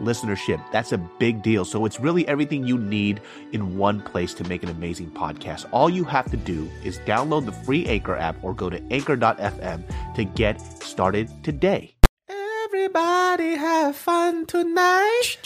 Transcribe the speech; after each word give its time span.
listenership. 0.00 0.62
That's 0.72 0.92
a 0.92 0.98
big 0.98 1.42
deal. 1.42 1.64
So 1.64 1.84
it's 1.84 2.00
really 2.00 2.26
everything 2.28 2.66
you 2.66 2.78
need 2.78 3.20
in 3.52 3.76
one 3.78 4.00
place 4.00 4.34
to 4.34 4.44
make 4.48 4.62
an 4.62 4.68
amazing 4.68 5.10
podcast. 5.10 5.66
All 5.72 5.88
you 5.90 6.04
have 6.04 6.30
to 6.30 6.36
do 6.36 6.70
is 6.84 6.98
download 7.00 7.46
the 7.46 7.52
free 7.52 7.86
Anchor 7.86 8.16
app 8.16 8.36
or 8.42 8.54
go 8.54 8.70
to 8.70 8.82
anchor.fm 8.92 10.14
to 10.14 10.24
get 10.24 10.60
started 10.82 11.28
today. 11.44 11.94
Everybody 12.28 13.56
have 13.56 13.96
fun 13.96 14.46
tonight. 14.46 15.38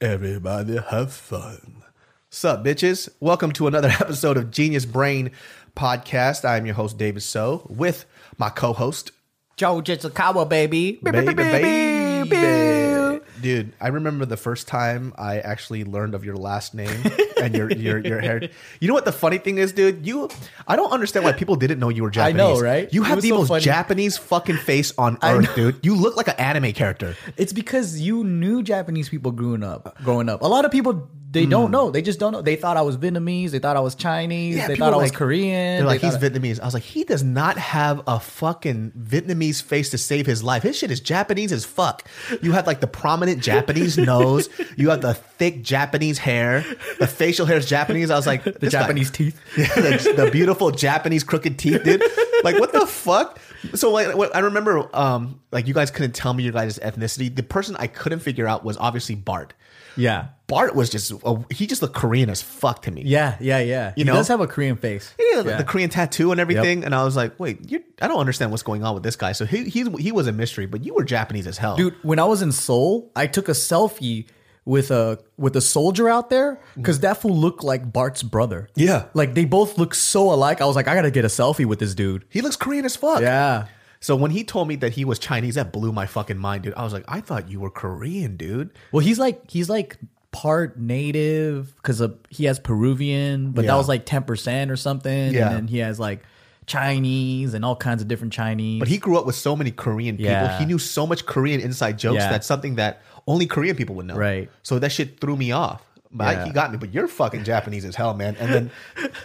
Everybody 0.00 0.78
have 0.90 1.12
fun. 1.12 1.82
Sup, 2.30 2.62
bitches? 2.64 3.08
Welcome 3.20 3.52
to 3.52 3.66
another 3.66 3.88
episode 4.00 4.36
of 4.36 4.50
Genius 4.50 4.84
Brain 4.84 5.30
Podcast. 5.74 6.44
I'm 6.44 6.66
your 6.66 6.74
host, 6.74 6.98
David 6.98 7.22
So, 7.22 7.66
with 7.68 8.04
my 8.36 8.50
co-host, 8.50 9.10
Joe 9.56 9.80
Jitsukawa, 9.80 10.48
baby. 10.48 11.00
baby, 11.02 11.34
baby. 11.34 13.07
Dude, 13.40 13.72
I 13.80 13.88
remember 13.88 14.26
the 14.26 14.36
first 14.36 14.66
time 14.66 15.12
I 15.16 15.38
actually 15.38 15.84
learned 15.84 16.14
of 16.14 16.24
your 16.24 16.36
last 16.36 16.74
name 16.74 17.02
and 17.40 17.54
your 17.54 17.70
your 17.72 17.98
your 17.98 18.20
hair. 18.20 18.48
You 18.80 18.88
know 18.88 18.94
what 18.94 19.04
the 19.04 19.12
funny 19.12 19.38
thing 19.38 19.58
is, 19.58 19.72
dude? 19.72 20.06
You, 20.06 20.28
I 20.66 20.76
don't 20.76 20.90
understand 20.90 21.24
why 21.24 21.32
people 21.32 21.56
didn't 21.56 21.78
know 21.78 21.88
you 21.88 22.02
were 22.02 22.10
Japanese. 22.10 22.40
I 22.40 22.54
know, 22.54 22.60
right? 22.60 22.92
You 22.92 23.02
have 23.02 23.22
the 23.22 23.30
so 23.30 23.38
most 23.38 23.48
funny. 23.48 23.62
Japanese 23.62 24.16
fucking 24.18 24.56
face 24.56 24.92
on 24.98 25.18
earth, 25.22 25.54
dude. 25.54 25.84
You 25.84 25.94
look 25.94 26.16
like 26.16 26.28
an 26.28 26.36
anime 26.36 26.72
character. 26.72 27.16
It's 27.36 27.52
because 27.52 28.00
you 28.00 28.24
knew 28.24 28.62
Japanese 28.62 29.08
people 29.08 29.32
growing 29.32 29.62
up. 29.62 29.96
Growing 30.02 30.28
up, 30.28 30.42
a 30.42 30.46
lot 30.46 30.64
of 30.64 30.70
people 30.70 31.08
they 31.30 31.44
don't 31.44 31.66
hmm. 31.66 31.72
know. 31.72 31.90
They 31.90 32.00
just 32.00 32.18
don't 32.18 32.32
know. 32.32 32.40
They 32.40 32.56
thought 32.56 32.78
I 32.78 32.82
was 32.82 32.96
Vietnamese. 32.96 33.50
They 33.50 33.58
thought 33.58 33.76
I 33.76 33.80
was 33.80 33.94
Chinese. 33.94 34.56
Yeah, 34.56 34.66
they 34.66 34.76
thought 34.76 34.94
I 34.94 34.96
was 34.96 35.10
like- 35.10 35.18
Korean. 35.18 35.78
They're 35.78 35.86
like, 35.86 36.00
They 36.00 36.06
he's 36.06 36.16
thought- 36.16 36.32
Vietnamese. 36.32 36.60
I 36.60 36.64
was 36.64 36.74
like, 36.74 36.82
he 36.82 37.04
does 37.04 37.22
not 37.22 37.58
have 37.58 38.02
a 38.06 38.18
fucking 38.18 38.92
Vietnamese 38.98 39.62
face 39.62 39.90
to 39.90 39.98
save 39.98 40.24
his 40.24 40.42
life. 40.42 40.62
His 40.62 40.78
shit 40.78 40.90
is 40.90 41.00
Japanese 41.00 41.52
as 41.52 41.66
fuck. 41.66 42.08
You 42.40 42.52
have 42.52 42.66
like 42.66 42.80
the 42.80 42.86
prominent 42.86 43.42
Japanese 43.42 43.98
nose. 43.98 44.48
You 44.76 44.88
have 44.88 45.02
the 45.02 45.12
thick 45.12 45.62
Japanese 45.62 46.18
hair. 46.18 46.64
The 46.98 47.06
facial 47.28 47.46
hair 47.46 47.56
is 47.58 47.66
Japanese. 47.66 48.10
I 48.10 48.16
was 48.16 48.26
like, 48.26 48.42
the 48.60 48.68
Japanese 48.70 49.10
teeth. 49.10 49.38
Yeah, 49.58 49.66
the, 49.74 50.14
the 50.24 50.30
beautiful 50.30 50.70
Japanese 50.70 51.24
crooked 51.24 51.58
teeth, 51.58 51.82
dude. 51.84 52.02
Like, 52.44 52.58
what 52.58 52.72
the 52.72 52.86
fuck? 52.86 53.38
So, 53.74 53.90
like, 53.90 54.14
what, 54.16 54.34
I 54.34 54.38
remember, 54.40 54.88
um, 54.96 55.40
like, 55.52 55.66
you 55.66 55.74
guys 55.74 55.90
couldn't 55.90 56.12
tell 56.14 56.32
me 56.32 56.42
your 56.44 56.52
guys' 56.52 56.78
ethnicity. 56.78 57.34
The 57.34 57.42
person 57.42 57.76
I 57.78 57.86
couldn't 57.88 58.20
figure 58.20 58.46
out 58.46 58.64
was 58.64 58.76
obviously 58.78 59.14
Bart. 59.14 59.52
Yeah, 59.96 60.28
Bart 60.46 60.76
was 60.76 60.90
just, 60.90 61.12
he 61.50 61.66
just 61.66 61.82
looked 61.82 61.96
Korean 61.96 62.30
as 62.30 62.40
fuck 62.40 62.82
to 62.82 62.90
me. 62.92 63.02
yeah, 63.04 63.36
yeah, 63.40 63.58
yeah. 63.58 63.88
You 63.96 64.04
he 64.04 64.04
know? 64.04 64.14
does 64.14 64.28
have 64.28 64.40
a 64.40 64.46
Korean 64.46 64.76
face. 64.76 65.12
Yeah, 65.18 65.42
the- 65.42 65.56
the 65.56 65.64
Korean 65.64 65.90
tattoo 65.90 66.30
and 66.30 66.40
everything, 66.40 66.84
and 66.84 66.94
I 66.94 67.02
was 67.02 67.16
like, 67.16 67.38
"Wait, 67.40 67.68
you, 67.68 67.82
I 68.00 68.06
don't 68.06 68.20
understand 68.20 68.52
what's 68.52 68.62
going 68.62 68.84
on 68.84 68.94
with 68.94 69.02
this 69.02 69.16
guy." 69.16 69.32
So 69.32 69.44
he 69.44 69.64
he 69.68 69.90
he 69.98 70.12
was 70.12 70.28
a 70.28 70.32
mystery, 70.32 70.66
but 70.66 70.84
you 70.84 70.94
were 70.94 71.02
Japanese 71.04 71.48
as 71.48 71.58
hell, 71.58 71.74
dude. 71.76 71.94
When 72.02 72.20
I 72.20 72.24
was 72.26 72.42
in 72.42 72.52
Seoul, 72.52 73.10
I 73.16 73.26
took 73.26 73.48
a 73.48 73.52
selfie 73.52 74.26
with 74.68 74.90
a 74.90 75.18
with 75.38 75.56
a 75.56 75.62
soldier 75.62 76.10
out 76.10 76.28
there 76.28 76.60
because 76.76 77.00
that 77.00 77.16
fool 77.22 77.34
looked 77.34 77.64
like 77.64 77.90
Bart's 77.90 78.22
brother. 78.22 78.68
Yeah. 78.76 79.06
like 79.14 79.32
they 79.32 79.46
both 79.46 79.78
look 79.78 79.94
so 79.94 80.30
alike. 80.30 80.60
I 80.60 80.66
was 80.66 80.76
like, 80.76 80.86
I 80.88 80.94
gotta 80.94 81.10
get 81.10 81.24
a 81.24 81.28
selfie 81.28 81.64
with 81.64 81.78
this 81.78 81.94
dude. 81.94 82.26
He 82.28 82.42
looks 82.42 82.54
Korean 82.56 82.84
as 82.84 82.94
fuck. 82.94 83.22
Yeah. 83.22 83.66
So 84.00 84.14
when 84.14 84.30
he 84.30 84.44
told 84.44 84.68
me 84.68 84.76
that 84.76 84.92
he 84.92 85.06
was 85.06 85.18
Chinese, 85.18 85.54
that 85.54 85.72
blew 85.72 85.90
my 85.90 86.04
fucking 86.06 86.36
mind, 86.36 86.64
dude. 86.64 86.74
I 86.76 86.84
was 86.84 86.92
like, 86.92 87.04
I 87.08 87.20
thought 87.22 87.48
you 87.48 87.60
were 87.60 87.70
Korean, 87.70 88.36
dude. 88.36 88.70
Well, 88.92 89.00
he's 89.00 89.18
like 89.18 89.50
he's 89.50 89.70
like 89.70 89.96
part 90.32 90.78
native 90.78 91.74
because 91.76 92.02
uh, 92.02 92.08
he 92.28 92.44
has 92.44 92.58
Peruvian, 92.58 93.52
but 93.52 93.64
Yeah. 93.64 93.70
that 93.72 93.76
was 93.78 93.88
like 93.88 94.04
ten 94.04 94.24
percent 94.24 94.70
or 94.70 94.76
something. 94.76 95.32
Yeah. 95.32 95.46
and 95.48 95.56
then 95.56 95.66
he 95.68 95.78
has 95.78 95.98
like 95.98 96.22
Chinese 96.68 97.54
and 97.54 97.64
all 97.64 97.74
kinds 97.76 98.00
of 98.02 98.08
different 98.08 98.32
Chinese. 98.32 98.78
But 98.78 98.88
he 98.88 98.98
grew 98.98 99.18
up 99.18 99.26
with 99.26 99.34
so 99.34 99.56
many 99.56 99.70
Korean 99.70 100.16
people. 100.16 100.32
Yeah. 100.32 100.58
He 100.58 100.64
knew 100.66 100.78
so 100.78 101.06
much 101.06 101.26
Korean 101.26 101.60
inside 101.60 101.98
jokes. 101.98 102.16
Yeah. 102.20 102.30
That's 102.30 102.46
something 102.46 102.76
that 102.76 103.02
only 103.26 103.46
Korean 103.46 103.74
people 103.76 103.94
would 103.96 104.06
know. 104.06 104.16
Right. 104.16 104.48
So 104.62 104.78
that 104.78 104.92
shit 104.92 105.20
threw 105.20 105.36
me 105.36 105.50
off. 105.52 105.82
But 106.10 106.38
I- 106.38 106.44
he 106.46 106.52
got 106.52 106.70
me. 106.72 106.78
But 106.78 106.94
you're 106.94 107.06
fucking 107.08 107.44
Japanese 107.44 107.84
as 107.84 107.94
hell, 107.94 108.14
man. 108.14 108.34
And 108.40 108.52
then 108.54 108.70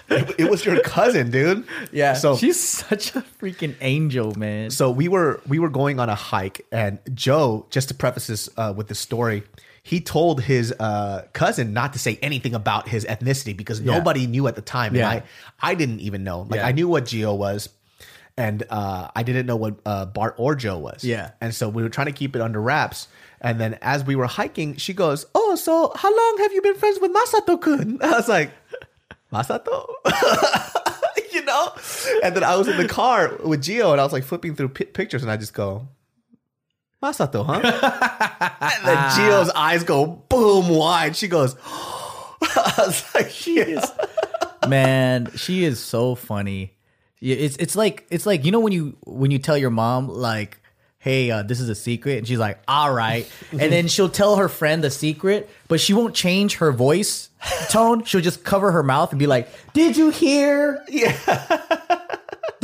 it, 0.10 0.36
it 0.40 0.50
was 0.52 0.66
your 0.66 0.82
cousin, 0.82 1.32
dude. 1.32 1.66
yeah, 1.94 2.14
So 2.14 2.36
she's 2.36 2.60
such 2.60 3.16
a 3.16 3.22
freaking 3.42 3.76
angel, 3.80 4.36
man. 4.38 4.70
so 4.70 4.92
we 4.92 5.08
were 5.08 5.40
we 5.48 5.60
were 5.60 5.70
going 5.70 6.00
on 6.02 6.10
a 6.10 6.16
hike 6.16 6.66
and 6.74 7.00
joe 7.14 7.66
just 7.70 7.88
to 7.88 7.94
preface 7.94 8.28
this 8.28 8.50
uh, 8.58 8.74
with 8.76 8.88
the 8.90 8.96
story 8.96 9.44
he 9.86 10.00
told 10.00 10.42
his 10.42 10.72
uh, 10.80 11.26
cousin 11.34 11.74
not 11.74 11.92
to 11.94 12.00
say 12.00 12.18
anything 12.22 12.56
about 12.56 12.88
his 12.88 13.04
ethnicity 13.06 13.56
because 13.56 13.82
nobody 13.82 14.26
knew 14.28 14.48
at 14.48 14.56
the 14.56 14.62
time 14.62 14.96
Yeah. 14.96 15.10
and 15.12 15.24
i 15.62 15.72
i 15.72 15.76
didn't 15.76 16.00
even 16.00 16.24
know 16.24 16.42
like 16.50 16.60
Yeah. 16.60 16.68
i 16.68 16.72
knew 16.72 16.88
what 16.88 17.04
Gio 17.06 17.38
was 17.38 17.70
and 18.38 18.64
uh, 18.70 19.10
i 19.16 19.24
didn't 19.24 19.46
know 19.46 19.56
what 19.58 19.76
uh, 19.86 20.06
bart 20.06 20.36
or 20.38 20.56
joe 20.56 20.78
was 20.78 21.04
Yeah. 21.04 21.32
and 21.42 21.54
so 21.54 21.68
we 21.70 21.84
were 21.84 21.90
trying 21.90 22.08
to 22.08 22.14
keep 22.14 22.36
it 22.36 22.42
under 22.42 22.62
wraps 22.62 23.08
and 23.42 23.60
then 23.60 23.78
as 23.82 24.04
we 24.06 24.16
were 24.16 24.28
hiking 24.28 24.76
she 24.78 24.94
goes 24.94 25.26
oh 25.36 25.56
so 25.56 25.92
how 25.96 26.10
long 26.10 26.38
have 26.40 26.54
you 26.54 26.62
been 26.62 26.76
friends 26.76 27.00
with 27.02 27.12
masato-kun 27.14 28.00
i 28.04 28.12
was 28.12 28.30
like 28.30 28.52
masato 29.32 29.86
you 31.34 31.44
know? 31.46 31.72
And 32.24 32.36
then 32.36 32.44
I 32.44 32.56
was 32.56 32.68
in 32.68 32.78
the 32.78 32.88
car 32.88 33.36
with 33.44 33.64
Gio 33.64 33.92
and 33.92 34.00
I 34.00 34.04
was 34.04 34.14
like 34.14 34.24
flipping 34.24 34.56
through 34.56 34.70
pi- 34.70 34.86
pictures 34.86 35.24
and 35.24 35.32
I 35.32 35.38
just 35.38 35.54
go, 35.56 35.88
Masato, 37.04 37.46
huh? 37.46 37.60
and 38.62 38.88
then 38.88 38.98
Gio's 39.12 39.50
eyes 39.50 39.84
go 39.84 40.06
boom 40.06 40.70
wide. 40.70 41.16
She 41.18 41.28
goes, 41.28 41.56
I 41.66 42.74
was 42.78 43.04
like, 43.14 43.30
she 43.30 43.60
is. 43.60 43.84
man, 44.68 45.30
she 45.36 45.66
is 45.66 45.80
so 45.80 46.16
funny. 46.16 46.74
It's 47.22 47.56
it's 47.58 47.76
like 47.76 48.06
it's 48.10 48.26
like 48.26 48.44
you 48.46 48.52
know 48.52 48.60
when 48.60 48.74
you 48.74 48.98
when 49.06 49.32
you 49.32 49.40
tell 49.40 49.58
your 49.58 49.70
mom 49.70 50.10
like, 50.10 50.60
"Hey, 51.00 51.32
uh, 51.32 51.44
this 51.44 51.62
is 51.62 51.70
a 51.70 51.76
secret," 51.76 52.18
and 52.18 52.28
she's 52.28 52.38
like, 52.38 52.60
"All 52.68 52.94
right," 52.94 53.30
and 53.52 53.72
then 53.72 53.88
she'll 53.88 54.10
tell 54.10 54.36
her 54.36 54.50
friend 54.50 54.84
the 54.84 54.92
secret, 54.92 55.50
but 55.70 55.80
she 55.80 55.94
won't 55.94 56.16
change 56.16 56.58
her 56.58 56.74
voice 56.74 57.30
tone. 57.70 58.04
She'll 58.04 58.20
just 58.20 58.44
cover 58.44 58.74
her 58.74 58.84
mouth 58.84 59.12
and 59.12 59.20
be 59.20 59.28
like, 59.28 59.48
"Did 59.74 59.96
you 59.96 60.10
hear? 60.10 60.84
Yeah. 60.90 61.16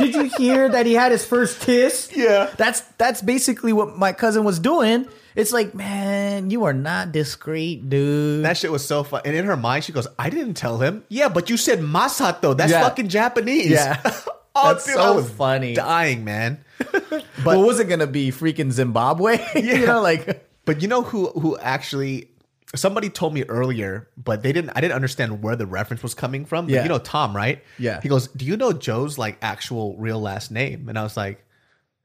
Did 0.00 0.14
you 0.14 0.24
hear 0.36 0.68
that 0.68 0.86
he 0.86 0.94
had 0.94 1.12
his 1.12 1.24
first 1.24 1.60
kiss?" 1.60 2.10
Yeah. 2.14 2.50
That's 2.56 2.80
that's 2.98 3.22
basically 3.22 3.72
what 3.72 3.96
my 3.96 4.12
cousin 4.12 4.44
was 4.44 4.58
doing. 4.58 5.06
It's 5.36 5.52
like, 5.52 5.74
man, 5.74 6.50
you 6.50 6.64
are 6.64 6.72
not 6.72 7.12
discreet, 7.12 7.88
dude. 7.88 8.44
That 8.44 8.56
shit 8.56 8.72
was 8.72 8.84
so 8.84 9.04
fun. 9.04 9.22
And 9.24 9.36
in 9.36 9.44
her 9.44 9.56
mind, 9.56 9.84
she 9.84 9.92
goes, 9.92 10.08
I 10.18 10.28
didn't 10.28 10.54
tell 10.54 10.78
him. 10.78 11.04
Yeah, 11.08 11.28
but 11.28 11.48
you 11.48 11.56
said 11.56 11.78
Masato. 11.78 12.56
That's 12.56 12.72
Yeah. 12.72 12.82
fucking 12.82 13.08
Japanese. 13.08 13.70
Yeah. 13.70 14.00
oh, 14.56 14.72
That's 14.74 14.86
dude, 14.86 14.94
so 14.96 15.00
I 15.00 15.10
was 15.12 15.30
funny. 15.30 15.74
Dying, 15.74 16.24
man. 16.24 16.64
but 16.90 17.22
what 17.44 17.58
was 17.58 17.78
it 17.78 17.84
gonna 17.88 18.08
be? 18.08 18.32
Freaking 18.32 18.72
Zimbabwe? 18.72 19.38
you 19.54 19.86
know, 19.86 20.00
like 20.02 20.48
But 20.64 20.82
you 20.82 20.88
know 20.88 21.02
who 21.02 21.28
who 21.28 21.56
actually 21.58 22.29
somebody 22.74 23.08
told 23.10 23.34
me 23.34 23.42
earlier, 23.44 24.08
but 24.16 24.42
they 24.42 24.52
didn't 24.52 24.70
I 24.76 24.80
didn't 24.80 24.94
understand 24.94 25.42
where 25.42 25.56
the 25.56 25.66
reference 25.66 26.02
was 26.02 26.14
coming 26.14 26.44
from. 26.44 26.66
But 26.66 26.74
Yeah. 26.74 26.82
you 26.84 26.88
know 26.88 26.98
Tom, 26.98 27.34
right? 27.34 27.62
Yeah. 27.78 28.00
He 28.00 28.08
goes, 28.08 28.28
Do 28.28 28.44
you 28.44 28.56
know 28.56 28.72
Joe's 28.72 29.18
like 29.18 29.38
actual 29.42 29.96
real 29.96 30.20
last 30.20 30.50
name? 30.50 30.88
And 30.88 30.98
I 30.98 31.02
was 31.02 31.16
like, 31.16 31.44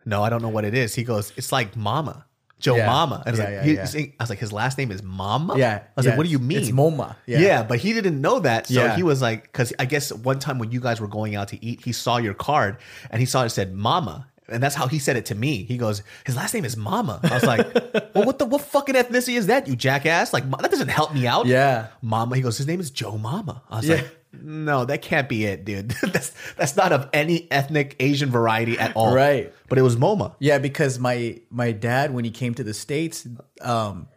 No, 0.06 0.24
I 0.24 0.30
don't 0.30 0.42
know 0.42 0.50
what 0.50 0.66
it 0.66 0.74
is. 0.74 0.96
He 0.96 1.04
goes, 1.04 1.32
It's 1.38 1.52
like 1.52 1.76
Mama. 1.76 2.26
Joe 2.58 2.78
Yeah. 2.78 2.86
Mama. 2.88 3.22
And 3.26 3.28
I 3.28 3.32
was 3.32 3.40
Yeah, 3.40 3.46
like, 3.46 3.54
yeah, 3.54 3.64
he- 3.64 3.74
yeah. 4.00 4.12
I 4.20 4.24
was 4.24 4.30
like, 4.30 4.40
his 4.40 4.54
last 4.54 4.78
name 4.78 4.90
is 4.90 5.04
Mama? 5.04 5.58
Yeah. 5.58 5.76
I 5.86 5.92
was 5.98 6.06
like, 6.08 6.18
what 6.18 6.26
do 6.26 6.32
you 6.32 6.40
mean? 6.40 6.58
It's 6.60 6.72
Moma. 6.72 7.16
Yeah. 7.26 7.40
Yeah. 7.40 7.64
but 7.64 7.80
he 7.80 7.92
didn't 7.92 8.20
know 8.22 8.40
that. 8.40 8.68
So 8.68 8.88
he 8.90 9.04
was 9.04 9.22
like, 9.22 9.44
because 9.44 9.74
I 9.78 9.84
guess 9.86 10.12
one 10.14 10.40
time 10.40 10.58
when 10.58 10.72
you 10.72 10.80
guys 10.80 11.02
were 11.02 11.10
going 11.10 11.36
out 11.36 11.50
to 11.50 11.64
eat, 11.64 11.84
he 11.84 11.92
saw 11.92 12.16
your 12.18 12.34
card 12.34 12.78
and 13.12 13.20
he 13.20 13.26
saw 13.26 13.44
it 13.44 13.50
said 13.50 13.74
Mama. 13.76 14.28
And 14.48 14.62
that's 14.62 14.76
how 14.76 14.88
he 14.88 15.00
said 15.00 15.16
it 15.18 15.26
to 15.28 15.36
me. 15.36 15.64
He 15.64 15.78
goes, 15.78 16.04
his 16.26 16.36
last 16.36 16.54
name 16.54 16.66
is 16.66 16.78
Mama. 16.78 17.20
I 17.24 17.34
was 17.34 17.44
like, 17.44 17.74
well, 18.14 18.26
what 18.26 18.38
the 18.38 18.46
what 18.46 18.62
fucking 18.62 18.94
ethnicity 18.96 19.38
is 19.38 19.48
that, 19.48 19.68
you 19.68 19.76
jackass? 19.76 20.34
Like, 20.34 20.50
that 20.52 20.70
doesn't 20.70 20.90
help 20.90 21.14
me 21.14 21.26
out. 21.26 21.48
Yeah. 21.48 21.88
Mama. 22.02 22.36
He 22.36 22.42
goes, 22.44 22.58
his 22.58 22.68
name 22.68 22.80
is 22.80 22.92
Joe 22.92 23.18
Mama. 23.18 23.64
I 23.72 23.78
was 23.78 23.88
Yeah. 23.88 23.96
like, 23.96 24.18
no, 24.44 24.84
that 24.86 25.02
can't 25.02 25.28
be 25.30 25.46
it, 25.46 25.64
dude. 25.66 25.90
that's 26.04 26.32
that's 26.58 26.76
not 26.76 26.92
of 26.92 27.10
any 27.14 27.50
ethnic 27.50 27.96
Asian 28.00 28.30
variety 28.30 28.78
at 28.78 28.94
all. 28.96 29.16
Right. 29.16 29.52
But 29.70 29.78
it 29.78 29.82
was 29.82 29.96
Moma. 29.96 30.36
Yeah, 30.40 30.58
because 30.60 31.00
my 31.00 31.40
my 31.50 31.72
dad 31.72 32.14
when 32.14 32.26
he 32.26 32.32
came 32.32 32.54
to 32.56 32.64
the 32.64 32.74
states, 32.74 33.26
um, 33.62 34.08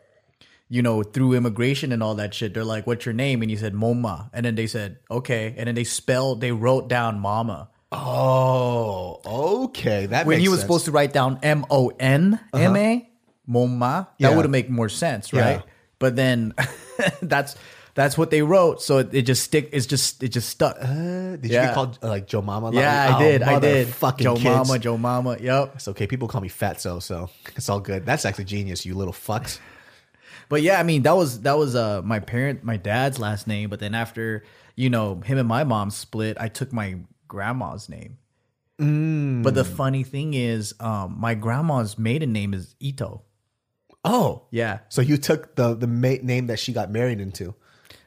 you 0.69 0.83
know, 0.83 1.03
through 1.05 1.35
immigration 1.35 1.93
and 1.93 2.03
all 2.03 2.17
that 2.17 2.35
shit, 2.35 2.53
they're 2.53 2.65
like, 2.65 2.85
"What's 2.87 3.07
your 3.07 3.13
name?" 3.15 3.43
And 3.43 3.51
he 3.51 3.57
said, 3.57 3.75
"Moma," 3.75 4.29
and 4.35 4.45
then 4.45 4.57
they 4.57 4.67
said, 4.67 4.99
"Okay," 5.09 5.55
and 5.57 5.69
then 5.69 5.75
they 5.77 5.85
spelled, 5.85 6.41
they 6.41 6.51
wrote 6.53 6.89
down 6.89 7.21
"Mama." 7.21 7.69
Oh, 7.93 9.21
okay. 9.65 10.07
That 10.07 10.27
when 10.27 10.41
he 10.41 10.49
was 10.49 10.59
sense. 10.59 10.63
supposed 10.67 10.85
to 10.87 10.91
write 10.93 11.13
down 11.13 11.39
M 11.43 11.65
O 11.71 11.89
N 11.99 12.39
M 12.53 12.77
A, 12.77 13.09
Moma, 13.49 14.09
that 14.19 14.35
would 14.37 14.45
have 14.45 14.51
made 14.51 14.69
more 14.71 14.89
sense, 14.89 15.33
right? 15.33 15.57
Yeah. 15.57 15.63
But 15.99 16.17
then 16.17 16.55
that's 17.23 17.57
that's 17.95 18.17
what 18.17 18.31
they 18.31 18.43
wrote, 18.43 18.81
so 18.83 18.99
it, 18.99 19.13
it 19.13 19.23
just 19.23 19.43
stick. 19.43 19.71
It's 19.73 19.87
just 19.87 20.23
it 20.23 20.29
just 20.29 20.49
stuck. 20.49 20.77
Uh, 20.81 21.37
did 21.37 21.47
you 21.47 21.51
Yeah. 21.53 21.67
get 21.67 21.75
called 21.75 21.99
uh, 22.03 22.09
like 22.09 22.27
Joe 22.27 22.43
Mama? 22.43 22.71
yeah, 22.73 23.09
Oh, 23.13 23.17
I 23.17 23.23
did. 23.23 23.43
I 23.43 23.59
did. 23.59 23.89
Fucking 23.89 24.23
Joe 24.25 24.35
kids. 24.37 24.45
Mama, 24.69 24.79
Joe 24.79 24.97
Mama. 24.99 25.37
Yep. 25.41 25.73
It's 25.77 25.89
okay. 25.89 26.07
People 26.07 26.29
call 26.29 26.41
me 26.41 26.49
Fatso, 26.49 27.03
so 27.03 27.31
it's 27.57 27.69
all 27.69 27.81
good. 27.81 28.05
That's 28.07 28.25
actually 28.25 28.45
genius, 28.45 28.85
you 28.87 28.95
little 28.95 29.15
fucks. 29.15 29.59
But 30.51 30.63
yeah, 30.63 30.81
I 30.81 30.83
mean 30.83 31.03
that 31.03 31.15
was 31.15 31.43
that 31.43 31.59
was 31.59 31.75
uh 31.75 32.01
my 32.03 32.21
parent 32.21 32.65
my 32.65 32.79
dad's 32.79 33.19
last 33.19 33.47
name, 33.47 33.69
but 33.69 33.81
then 33.81 33.95
after 33.95 34.45
you 34.77 34.89
know 34.89 35.17
him 35.21 35.37
and 35.37 35.47
my 35.47 35.63
mom 35.65 35.91
split, 35.91 36.39
I 36.41 36.49
took 36.49 36.73
my 36.73 36.97
grandma's 37.29 37.89
name. 37.89 38.19
But 38.79 39.55
the 39.55 39.65
funny 39.65 40.05
thing 40.05 40.35
is, 40.35 40.73
um, 40.81 41.17
my 41.19 41.35
grandma's 41.35 41.99
maiden 41.99 42.33
name 42.33 42.55
is 42.55 42.77
Ito. 42.81 43.23
Oh, 44.05 44.47
Yeah, 44.53 44.79
so 44.89 45.03
you 45.03 45.17
took 45.19 45.57
the 45.57 45.75
the 45.75 45.89
ma- 45.89 46.23
name 46.23 46.47
that 46.47 46.59
she 46.61 46.73
got 46.73 46.91
married 46.91 47.21
into. 47.21 47.55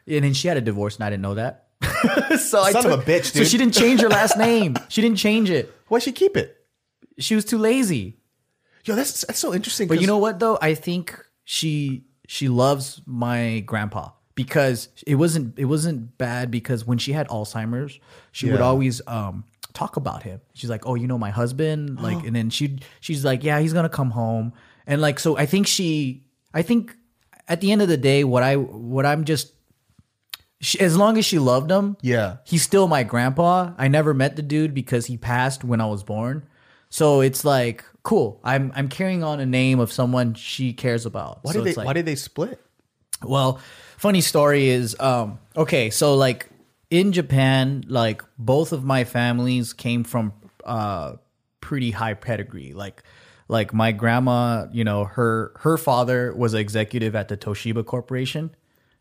and 0.07 0.23
then 0.23 0.33
she 0.33 0.47
had 0.47 0.56
a 0.57 0.62
divorce, 0.62 0.95
and 0.95 1.03
I 1.03 1.09
didn't 1.09 1.23
know 1.23 1.33
that. 1.35 1.68
so 2.39 2.62
I 2.62 2.71
Son 2.71 2.85
of 2.85 2.91
a 3.00 3.03
bitch, 3.03 3.25
So 3.35 3.44
she 3.44 3.57
didn't 3.57 3.73
change 3.73 4.01
her 4.01 4.09
last 4.09 4.38
name. 4.38 4.77
She 4.89 5.01
didn't 5.01 5.18
change 5.18 5.50
it. 5.50 5.73
Why'd 5.89 6.03
she 6.03 6.12
keep 6.13 6.38
it? 6.38 6.56
She 7.19 7.35
was 7.35 7.44
too 7.45 7.57
lazy. 7.57 8.18
Yo, 8.85 8.95
that's 8.95 9.25
that's 9.25 9.39
so 9.39 9.53
interesting. 9.53 9.88
But 9.88 10.00
you 10.01 10.07
know 10.07 10.18
what 10.18 10.39
though? 10.39 10.57
I 10.62 10.73
think 10.73 11.19
she 11.44 12.06
she 12.27 12.47
loves 12.50 13.01
my 13.06 13.59
grandpa 13.65 14.12
because 14.36 14.89
it 15.06 15.16
wasn't 15.16 15.57
it 15.60 15.66
wasn't 15.66 16.18
bad 16.18 16.51
because 16.51 16.86
when 16.86 16.98
she 16.98 17.12
had 17.13 17.28
Alzheimer's, 17.30 18.00
she 18.31 18.50
would 18.50 18.62
always 18.62 19.01
um 19.07 19.44
talk 19.74 19.95
about 19.98 20.24
him. 20.24 20.42
She's 20.54 20.69
like, 20.69 20.86
"Oh, 20.86 20.95
you 20.95 21.07
know 21.07 21.18
my 21.18 21.30
husband?" 21.31 22.00
Like 22.01 22.25
and 22.25 22.36
then 22.36 22.50
she 22.50 22.80
she's 23.00 23.24
like, 23.25 23.44
"Yeah, 23.44 23.60
he's 23.60 23.74
going 23.74 23.83
to 23.83 23.89
come 23.89 24.12
home." 24.12 24.54
And 24.88 25.01
like 25.01 25.19
so 25.19 25.38
I 25.38 25.45
think 25.45 25.68
she 25.68 26.24
I 26.54 26.62
think 26.62 26.95
at 27.48 27.62
the 27.62 27.72
end 27.72 27.81
of 27.81 27.88
the 27.88 27.98
day 27.98 28.24
what 28.24 28.44
I 28.44 28.56
what 28.56 29.06
I'm 29.06 29.24
just 29.25 29.54
she, 30.60 30.80
as 30.80 30.95
long 30.95 31.18
as 31.18 31.25
she 31.25 31.39
loved 31.39 31.72
him, 31.72 31.98
Yeah. 32.01 32.38
he's 32.45 32.62
still 32.62 32.88
my 32.88 33.04
grandpa. 33.04 33.72
I 33.80 33.88
never 33.88 34.13
met 34.13 34.36
the 34.36 34.44
dude 34.44 34.74
because 34.75 35.07
he 35.07 35.18
passed 35.18 35.63
when 35.63 35.81
I 35.81 35.88
was 35.88 36.04
born. 36.04 36.45
So 36.89 37.22
it's 37.22 37.44
like 37.44 37.83
cool. 38.04 38.39
I'm 38.44 38.72
I'm 38.75 38.88
carrying 38.89 39.24
on 39.24 39.39
a 39.39 39.45
name 39.45 39.80
of 39.80 39.92
someone 39.92 40.33
she 40.36 40.74
cares 40.74 41.06
about. 41.06 41.39
why 41.44 41.54
so 41.54 41.63
did 41.63 41.72
they 41.74 41.75
like, 41.78 41.88
why 41.88 41.94
did 41.94 42.06
they 42.06 42.16
split? 42.16 42.60
well, 43.24 43.60
funny 44.01 44.21
story 44.21 44.68
is 44.68 44.95
um 45.00 45.38
okay, 45.56 45.92
so 45.92 46.15
like 46.15 46.50
in 46.89 47.12
Japan, 47.13 47.86
like 47.88 48.24
both 48.38 48.74
of 48.74 48.83
my 48.83 49.03
families 49.03 49.74
came 49.74 50.03
from 50.03 50.33
uh 50.65 51.13
pretty 51.62 51.92
high 51.92 52.15
pedigree. 52.15 52.74
Like 52.74 53.03
like 53.48 53.74
my 53.74 53.92
grandma, 53.92 54.65
you 54.71 54.83
know, 54.83 55.06
her 55.06 55.53
her 55.57 55.77
father 55.77 56.33
was 56.36 56.56
an 56.56 56.59
executive 56.59 57.15
at 57.15 57.27
the 57.27 57.38
Toshiba 57.38 57.86
Corporation. 57.86 58.56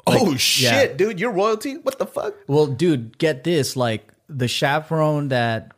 oh 0.07 0.33
yeah. 0.33 0.37
shit, 0.37 0.97
dude, 0.99 1.19
you're 1.19 1.33
royalty. 1.33 1.79
What 1.79 1.99
the 1.99 2.07
fuck? 2.07 2.35
Well, 2.47 2.67
dude, 2.67 3.17
get 3.17 3.43
this. 3.43 3.77
Like 3.77 4.13
the 4.29 4.49
chaperone 4.49 5.29
that 5.29 5.73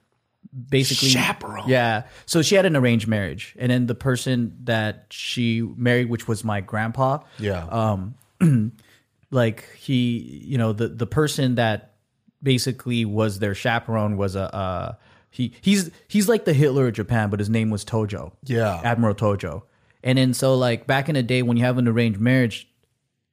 basically 0.69 1.09
Chaperone? 1.11 1.69
Yeah. 1.69 2.03
So 2.27 2.43
she 2.43 2.57
had 2.57 2.67
an 2.67 2.77
arranged 2.77 3.07
marriage, 3.07 3.55
and 3.57 3.71
then 3.71 3.87
the 3.87 3.95
person 3.95 4.57
that 4.65 5.07
she 5.11 5.63
married, 5.63 6.11
which 6.11 6.27
was 6.27 6.43
my 6.43 6.61
grandpa. 6.61 7.21
Yeah. 7.39 7.65
Um, 7.67 8.15
like 9.33 9.69
he, 9.75 10.43
you 10.45 10.59
know, 10.59 10.73
the 10.73 10.87
the 10.87 11.07
person 11.07 11.57
that 11.57 11.95
basically 12.43 13.05
was 13.05 13.41
their 13.41 13.55
chaperone 13.55 14.17
was 14.17 14.37
a. 14.37 14.55
Uh, 14.55 14.95
he 15.31 15.55
he's 15.63 15.91
he's 16.09 16.29
like 16.29 16.45
the 16.45 16.53
Hitler 16.53 16.89
of 16.89 16.93
Japan, 16.93 17.31
but 17.31 17.41
his 17.41 17.49
name 17.49 17.71
was 17.71 17.85
Tojo. 17.85 18.33
Yeah. 18.45 18.81
Admiral 18.85 19.15
Tojo. 19.15 19.63
And 20.05 20.19
then 20.19 20.35
so 20.35 20.55
like 20.55 20.87
back 20.87 21.09
in 21.09 21.15
the 21.15 21.23
day 21.23 21.43
when 21.43 21.57
you 21.57 21.65
have 21.65 21.79
an 21.79 21.89
arranged 21.89 22.21
marriage, 22.21 22.69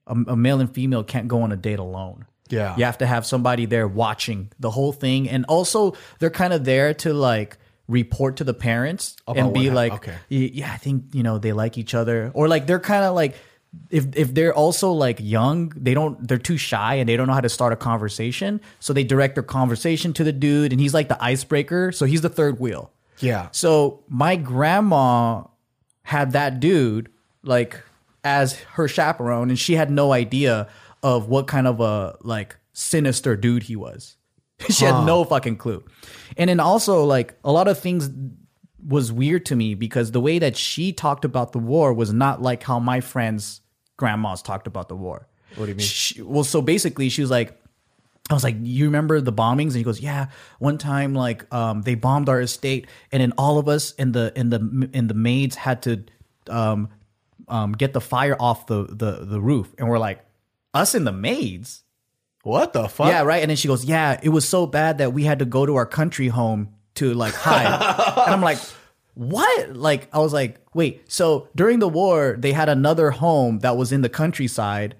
a, 0.07 0.13
a 0.13 0.35
male 0.35 0.61
and 0.61 0.73
female 0.73 1.03
can't 1.03 1.27
go 1.27 1.41
on 1.41 1.51
a 1.51 1.57
date 1.57 1.79
alone. 1.79 2.25
Yeah. 2.47 2.75
You 2.77 2.85
have 2.85 2.99
to 2.99 3.05
have 3.05 3.25
somebody 3.25 3.65
there 3.65 3.87
watching 3.87 4.51
the 4.59 4.71
whole 4.71 4.93
thing. 4.93 5.29
And 5.29 5.45
also 5.45 5.95
they're 6.19 6.29
kind 6.29 6.53
of 6.53 6.63
there 6.63 6.93
to 6.95 7.13
like 7.13 7.57
report 7.89 8.37
to 8.37 8.45
the 8.45 8.53
parents 8.53 9.17
About 9.27 9.43
and 9.43 9.53
be 9.53 9.69
like, 9.69 9.93
okay. 9.93 10.15
Yeah, 10.29 10.71
I 10.71 10.77
think, 10.77 11.13
you 11.13 11.23
know, 11.23 11.37
they 11.37 11.51
like 11.51 11.77
each 11.77 11.93
other. 11.93 12.31
Or 12.33 12.47
like 12.47 12.65
they're 12.65 12.79
kind 12.79 13.03
of 13.03 13.13
like 13.13 13.35
if 13.89 14.07
if 14.15 14.33
they're 14.33 14.53
also 14.53 14.91
like 14.91 15.19
young, 15.19 15.69
they 15.75 15.93
don't 15.93 16.27
they're 16.27 16.37
too 16.37 16.57
shy 16.57 16.95
and 16.95 17.07
they 17.07 17.15
don't 17.15 17.27
know 17.27 17.33
how 17.33 17.41
to 17.41 17.49
start 17.49 17.73
a 17.73 17.75
conversation. 17.75 18.61
So 18.79 18.93
they 18.93 19.03
direct 19.03 19.35
their 19.35 19.43
conversation 19.43 20.13
to 20.13 20.23
the 20.23 20.31
dude 20.31 20.71
and 20.71 20.81
he's 20.81 20.93
like 20.93 21.07
the 21.07 21.21
icebreaker. 21.23 21.91
So 21.91 22.05
he's 22.05 22.21
the 22.21 22.29
third 22.29 22.59
wheel. 22.59 22.91
Yeah. 23.19 23.49
So 23.51 24.03
my 24.07 24.35
grandma 24.35 25.43
had 26.03 26.31
that 26.31 26.59
dude 26.59 27.09
like 27.43 27.81
as 28.23 28.59
her 28.73 28.87
chaperone, 28.87 29.49
and 29.49 29.57
she 29.57 29.75
had 29.75 29.89
no 29.91 30.11
idea 30.11 30.67
of 31.03 31.29
what 31.29 31.47
kind 31.47 31.67
of 31.67 31.79
a 31.79 32.17
like 32.21 32.57
sinister 32.73 33.35
dude 33.35 33.63
he 33.63 33.75
was. 33.75 34.15
she 34.69 34.85
had 34.85 35.05
no 35.05 35.23
fucking 35.23 35.57
clue. 35.57 35.83
And 36.35 36.49
then 36.49 36.59
also 36.59 37.05
like 37.05 37.35
a 37.43 37.51
lot 37.51 37.67
of 37.67 37.79
things 37.79 38.09
was 38.85 39.11
weird 39.11 39.45
to 39.47 39.55
me 39.55 39.75
because 39.75 40.11
the 40.11 40.21
way 40.21 40.39
that 40.39 40.55
she 40.55 40.93
talked 40.93 41.25
about 41.25 41.51
the 41.51 41.59
war 41.59 41.93
was 41.93 42.13
not 42.13 42.41
like 42.41 42.63
how 42.63 42.79
my 42.79 43.01
friends' 43.01 43.61
grandmas 43.97 44.41
talked 44.41 44.67
about 44.67 44.89
the 44.89 44.95
war. 44.95 45.27
What 45.55 45.65
do 45.65 45.71
you 45.71 45.75
mean? 45.75 45.85
She, 45.85 46.21
well, 46.21 46.43
so 46.43 46.61
basically, 46.61 47.09
she 47.09 47.21
was 47.21 47.31
like, 47.31 47.59
I 48.29 48.33
was 48.33 48.43
like, 48.43 48.55
you 48.61 48.85
remember 48.85 49.21
the 49.21 49.33
bombings? 49.33 49.67
And 49.67 49.77
he 49.77 49.83
goes, 49.83 49.99
yeah. 49.99 50.27
One 50.59 50.77
time, 50.77 51.15
like, 51.15 51.51
um, 51.53 51.81
they 51.81 51.95
bombed 51.95 52.29
our 52.29 52.39
estate, 52.41 52.87
and 53.11 53.21
then 53.21 53.33
all 53.37 53.57
of 53.57 53.67
us 53.67 53.93
and 53.97 54.13
the 54.13 54.31
and 54.35 54.53
the 54.53 54.89
and 54.93 55.09
the 55.09 55.15
maids 55.15 55.55
had 55.55 55.81
to 55.83 56.03
um, 56.47 56.89
um, 57.47 57.71
get 57.71 57.93
the 57.93 58.01
fire 58.01 58.35
off 58.39 58.67
the 58.67 58.83
the 58.83 59.25
the 59.25 59.41
roof, 59.41 59.73
and 59.77 59.89
we're 59.89 59.99
like, 59.99 60.23
us 60.73 60.93
and 60.93 61.07
the 61.07 61.11
maids. 61.11 61.83
What 62.43 62.73
the 62.73 62.87
fuck? 62.87 63.07
Yeah, 63.07 63.23
right. 63.23 63.41
And 63.41 63.49
then 63.49 63.57
she 63.57 63.67
goes, 63.67 63.83
"Yeah, 63.83 64.19
it 64.21 64.29
was 64.29 64.47
so 64.47 64.65
bad 64.65 64.99
that 64.99 65.11
we 65.11 65.23
had 65.23 65.39
to 65.39 65.45
go 65.45 65.65
to 65.65 65.75
our 65.75 65.85
country 65.85 66.27
home 66.27 66.75
to 66.95 67.13
like 67.13 67.33
hide." 67.33 67.65
and 68.25 68.33
I'm 68.33 68.41
like, 68.41 68.59
"What?" 69.13 69.75
Like 69.75 70.09
I 70.13 70.19
was 70.19 70.33
like, 70.33 70.59
"Wait." 70.73 71.11
So 71.11 71.47
during 71.55 71.79
the 71.79 71.89
war, 71.89 72.35
they 72.37 72.51
had 72.51 72.69
another 72.69 73.11
home 73.11 73.59
that 73.59 73.77
was 73.77 73.91
in 73.91 74.01
the 74.01 74.09
countryside, 74.09 74.95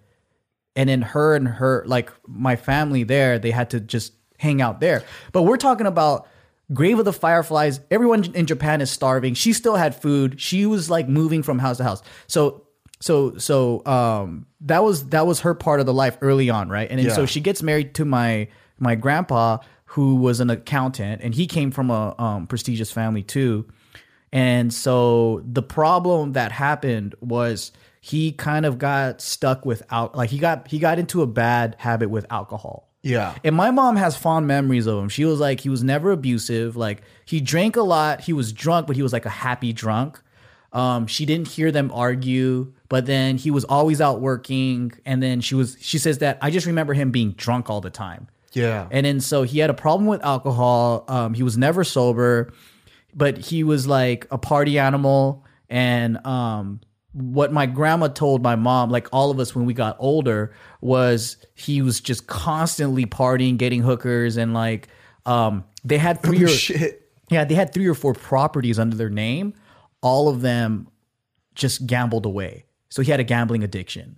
and 0.76 0.90
then 0.90 1.02
her 1.02 1.36
and 1.36 1.48
her 1.48 1.84
like 1.88 2.12
my 2.28 2.56
family 2.56 3.04
there, 3.04 3.40
they 3.40 3.52
had 3.52 3.70
to 3.72 3.80
just 3.80 4.14
hang 4.38 4.62
out 4.62 4.80
there. 4.80 5.04
But 5.32 5.44
we're 5.44 5.58
talking 5.58 5.88
about 5.88 6.28
Grave 6.74 7.00
of 7.00 7.06
the 7.06 7.14
Fireflies. 7.14 7.80
Everyone 7.90 8.24
in 8.36 8.46
Japan 8.46 8.82
is 8.82 8.90
starving. 8.90 9.34
She 9.34 9.54
still 9.54 9.76
had 9.76 9.96
food. 9.96 10.40
She 10.40 10.66
was 10.66 10.90
like 10.90 11.08
moving 11.08 11.44
from 11.44 11.60
house 11.60 11.78
to 11.78 11.84
house. 11.84 12.02
So 12.28 12.66
so 13.00 13.38
so 13.38 13.86
um 13.86 14.46
that 14.62 14.84
was 14.84 15.08
that 15.08 15.26
was 15.26 15.42
her 15.42 15.54
part 15.54 15.80
of 15.80 15.86
the 15.86 15.94
life 15.94 16.18
early 16.22 16.50
on, 16.50 16.70
right? 16.70 16.90
And 16.90 17.00
then 17.00 17.08
so 17.16 17.26
she 17.26 17.42
gets 17.42 17.64
married 17.64 17.96
to 17.96 18.06
my 18.06 18.48
my 18.78 18.96
grandpa 18.96 19.58
who 19.94 20.16
was 20.16 20.40
an 20.40 20.52
accountant 20.52 21.20
and 21.24 21.34
he 21.34 21.48
came 21.48 21.72
from 21.72 21.90
a 21.90 22.14
um, 22.20 22.46
prestigious 22.46 22.92
family 22.92 23.24
too. 23.24 23.66
And 24.32 24.72
so 24.72 25.42
the 25.44 25.64
problem 25.64 26.34
that 26.34 26.52
happened 26.52 27.16
was 27.22 27.72
he 28.00 28.32
kind 28.32 28.68
of 28.68 28.78
got 28.78 29.20
stuck 29.20 29.66
with 29.66 29.82
out 29.90 30.16
like 30.16 30.30
he 30.30 30.38
got 30.38 30.68
he 30.68 30.78
got 30.78 31.00
into 31.00 31.24
a 31.24 31.28
bad 31.28 31.76
habit 31.80 32.12
with 32.12 32.28
alcohol. 32.30 32.88
Yeah. 33.02 33.34
And 33.44 33.56
my 33.56 33.72
mom 33.72 33.96
has 33.96 34.16
fond 34.16 34.46
memories 34.46 34.86
of 34.86 35.02
him. 35.02 35.10
She 35.10 35.26
was 35.26 35.40
like, 35.40 35.62
he 35.62 35.70
was 35.70 35.84
never 35.84 36.12
abusive. 36.12 36.76
Like 36.76 37.02
he 37.26 37.42
drank 37.42 37.76
a 37.76 37.82
lot. 37.82 38.22
He 38.22 38.34
was 38.34 38.54
drunk, 38.54 38.86
but 38.86 38.96
he 38.96 39.02
was 39.02 39.12
like 39.12 39.26
a 39.26 39.30
happy 39.30 39.74
drunk. 39.74 40.22
Um, 40.72 41.08
she 41.08 41.26
didn't 41.26 41.48
hear 41.48 41.72
them 41.72 41.90
argue, 41.92 42.74
but 42.90 43.08
then 43.08 43.38
he 43.38 43.50
was 43.50 43.64
always 43.64 44.02
out 44.02 44.22
working. 44.22 44.92
And 45.04 45.24
then 45.24 45.42
she 45.42 45.56
was, 45.56 45.78
she 45.80 45.98
says 45.98 46.20
that 46.20 46.38
I 46.44 46.52
just 46.52 46.68
remember 46.68 46.94
him 46.94 47.10
being 47.10 47.32
drunk 47.32 47.72
all 47.72 47.82
the 47.82 47.90
time. 47.90 48.28
Yeah. 48.54 48.88
And 48.92 49.06
then 49.06 49.20
so 49.20 49.44
he 49.44 49.60
had 49.60 49.70
a 49.70 49.74
problem 49.76 50.08
with 50.08 50.24
alcohol. 50.24 51.06
Um, 51.08 51.34
he 51.34 51.44
was 51.44 51.58
never 51.58 51.84
sober, 51.84 52.52
but 53.14 53.38
he 53.38 53.64
was 53.64 53.88
like 53.88 54.28
a 54.32 54.38
party 54.38 54.80
animal. 54.80 55.46
And 55.70 56.26
um, 56.26 56.82
what 57.14 57.52
my 57.54 57.66
grandma 57.68 58.08
told 58.08 58.42
my 58.42 58.56
mom, 58.56 58.90
like 58.90 59.08
all 59.12 59.30
of 59.32 59.40
us 59.40 59.54
when 59.56 59.66
we 59.66 59.74
got 59.74 59.96
older, 60.00 60.54
was 60.82 61.38
he 61.54 61.82
was 61.82 62.00
just 62.02 62.28
constantly 62.28 63.06
partying, 63.06 63.58
getting 63.58 63.82
hookers, 63.82 64.38
and 64.38 64.54
like 64.54 64.88
um, 65.26 65.64
they 65.84 65.98
had 65.98 66.22
three 66.24 66.42
Oh, 66.42 66.46
or 66.46 66.48
shit. 66.48 67.08
yeah, 67.30 67.46
they 67.46 67.56
had 67.56 67.74
three 67.74 67.88
or 67.88 67.94
four 67.96 68.14
properties 68.14 68.80
under 68.80 68.96
their 68.96 69.10
name. 69.10 69.54
All 70.02 70.28
of 70.30 70.42
them 70.42 70.88
just 71.56 71.86
gambled 71.86 72.26
away. 72.26 72.66
So 72.90 73.02
he 73.04 73.12
had 73.12 73.20
a 73.20 73.24
gambling 73.24 73.64
addiction. 73.64 74.16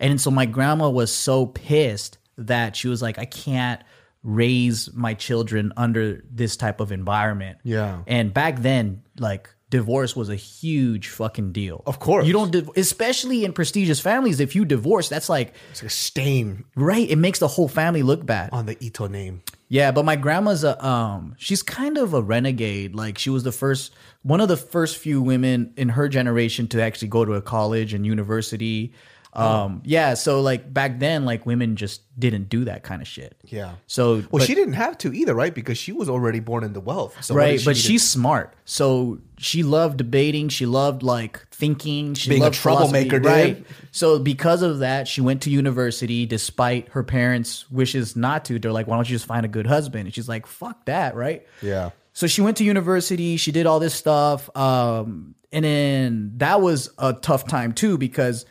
And 0.00 0.20
so 0.20 0.30
my 0.30 0.44
grandma 0.46 0.90
was 0.90 1.14
so 1.14 1.46
pissed 1.46 2.18
that 2.38 2.76
she 2.76 2.88
was 2.88 3.02
like, 3.02 3.18
I 3.18 3.24
can't 3.24 3.82
raise 4.22 4.92
my 4.94 5.14
children 5.14 5.72
under 5.76 6.22
this 6.30 6.56
type 6.56 6.80
of 6.80 6.92
environment. 6.92 7.58
Yeah. 7.64 8.02
And 8.06 8.32
back 8.32 8.60
then, 8.60 9.02
like 9.18 9.50
divorce 9.70 10.14
was 10.14 10.28
a 10.28 10.36
huge 10.36 11.08
fucking 11.08 11.52
deal. 11.52 11.82
Of 11.86 11.98
course. 11.98 12.26
You 12.26 12.32
don't, 12.32 12.52
div- 12.52 12.70
especially 12.76 13.44
in 13.44 13.52
prestigious 13.52 14.00
families, 14.00 14.38
if 14.38 14.54
you 14.54 14.64
divorce, 14.64 15.08
that's 15.08 15.28
like, 15.28 15.54
It's 15.70 15.82
a 15.82 15.88
stain 15.88 16.64
right, 16.76 17.08
it 17.08 17.16
makes 17.16 17.38
the 17.38 17.48
whole 17.48 17.68
family 17.68 18.02
look 18.02 18.24
bad. 18.24 18.50
on 18.52 18.66
the 18.66 18.76
Ito 18.84 19.08
name. 19.08 19.42
Yeah, 19.68 19.90
but 19.90 20.04
my 20.04 20.16
grandma's 20.16 20.64
a 20.64 20.84
um 20.86 21.34
she's 21.38 21.62
kind 21.62 21.96
of 21.96 22.12
a 22.12 22.20
renegade. 22.20 22.94
Like 22.94 23.16
she 23.16 23.30
was 23.30 23.42
the 23.42 23.52
first 23.52 23.94
one 24.20 24.42
of 24.42 24.48
the 24.48 24.56
first 24.58 24.98
few 24.98 25.22
women 25.22 25.72
in 25.78 25.88
her 25.88 26.08
generation 26.10 26.68
to 26.68 26.82
actually 26.82 27.08
go 27.08 27.24
to 27.24 27.32
a 27.32 27.40
college 27.42 27.94
and 27.94 28.04
university. 28.04 28.92
Um 29.34 29.80
yeah, 29.84 30.12
so 30.12 30.42
like 30.42 30.72
back 30.74 30.98
then 30.98 31.24
like 31.24 31.46
women 31.46 31.76
just 31.76 32.02
didn't 32.18 32.50
do 32.50 32.64
that 32.66 32.82
kind 32.82 33.00
of 33.00 33.08
shit. 33.08 33.34
Yeah. 33.44 33.72
So 33.86 34.16
Well, 34.16 34.28
but- 34.32 34.42
she 34.42 34.54
didn't 34.54 34.74
have 34.74 34.98
to 34.98 35.12
either, 35.14 35.34
right? 35.34 35.54
Because 35.54 35.78
she 35.78 35.90
was 35.92 36.10
already 36.10 36.38
born 36.40 36.64
into 36.64 36.80
wealth. 36.80 37.24
So 37.24 37.34
right, 37.34 37.58
she 37.58 37.64
but 37.64 37.70
need 37.76 37.80
to- 37.82 37.88
she's 37.88 38.06
smart. 38.06 38.52
So 38.66 39.20
she 39.38 39.62
loved 39.62 39.96
debating, 39.96 40.50
she 40.50 40.66
loved 40.66 41.02
like 41.02 41.46
thinking, 41.50 42.12
she 42.12 42.28
Being 42.28 42.42
a 42.42 42.44
loved 42.44 42.56
philosophy, 42.56 43.08
troublemaker, 43.08 43.18
dude. 43.20 43.56
right? 43.56 43.66
So 43.90 44.18
because 44.18 44.60
of 44.60 44.80
that, 44.80 45.08
she 45.08 45.22
went 45.22 45.40
to 45.42 45.50
university 45.50 46.26
despite 46.26 46.90
her 46.90 47.02
parents' 47.02 47.70
wishes 47.70 48.14
not 48.14 48.44
to. 48.46 48.58
They're 48.58 48.70
like, 48.72 48.86
"Why 48.86 48.96
don't 48.96 49.08
you 49.08 49.14
just 49.16 49.26
find 49.26 49.46
a 49.46 49.48
good 49.48 49.66
husband?" 49.66 50.04
And 50.06 50.14
she's 50.14 50.28
like, 50.28 50.46
"Fuck 50.46 50.84
that," 50.84 51.14
right? 51.14 51.46
Yeah. 51.62 51.90
So 52.12 52.26
she 52.26 52.42
went 52.42 52.58
to 52.58 52.64
university. 52.64 53.38
She 53.38 53.50
did 53.52 53.64
all 53.64 53.80
this 53.80 53.94
stuff, 53.94 54.54
um, 54.54 55.34
and 55.50 55.64
then 55.64 56.32
that 56.36 56.60
was 56.60 56.90
a 56.98 57.14
tough 57.14 57.46
time 57.46 57.72
too 57.72 57.96
because 57.96 58.44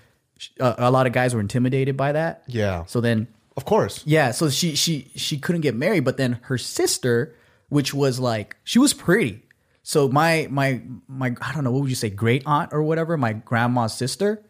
uh, 0.59 0.75
a 0.77 0.91
lot 0.91 1.07
of 1.07 1.13
guys 1.13 1.33
were 1.33 1.41
intimidated 1.41 1.95
by 1.97 2.11
that. 2.13 2.43
Yeah. 2.47 2.85
So 2.85 3.01
then, 3.01 3.27
Of 3.57 3.65
course. 3.65 4.01
yeah, 4.05 4.31
so 4.31 4.49
she 4.49 4.75
she 4.75 5.11
she 5.15 5.37
couldn't 5.37 5.61
get 5.61 5.75
married. 5.75 6.03
But 6.05 6.17
then 6.17 6.39
her 6.43 6.57
sister, 6.57 7.35
which 7.69 7.93
was 7.93 8.19
like 8.19 8.55
she 8.63 8.79
was 8.79 8.93
pretty. 8.93 9.43
So 9.83 10.07
my 10.09 10.47
my 10.49 10.81
my 11.07 11.35
I 11.41 11.53
don't 11.53 11.63
know 11.63 11.71
what 11.71 11.81
would 11.81 11.89
you 11.89 11.95
say 11.95 12.09
great 12.09 12.43
aunt 12.45 12.71
or 12.73 12.83
whatever 12.83 13.17
my 13.17 13.33
grandma's 13.33 13.93
sister. 13.93 14.41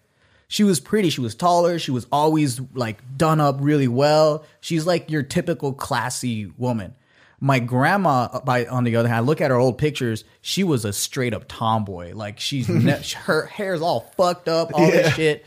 She 0.47 0.65
was 0.65 0.81
pretty. 0.81 1.09
She 1.09 1.21
was 1.21 1.33
taller. 1.33 1.79
She 1.79 1.91
was 1.91 2.05
always 2.11 2.59
like 2.73 2.97
done 3.17 3.39
up 3.39 3.57
really 3.61 3.87
well. 3.87 4.43
She's 4.59 4.85
like 4.85 5.09
your 5.09 5.23
typical 5.23 5.71
classy 5.73 6.47
woman. 6.57 6.93
My 7.39 7.59
grandma, 7.59 8.27
uh, 8.33 8.41
by 8.41 8.65
on 8.65 8.83
the 8.83 8.97
other 8.97 9.07
hand, 9.07 9.25
look 9.25 9.39
at 9.39 9.49
her 9.49 9.55
old 9.57 9.77
pictures. 9.77 10.25
She 10.41 10.63
was 10.65 10.83
a 10.83 10.91
straight 10.91 11.33
up 11.33 11.45
tomboy. 11.47 12.13
Like 12.13 12.39
she's 12.41 12.67
ne- 12.87 13.01
her 13.23 13.45
hair's 13.45 13.81
all 13.81 14.01
fucked 14.17 14.49
up, 14.49 14.71
all 14.73 14.91
this 14.91 15.13
shit. 15.15 15.45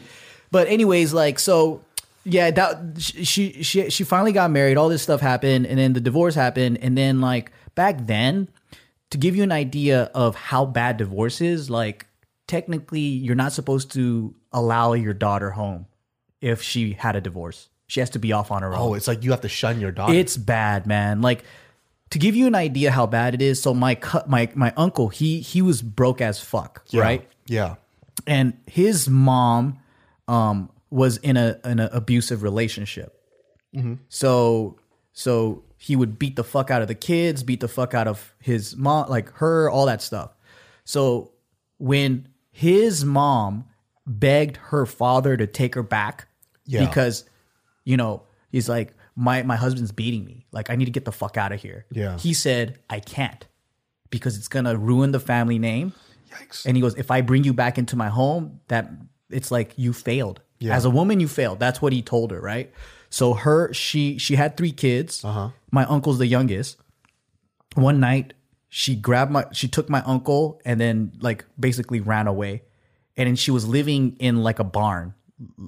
But 0.51 0.69
anyways, 0.69 1.13
like 1.13 1.39
so, 1.39 1.83
yeah, 2.25 2.51
that 2.53 2.79
she 3.01 3.63
she 3.63 3.91
she 3.91 4.05
finally 4.05 4.33
got 4.33 4.51
married. 4.51 4.77
All 4.77 4.89
this 4.89 5.03
stuff 5.03 5.21
happened, 5.21 5.67
and 5.67 5.79
then 5.79 5.93
the 5.93 6.01
divorce 6.01 6.35
happened, 6.35 6.79
and 6.81 6.97
then 6.97 7.21
like 7.21 7.51
back 7.75 8.07
then, 8.07 8.49
to 9.11 9.19
give 9.19 9.35
you 9.37 9.43
an 9.43 9.53
idea 9.53 10.11
of 10.15 10.35
how 10.37 10.65
bad 10.65 10.97
divorce 10.97 11.41
is, 11.41 11.69
like 11.71 12.07
technically 12.47 13.01
you're 13.01 13.35
not 13.35 13.53
supposed 13.53 13.91
to 13.93 14.35
allow 14.53 14.93
your 14.93 15.15
daughter 15.15 15.51
home 15.51 15.87
if 16.41 16.63
she 16.63 16.93
had 16.93 17.17
a 17.17 17.21
divorce. 17.21 17.69
She 17.87 18.01
has 18.01 18.11
to 18.11 18.19
be 18.19 18.33
off 18.33 18.51
on 18.51 18.63
her 18.63 18.73
own. 18.75 18.81
Oh, 18.81 18.95
it's 18.95 19.07
like 19.09 19.23
you 19.25 19.31
have 19.33 19.43
to 19.43 19.49
shun 19.49 19.81
your 19.81 19.91
daughter. 19.93 20.15
It's 20.15 20.37
bad, 20.37 20.87
man. 20.87 21.21
Like 21.21 21.45
to 22.11 22.19
give 22.19 22.35
you 22.37 22.47
an 22.47 22.55
idea 22.55 22.91
how 22.91 23.07
bad 23.07 23.35
it 23.35 23.43
is. 23.43 23.61
So 23.61 23.75
my 23.75 23.95
cu- 23.97 24.27
my 24.27 24.49
my 24.55 24.73
uncle, 24.77 25.09
he 25.09 25.41
he 25.41 25.61
was 25.63 25.83
broke 25.83 26.21
as 26.21 26.41
fuck, 26.41 26.85
Yeah. 26.91 27.03
right? 27.03 27.29
Yeah. 27.47 27.75
And 28.27 28.55
his 28.67 29.09
mom 29.09 29.79
um 30.29 30.71
was 30.91 31.17
in 31.19 31.37
a 31.37 31.59
in 31.65 31.79
an 31.81 31.89
abusive 31.93 32.43
relationship. 32.43 33.21
So 34.09 34.79
so 35.13 35.65
he 35.77 35.97
would 35.97 36.19
beat 36.19 36.37
the 36.37 36.45
fuck 36.45 36.71
out 36.71 36.81
of 36.83 36.89
the 36.89 36.95
kids, 36.95 37.43
beat 37.43 37.61
the 37.61 37.69
fuck 37.69 37.93
out 37.95 38.07
of 38.09 38.35
his 38.41 38.77
mom, 38.77 39.09
like 39.11 39.31
her, 39.35 39.69
all 39.69 39.87
that 39.87 40.01
stuff. 40.01 40.31
So 40.85 41.33
when 41.79 42.29
his 42.53 43.05
mom 43.05 43.67
begged 44.07 44.57
her 44.59 44.87
father 44.87 45.37
to 45.37 45.47
take 45.47 45.75
her 45.75 45.83
back 45.83 46.29
Yeah. 46.67 46.87
because 46.87 47.25
you 47.85 47.97
know 47.97 48.23
he's 48.51 48.69
like 48.69 48.93
my 49.17 49.43
my 49.43 49.57
husband's 49.57 49.93
beating 49.93 50.25
me 50.27 50.45
like 50.53 50.69
i 50.71 50.77
need 50.77 50.85
to 50.85 50.91
get 50.91 51.05
the 51.07 51.13
fuck 51.13 51.37
out 51.39 51.53
of 51.53 51.61
here 51.63 51.87
Yeah. 51.91 52.19
he 52.19 52.35
said 52.35 52.79
i 52.91 53.01
can't 53.01 53.47
because 54.11 54.37
it's 54.37 54.49
gonna 54.49 54.77
ruin 54.77 55.13
the 55.13 55.21
family 55.21 55.59
name 55.59 55.95
Yikes. 56.31 56.67
and 56.67 56.77
he 56.77 56.83
goes 56.83 56.95
if 56.97 57.11
i 57.11 57.23
bring 57.23 57.45
you 57.45 57.55
back 57.55 57.79
into 57.79 57.97
my 57.97 58.09
home 58.09 58.61
that 58.69 58.91
it's 59.35 59.51
like 59.51 59.73
you 59.77 59.93
failed. 59.93 60.41
Yeah. 60.61 60.75
as 60.77 60.85
a 60.87 60.91
woman 60.91 61.21
you 61.21 61.29
failed. 61.29 61.59
That's 61.59 61.83
what 61.83 61.93
he 61.93 62.01
told 62.01 62.31
her 62.31 62.41
right? 62.41 62.73
So 63.11 63.35
her 63.35 63.73
she 63.75 64.19
she 64.19 64.37
had 64.37 64.57
three 64.57 64.73
kids. 64.73 65.25
Uh-huh. 65.25 65.51
my 65.71 65.85
uncle's 65.85 66.19
the 66.19 66.27
youngest. 66.27 66.79
One 67.75 68.01
night 68.01 68.35
she 68.69 68.97
grabbed 68.97 69.31
my 69.31 69.45
she 69.53 69.69
took 69.69 69.89
my 69.91 70.03
uncle 70.03 70.61
and 70.65 70.81
then 70.81 71.13
like 71.21 71.45
basically 71.59 72.01
ran 72.01 72.27
away. 72.27 72.63
And 73.17 73.27
then 73.29 73.37
she 73.37 73.51
was 73.51 73.67
living 73.69 74.17
in 74.19 74.43
like 74.43 74.59
a 74.59 74.65
barn. 74.65 75.15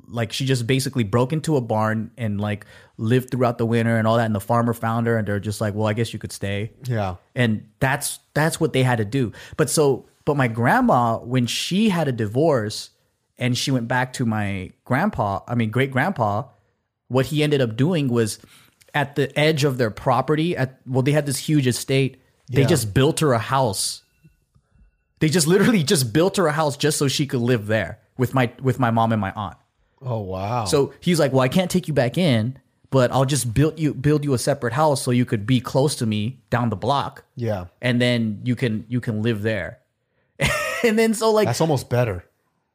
Like 0.09 0.33
she 0.33 0.47
just 0.47 0.67
basically 0.67 1.05
broke 1.05 1.33
into 1.33 1.57
a 1.57 1.61
barn 1.61 2.11
and 2.17 2.41
like 2.41 2.65
lived 2.97 3.31
throughout 3.31 3.59
the 3.59 3.67
winter 3.67 3.97
and 3.99 4.07
all 4.09 4.17
that. 4.17 4.27
And 4.27 4.35
the 4.35 4.41
farmer 4.41 4.73
found 4.73 5.07
her 5.07 5.17
and 5.19 5.27
they're 5.29 5.39
just 5.41 5.61
like 5.61 5.75
well 5.75 5.87
i 5.87 5.93
guess 5.93 6.13
you 6.13 6.19
could 6.19 6.33
stay. 6.33 6.73
Yeah. 6.85 7.17
and 7.35 7.69
that's 7.81 8.21
that's 8.35 8.59
what 8.61 8.73
they 8.73 8.83
had 8.83 8.99
to 8.99 9.05
do. 9.05 9.33
But 9.57 9.69
so 9.71 10.07
but 10.25 10.37
my 10.37 10.49
grandma 10.49 11.19
when 11.19 11.47
she 11.47 11.91
had 11.91 12.09
a 12.09 12.13
divorce 12.13 12.91
and 13.39 13.57
she 13.57 13.71
went 13.71 13.87
back 13.89 14.13
to 14.15 14.25
my 14.27 14.71
grandpa 14.85 15.41
i 15.49 15.55
mean 15.55 15.71
great 15.71 15.91
grandpa 15.91 16.45
what 17.09 17.27
he 17.27 17.43
ended 17.43 17.61
up 17.61 17.77
doing 17.77 18.09
was 18.09 18.39
at 18.95 19.15
the 19.17 19.37
edge 19.39 19.63
of 19.65 19.79
their 19.79 19.91
property 19.91 20.57
at 20.57 20.81
well 20.87 21.03
they 21.03 21.13
had 21.13 21.27
this 21.27 21.39
huge 21.39 21.67
estate 21.67 22.21
they 22.51 22.63
Yeah. 22.63 22.69
just 22.69 22.95
built 22.95 23.21
her 23.21 23.33
a 23.33 23.39
house 23.39 24.03
they 25.21 25.29
just 25.29 25.47
literally 25.47 25.83
just 25.83 26.13
built 26.13 26.37
her 26.37 26.47
a 26.47 26.53
house 26.53 26.77
just 26.77 26.99
so 26.99 27.09
she 27.09 27.27
could 27.27 27.41
live 27.41 27.67
there 27.67 27.99
with 28.19 28.35
my 28.35 28.51
with 28.63 28.79
my 28.79 28.91
mom 28.91 29.13
and 29.13 29.21
my 29.21 29.33
aunt 29.33 29.57
Oh 30.03 30.21
wow. 30.21 30.67
so 30.67 30.93
he's 31.01 31.19
like, 31.19 31.33
"Well, 31.33 31.41
I 31.41 31.49
can't 31.49 31.71
take 31.71 31.89
you 31.89 31.95
back 31.95 32.19
in, 32.19 32.59
but 32.91 33.11
I'll 33.11 33.25
just 33.25 33.55
build 33.55 33.81
you 33.81 33.95
build 33.95 34.25
you 34.25 34.35
a 34.35 34.39
separate 34.39 34.75
house 34.75 35.01
so 35.03 35.11
you 35.11 35.25
could 35.25 35.47
be 35.47 35.59
close 35.59 35.97
to 35.97 36.07
me 36.07 36.43
down 36.51 36.69
the 36.69 36.77
block, 36.77 37.25
yeah, 37.35 37.65
and 37.81 37.99
then 38.01 38.43
you 38.45 38.57
can 38.57 38.85
you 38.89 39.01
can 39.01 39.23
live 39.23 39.41
there." 39.41 39.79
and 40.85 40.99
then 40.99 41.15
so 41.15 41.33
like 41.33 41.47
that's 41.47 41.63
almost 41.63 41.89
better. 41.89 42.26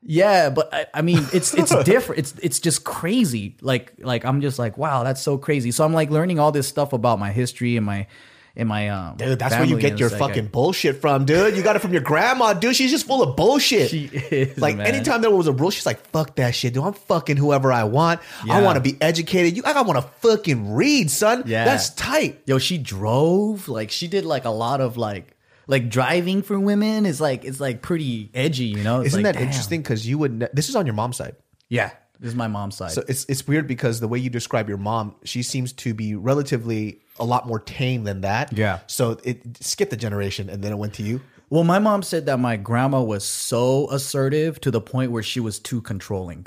Yeah, 0.04 0.50
but 0.50 0.74
I, 0.74 0.86
I 0.94 1.02
mean 1.02 1.26
it's 1.34 1.54
it's 1.58 1.76
different. 1.84 2.20
It's 2.20 2.34
it's 2.42 2.60
just 2.60 2.84
crazy. 2.84 3.56
Like 3.62 3.94
like 4.00 4.26
I'm 4.26 4.42
just 4.42 4.60
like 4.60 4.78
wow, 4.78 5.04
that's 5.04 5.22
so 5.22 5.38
crazy. 5.38 5.72
So 5.72 5.86
I'm 5.86 5.94
like 5.94 6.10
learning 6.10 6.40
all 6.40 6.52
this 6.52 6.68
stuff 6.68 6.94
about 6.94 7.20
my 7.20 7.32
history 7.32 7.78
and 7.78 7.86
my 7.86 8.08
and 8.56 8.68
my 8.68 8.90
um. 8.90 9.18
Dude, 9.18 9.40
that's 9.40 9.56
where 9.56 9.64
you 9.64 9.80
get 9.80 10.00
your 10.00 10.10
like, 10.10 10.20
fucking 10.20 10.48
bullshit 10.48 11.00
from, 11.00 11.26
dude. 11.26 11.56
You 11.56 11.64
got 11.64 11.76
it 11.76 11.80
from 11.80 11.94
your 11.94 12.02
grandma, 12.02 12.54
dude. 12.54 12.76
She's 12.76 12.92
just 12.92 13.06
full 13.06 13.22
of 13.22 13.36
bullshit. 13.36 13.90
She 13.90 14.06
is, 14.06 14.58
like 14.58 14.76
man. 14.78 14.88
anytime 14.88 15.22
there 15.22 15.32
was 15.32 15.48
a 15.48 15.54
rule, 15.54 15.70
she's 15.70 15.86
like, 15.86 16.06
"Fuck 16.08 16.36
that 16.36 16.56
shit, 16.56 16.74
dude. 16.74 16.84
I'm 16.84 16.94
fucking 16.94 17.38
whoever 17.38 17.72
I 17.72 17.84
want. 17.86 18.22
I 18.50 18.62
want 18.62 18.76
to 18.76 18.82
be 18.82 18.98
educated. 19.02 19.56
You, 19.56 19.64
I 19.66 19.82
want 19.82 20.00
to 20.00 20.08
fucking 20.28 20.74
read, 20.74 21.10
son. 21.10 21.44
Yeah. 21.46 21.66
that's 21.66 21.92
tight. 21.92 22.42
yo 22.46 22.58
she 22.58 22.78
drove 22.78 23.68
like 23.68 23.92
she 23.92 24.08
did 24.08 24.26
like 24.26 24.46
a 24.46 24.50
lot 24.50 24.82
of 24.82 24.98
like 24.98 25.38
like 25.72 25.90
driving 25.90 26.42
for 26.44 26.60
women 26.60 27.06
is 27.06 27.20
like 27.20 27.46
it's 27.46 27.60
like 27.60 27.82
pretty 27.82 28.30
edgy 28.34 28.66
you 28.66 28.84
know 28.84 29.00
It's 29.00 29.08
Isn't 29.08 29.24
like, 29.24 29.34
that 29.34 29.40
damn. 29.40 29.48
interesting? 29.48 29.82
Because 29.82 30.06
you 30.08 30.18
would. 30.20 30.34
Ne- 30.40 30.54
this 30.54 30.70
is 30.70 30.76
on 30.76 30.86
your 30.86 30.96
mom's 30.96 31.18
side. 31.18 31.36
yeah 31.70 31.92
this 32.20 32.30
is 32.30 32.36
my 32.36 32.48
mom's 32.48 32.76
side 32.78 32.92
So 32.92 33.04
it's 33.08 33.26
it's 33.32 33.48
weird 33.48 33.66
because 33.68 34.00
the 34.00 34.08
way 34.08 34.20
you 34.20 34.30
describe 34.30 34.70
your 34.70 34.78
mom, 34.78 35.16
she 35.24 35.42
seems 35.42 35.74
to 35.84 35.94
be 35.96 36.14
relatively 36.16 37.02
a 37.18 37.26
lot 37.26 37.48
more 37.48 37.60
tame 37.60 38.04
than 38.04 38.22
that. 38.22 38.54
Yeah. 38.54 38.80
So 38.88 39.18
it 39.24 39.38
skipped 39.60 39.94
a 39.94 39.98
generation 39.98 40.50
and 40.50 40.64
then 40.64 40.72
it 40.72 40.78
went 40.78 40.94
to 40.96 41.04
you. 41.04 41.22
well 41.50 41.64
my 41.64 41.80
mom 41.80 42.04
said 42.04 42.26
that 42.28 42.38
my 42.38 42.56
grandma 42.58 43.02
was 43.02 43.24
so 43.24 43.90
assertive 43.90 44.60
to 44.62 44.70
the 44.72 44.82
point 44.82 45.12
where 45.12 45.24
she 45.24 45.40
was 45.40 45.60
too 45.60 45.82
controlling 45.82 46.46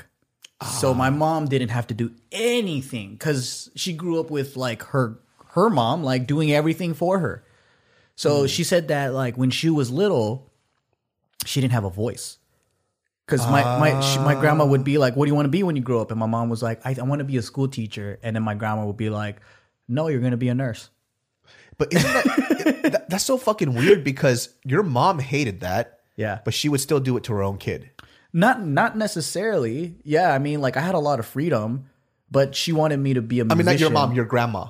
so 0.81 0.93
my 0.93 1.07
ah. 1.07 1.11
mom 1.11 1.47
didn't 1.47 1.69
have 1.69 1.87
to 1.87 1.93
do 1.93 2.11
anything 2.31 3.11
because 3.11 3.69
she 3.75 3.93
grew 3.93 4.19
up 4.19 4.31
with 4.31 4.55
like 4.57 4.81
her 4.83 5.19
her 5.55 5.69
mom 5.69 6.03
like 6.03 6.27
doing 6.27 6.51
everything 6.51 6.93
for 6.93 7.19
her 7.19 7.43
so 8.15 8.41
hmm. 8.41 8.45
she 8.47 8.63
said 8.63 8.87
that 8.89 9.13
like 9.13 9.37
when 9.37 9.49
she 9.49 9.69
was 9.69 9.91
little 9.91 10.51
she 11.45 11.61
didn't 11.61 11.73
have 11.73 11.85
a 11.85 11.89
voice 11.89 12.37
because 13.25 13.45
my 13.47 13.63
my 13.79 13.99
she, 14.01 14.19
my 14.19 14.35
grandma 14.35 14.65
would 14.65 14.83
be 14.83 14.97
like, 14.97 15.15
"What 15.15 15.25
do 15.25 15.31
you 15.31 15.35
want 15.35 15.45
to 15.45 15.51
be 15.51 15.63
when 15.63 15.75
you 15.75 15.81
grow 15.81 16.01
up?" 16.01 16.11
And 16.11 16.19
my 16.19 16.25
mom 16.25 16.49
was 16.49 16.61
like, 16.61 16.85
"I, 16.85 16.95
I 16.99 17.03
want 17.03 17.19
to 17.19 17.25
be 17.25 17.37
a 17.37 17.41
school 17.41 17.67
teacher." 17.67 18.19
And 18.21 18.35
then 18.35 18.43
my 18.43 18.53
grandma 18.53 18.85
would 18.85 18.97
be 18.97 19.09
like, 19.09 19.37
"No, 19.87 20.07
you're 20.07 20.19
going 20.19 20.31
to 20.31 20.37
be 20.37 20.49
a 20.49 20.55
nurse." 20.55 20.89
But 21.77 21.93
isn't 21.93 22.13
that, 22.13 22.81
that 22.83 23.09
that's 23.09 23.23
so 23.23 23.37
fucking 23.37 23.73
weird 23.73 24.03
because 24.03 24.49
your 24.63 24.83
mom 24.83 25.19
hated 25.19 25.61
that. 25.61 25.99
Yeah. 26.15 26.39
But 26.45 26.53
she 26.53 26.69
would 26.69 26.79
still 26.79 26.99
do 26.99 27.17
it 27.17 27.23
to 27.25 27.33
her 27.33 27.43
own 27.43 27.57
kid. 27.57 27.89
Not 28.31 28.65
not 28.65 28.97
necessarily. 28.97 29.95
Yeah, 30.03 30.31
I 30.31 30.39
mean, 30.39 30.61
like 30.61 30.77
I 30.77 30.81
had 30.81 30.95
a 30.95 30.99
lot 30.99 31.19
of 31.19 31.25
freedom, 31.25 31.89
but 32.29 32.55
she 32.55 32.71
wanted 32.71 32.97
me 32.97 33.15
to 33.15 33.21
be 33.21 33.39
a 33.39 33.43
I 33.43 33.45
musician. 33.45 33.57
mean, 33.57 33.65
not 33.65 33.79
your 33.79 33.89
mom, 33.89 34.13
your 34.13 34.25
grandma. 34.25 34.67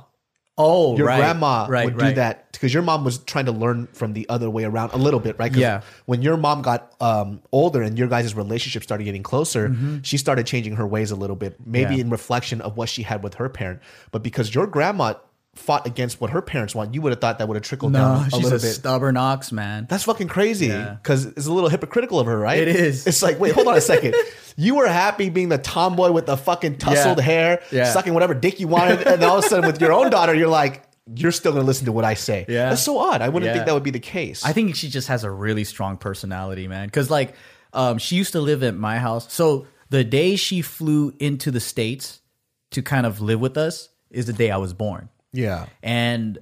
Oh, 0.57 0.95
Your 0.97 1.07
right, 1.07 1.17
grandma 1.17 1.67
right, 1.69 1.85
would 1.85 1.97
do 1.97 2.13
that 2.13 2.51
because 2.53 2.73
your 2.73 2.83
mom 2.83 3.03
was 3.03 3.17
trying 3.17 3.45
to 3.45 3.51
learn 3.51 3.87
from 3.87 4.13
the 4.13 4.25
other 4.29 4.49
way 4.49 4.63
around 4.63 4.93
a 4.93 4.97
little 4.97 5.19
bit, 5.19 5.37
right? 5.37 5.53
Yeah. 5.53 5.81
When 6.05 6.21
your 6.21 6.37
mom 6.37 6.61
got 6.61 6.93
um, 7.01 7.41
older 7.51 7.81
and 7.81 7.97
your 7.97 8.07
guys' 8.07 8.33
relationship 8.33 8.81
started 8.81 9.03
getting 9.03 9.23
closer, 9.23 9.75
she 10.03 10.17
started 10.17 10.45
changing 10.47 10.77
her 10.77 10.87
ways 10.87 11.11
a 11.11 11.15
little 11.15 11.35
bit, 11.35 11.57
maybe 11.65 11.85
Mm-hmm. 11.85 11.93
Yeah. 11.95 12.01
in 12.01 12.09
reflection 12.09 12.61
of 12.61 12.77
what 12.77 12.87
she 12.87 13.03
had 13.03 13.21
with 13.23 13.33
her 13.35 13.49
parent. 13.49 13.81
But 14.11 14.23
because 14.23 14.55
your 14.55 14.65
grandma 14.67 15.15
fought 15.55 15.87
against 15.87 16.19
what 16.21 16.29
her 16.31 16.41
parents 16.41 16.75
want, 16.75 16.93
you 16.93 17.01
would 17.01 17.11
have 17.11 17.21
thought 17.21 17.39
that 17.39 17.47
would 17.47 17.55
have 17.55 17.63
trickled 17.63 17.93
down 17.93 18.19
No, 18.19 18.21
a 18.21 18.29
she's 18.29 18.33
little 18.43 18.49
a 18.59 18.61
bit. 18.61 18.73
stubborn 18.73 19.17
ox, 19.17 19.51
man. 19.51 19.87
That's 19.89 20.03
fucking 20.03 20.27
crazy 20.27 20.67
Yeah. 20.67 20.97
because 21.01 21.25
it's 21.25 21.47
a 21.47 21.51
little 21.51 21.69
hypocritical 21.69 22.19
of 22.19 22.27
her, 22.27 22.37
right? 22.37 22.59
It 22.59 22.67
is. 22.67 23.07
It's 23.07 23.23
like, 23.23 23.39
wait, 23.39 23.53
hold 23.53 23.67
on 23.67 23.75
a 23.77 23.81
second. 23.81 24.15
You 24.57 24.75
were 24.75 24.87
happy 24.87 25.29
being 25.29 25.49
the 25.49 25.57
tomboy 25.57 26.11
with 26.11 26.27
the 26.27 26.37
fucking 26.37 26.77
tousled 26.77 27.17
Yeah. 27.17 27.23
hair, 27.25 27.61
Yeah. 27.73 27.91
sucking 27.91 28.13
whatever 28.13 28.33
dick 28.33 28.61
you 28.61 28.69
wanted, 28.69 29.05
and 29.05 29.21
all 29.21 29.37
of 29.39 29.43
a 29.43 29.47
sudden 29.49 29.65
with 29.67 29.81
your 29.81 29.91
own 29.91 30.09
daughter, 30.09 30.33
you're 30.33 30.47
like, 30.47 30.81
you're 31.13 31.33
still 31.33 31.51
gonna 31.51 31.65
listen 31.65 31.85
to 31.87 31.91
what 31.91 32.05
I 32.05 32.13
say. 32.13 32.45
Yeah. 32.47 32.69
That's 32.69 32.81
so 32.81 32.97
odd. 32.97 33.21
I 33.21 33.27
wouldn't 33.27 33.47
Yeah. 33.49 33.53
think 33.55 33.65
that 33.65 33.73
would 33.73 33.83
be 33.83 33.91
the 33.91 33.99
case. 33.99 34.45
I 34.45 34.53
think 34.53 34.77
she 34.77 34.87
just 34.89 35.09
has 35.09 35.25
a 35.25 35.29
really 35.29 35.65
strong 35.65 35.97
personality, 35.97 36.69
man. 36.69 36.87
Because 36.87 37.09
like, 37.09 37.33
um, 37.73 37.97
she 37.97 38.15
used 38.15 38.31
to 38.31 38.39
live 38.39 38.63
at 38.63 38.75
my 38.77 38.97
house. 38.97 39.31
So 39.33 39.67
the 39.89 40.05
day 40.05 40.37
she 40.37 40.61
flew 40.61 41.13
into 41.19 41.51
the 41.51 41.59
states 41.59 42.21
to 42.71 42.81
kind 42.81 43.05
of 43.05 43.19
live 43.19 43.41
with 43.41 43.57
us 43.57 43.89
is 44.09 44.25
the 44.25 44.31
day 44.33 44.51
I 44.51 44.57
was 44.57 44.71
born, 44.73 45.09
yeah. 45.35 45.65
and 45.83 46.39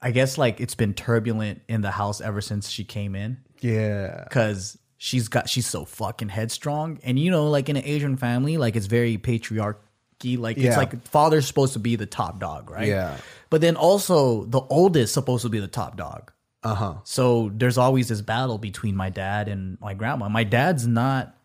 I 0.00 0.10
guess 0.10 0.38
like 0.38 0.60
it's 0.60 0.74
been 0.74 0.94
turbulent 0.94 1.62
in 1.68 1.80
the 1.80 1.90
house 1.90 2.20
ever 2.20 2.40
since 2.40 2.68
she 2.68 2.84
came 2.84 3.14
in 3.14 3.38
Yeah. 3.60 4.24
because 4.24 4.78
she's 4.98 5.28
got 5.28 5.48
she's 5.48 5.66
so 5.66 5.84
fucking 5.84 6.28
headstrong, 6.28 7.00
and 7.02 7.18
you 7.18 7.30
know, 7.30 7.50
like 7.50 7.68
in 7.68 7.76
an 7.76 7.84
Asian 7.84 8.16
family, 8.16 8.56
like 8.56 8.76
it's 8.76 8.86
very 8.86 9.18
patriarchy. 9.18 10.38
Like 10.38 10.56
Yeah. 10.56 10.68
it's 10.68 10.76
like 10.76 11.06
father's 11.08 11.46
supposed 11.46 11.72
to 11.74 11.78
be 11.78 11.96
the 11.96 12.06
top 12.06 12.38
dog, 12.40 12.70
right? 12.70 12.88
Yeah. 12.88 13.16
But 13.50 13.60
then 13.60 13.76
also 13.76 14.44
the 14.44 14.60
oldest 14.60 15.12
supposed 15.14 15.42
to 15.42 15.48
be 15.48 15.60
the 15.60 15.68
top 15.68 15.96
dog. 15.96 16.32
Uh 16.62 16.74
huh. 16.74 16.94
So 17.04 17.50
there's 17.54 17.78
always 17.78 18.08
this 18.08 18.20
battle 18.20 18.58
between 18.58 18.96
my 18.96 19.08
dad 19.10 19.48
and 19.48 19.78
my 19.80 19.94
grandma. 19.94 20.28
My 20.28 20.42
dad's 20.44 20.86
not 20.86 21.35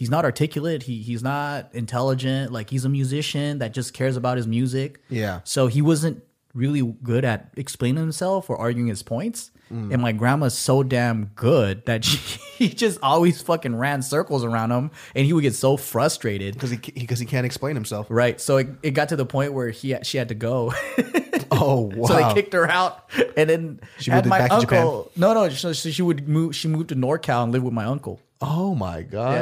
he's 0.00 0.08
not 0.08 0.24
articulate. 0.24 0.84
He 0.84 1.02
he's 1.02 1.22
not 1.22 1.68
intelligent. 1.74 2.50
Like 2.52 2.70
he's 2.70 2.86
a 2.86 2.88
musician 2.88 3.58
that 3.58 3.72
just 3.74 3.92
cares 3.92 4.16
about 4.16 4.38
his 4.38 4.46
music. 4.46 4.98
Yeah. 5.10 5.40
So 5.44 5.66
he 5.66 5.82
wasn't 5.82 6.24
really 6.54 6.82
good 7.02 7.22
at 7.24 7.50
explaining 7.54 8.02
himself 8.02 8.48
or 8.48 8.56
arguing 8.56 8.88
his 8.88 9.02
points. 9.02 9.50
Mm. 9.70 9.92
And 9.92 10.02
my 10.02 10.12
grandma's 10.12 10.56
so 10.56 10.82
damn 10.82 11.26
good 11.36 11.84
that 11.84 12.04
she, 12.06 12.18
he 12.56 12.68
just 12.70 12.98
always 13.02 13.42
fucking 13.42 13.76
ran 13.76 14.00
circles 14.00 14.42
around 14.42 14.72
him 14.72 14.90
and 15.14 15.26
he 15.26 15.34
would 15.34 15.42
get 15.42 15.54
so 15.54 15.76
frustrated. 15.76 16.54
Because 16.54 16.70
he 16.70 16.78
because 16.78 17.18
he 17.18 17.26
can't 17.26 17.44
explain 17.44 17.74
himself. 17.76 18.06
Right. 18.08 18.40
So 18.40 18.56
it, 18.56 18.68
it 18.82 18.90
got 18.92 19.10
to 19.10 19.16
the 19.16 19.26
point 19.26 19.52
where 19.52 19.68
he 19.68 19.94
she 20.02 20.16
had 20.16 20.30
to 20.30 20.34
go. 20.34 20.72
Oh 21.52 21.90
wow. 21.94 22.06
So 22.06 22.14
they 22.14 22.32
kicked 22.34 22.52
her 22.52 22.70
out, 22.70 23.10
and 23.36 23.50
then 23.50 23.80
She 23.98 24.12
had 24.12 24.24
moved 24.24 24.30
my 24.30 24.38
back 24.38 24.50
to 24.52 24.60
Japan? 24.60 24.78
uncle. 24.86 25.10
No, 25.16 25.34
no, 25.34 25.48
so 25.48 25.72
she 25.72 26.00
would 26.00 26.28
move. 26.28 26.54
She 26.54 26.68
moved 26.68 26.90
to 26.90 26.94
NorCal 26.94 27.42
and 27.42 27.50
live 27.50 27.64
with 27.64 27.72
my 27.74 27.86
uncle. 27.86 28.20
Oh 28.40 28.74
my 28.74 29.02
god. 29.02 29.34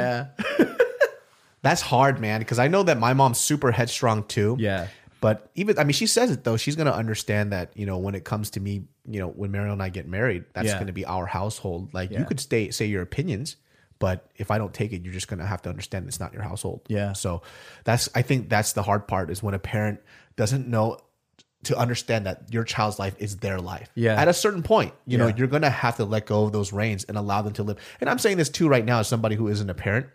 Yeah, 0.59 0.65
That's 1.61 1.81
hard, 1.81 2.19
man. 2.21 2.39
Because 2.39 2.59
I 2.59 2.67
know 2.69 2.83
that 2.83 2.97
my 2.97 3.13
mom's 3.13 3.37
super 3.37 3.71
headstrong 3.71 4.23
too. 4.23 4.55
Yeah. 4.59 4.87
But 5.21 5.49
even 5.55 5.77
I 5.77 5.83
mean, 5.83 5.91
she 5.93 6.07
says 6.07 6.31
it 6.31 6.45
though. 6.45 6.55
She's 6.55 6.77
gonna 6.77 6.91
understand 6.93 7.51
that 7.51 7.71
you 7.75 7.85
know 7.85 7.97
when 7.97 8.15
it 8.15 8.23
comes 8.23 8.51
to 8.51 8.59
me, 8.61 8.83
you 9.05 9.19
know, 9.19 9.27
when 9.27 9.51
Mariel 9.51 9.73
and 9.73 9.83
I 9.83 9.89
get 9.89 10.07
married, 10.07 10.45
that's 10.53 10.67
Yeah. 10.67 10.79
gonna 10.79 10.93
be 10.93 11.05
our 11.05 11.25
household. 11.25 11.93
Like 11.93 12.11
you 12.11 12.23
could 12.23 12.39
stay 12.39 12.71
say 12.71 12.85
your 12.85 13.01
opinions, 13.01 13.57
but 13.99 14.31
if 14.37 14.49
I 14.51 14.57
don't 14.57 14.73
take 14.73 14.93
it, 14.93 15.03
you're 15.03 15.11
just 15.13 15.27
gonna 15.27 15.45
have 15.45 15.61
to 15.63 15.69
understand 15.69 16.07
it's 16.07 16.21
not 16.21 16.31
your 16.31 16.43
household. 16.43 16.81
Yeah. 16.87 17.11
So 17.11 17.41
that's 17.83 18.07
I 18.15 18.21
think 18.21 18.47
that's 18.47 18.71
the 18.71 18.83
hard 18.83 19.09
part 19.09 19.29
is 19.29 19.43
when 19.43 19.53
a 19.53 19.59
parent 19.59 19.99
doesn't 20.37 20.69
know 20.69 20.99
to 21.63 21.77
understand 21.77 22.25
that 22.25 22.43
your 22.51 22.63
child's 22.63 22.99
life 22.99 23.15
is 23.19 23.37
their 23.37 23.59
life. 23.59 23.89
Yeah. 23.95 24.15
At 24.19 24.27
a 24.29 24.33
certain 24.33 24.63
point, 24.63 24.93
you 25.05 25.17
know, 25.17 25.27
you're 25.27 25.47
gonna 25.47 25.69
have 25.69 25.97
to 25.97 26.05
let 26.05 26.25
go 26.25 26.43
of 26.45 26.51
those 26.53 26.71
reins 26.71 27.03
and 27.03 27.17
allow 27.17 27.41
them 27.41 27.53
to 27.53 27.63
live. 27.63 27.77
And 27.99 28.09
I'm 28.09 28.17
saying 28.19 28.37
this 28.37 28.49
too 28.49 28.69
right 28.69 28.85
now 28.85 28.99
as 28.99 29.07
somebody 29.07 29.35
who 29.35 29.47
isn't 29.49 29.69
a 29.69 29.73
parent 29.73 30.07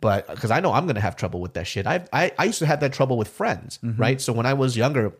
but 0.00 0.26
because 0.28 0.50
I 0.50 0.58
know 0.58 0.72
I'm 0.72 0.86
gonna 0.88 1.00
have 1.00 1.14
trouble 1.14 1.40
with 1.40 1.54
that 1.54 1.66
shit. 1.66 1.86
I 1.86 2.04
I, 2.12 2.32
I 2.36 2.44
used 2.44 2.58
to 2.58 2.66
have 2.66 2.80
that 2.80 2.92
trouble 2.92 3.16
with 3.16 3.28
friends, 3.28 3.78
Mm-hmm. 3.84 4.00
right? 4.02 4.20
So 4.20 4.32
when 4.32 4.46
I 4.46 4.52
was 4.54 4.76
younger, 4.76 5.12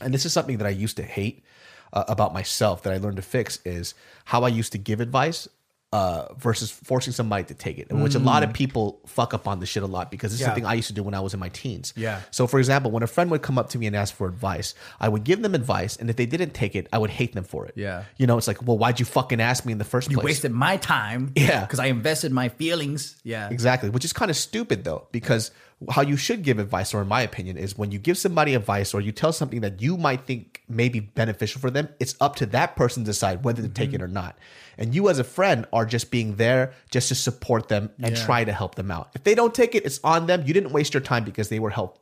and 0.00 0.12
this 0.12 0.26
is 0.26 0.32
something 0.32 0.58
that 0.58 0.66
I 0.66 0.70
used 0.70 0.96
to 0.96 1.04
hate 1.04 1.44
uh, 1.92 2.04
about 2.08 2.34
myself 2.34 2.82
that 2.82 2.92
I 2.92 2.96
learned 2.98 3.16
to 3.16 3.22
fix 3.22 3.60
is 3.64 3.94
how 4.24 4.42
I 4.42 4.48
used 4.48 4.72
to 4.72 4.78
give 4.78 5.00
advice 5.00 5.46
uh, 5.92 6.32
versus 6.34 6.70
forcing 6.70 7.12
somebody 7.12 7.42
to 7.42 7.52
take 7.54 7.76
it, 7.78 7.92
which 7.92 8.14
a 8.14 8.18
lot 8.20 8.44
of 8.44 8.52
people 8.52 9.00
fuck 9.06 9.34
up 9.34 9.48
on 9.48 9.58
this 9.58 9.68
shit 9.68 9.82
a 9.82 9.86
lot 9.86 10.08
because 10.10 10.30
this 10.30 10.40
is 10.40 10.46
Mm. 10.46 10.48
Yeah. 10.48 10.54
something 10.54 10.66
I 10.66 10.74
used 10.74 10.86
to 10.88 10.94
do 10.94 11.02
when 11.02 11.14
I 11.14 11.20
was 11.20 11.34
in 11.34 11.40
my 11.40 11.48
teens. 11.48 11.92
Yeah. 11.96 12.20
So 12.30 12.46
for 12.46 12.60
example, 12.60 12.92
when 12.92 13.02
a 13.02 13.08
friend 13.08 13.28
would 13.32 13.42
come 13.42 13.58
up 13.58 13.70
to 13.70 13.78
me 13.78 13.86
and 13.88 13.96
ask 13.96 14.14
for 14.14 14.28
advice, 14.28 14.74
I 15.00 15.08
would 15.08 15.24
give 15.24 15.42
them 15.42 15.52
advice, 15.54 15.96
and 15.96 16.08
if 16.08 16.14
they 16.14 16.26
didn't 16.26 16.54
take 16.54 16.76
it, 16.76 16.86
I 16.92 16.98
would 16.98 17.10
hate 17.10 17.34
them 17.34 17.42
for 17.42 17.66
it. 17.66 17.72
Yeah. 17.76 18.04
You 18.18 18.28
know, 18.28 18.38
it's 18.38 18.46
like, 18.46 18.64
well, 18.64 18.78
why'd 18.78 19.00
you 19.00 19.06
fucking 19.06 19.40
ask 19.40 19.66
me 19.66 19.72
in 19.72 19.78
the 19.78 19.84
first 19.84 20.08
you 20.10 20.16
place? 20.16 20.22
You 20.22 20.26
wasted 20.28 20.52
my 20.52 20.76
time. 20.76 21.32
Yeah. 21.34 21.62
because 21.62 21.80
I 21.80 21.86
invested 21.86 22.30
my 22.30 22.50
feelings. 22.50 23.16
Yeah, 23.24 23.48
Exactly, 23.50 23.90
which 23.90 24.04
is 24.04 24.12
kind 24.12 24.30
of 24.30 24.36
stupid 24.36 24.84
though, 24.84 25.08
because 25.10 25.50
how 25.88 26.02
you 26.02 26.16
should 26.16 26.42
give 26.42 26.58
advice, 26.58 26.92
or 26.92 27.00
in 27.00 27.08
my 27.08 27.22
opinion, 27.22 27.56
is 27.56 27.78
when 27.78 27.90
you 27.90 27.98
give 27.98 28.18
somebody 28.18 28.54
advice 28.54 28.92
or 28.92 29.00
you 29.00 29.12
tell 29.12 29.32
something 29.32 29.60
that 29.62 29.80
you 29.80 29.96
might 29.96 30.26
think 30.26 30.62
may 30.68 30.88
be 30.88 31.00
beneficial 31.00 31.60
for 31.60 31.70
them, 31.70 31.88
it's 31.98 32.14
up 32.20 32.36
to 32.36 32.46
that 32.46 32.76
person 32.76 33.04
to 33.04 33.10
decide 33.10 33.44
whether 33.44 33.62
to 33.62 33.68
take 33.68 33.90
it 33.90 33.96
mm-hmm. 33.96 34.04
or 34.04 34.08
not. 34.08 34.38
And 34.76 34.94
you, 34.94 35.08
as 35.08 35.18
a 35.18 35.24
friend, 35.24 35.66
are 35.72 35.86
just 35.86 36.10
being 36.10 36.36
there 36.36 36.74
just 36.90 37.08
to 37.08 37.14
support 37.14 37.68
them 37.68 37.90
and 38.02 38.16
Yeah. 38.16 38.24
try 38.24 38.44
to 38.44 38.52
help 38.52 38.74
them 38.74 38.90
out. 38.90 39.10
If 39.14 39.24
they 39.24 39.34
don't 39.34 39.54
take 39.54 39.74
it, 39.74 39.84
it's 39.86 40.00
on 40.04 40.26
them. 40.26 40.42
You 40.46 40.52
didn't 40.52 40.72
waste 40.72 40.94
your 40.94 41.02
time 41.02 41.24
because 41.24 41.48
they 41.48 41.58
were 41.58 41.70
helped 41.70 42.00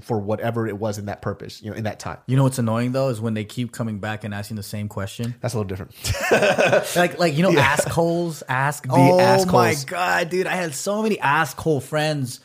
for 0.00 0.18
whatever 0.18 0.66
it 0.66 0.78
was 0.78 0.98
in 0.98 1.06
that 1.06 1.20
purpose, 1.22 1.62
you 1.62 1.70
know, 1.70 1.76
in 1.76 1.84
that 1.84 1.98
time. 1.98 2.18
You 2.26 2.36
know 2.36 2.42
what's 2.42 2.58
annoying 2.58 2.92
though 2.92 3.08
is 3.08 3.20
when 3.20 3.34
they 3.34 3.44
keep 3.44 3.72
coming 3.72 3.98
back 3.98 4.24
and 4.24 4.32
asking 4.32 4.56
the 4.56 4.62
same 4.62 4.88
question. 4.88 5.34
That's 5.40 5.54
a 5.54 5.58
little 5.58 5.68
different. 5.68 5.94
Like, 6.96 7.18
like 7.18 7.36
you 7.36 7.42
know, 7.42 7.52
assholes 7.52 8.42
ask. 8.48 8.86
The 8.86 8.94
assholes. 8.94 9.48
Oh 9.48 9.52
my 9.52 9.74
god, 9.86 10.30
dude! 10.30 10.46
I 10.46 10.54
had 10.54 10.74
so 10.74 11.02
many 11.02 11.18
asshole 11.20 11.80
friends. 11.80 12.40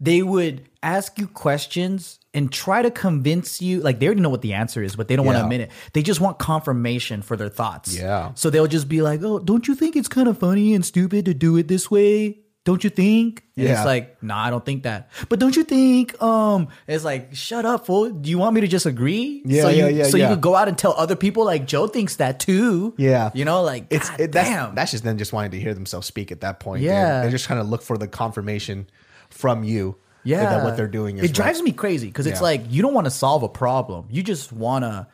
They 0.00 0.22
would 0.22 0.68
ask 0.82 1.18
you 1.18 1.26
questions 1.26 2.18
and 2.32 2.50
try 2.50 2.80
to 2.80 2.90
convince 2.90 3.60
you. 3.60 3.80
Like 3.80 3.98
they 3.98 4.06
already 4.06 4.20
know 4.22 4.30
what 4.30 4.40
the 4.42 4.54
answer 4.54 4.82
is, 4.82 4.96
but 4.96 5.08
they 5.08 5.16
don't 5.16 5.26
want 5.26 5.36
Yeah. 5.36 5.40
to 5.42 5.46
admit 5.46 5.60
it. 5.62 5.70
They 5.92 6.02
just 6.02 6.20
want 6.20 6.38
confirmation 6.38 7.22
for 7.22 7.36
their 7.36 7.48
thoughts. 7.50 7.96
Yeah. 7.98 8.30
So 8.34 8.50
they'll 8.50 8.66
just 8.66 8.88
be 8.88 9.02
like, 9.02 9.20
"Oh, 9.22 9.38
don't 9.38 9.66
you 9.68 9.74
think 9.74 9.96
it's 9.96 10.08
kind 10.08 10.28
of 10.28 10.38
funny 10.38 10.74
and 10.74 10.84
stupid 10.84 11.24
to 11.26 11.34
do 11.34 11.56
it 11.56 11.68
this 11.68 11.90
way?" 11.90 12.38
Don't 12.66 12.84
you 12.84 12.90
think? 12.90 13.42
And 13.56 13.66
Yeah. 13.66 13.72
it's 13.78 13.86
like, 13.86 14.22
nah, 14.22 14.44
I 14.44 14.50
don't 14.50 14.64
think 14.64 14.82
that. 14.82 15.08
But 15.30 15.38
don't 15.40 15.56
you 15.56 15.64
think? 15.64 16.22
Um, 16.22 16.68
it's 16.86 17.04
like, 17.04 17.34
shut 17.34 17.64
up, 17.64 17.86
fool. 17.86 18.10
Do 18.10 18.28
you 18.28 18.36
want 18.36 18.54
me 18.54 18.60
to 18.60 18.68
just 18.68 18.84
agree? 18.84 19.40
Yeah, 19.46 19.62
so 19.62 19.68
you, 19.70 19.76
yeah, 19.84 19.88
yeah, 19.88 20.04
So 20.04 20.18
yeah. 20.18 20.28
you 20.28 20.34
could 20.34 20.42
go 20.42 20.54
out 20.54 20.68
and 20.68 20.76
tell 20.76 20.92
other 20.92 21.16
people, 21.16 21.46
like 21.46 21.66
Joe 21.66 21.86
thinks 21.86 22.16
that 22.16 22.38
too. 22.38 22.92
Yeah. 22.98 23.30
You 23.32 23.46
know, 23.46 23.62
like 23.62 23.86
it's 23.88 24.10
God 24.10 24.20
it, 24.20 24.32
that's, 24.32 24.48
damn. 24.50 24.74
that's 24.74 24.90
just 24.90 25.04
them 25.04 25.16
just 25.16 25.32
wanting 25.32 25.52
to 25.52 25.58
hear 25.60 25.72
themselves 25.72 26.06
speak 26.06 26.30
at 26.30 26.42
that 26.42 26.60
point. 26.60 26.82
Yeah. 26.82 27.22
they're 27.22 27.30
just 27.30 27.46
trying 27.46 27.60
to 27.60 27.66
look 27.66 27.80
for 27.80 27.96
the 27.96 28.06
confirmation 28.06 28.88
from 29.30 29.64
you. 29.64 29.96
yeah, 30.24 30.44
that 30.44 30.64
what 30.64 30.76
they're 30.76 30.86
doing 30.88 31.18
is 31.18 31.24
it 31.24 31.34
drives 31.34 31.62
me 31.62 31.72
crazy 31.72 32.08
because 32.08 32.26
it's 32.26 32.40
Yeah. 32.40 32.44
like 32.44 32.62
you 32.68 32.82
don't 32.82 32.92
want 32.94 33.06
to 33.06 33.10
solve 33.10 33.42
a 33.42 33.48
problem. 33.48 34.06
You 34.10 34.22
just 34.22 34.52
want 34.52 34.84
to 34.84 35.06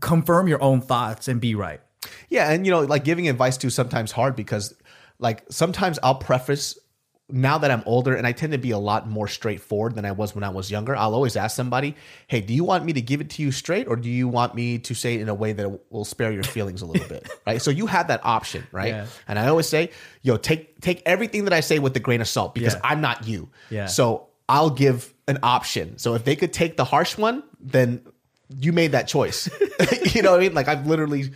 confirm 0.00 0.48
your 0.48 0.62
own 0.62 0.80
thoughts 0.80 1.28
and 1.28 1.40
be 1.40 1.54
right. 1.54 1.80
Yeah, 2.28 2.50
and 2.50 2.64
you 2.64 2.72
know, 2.72 2.80
like 2.80 3.04
giving 3.04 3.28
advice 3.28 3.56
to 3.58 3.70
sometimes 3.70 4.12
hard 4.12 4.36
because 4.36 4.74
like 5.18 5.44
sometimes 5.50 5.98
I'll 6.02 6.14
preface 6.14 6.78
now 7.32 7.58
that 7.58 7.70
I'm 7.70 7.82
older 7.86 8.14
and 8.14 8.26
I 8.26 8.32
tend 8.32 8.52
to 8.52 8.58
be 8.58 8.70
a 8.70 8.78
lot 8.78 9.08
more 9.08 9.28
straightforward 9.28 9.94
than 9.94 10.04
I 10.04 10.12
was 10.12 10.34
when 10.34 10.44
I 10.44 10.48
was 10.50 10.70
younger. 10.70 10.94
I'll 10.96 11.14
always 11.14 11.36
ask 11.36 11.56
somebody, 11.56 11.94
"Hey, 12.26 12.40
do 12.40 12.52
you 12.54 12.64
want 12.64 12.84
me 12.84 12.92
to 12.94 13.00
give 13.00 13.20
it 13.20 13.30
to 13.30 13.42
you 13.42 13.52
straight 13.52 13.88
or 13.88 13.96
do 13.96 14.08
you 14.08 14.28
want 14.28 14.54
me 14.54 14.78
to 14.78 14.94
say 14.94 15.14
it 15.14 15.20
in 15.20 15.28
a 15.28 15.34
way 15.34 15.52
that 15.52 15.80
will 15.90 16.04
spare 16.04 16.30
your 16.32 16.42
feelings 16.42 16.82
a 16.82 16.86
little 16.86 17.08
bit?" 17.08 17.28
Right? 17.46 17.60
So 17.62 17.70
you 17.70 17.86
have 17.86 18.08
that 18.08 18.20
option, 18.24 18.66
right? 18.72 18.88
Yeah. 18.94 19.06
And 19.28 19.38
I 19.38 19.48
always 19.48 19.68
say, 19.68 19.90
"Yo, 20.22 20.36
take 20.36 20.80
take 20.80 21.02
everything 21.06 21.44
that 21.44 21.52
I 21.52 21.60
say 21.60 21.78
with 21.78 21.96
a 21.96 22.00
grain 22.00 22.20
of 22.20 22.28
salt 22.28 22.54
because 22.54 22.74
Yeah. 22.74 22.80
I'm 22.84 23.00
not 23.00 23.26
you." 23.26 23.48
Yeah. 23.70 23.86
So 23.86 24.28
I'll 24.48 24.70
give 24.70 25.12
an 25.28 25.38
option. 25.42 25.98
So 25.98 26.14
if 26.14 26.24
they 26.24 26.36
could 26.36 26.52
take 26.52 26.76
the 26.76 26.84
harsh 26.84 27.16
one, 27.16 27.42
then 27.60 28.02
you 28.58 28.72
made 28.72 28.92
that 28.92 29.06
choice. 29.06 29.48
you 30.14 30.22
know 30.22 30.32
what 30.32 30.40
I 30.40 30.42
mean? 30.42 30.54
Like 30.54 30.66
I've 30.68 30.86
literally 30.86 31.30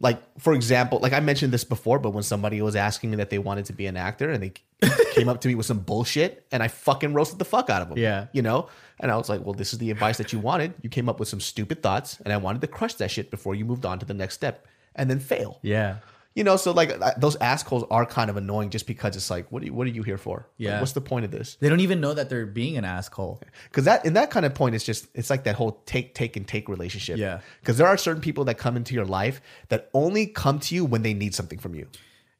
like 0.00 0.20
for 0.40 0.54
example, 0.54 0.98
like 1.00 1.12
I 1.12 1.20
mentioned 1.20 1.52
this 1.52 1.64
before, 1.64 1.98
but 1.98 2.10
when 2.10 2.22
somebody 2.22 2.60
was 2.62 2.74
asking 2.74 3.10
me 3.10 3.16
that 3.16 3.30
they 3.30 3.38
wanted 3.38 3.66
to 3.66 3.74
be 3.74 3.86
an 3.86 3.96
actor 3.96 4.30
and 4.30 4.42
they 4.42 4.52
came 5.12 5.28
up 5.28 5.40
to 5.42 5.48
me 5.48 5.54
with 5.54 5.66
some 5.66 5.78
bullshit 5.78 6.46
and 6.50 6.62
I 6.62 6.68
fucking 6.68 7.12
roasted 7.12 7.38
the 7.38 7.44
fuck 7.44 7.68
out 7.68 7.82
of 7.82 7.90
them. 7.90 7.98
Yeah. 7.98 8.26
You 8.32 8.42
know? 8.42 8.68
And 8.98 9.10
I 9.10 9.16
was 9.16 9.28
like, 9.28 9.44
well, 9.44 9.52
this 9.54 9.72
is 9.72 9.78
the 9.78 9.90
advice 9.90 10.16
that 10.16 10.32
you 10.32 10.38
wanted. 10.38 10.74
You 10.82 10.88
came 10.88 11.08
up 11.08 11.20
with 11.20 11.28
some 11.28 11.40
stupid 11.40 11.82
thoughts 11.82 12.18
and 12.24 12.32
I 12.32 12.38
wanted 12.38 12.62
to 12.62 12.66
crush 12.66 12.94
that 12.94 13.10
shit 13.10 13.30
before 13.30 13.54
you 13.54 13.64
moved 13.64 13.84
on 13.84 13.98
to 13.98 14.06
the 14.06 14.14
next 14.14 14.34
step 14.34 14.66
and 14.94 15.10
then 15.10 15.20
fail. 15.20 15.58
Yeah. 15.62 15.96
You 16.34 16.44
know, 16.44 16.56
so 16.56 16.70
like 16.70 16.92
those 17.18 17.34
assholes 17.36 17.84
are 17.90 18.06
kind 18.06 18.30
of 18.30 18.36
annoying 18.36 18.70
just 18.70 18.86
because 18.86 19.16
it's 19.16 19.30
like, 19.30 19.50
what 19.50 19.62
are 19.62 19.66
you, 19.66 19.74
what 19.74 19.86
are 19.88 19.90
you 19.90 20.04
here 20.04 20.16
for? 20.16 20.36
Like, 20.36 20.46
Yeah. 20.58 20.80
what's 20.80 20.92
the 20.92 21.00
point 21.00 21.24
of 21.24 21.32
this? 21.32 21.56
They 21.58 21.68
don't 21.68 21.80
even 21.80 22.00
know 22.00 22.14
that 22.14 22.30
they're 22.30 22.46
being 22.46 22.76
an 22.78 22.84
asshole. 22.84 23.40
Because 23.64 23.84
that 23.86 24.06
in 24.06 24.12
that 24.14 24.30
kind 24.30 24.46
of 24.46 24.54
point, 24.54 24.76
it's 24.76 24.84
just 24.84 25.08
it's 25.14 25.28
like 25.28 25.42
that 25.44 25.56
whole 25.56 25.82
take, 25.86 26.14
take, 26.14 26.36
and 26.36 26.46
take 26.46 26.68
relationship. 26.68 27.18
Yeah. 27.18 27.40
Because 27.60 27.78
there 27.78 27.88
are 27.88 27.96
certain 27.96 28.22
people 28.22 28.44
that 28.44 28.58
come 28.58 28.76
into 28.76 28.94
your 28.94 29.04
life 29.06 29.42
that 29.70 29.90
only 29.92 30.26
come 30.28 30.60
to 30.60 30.74
you 30.76 30.84
when 30.84 31.02
they 31.02 31.14
need 31.14 31.34
something 31.34 31.58
from 31.58 31.74
you. 31.74 31.88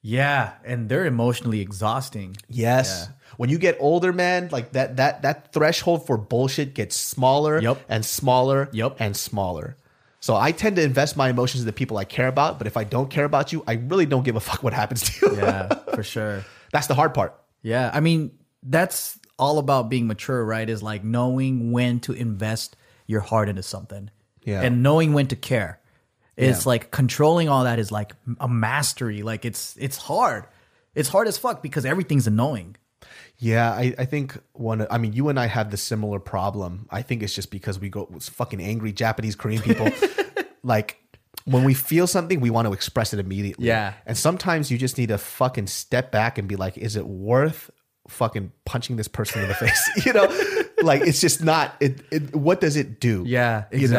Yeah, 0.03 0.53
and 0.65 0.89
they're 0.89 1.05
emotionally 1.05 1.61
exhausting. 1.61 2.37
Yes. 2.49 3.09
When 3.37 3.51
you 3.51 3.59
get 3.59 3.77
older, 3.81 4.13
man, 4.13 4.49
like 4.51 4.73
that 4.73 4.97
that 4.97 5.23
that 5.23 5.53
threshold 5.53 6.07
for 6.07 6.17
bullshit 6.17 6.75
gets 6.75 6.97
smaller 6.97 7.61
Yup. 7.61 7.81
and 7.89 8.05
smaller 8.05 8.69
Yup. 8.73 8.97
and 9.01 9.17
smaller. 9.17 9.77
So 10.21 10.37
I 10.37 10.53
tend 10.53 10.77
to 10.77 10.83
invest 10.83 11.17
my 11.17 11.31
emotions 11.31 11.63
in 11.63 11.67
the 11.67 11.73
people 11.73 11.97
I 11.97 12.05
care 12.05 12.29
about, 12.29 12.59
but 12.59 12.67
if 12.67 12.77
I 12.77 12.85
don't 12.85 13.09
care 13.11 13.25
about 13.25 13.53
you, 13.53 13.65
I 13.67 13.75
really 13.75 14.05
don't 14.07 14.23
give 14.23 14.37
a 14.37 14.41
fuck 14.41 14.63
what 14.63 14.73
happens 14.75 15.03
to 15.03 15.27
you. 15.31 15.37
Yeah, 15.37 15.69
for 15.95 16.03
sure. 16.03 16.45
That's 16.73 16.87
the 16.89 16.95
hard 16.95 17.15
part. 17.15 17.35
Yeah, 17.63 17.91
I 17.93 18.01
mean, 18.01 18.31
that's 18.63 19.19
all 19.39 19.59
about 19.59 19.89
being 19.89 20.07
mature, 20.07 20.45
right? 20.45 20.69
Is 20.69 20.83
like 20.83 21.03
knowing 21.03 21.73
when 21.73 22.01
to 22.01 22.13
invest 22.13 22.77
your 23.07 23.21
heart 23.21 23.49
into 23.49 23.63
something. 23.63 24.11
Yeah. 24.45 24.61
And 24.63 24.83
knowing 24.83 25.13
when 25.15 25.27
to 25.29 25.37
care. 25.37 25.81
It's 26.37 26.65
Yeah. 26.65 26.71
like 26.71 26.91
controlling 26.91 27.49
all 27.49 27.65
that 27.65 27.79
is 27.79 27.91
like 27.91 28.13
a 28.39 28.49
mastery. 28.49 29.23
Like 29.23 29.45
it's 29.45 29.75
it's 29.79 29.97
hard. 29.97 30.45
It's 30.95 31.09
hard 31.09 31.29
as 31.29 31.39
fuck 31.39 31.63
because 31.63 31.85
everything's 31.85 32.27
annoying. 32.27 32.77
Yeah, 33.41 33.73
I, 33.73 33.95
I 33.99 34.05
think 34.05 34.39
one. 34.53 34.87
I 34.91 34.99
mean, 34.99 35.15
you 35.15 35.31
and 35.31 35.41
I 35.41 35.47
have 35.47 35.71
the 35.71 35.79
similar 35.79 36.21
problem. 36.21 36.87
I 36.91 37.01
think 37.01 37.23
it's 37.23 37.35
just 37.35 37.51
because 37.51 37.81
we 37.81 37.89
go 37.89 38.07
fucking 38.21 38.61
angry 38.61 38.93
Japanese 38.93 39.35
Korean 39.35 39.63
people. 39.63 39.91
like 40.63 40.99
when 41.47 41.65
we 41.65 41.73
feel 41.73 42.07
something, 42.07 42.41
we 42.41 42.51
want 42.51 42.69
to 42.69 42.75
express 42.75 43.15
it 43.15 43.19
immediately. 43.19 43.67
Yeah. 43.67 43.95
and 44.05 44.17
sometimes 44.17 44.71
you 44.71 44.77
just 44.77 44.99
need 44.99 45.09
to 45.09 45.19
fucking 45.19 45.69
step 45.69 46.13
back 46.13 46.37
and 46.37 46.47
be 46.47 46.57
like, 46.57 46.77
is 46.77 46.97
it 46.97 47.07
worth 47.07 47.71
fucking 48.09 48.53
punching 48.67 48.97
this 48.97 49.09
person 49.09 49.43
in 49.43 49.49
the 49.49 49.55
face? 49.55 49.91
you 50.05 50.13
know, 50.13 50.27
like 50.83 51.01
it's 51.01 51.21
just 51.21 51.43
not. 51.43 51.75
It. 51.81 52.03
it 52.11 52.37
what 52.37 52.61
does 52.61 52.77
it 52.77 53.01
do? 53.01 53.25
Yeah, 53.27 53.65
You 53.73 53.89
know? 53.89 53.99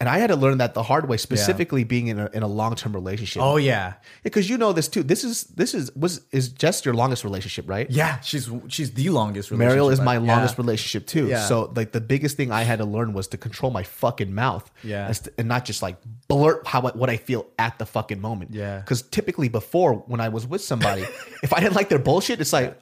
And 0.00 0.08
I 0.08 0.18
had 0.18 0.28
to 0.28 0.36
learn 0.36 0.58
that 0.58 0.74
the 0.74 0.82
hard 0.84 1.08
way, 1.08 1.16
specifically 1.16 1.82
being 1.82 2.06
in 2.06 2.20
a, 2.20 2.30
in 2.32 2.44
a 2.44 2.46
long 2.46 2.76
term 2.76 2.92
relationship. 2.92 3.42
Oh 3.42 3.56
yeah. 3.56 3.94
because 4.22 4.48
you 4.48 4.56
know 4.56 4.72
this 4.72 4.86
too. 4.86 5.02
This 5.02 5.24
is 5.24 5.42
this 5.46 5.74
is 5.74 5.90
was 5.96 6.20
is 6.30 6.50
just 6.50 6.84
your 6.84 6.94
longest 6.94 7.24
relationship, 7.24 7.68
right? 7.68 7.90
Yeah, 7.90 8.20
she's 8.20 8.48
she's 8.68 8.92
the 8.94 9.08
longest 9.10 9.50
relationship. 9.50 9.70
Mariel 9.76 9.90
is 9.90 10.00
my 10.00 10.18
longest 10.18 10.54
Yeah. 10.54 10.62
relationship 10.62 11.08
too. 11.08 11.26
Yeah. 11.26 11.44
So 11.46 11.72
like 11.74 11.90
the 11.90 12.00
biggest 12.00 12.36
thing 12.36 12.52
I 12.52 12.62
had 12.62 12.78
to 12.78 12.84
learn 12.84 13.12
was 13.12 13.26
to 13.28 13.38
control 13.38 13.72
my 13.72 13.82
fucking 13.82 14.32
mouth. 14.32 14.70
Yeah. 14.84 15.06
And, 15.06 15.16
st- 15.16 15.34
and 15.36 15.48
not 15.48 15.64
just 15.64 15.82
like 15.82 15.96
blurt 16.28 16.64
how 16.64 16.82
I- 16.82 16.92
what 16.96 17.10
I 17.10 17.16
feel 17.16 17.48
at 17.58 17.76
the 17.80 17.86
fucking 17.86 18.20
moment. 18.20 18.52
Yeah. 18.54 18.78
Because 18.78 19.02
typically 19.02 19.48
before 19.48 19.94
when 19.94 20.20
I 20.20 20.28
was 20.28 20.46
with 20.46 20.62
somebody, 20.62 21.02
if 21.42 21.52
I 21.52 21.58
didn't 21.58 21.74
like 21.74 21.88
their 21.88 21.98
bullshit, 21.98 22.40
it's 22.40 22.52
like, 22.52 22.78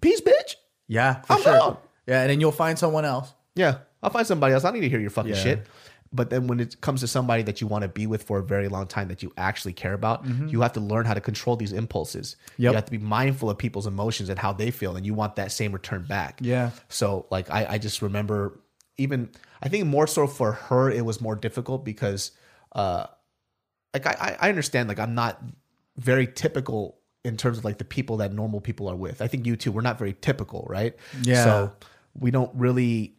peace, 0.00 0.20
bitch. 0.20 0.54
Yeah, 0.86 1.22
for 1.22 1.32
I'm 1.32 1.42
sure. 1.42 1.58
gone. 1.58 1.76
Yeah, 2.06 2.20
and 2.22 2.30
then 2.30 2.40
you'll 2.40 2.52
find 2.52 2.78
someone 2.78 3.04
else. 3.04 3.32
Yeah, 3.56 3.78
I'll 4.04 4.10
find 4.10 4.24
somebody 4.26 4.54
else. 4.54 4.64
I 4.64 4.68
don't 4.68 4.74
need 4.80 4.86
to 4.86 4.88
hear 4.88 5.00
your 5.00 5.10
fucking 5.10 5.32
Yeah. 5.34 5.42
shit. 5.42 5.66
But 6.12 6.30
then 6.30 6.48
when 6.48 6.58
it 6.58 6.80
comes 6.80 7.02
to 7.02 7.06
somebody 7.06 7.44
that 7.44 7.60
you 7.60 7.68
want 7.68 7.82
to 7.82 7.88
be 7.88 8.06
with 8.06 8.24
for 8.24 8.40
a 8.40 8.42
very 8.42 8.68
long 8.68 8.88
time 8.88 9.06
that 9.08 9.22
you 9.22 9.32
actually 9.36 9.72
care 9.72 9.92
about, 9.92 10.26
you 10.26 10.60
have 10.62 10.72
to 10.72 10.80
learn 10.80 11.06
how 11.06 11.14
to 11.14 11.20
control 11.20 11.54
these 11.54 11.72
impulses. 11.72 12.34
Mm-hmm. 12.34 12.62
Yep. 12.62 12.70
You 12.72 12.74
have 12.74 12.84
to 12.86 12.90
be 12.90 12.98
mindful 12.98 13.48
of 13.48 13.58
people's 13.58 13.86
emotions 13.86 14.28
and 14.28 14.38
how 14.38 14.52
they 14.52 14.72
feel, 14.72 14.96
and 14.96 15.06
you 15.06 15.14
want 15.14 15.36
that 15.36 15.52
same 15.52 15.72
return 15.72 16.04
back. 16.04 16.40
Yeah. 16.42 16.70
So 16.88 17.26
like 17.30 17.48
I, 17.50 17.66
I 17.70 17.78
just 17.78 18.02
remember 18.02 18.58
even 18.98 19.30
I 19.62 19.68
think 19.68 19.86
more 19.86 20.06
so 20.06 20.26
for 20.26 20.52
her 20.52 20.90
it 20.90 21.04
was 21.04 21.20
more 21.20 21.36
difficult 21.36 21.84
because 21.84 22.32
uh 22.72 23.06
like 23.94 24.06
I, 24.06 24.36
I 24.40 24.48
understand 24.48 24.88
like 24.88 24.98
I'm 24.98 25.14
not 25.14 25.40
very 25.96 26.26
typical 26.26 26.98
in 27.24 27.36
terms 27.36 27.58
of 27.58 27.64
like 27.64 27.78
the 27.78 27.84
people 27.84 28.18
that 28.18 28.32
normal 28.32 28.60
people 28.60 28.88
are 28.88 28.96
with. 28.96 29.20
I 29.22 29.26
think 29.26 29.46
you 29.46 29.56
too, 29.56 29.72
we're 29.72 29.80
not 29.82 29.98
very 29.98 30.14
typical, 30.20 30.66
right? 30.68 30.96
Yeah. 31.22 31.44
So 31.44 31.72
we 32.18 32.30
don't 32.30 32.50
really 32.54 33.16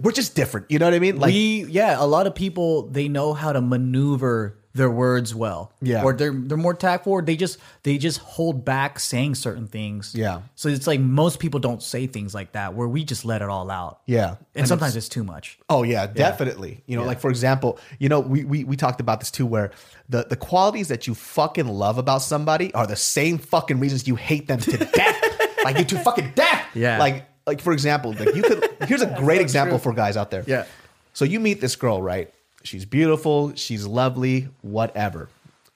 we're 0.00 0.12
just 0.12 0.34
different. 0.34 0.70
You 0.70 0.78
know 0.78 0.86
what 0.86 0.94
I 0.94 0.98
mean? 0.98 1.18
Like 1.18 1.32
we 1.32 1.64
yeah, 1.64 1.96
a 1.98 2.06
lot 2.06 2.26
of 2.26 2.34
people 2.34 2.88
they 2.88 3.08
know 3.08 3.34
how 3.34 3.52
to 3.52 3.60
maneuver 3.60 4.56
their 4.74 4.90
words 4.90 5.34
well. 5.34 5.72
Yeah. 5.80 6.02
Or 6.02 6.12
they're 6.12 6.32
they're 6.32 6.56
more 6.56 6.74
tactful. 6.74 7.12
Or 7.12 7.22
they 7.22 7.36
just 7.36 7.58
they 7.82 7.98
just 7.98 8.18
hold 8.18 8.64
back 8.64 8.98
saying 8.98 9.34
certain 9.34 9.68
things. 9.68 10.14
Yeah. 10.14 10.42
So 10.54 10.68
it's 10.68 10.86
like 10.86 11.00
most 11.00 11.38
people 11.38 11.60
don't 11.60 11.82
say 11.82 12.06
things 12.06 12.34
like 12.34 12.52
that 12.52 12.74
where 12.74 12.88
we 12.88 13.04
just 13.04 13.24
let 13.24 13.42
it 13.42 13.48
all 13.48 13.70
out. 13.70 14.00
yeah. 14.06 14.36
And, 14.54 14.68
sometimes 14.68 14.96
it's, 14.96 15.08
too 15.08 15.24
much. 15.24 15.58
Oh 15.68 15.82
yeah, 15.82 16.06
definitely. 16.06 16.82
You 16.86 16.96
know, 16.96 17.04
like 17.04 17.20
for 17.20 17.30
example, 17.30 17.78
you 17.98 18.08
know, 18.08 18.20
we, 18.20 18.44
we 18.44 18.64
we 18.64 18.76
talked 18.76 19.00
about 19.00 19.20
this 19.20 19.30
too, 19.30 19.44
where 19.44 19.72
the 20.08 20.24
the 20.24 20.36
qualities 20.36 20.88
that 20.88 21.06
you 21.06 21.14
fucking 21.14 21.66
love 21.66 21.98
about 21.98 22.22
somebody 22.22 22.72
are 22.74 22.86
the 22.86 22.96
same 22.96 23.38
fucking 23.38 23.78
reasons 23.80 24.06
you 24.08 24.16
hate 24.16 24.48
them 24.48 24.60
to 24.60 24.76
death. 24.92 25.64
like 25.64 25.78
you 25.78 25.84
to 25.84 25.98
fucking 25.98 26.32
death. 26.34 26.66
Yeah. 26.74 26.98
Like 26.98 27.26
like 27.46 27.60
for 27.60 27.72
example, 27.72 28.12
like 28.12 28.34
you 28.34 28.42
could 28.42 28.68
here's 28.86 29.02
a 29.02 29.14
great 29.18 29.40
example 29.40 29.78
for 29.78 29.92
guys 29.92 30.16
out 30.16 30.30
there. 30.30 30.44
Yeah. 30.46 30.64
So 31.12 31.24
you 31.24 31.40
meet 31.40 31.60
this 31.60 31.76
girl, 31.76 32.00
right? 32.02 32.32
She's 32.64 32.84
beautiful, 32.84 33.54
she's 33.54 33.86
lovely, 33.86 34.48
whatever. 34.62 35.28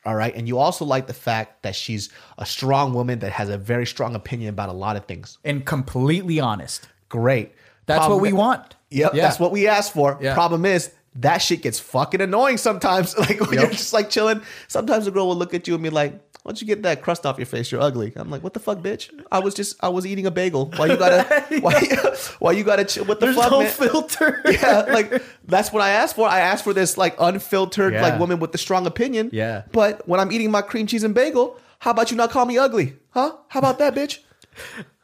All 0.05 0.15
right. 0.15 0.35
And 0.37 0.47
you 0.47 0.59
also 0.59 0.85
like 0.85 1.09
the 1.09 1.13
fact 1.15 1.63
that 1.63 1.75
she's 1.75 2.11
a 2.39 2.47
strong 2.47 2.95
woman 2.95 3.19
that 3.19 3.33
has 3.33 3.49
a 3.49 3.59
very 3.59 3.87
strong 3.87 4.15
opinion 4.15 4.51
about 4.51 4.69
a 4.69 4.73
lot 4.73 4.95
of 4.97 5.05
things. 5.07 5.39
And 5.45 5.67
completely 5.67 6.39
honest. 6.39 6.89
Great. 7.09 7.53
That's 7.87 7.99
Problem- 7.99 8.21
what 8.21 8.23
we 8.23 8.33
want. 8.33 8.77
Yep, 8.91 9.15
Yeah. 9.15 9.23
that's 9.23 9.41
what 9.41 9.51
we 9.51 9.67
asked 9.67 9.93
for. 9.93 10.17
Yeah. 10.21 10.33
Problem 10.35 10.65
is 10.65 10.93
that 11.17 11.39
shit 11.39 11.63
gets 11.63 11.81
fucking 11.81 12.21
annoying 12.21 12.57
sometimes. 12.57 13.17
Like 13.19 13.41
when 13.41 13.55
you're 13.59 13.71
just 13.71 13.93
like 13.93 14.09
chilling, 14.11 14.43
sometimes 14.69 15.09
a 15.09 15.11
girl 15.11 15.27
will 15.27 15.37
look 15.37 15.55
at 15.55 15.67
you 15.67 15.75
and 15.75 15.83
be 15.83 15.91
like, 15.91 16.13
"Why 16.13 16.19
don't 16.47 16.61
you 16.61 16.67
get 16.67 16.83
that 16.85 17.03
crust 17.03 17.27
off 17.27 17.39
your 17.39 17.47
face? 17.47 17.71
You're 17.73 17.81
ugly." 17.81 18.13
I'm 18.17 18.31
like, 18.31 18.43
"What 18.43 18.55
the 18.55 18.61
fuck, 18.61 18.79
bitch? 18.79 19.11
I 19.31 19.41
was 19.41 19.55
just 19.55 19.77
I 19.83 19.89
was 19.89 20.07
eating 20.07 20.27
a 20.27 20.31
bagel. 20.31 20.67
Why 20.77 20.87
you 20.87 20.97
gotta 20.97 21.45
why 21.61 21.81
why 22.39 22.53
you 22.53 22.65
gotta 22.65 22.85
chill? 22.85 23.05
What 23.05 23.21
the 23.21 23.27
There's 23.27 23.37
fuck, 23.37 23.51
no 23.51 23.61
man?" 23.63 23.71
filter. 23.71 24.43
yeah, 24.51 24.87
like 24.89 25.23
that's 25.45 25.73
what 25.73 25.83
I 25.83 25.91
asked 25.91 26.17
for. 26.17 26.29
I 26.29 26.41
asked 26.41 26.65
for 26.65 26.73
this 26.73 26.97
like 26.97 27.17
unfiltered 27.21 27.93
Yeah. 27.93 28.03
like 28.03 28.19
woman 28.21 28.39
with 28.39 28.53
the 28.53 28.59
strong 28.59 28.87
opinion. 28.87 29.31
Yeah. 29.33 29.63
But 29.73 30.07
when 30.09 30.21
I'm 30.21 30.31
eating 30.33 30.51
my 30.51 30.63
cream 30.63 30.87
cheese 30.87 31.05
and 31.05 31.15
bagel, 31.15 31.59
how 31.81 31.91
about 31.91 32.11
you 32.11 32.17
not 32.17 32.31
call 32.31 32.47
me 32.47 32.59
ugly? 32.59 32.95
Huh? 33.11 33.37
How 33.49 33.59
about 33.61 33.79
that, 33.79 33.95
bitch? 33.95 34.19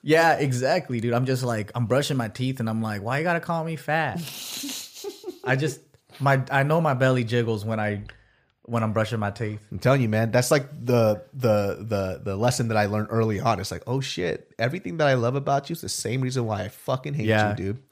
Yeah, 0.02 0.34
exactly, 0.34 1.00
dude. 1.00 1.12
I'm 1.12 1.26
just 1.26 1.42
like 1.44 1.70
I'm 1.74 1.86
brushing 1.86 2.16
my 2.16 2.28
teeth 2.28 2.60
and 2.60 2.68
I'm 2.68 2.82
like, 2.82 3.02
why 3.02 3.18
you 3.18 3.24
gotta 3.24 3.40
call 3.40 3.62
me 3.64 3.76
fat? 3.76 4.16
I 5.44 5.56
just 5.56 5.80
my 6.20 6.42
I 6.50 6.62
know 6.62 6.80
my 6.80 6.94
belly 6.94 7.24
jiggles 7.24 7.64
when 7.64 7.80
I 7.80 8.02
when 8.72 8.82
I'm 8.82 8.92
brushing 8.94 9.18
my 9.20 9.30
teeth. 9.30 9.60
I'm 9.70 9.78
telling 9.78 10.00
you, 10.00 10.08
man, 10.08 10.30
that's 10.30 10.50
like 10.50 10.66
the 10.72 11.22
the 11.34 11.76
the 11.86 12.20
the 12.24 12.36
lesson 12.36 12.68
that 12.68 12.76
I 12.78 12.86
learned 12.86 13.08
early 13.10 13.38
on. 13.38 13.60
It's 13.60 13.70
like, 13.70 13.82
oh 13.86 14.00
shit, 14.00 14.50
everything 14.58 14.96
that 14.96 15.06
I 15.08 15.14
love 15.14 15.34
about 15.34 15.68
you 15.68 15.74
is 15.74 15.82
the 15.82 15.90
same 15.90 16.22
reason 16.22 16.46
why 16.46 16.62
I 16.64 16.68
fucking 16.68 17.12
hate 17.12 17.26
Yeah. 17.26 17.50
you, 17.50 17.56
dude. 17.56 17.82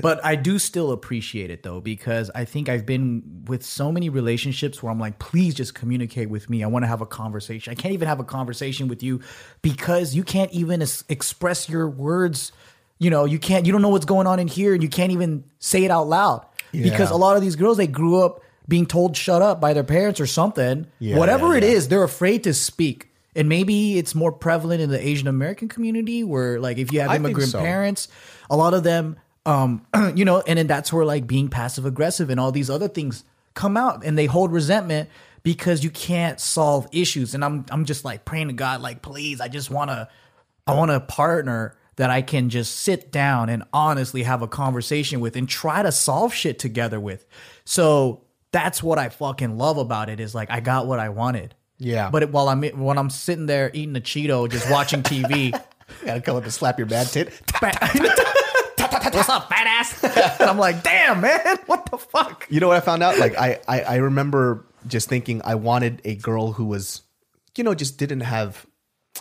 But 0.00 0.24
I 0.24 0.36
do 0.36 0.58
still 0.58 0.92
appreciate 0.92 1.50
it 1.50 1.62
though, 1.62 1.80
because 1.80 2.30
I 2.34 2.46
think 2.46 2.70
I've 2.70 2.86
been 2.86 3.44
with 3.46 3.62
so 3.64 3.92
many 3.92 4.08
relationships 4.08 4.82
where 4.82 4.90
I'm 4.90 4.98
like, 4.98 5.18
please 5.18 5.54
just 5.54 5.74
communicate 5.74 6.30
with 6.30 6.48
me. 6.48 6.64
I 6.64 6.68
want 6.68 6.84
to 6.84 6.88
have 6.88 7.02
a 7.02 7.06
conversation. 7.06 7.70
I 7.70 7.74
can't 7.74 7.92
even 7.92 8.08
have 8.08 8.18
a 8.18 8.24
conversation 8.24 8.88
with 8.88 9.02
you 9.02 9.20
because 9.60 10.14
you 10.14 10.24
can't 10.24 10.50
even 10.52 10.80
es- 10.80 11.04
express 11.10 11.68
your 11.68 11.88
words. 11.88 12.52
You 12.98 13.10
know, 13.10 13.26
you 13.26 13.38
can't, 13.38 13.66
you 13.66 13.72
don't 13.72 13.82
know 13.82 13.88
what's 13.90 14.06
going 14.06 14.26
on 14.26 14.38
in 14.40 14.48
here 14.48 14.72
and 14.74 14.82
you 14.82 14.88
can't 14.88 15.12
even 15.12 15.44
say 15.58 15.84
it 15.84 15.90
out 15.90 16.08
loud. 16.08 16.46
Because 16.72 17.10
a 17.10 17.16
lot 17.16 17.36
of 17.36 17.42
these 17.42 17.56
girls, 17.56 17.76
they 17.76 17.86
grew 17.88 18.22
up 18.24 18.42
being 18.70 18.86
told 18.86 19.16
shut 19.16 19.42
up 19.42 19.60
by 19.60 19.74
their 19.74 19.84
parents 19.84 20.20
or 20.20 20.26
something. 20.26 20.86
Yeah, 21.00 21.18
Whatever 21.18 21.48
yeah, 21.48 21.58
it 21.58 21.62
yeah. 21.64 21.70
is, 21.70 21.88
they're 21.88 22.04
afraid 22.04 22.44
to 22.44 22.54
speak. 22.54 23.08
And 23.36 23.48
maybe 23.48 23.98
it's 23.98 24.14
more 24.14 24.32
prevalent 24.32 24.80
in 24.80 24.90
the 24.90 25.06
Asian 25.06 25.28
American 25.28 25.68
community 25.68 26.24
where, 26.24 26.58
like, 26.58 26.78
if 26.78 26.92
you 26.92 27.00
have 27.00 27.10
I 27.10 27.16
immigrant 27.16 27.50
so. 27.50 27.60
parents, 27.60 28.08
a 28.48 28.56
lot 28.56 28.74
of 28.74 28.82
them, 28.82 29.16
um, 29.44 29.86
you 30.14 30.24
know, 30.24 30.40
and 30.40 30.58
then 30.58 30.66
that's 30.66 30.92
where 30.92 31.04
like 31.04 31.26
being 31.26 31.48
passive 31.48 31.84
aggressive 31.84 32.30
and 32.30 32.40
all 32.40 32.52
these 32.52 32.70
other 32.70 32.88
things 32.88 33.24
come 33.54 33.76
out, 33.76 34.04
and 34.04 34.16
they 34.16 34.26
hold 34.26 34.52
resentment 34.52 35.10
because 35.42 35.84
you 35.84 35.90
can't 35.90 36.40
solve 36.40 36.88
issues. 36.92 37.34
And 37.34 37.44
I'm 37.44 37.66
I'm 37.70 37.84
just 37.84 38.04
like 38.04 38.24
praying 38.24 38.48
to 38.48 38.54
God, 38.54 38.80
like, 38.80 39.02
please, 39.02 39.40
I 39.40 39.48
just 39.48 39.70
wanna, 39.70 40.08
I 40.66 40.74
want 40.74 40.90
a 40.90 41.00
partner 41.00 41.76
that 41.96 42.10
I 42.10 42.22
can 42.22 42.48
just 42.48 42.76
sit 42.76 43.12
down 43.12 43.48
and 43.48 43.62
honestly 43.72 44.22
have 44.22 44.42
a 44.42 44.48
conversation 44.48 45.20
with 45.20 45.36
and 45.36 45.48
try 45.48 45.82
to 45.82 45.92
solve 45.92 46.32
shit 46.32 46.58
together 46.58 46.98
with. 46.98 47.26
So 47.64 48.22
that's 48.52 48.82
what 48.82 48.98
I 48.98 49.08
fucking 49.08 49.56
love 49.56 49.78
about 49.78 50.08
it 50.08 50.20
is 50.20 50.34
like 50.34 50.50
I 50.50 50.60
got 50.60 50.86
what 50.86 50.98
I 50.98 51.08
wanted. 51.08 51.54
Yeah. 51.78 52.10
But 52.10 52.22
it, 52.24 52.32
while 52.32 52.48
I'm 52.48 52.62
when 52.62 52.98
I'm 52.98 53.10
sitting 53.10 53.46
there 53.46 53.70
eating 53.72 53.96
a 53.96 54.00
Cheeto, 54.00 54.50
just 54.50 54.70
watching 54.70 55.02
TV. 55.02 55.58
Gotta 56.04 56.20
come 56.20 56.36
up 56.36 56.44
and 56.44 56.52
slap 56.52 56.78
your 56.78 56.86
bad 56.86 57.08
tit. 57.08 57.28
What's 59.12 59.28
up, 59.28 59.48
fat 59.48 59.66
ass? 59.66 60.04
and 60.40 60.48
I'm 60.48 60.58
like, 60.58 60.82
damn, 60.82 61.20
man, 61.20 61.58
what 61.66 61.90
the 61.90 61.98
fuck? 61.98 62.46
You 62.48 62.60
know 62.60 62.68
what 62.68 62.76
I 62.76 62.80
found 62.80 63.02
out? 63.02 63.18
Like 63.18 63.36
I, 63.36 63.60
I 63.66 63.80
I 63.82 63.96
remember 63.96 64.64
just 64.86 65.08
thinking 65.08 65.42
I 65.44 65.56
wanted 65.56 66.00
a 66.04 66.14
girl 66.14 66.52
who 66.52 66.66
was, 66.66 67.02
you 67.56 67.64
know, 67.64 67.74
just 67.74 67.98
didn't 67.98 68.20
have. 68.20 68.66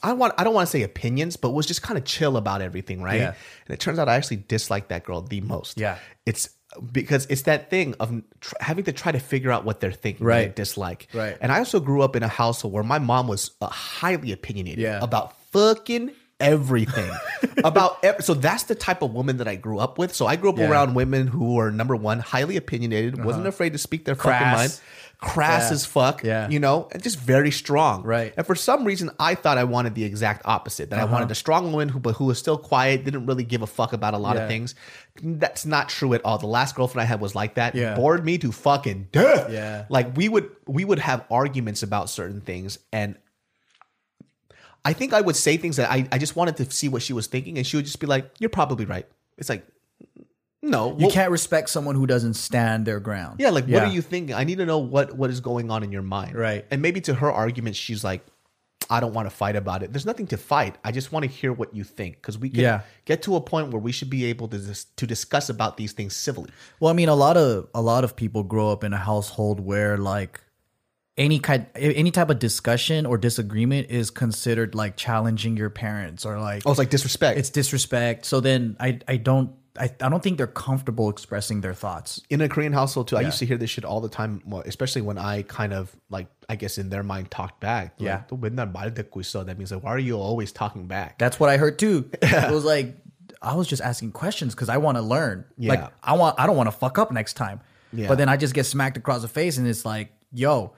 I 0.03 0.13
want. 0.13 0.33
I 0.37 0.43
don't 0.43 0.53
want 0.53 0.67
to 0.67 0.71
say 0.71 0.83
opinions, 0.83 1.37
but 1.37 1.51
was 1.51 1.65
just 1.65 1.81
kind 1.81 1.97
of 1.97 2.05
chill 2.05 2.37
about 2.37 2.61
everything, 2.61 3.01
right? 3.01 3.19
Yeah. 3.19 3.33
And 3.65 3.73
it 3.73 3.79
turns 3.79 3.99
out 3.99 4.07
I 4.07 4.15
actually 4.15 4.37
dislike 4.37 4.89
that 4.89 5.03
girl 5.03 5.21
the 5.21 5.41
most. 5.41 5.79
Yeah. 5.79 5.97
It's 6.25 6.49
because 6.91 7.25
it's 7.29 7.43
that 7.43 7.69
thing 7.69 7.95
of 7.99 8.21
tr- 8.41 8.53
having 8.61 8.83
to 8.85 8.91
try 8.93 9.11
to 9.11 9.19
figure 9.19 9.51
out 9.51 9.65
what 9.65 9.79
they're 9.79 9.91
thinking, 9.91 10.25
what 10.25 10.33
they 10.35 10.45
Right. 10.45 10.55
dislike. 10.55 11.07
Right. 11.13 11.35
And 11.41 11.51
I 11.51 11.57
also 11.59 11.79
grew 11.79 12.01
up 12.01 12.15
in 12.15 12.23
a 12.23 12.27
household 12.27 12.73
where 12.73 12.83
my 12.83 12.99
mom 12.99 13.27
was 13.27 13.51
uh, 13.61 13.67
highly 13.67 14.31
opinionated 14.31 14.79
Yeah. 14.79 14.99
about 15.01 15.35
fucking 15.51 16.11
everything 16.39 17.11
about 17.65 17.97
ev- 18.03 18.23
so 18.23 18.33
that's 18.33 18.63
the 18.63 18.75
type 18.75 19.01
of 19.01 19.13
woman 19.13 19.37
that 19.37 19.47
I 19.47 19.55
grew 19.55 19.79
up 19.79 19.97
with. 19.97 20.13
So 20.15 20.25
I 20.27 20.35
grew 20.35 20.49
up 20.51 20.57
Yeah. 20.57 20.65
Uh-huh. 20.65 20.73
around 20.73 20.93
women 20.95 21.27
who 21.27 21.55
were 21.55 21.71
number 21.71 21.95
one, 21.95 22.19
highly 22.19 22.55
opinionated, 22.55 23.23
wasn't 23.25 23.47
afraid 23.47 23.73
to 23.73 23.79
speak 23.79 24.05
their 24.05 24.15
fucking 24.15 24.47
mind, 24.47 24.79
crass 25.21 25.69
Yeah. 25.69 25.73
as 25.73 25.85
fuck, 25.85 26.23
Yeah. 26.23 26.47
you 26.49 26.59
know, 26.61 26.87
and 26.93 27.03
just 27.03 27.19
very 27.19 27.51
strong. 27.51 28.03
Right. 28.03 28.33
And 28.37 28.47
for 28.47 28.55
some 28.55 28.85
reason, 28.85 29.09
I 29.19 29.35
thought 29.35 29.57
I 29.57 29.65
wanted 29.65 29.93
the 29.93 30.05
exact 30.05 30.43
opposite. 30.45 30.89
That 30.91 30.99
Uh-huh. 30.99 31.07
I 31.07 31.11
wanted 31.11 31.29
a 31.29 31.35
strong 31.35 31.71
woman 31.71 31.89
who, 31.89 31.99
but 31.99 32.15
who 32.15 32.25
was 32.25 32.39
still 32.39 32.57
quiet, 32.57 33.03
didn't 33.03 33.25
really 33.25 33.43
give 33.43 33.61
a 33.61 33.67
fuck 33.67 33.91
about 33.91 34.13
a 34.13 34.17
lot 34.17 34.37
Yeah. 34.37 34.43
of 34.43 34.47
things. 34.49 34.75
That's 35.21 35.65
not 35.65 35.89
true 35.89 36.13
at 36.13 36.23
all. 36.23 36.37
The 36.37 36.47
last 36.47 36.73
girlfriend 36.75 37.03
I 37.03 37.05
had 37.05 37.19
was 37.19 37.35
like 37.35 37.55
that. 37.55 37.75
Yeah. 37.75 37.95
Bored 37.95 38.23
me 38.23 38.37
to 38.37 38.51
fucking 38.53 39.09
death. 39.11 39.51
Yeah. 39.51 39.85
Like 39.89 40.15
we 40.15 40.29
would 40.29 40.49
we 40.67 40.85
would 40.85 40.99
have 40.99 41.25
arguments 41.29 41.83
about 41.83 42.09
certain 42.09 42.39
things 42.39 42.79
and 42.93 43.15
I 44.85 44.93
think 44.93 45.11
I 45.13 45.19
would 45.19 45.35
say 45.35 45.57
things 45.57 45.75
that 45.75 45.91
I, 45.91 46.07
I 46.11 46.17
just 46.17 46.37
wanted 46.37 46.55
to 46.57 46.71
see 46.71 46.87
what 46.87 47.01
she 47.01 47.11
was 47.11 47.27
thinking, 47.27 47.57
and 47.57 47.67
she 47.67 47.75
would 47.75 47.85
just 47.85 47.99
be 47.99 48.07
like, 48.07 48.31
"You're 48.39 48.49
probably 48.49 48.85
right." 48.85 49.05
It's 49.37 49.49
like, 49.49 49.67
No, 50.61 50.89
You 50.89 51.05
well- 51.07 51.11
can't 51.11 51.31
respect 51.31 51.69
someone 51.69 51.95
who 51.95 52.05
doesn't 52.05 52.33
stand 52.33 52.85
their 52.85 52.99
ground. 52.99 53.39
Yeah, 53.39 53.49
like 53.51 53.65
what 53.67 53.83
are 53.83 53.87
you 53.87 54.01
thinking? 54.01 54.35
I 54.35 54.43
need 54.43 54.57
to 54.57 54.65
know 54.65 54.79
what 54.79 55.15
what 55.15 55.29
is 55.29 55.39
going 55.39 55.71
on 55.71 55.83
in 55.83 55.91
your 55.91 56.01
mind. 56.01 56.35
Right. 56.35 56.65
And 56.69 56.81
maybe 56.81 56.99
to 57.01 57.13
her 57.15 57.31
argument, 57.31 57.75
she's 57.77 58.03
like, 58.03 58.25
I 58.89 58.99
don't 58.99 59.13
want 59.13 59.29
to 59.29 59.35
fight 59.35 59.55
about 59.55 59.83
it. 59.83 59.93
There's 59.93 60.05
nothing 60.05 60.27
to 60.27 60.37
fight. 60.37 60.75
I 60.83 60.91
just 60.91 61.11
want 61.11 61.23
to 61.23 61.29
hear 61.29 61.53
what 61.53 61.75
you 61.75 61.83
think 61.83 62.15
because 62.15 62.37
we 62.37 62.49
can 62.49 62.59
Yeah. 62.61 62.81
get 63.05 63.21
to 63.23 63.35
a 63.35 63.41
point 63.41 63.69
where 63.71 63.79
we 63.79 63.91
should 63.91 64.09
be 64.09 64.25
able 64.25 64.47
to 64.49 64.57
dis- 64.57 64.85
to 64.97 65.07
discuss 65.07 65.47
about 65.49 65.77
these 65.77 65.93
things 65.93 66.15
civilly. 66.15 66.49
Well, 66.79 66.89
I 66.89 66.93
mean, 66.93 67.07
a 67.09 67.15
lot 67.15 67.37
of 67.37 67.67
a 67.73 67.81
lot 67.81 68.03
of 68.03 68.15
people 68.17 68.43
grow 68.43 68.69
up 68.71 68.83
in 68.83 68.91
a 68.91 68.97
household 68.97 69.59
where 69.61 69.97
like 69.97 70.41
any 71.17 71.39
kind 71.39 71.67
any 71.75 72.11
type 72.11 72.29
of 72.29 72.39
discussion 72.39 73.05
or 73.05 73.17
disagreement 73.17 73.89
is 73.89 74.09
considered 74.09 74.73
like 74.75 74.97
challenging 74.97 75.55
your 75.55 75.69
parents 75.69 76.25
or 76.25 76.39
like 76.39 76.63
Oh, 76.65 76.71
it's 76.71 76.79
like 76.79 76.89
disrespect. 76.89 77.37
it's 77.37 77.49
disrespect. 77.49 78.25
So 78.25 78.39
then 78.41 78.75
I 78.79 78.99
I 79.07 79.17
don't 79.17 79.51
I, 79.77 79.91
I 80.01 80.09
don't 80.09 80.21
think 80.23 80.37
they're 80.37 80.47
comfortable 80.47 81.09
expressing 81.09 81.61
their 81.61 81.73
thoughts 81.73 82.21
in 82.29 82.41
a 82.41 82.49
Korean 82.49 82.73
household 82.73 83.07
too. 83.07 83.15
Yeah. 83.15 83.21
I 83.21 83.25
used 83.25 83.39
to 83.39 83.45
hear 83.45 83.57
this 83.57 83.69
shit 83.69 83.85
all 83.85 84.01
the 84.01 84.09
time, 84.09 84.41
especially 84.65 85.01
when 85.01 85.17
I 85.17 85.43
kind 85.43 85.73
of 85.73 85.95
like 86.09 86.27
I 86.47 86.55
guess 86.55 86.77
in 86.77 86.89
their 86.89 87.03
mind 87.03 87.31
talked 87.31 87.59
back. 87.59 87.93
Like, 87.99 88.05
yeah, 88.05 88.23
that 89.43 89.57
means 89.57 89.71
like 89.71 89.83
why 89.83 89.91
are 89.91 89.99
you 89.99 90.17
always 90.17 90.51
talking 90.51 90.87
back? 90.87 91.19
That's 91.19 91.39
what 91.39 91.49
I 91.49 91.57
heard 91.57 91.77
too. 91.79 92.09
it 92.21 92.51
was 92.51 92.65
like 92.65 92.95
I 93.41 93.55
was 93.55 93.67
just 93.67 93.81
asking 93.81 94.11
questions 94.11 94.55
because 94.55 94.69
I 94.69 94.77
want 94.77 94.97
to 94.97 95.01
learn. 95.01 95.45
Yeah. 95.57 95.69
Like 95.71 95.91
I 96.03 96.13
want 96.13 96.39
I 96.39 96.47
don't 96.47 96.57
want 96.57 96.67
to 96.67 96.75
fuck 96.75 96.97
up 96.97 97.11
next 97.11 97.33
time. 97.33 97.61
Yeah. 97.93 98.07
But 98.07 98.17
then 98.17 98.29
I 98.29 98.37
just 98.37 98.53
get 98.53 98.65
smacked 98.65 98.97
across 98.97 99.21
the 99.21 99.27
face 99.27 99.57
and 99.57 99.67
it's 99.67 99.85
like, 99.85 100.11
yo, 100.31 100.73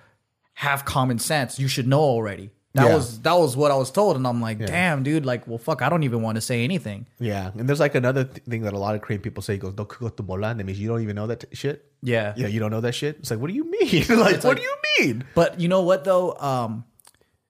have 0.54 0.86
common 0.86 1.20
sense. 1.20 1.60
You 1.60 1.68
should 1.68 1.88
know 1.88 2.02
already. 2.02 2.52
That 2.74 2.88
Yeah. 2.88 2.96
was 2.96 3.20
that 3.22 3.34
was 3.34 3.58
what 3.58 3.70
I 3.70 3.76
was 3.76 3.92
told, 3.92 4.16
and 4.16 4.26
I'm 4.26 4.40
like, 4.42 4.58
damn, 4.66 5.04
dude, 5.04 5.26
like, 5.26 5.46
well, 5.46 5.58
fuck, 5.58 5.82
I 5.82 5.90
don't 5.90 6.04
even 6.04 6.22
want 6.22 6.36
to 6.38 6.42
say 6.42 6.64
anything. 6.64 7.06
Yeah, 7.20 7.52
and 7.58 7.68
there's 7.68 7.82
like 7.82 7.96
another 7.96 8.24
th- 8.24 8.44
thing 8.46 8.62
that 8.62 8.72
a 8.74 8.78
lot 8.80 8.96
of 8.96 9.02
Korean 9.02 9.22
people 9.22 9.44
say. 9.44 9.58
Goes, 9.58 9.74
"Don't 9.74 9.90
go 9.90 10.08
to 10.08 10.34
and 10.34 10.60
that 10.60 10.64
means 10.64 10.80
you 10.80 10.88
don't 10.88 11.02
even 11.02 11.16
know 11.18 11.28
that 11.28 11.42
t- 11.42 11.48
shit. 11.56 11.86
Yeah. 12.02 12.34
Yeah, 12.38 12.48
you 12.48 12.60
don't 12.62 12.72
know 12.72 12.80
that 12.82 12.96
shit. 12.96 13.18
It's 13.20 13.30
like, 13.30 13.40
what 13.42 13.48
do 13.50 13.54
you 13.54 13.70
mean? 13.70 14.06
like, 14.10 14.42
what 14.44 14.56
do 14.58 14.64
you 14.64 14.76
mean? 15.00 15.26
But 15.36 15.60
you 15.60 15.68
know 15.68 15.82
what 15.82 16.06
though? 16.06 16.34
Um, 16.40 16.86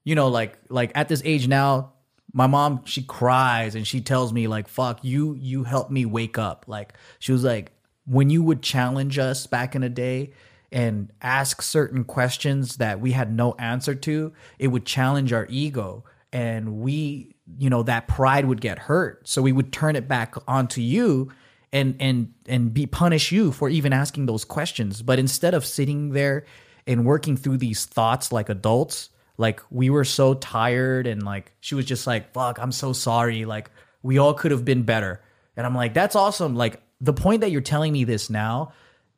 you 0.03 0.15
know, 0.15 0.29
like 0.29 0.57
like 0.69 0.91
at 0.95 1.07
this 1.07 1.21
age 1.23 1.47
now, 1.47 1.93
my 2.34 2.47
mom 2.47 2.81
she 2.86 3.03
cries 3.03 3.75
and 3.75 3.86
she 3.86 4.01
tells 4.01 4.34
me 4.34 4.47
like, 4.47 4.67
"Fuck 4.67 5.03
you, 5.03 5.36
you 5.36 5.63
helped 5.65 5.91
me 5.91 6.05
wake 6.05 6.39
up." 6.39 6.65
Like 6.67 6.93
she 7.19 7.31
was 7.31 7.43
like, 7.43 7.71
when 8.05 8.31
you 8.31 8.41
would 8.41 8.63
challenge 8.63 9.19
us 9.19 9.45
back 9.45 9.75
in 9.75 9.81
the 9.81 9.89
day, 9.89 10.31
and 10.71 11.12
ask 11.21 11.62
certain 11.62 12.03
questions 12.03 12.77
that 12.77 13.01
we 13.01 13.12
had 13.12 13.34
no 13.34 13.53
answer 13.53 13.93
to, 13.93 14.34
it 14.57 14.67
would 14.67 14.86
challenge 14.86 15.34
our 15.34 15.45
ego, 15.49 16.03
and 16.31 16.77
we, 16.77 17.36
you 17.57 17.69
know, 17.69 17.84
that 17.84 18.07
pride 18.07 18.45
would 18.45 18.62
get 18.62 18.79
hurt. 18.79 19.27
So 19.27 19.41
we 19.41 19.51
would 19.51 19.73
turn 19.73 19.95
it 19.95 20.07
back 20.07 20.36
onto 20.47 20.81
you 20.81 21.31
and 21.73 21.95
and 21.99 22.34
and 22.47 22.73
be 22.73 22.86
punish 22.86 23.31
you 23.31 23.51
for 23.51 23.69
even 23.69 23.93
asking 23.93 24.25
those 24.25 24.45
questions. 24.45 25.01
But 25.01 25.19
instead 25.19 25.53
of 25.53 25.65
sitting 25.65 26.12
there 26.12 26.45
and 26.88 27.05
working 27.05 27.38
through 27.38 27.57
these 27.57 27.86
thoughts 27.86 28.31
like 28.31 28.49
adults 28.49 29.10
like 29.38 29.62
we 29.69 29.89
were 29.89 30.03
so 30.03 30.34
tired 30.34 31.07
and 31.07 31.23
like 31.23 31.51
she 31.62 31.75
was 31.75 31.86
just 31.86 32.05
like 32.07 32.34
fuck 32.34 32.60
i'm 32.60 32.71
so 32.71 32.93
sorry. 32.93 33.45
Like 33.45 33.69
we 34.03 34.17
all 34.17 34.34
could 34.34 34.51
have 34.51 34.65
been 34.65 34.84
better. 34.84 35.21
And 35.55 35.65
i'm 35.65 35.75
like 35.75 35.93
that's 35.93 36.15
awesome. 36.15 36.55
Like 36.55 36.81
the 36.99 37.13
point 37.13 37.41
that 37.41 37.51
you're 37.51 37.62
telling 37.62 37.93
me 37.93 38.03
this 38.03 38.29
now 38.29 38.73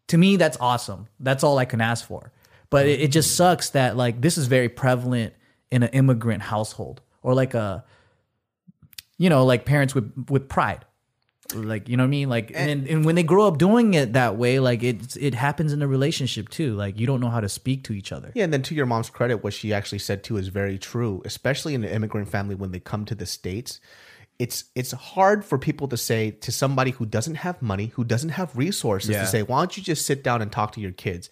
to 0.08 0.18
me 0.18 0.36
that's 0.38 0.58
awesome. 0.60 1.08
That's 1.20 1.44
all 1.44 1.58
i 1.58 1.66
can 1.66 1.82
ask 1.82 2.06
for. 2.06 2.32
But 2.70 2.88
it, 2.88 3.02
it 3.02 3.08
just 3.10 3.34
mm. 3.34 3.36
sucks 3.36 3.70
that 3.72 3.96
like 3.96 4.22
this 4.22 4.38
is 4.38 4.48
very 4.48 4.70
prevalent 4.70 5.34
in 5.72 5.84
an 5.84 5.90
immigrant 5.90 6.44
household 6.44 7.02
or 7.22 7.34
like 7.34 7.54
a 7.54 7.84
you 9.18 9.30
know 9.30 9.46
like 9.46 9.66
parents 9.66 9.94
with 9.94 10.12
with 10.30 10.50
pride. 10.50 10.86
Like 11.54 11.88
you 11.88 11.98
know 11.98 12.04
what 12.04 12.08
I 12.08 12.10
mean? 12.10 12.30
Like 12.30 12.52
and, 12.56 12.88
and 12.88 13.06
when 13.06 13.16
they 13.16 13.24
grow 13.24 13.48
up 13.48 13.58
doing 13.58 13.94
it 13.94 14.14
that 14.14 14.38
way 14.38 14.60
like 14.60 14.82
it 14.82 15.16
it 15.18 15.36
happens 15.36 15.72
in 15.72 15.82
a 15.82 15.88
relationship 15.88 16.50
too. 16.50 16.74
Like 16.74 17.00
you 17.00 17.06
don't 17.06 17.20
know 17.20 17.30
how 17.30 17.42
to 17.42 17.50
speak 17.50 17.84
to 17.86 17.94
each 17.94 18.12
other. 18.12 18.32
Yeah, 18.34 18.46
and 18.46 18.54
then 18.54 18.64
to 18.64 18.76
your 18.76 18.86
mom's 18.86 19.10
credit, 19.10 19.44
what 19.44 19.54
she 19.54 19.74
actually 19.74 20.00
said 20.00 20.24
too 20.24 20.38
is 20.38 20.48
very 20.48 20.80
true, 20.80 21.22
especially 21.26 21.76
in 21.76 21.84
an 21.84 21.92
immigrant 21.92 22.30
family 22.30 22.56
when 22.56 22.72
they 22.72 22.80
come 22.80 23.06
to 23.06 23.16
the 23.16 23.26
states. 23.26 23.80
It's 24.44 24.58
it's 24.80 24.92
hard 25.14 25.40
for 25.50 25.58
people 25.70 25.88
to 25.94 25.98
say 26.10 26.22
to 26.46 26.52
somebody 26.52 26.92
who 26.98 27.06
doesn't 27.18 27.36
have 27.46 27.56
money, 27.62 27.88
who 27.96 28.04
doesn't 28.14 28.34
have 28.40 28.50
resources 28.66 29.12
Yeah. 29.12 29.22
to 29.22 29.28
say, 29.34 29.42
"Why 29.50 29.58
don't 29.62 29.76
you 29.78 29.84
just 29.92 30.06
sit 30.06 30.20
down 30.28 30.42
and 30.44 30.52
talk 30.52 30.70
to 30.76 30.82
your 30.82 30.92
kids?" 31.06 31.30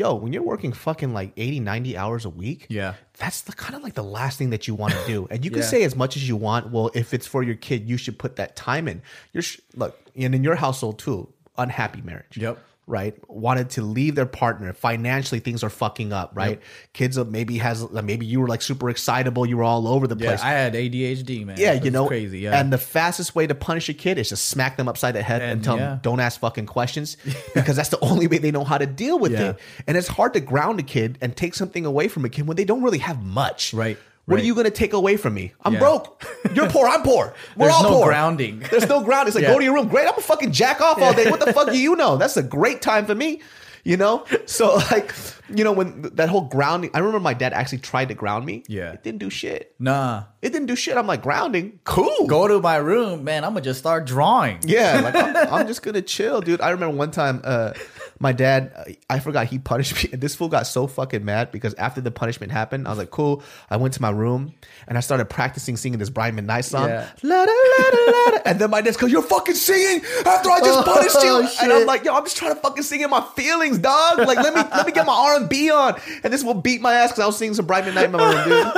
Yo, 0.00 0.14
when 0.14 0.32
you're 0.32 0.44
working 0.54 0.72
fucking 0.72 1.12
like 1.12 1.32
80, 1.36 1.58
90 1.58 1.96
hours 2.02 2.24
a 2.24 2.30
week, 2.30 2.66
Yeah. 2.68 2.94
that's 3.22 3.40
the 3.40 3.52
kind 3.52 3.74
of 3.74 3.82
like 3.82 3.94
the 3.94 4.04
last 4.18 4.38
thing 4.38 4.50
that 4.50 4.68
you 4.68 4.74
want 4.82 4.94
to 4.94 5.04
do. 5.14 5.26
And 5.32 5.44
you 5.44 5.50
can 5.50 5.62
Yeah. 5.62 5.72
say 5.74 5.82
as 5.82 5.96
much 5.96 6.16
as 6.16 6.28
you 6.28 6.36
want, 6.36 6.70
well, 6.70 6.88
if 6.94 7.12
it's 7.12 7.26
for 7.26 7.42
your 7.42 7.56
kid, 7.56 7.88
you 7.90 7.96
should 7.96 8.16
put 8.24 8.36
that 8.36 8.54
time 8.54 8.86
in. 8.86 9.02
You're 9.32 9.42
sh- 9.42 9.58
look, 9.74 9.98
and 10.14 10.32
in 10.36 10.44
your 10.44 10.54
household 10.54 11.00
too, 11.00 11.18
unhappy 11.56 12.02
marriage 12.02 12.36
Yep. 12.36 12.56
Right 12.88 13.14
wanted 13.28 13.68
to 13.70 13.82
leave 13.82 14.14
their 14.14 14.26
partner 14.26 14.72
financially 14.72 15.38
things 15.40 15.62
are 15.62 15.68
fucking 15.70 16.12
up 16.12 16.30
right 16.34 16.60
kids 16.94 17.18
uh, 17.18 17.24
maybe 17.24 17.58
has 17.58 17.88
maybe 17.92 18.24
you 18.24 18.40
were 18.40 18.48
like 18.48 18.62
super 18.62 18.88
excitable 18.88 19.44
you 19.46 19.56
were 19.58 19.62
all 19.62 19.86
over 19.86 20.06
the 20.06 20.16
yeah 20.16 20.30
place 20.30 20.42
i 20.42 20.50
had 20.50 20.72
adhd 20.74 21.44
man 21.46 21.56
yeah, 21.58 21.74
you 21.74 21.90
know, 21.90 22.06
crazy 22.06 22.40
yeah 22.40 22.58
And 22.58 22.72
the 22.72 22.78
fastest 22.78 23.34
way 23.34 23.46
to 23.46 23.54
punish 23.54 23.88
a 23.90 23.94
kid 23.94 24.16
is 24.18 24.30
to 24.30 24.36
smack 24.36 24.76
them 24.78 24.88
upside 24.88 25.14
the 25.14 25.22
head 25.22 25.42
and, 25.42 25.52
And, 25.52 25.64
tell 25.64 25.76
yeah. 25.76 25.90
them 25.90 26.00
don't 26.02 26.20
ask 26.20 26.40
fucking 26.40 26.66
questions 26.66 27.16
because 27.54 27.76
that's 27.76 27.90
the 27.90 28.00
only 28.00 28.26
way 28.26 28.38
they 28.38 28.50
know 28.50 28.64
how 28.64 28.78
to 28.78 28.86
deal 28.86 29.18
with 29.18 29.32
Yeah. 29.32 29.50
it. 29.50 29.58
And 29.86 29.96
it's 29.96 30.08
hard 30.08 30.32
to 30.34 30.40
ground 30.40 30.80
a 30.80 30.82
kid 30.82 31.18
and 31.20 31.36
take 31.36 31.54
something 31.54 31.84
away 31.84 32.08
from 32.08 32.24
a 32.24 32.28
kid 32.30 32.46
when 32.48 32.56
they 32.56 32.64
don't 32.64 32.82
really 32.82 32.98
have 32.98 33.22
much. 33.22 33.74
Right, 33.74 33.98
What 34.28 34.40
are 34.40 34.44
you 34.44 34.54
going 34.54 34.64
to 34.64 34.70
take 34.70 34.92
away 34.92 35.16
from 35.16 35.34
me? 35.34 35.52
I'm 35.62 35.72
Yeah. 35.74 35.78
broke. 35.80 36.24
You're 36.54 36.68
poor. 36.70 36.86
I'm 36.86 37.02
poor. 37.02 37.34
We're 37.56 37.66
There's 37.66 37.76
all 37.76 37.82
no 37.84 37.88
poor. 37.98 38.06
grounding. 38.08 38.60
There's 38.70 38.88
no 38.88 39.02
ground. 39.02 39.26
It's 39.28 39.34
like 39.34 39.42
Yeah. 39.42 39.52
go 39.52 39.58
to 39.58 39.64
your 39.64 39.74
room. 39.74 39.88
Great. 39.88 40.04
I'm 40.06 40.10
gonna 40.12 40.22
fucking 40.22 40.52
jack 40.52 40.80
off 40.80 41.00
all 41.00 41.12
day. 41.14 41.30
What 41.30 41.40
the 41.40 41.52
fuck 41.58 41.70
do 41.70 41.78
you 41.78 41.96
know? 41.96 42.16
That's 42.16 42.36
a 42.36 42.42
great 42.42 42.82
time 42.82 43.06
for 43.06 43.14
me. 43.14 43.40
You 43.84 43.96
know. 43.96 44.26
So 44.44 44.74
like, 44.90 45.14
you 45.54 45.64
know, 45.64 45.72
when 45.72 46.02
that 46.14 46.28
whole 46.28 46.42
grounding. 46.42 46.90
I 46.92 46.98
remember 46.98 47.20
my 47.20 47.32
dad 47.32 47.54
actually 47.54 47.78
tried 47.78 48.08
to 48.08 48.14
ground 48.14 48.44
me. 48.44 48.64
Yeah. 48.68 48.92
It 48.92 49.02
didn't 49.02 49.20
do 49.20 49.30
shit. 49.30 49.74
nah 49.78 50.24
It 50.42 50.50
didn't 50.52 50.66
do 50.66 50.76
shit. 50.76 50.96
I'm 50.98 51.06
like 51.06 51.22
grounding. 51.22 51.78
Cool. 51.84 52.26
go 52.26 52.46
to 52.48 52.60
my 52.60 52.76
room 52.76 53.24
man 53.24 53.44
i'm 53.44 53.52
gonna 53.52 53.62
just 53.62 53.78
start 53.78 54.04
drawing 54.04 54.58
Yeah, 54.62 55.00
like 55.00 55.14
I'm, 55.14 55.36
I'm 55.54 55.66
just 55.66 55.82
gonna 55.82 56.02
chill, 56.02 56.42
dude. 56.42 56.60
I 56.60 56.70
remember 56.70 56.96
one 56.96 57.12
time, 57.12 57.40
uh, 57.44 57.72
my 58.20 58.32
dad, 58.32 58.72
uh, 58.76 58.84
I 59.08 59.20
forgot 59.20 59.46
he 59.46 59.58
punished 59.58 59.94
me, 60.02 60.10
and 60.12 60.20
this 60.22 60.34
fool 60.34 60.48
got 60.48 60.66
so 60.66 60.86
fucking 60.86 61.24
mad 61.24 61.52
because 61.52 61.74
after 61.74 62.00
the 62.00 62.10
punishment 62.10 62.52
happened, 62.52 62.86
I 62.86 62.90
was 62.90 62.98
like, 62.98 63.10
cool. 63.10 63.42
I 63.70 63.76
went 63.76 63.94
to 63.94 64.02
my 64.02 64.10
room 64.10 64.54
and 64.86 64.96
I 64.98 65.00
started 65.00 65.26
practicing 65.26 65.76
singing 65.76 65.98
this 65.98 66.10
Brian 66.10 66.36
McKnight 66.36 66.64
song, 66.64 66.88
Yeah. 66.88 67.08
La, 67.22 67.44
da, 67.46 67.52
la, 67.52 68.30
da, 68.30 68.38
and 68.44 68.58
then 68.58 68.70
my 68.70 68.80
dad's 68.80 68.96
goes, 68.96 69.10
"You're 69.10 69.22
fucking 69.22 69.54
singing 69.54 70.04
after 70.26 70.50
I 70.50 70.60
just 70.60 70.78
Oh, 70.88 70.92
punished 70.94 71.22
you," 71.22 71.48
and 71.62 71.72
I'm 71.72 71.86
like, 71.86 72.04
"Yo, 72.04 72.14
I'm 72.14 72.24
just 72.24 72.36
trying 72.36 72.54
to 72.54 72.60
fucking 72.60 72.82
sing 72.82 73.00
in 73.00 73.10
my 73.10 73.20
feelings, 73.36 73.78
dog. 73.78 74.18
Like, 74.18 74.38
let 74.38 74.54
me 74.54 74.60
let 74.72 74.86
me 74.86 74.92
get 74.92 75.06
my 75.06 75.12
R 75.14 75.36
and 75.36 75.48
B 75.48 75.70
on, 75.70 76.00
and 76.24 76.32
this 76.32 76.42
will 76.44 76.54
beat 76.54 76.80
my 76.80 76.94
ass 76.94 77.10
because 77.10 77.22
I 77.22 77.26
was 77.26 77.36
singing 77.36 77.54
some 77.54 77.66
Brian 77.66 77.84
McKnight 77.84 78.04
in 78.06 78.12
my 78.12 78.34
room, 78.34 78.48
dude." 78.48 78.72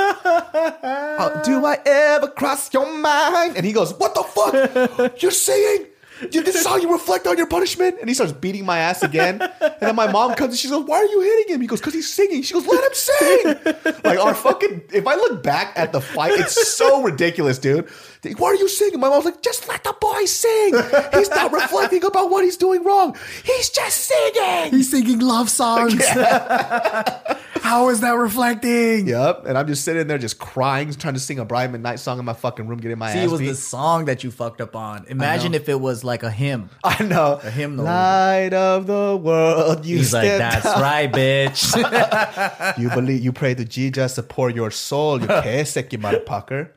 Uh, 1.21 1.41
do 1.43 1.65
I 1.65 1.77
ever 1.85 2.27
cross 2.29 2.73
your 2.73 2.91
mind? 2.91 3.55
And 3.55 3.65
he 3.65 3.73
goes, 3.73 3.93
What 3.93 4.15
the 4.15 4.23
fuck? 4.23 5.21
You're 5.21 5.31
saying 5.31 5.85
you- 6.31 6.43
this 6.43 6.55
is 6.55 6.65
how 6.65 6.77
you 6.77 6.91
reflect 6.91 7.27
on 7.27 7.37
your 7.37 7.47
punishment? 7.47 7.97
And 7.99 8.09
he 8.09 8.13
starts 8.13 8.33
beating 8.33 8.65
my 8.65 8.79
ass 8.79 9.03
again. 9.03 9.41
And 9.41 9.73
then 9.79 9.95
my 9.95 10.11
mom 10.11 10.33
comes 10.35 10.51
and 10.53 10.59
she 10.59 10.69
goes, 10.69 10.85
Why 10.85 10.97
are 10.97 11.05
you 11.05 11.21
hitting 11.21 11.55
him? 11.55 11.61
He 11.61 11.67
goes, 11.67 11.79
Because 11.79 11.93
he's 11.93 12.11
singing. 12.11 12.41
She 12.43 12.53
goes, 12.53 12.65
Let 12.67 12.83
him 12.83 12.93
sing. 12.93 13.95
Like 14.03 14.19
our 14.19 14.33
fucking 14.35 14.81
if 14.93 15.07
I 15.07 15.15
look 15.15 15.43
back 15.43 15.73
at 15.75 15.91
the 15.93 16.01
fight, 16.01 16.33
it's 16.39 16.73
so 16.75 17.01
ridiculous, 17.03 17.57
dude. 17.57 17.87
Like, 18.23 18.39
Why 18.39 18.49
are 18.49 18.55
you 18.55 18.67
singing? 18.67 18.99
My 18.99 19.09
mom's 19.09 19.25
like, 19.25 19.41
just 19.41 19.67
let 19.67 19.83
the 19.83 19.95
boy 19.99 20.25
sing. 20.25 20.75
He's 21.13 21.29
not 21.29 21.51
reflecting 21.61 22.03
about 22.03 22.29
what 22.29 22.43
he's 22.43 22.57
doing 22.57 22.83
wrong. 22.83 23.17
He's 23.43 23.69
just 23.69 23.97
singing. 23.97 24.71
he's 24.71 24.91
singing 24.91 25.19
love 25.19 25.49
songs 25.49 26.05
how 27.61 27.89
is 27.89 28.01
that 28.01 28.11
reflecting 28.11 29.07
Yep. 29.07 29.45
And 29.45 29.57
I'm 29.57 29.67
just 29.67 29.83
sitting 29.85 30.07
there 30.07 30.17
just 30.17 30.39
crying, 30.39 30.91
trying 30.93 31.13
to 31.13 31.19
sing 31.19 31.39
a 31.39 31.45
Brian 31.45 31.71
McKnight 31.71 31.99
song 31.99 32.19
in 32.19 32.25
my 32.25 32.33
fucking 32.33 32.67
room, 32.67 32.79
getting 32.79 32.97
my 32.97 33.13
See, 33.13 33.19
ass 33.19 33.25
it 33.25 33.31
was 33.31 33.39
beat. 33.39 33.47
the 33.47 33.55
song 33.55 34.05
that 34.05 34.23
you 34.23 34.31
fucked 34.31 34.61
up 34.61 34.75
on. 34.75 35.05
Imagine 35.07 35.53
if 35.53 35.69
it 35.69 35.79
was 35.79 36.03
like 36.03 36.23
a 36.23 36.31
hymn. 36.31 36.69
I 36.83 37.03
know. 37.03 37.39
A 37.43 37.49
hymnal. 37.49 37.85
Light 37.85 38.53
of 38.53 38.87
the 38.87 39.17
world, 39.21 39.85
you 39.85 39.97
He's 39.97 40.13
like, 40.13 40.27
"That's 40.27 40.63
down." 40.63 40.81
right, 40.81 41.11
bitch." 41.11 42.77
You 42.77 42.89
believe 42.89 43.21
you 43.21 43.31
pray 43.31 43.53
to 43.55 43.65
Jesus 43.65 44.15
to 44.15 44.23
pour 44.23 44.49
your 44.49 44.71
soul. 44.71 45.21
You 45.21 45.27
kesek, 45.27 45.91
you 45.93 45.99
motherfucker. 45.99 46.69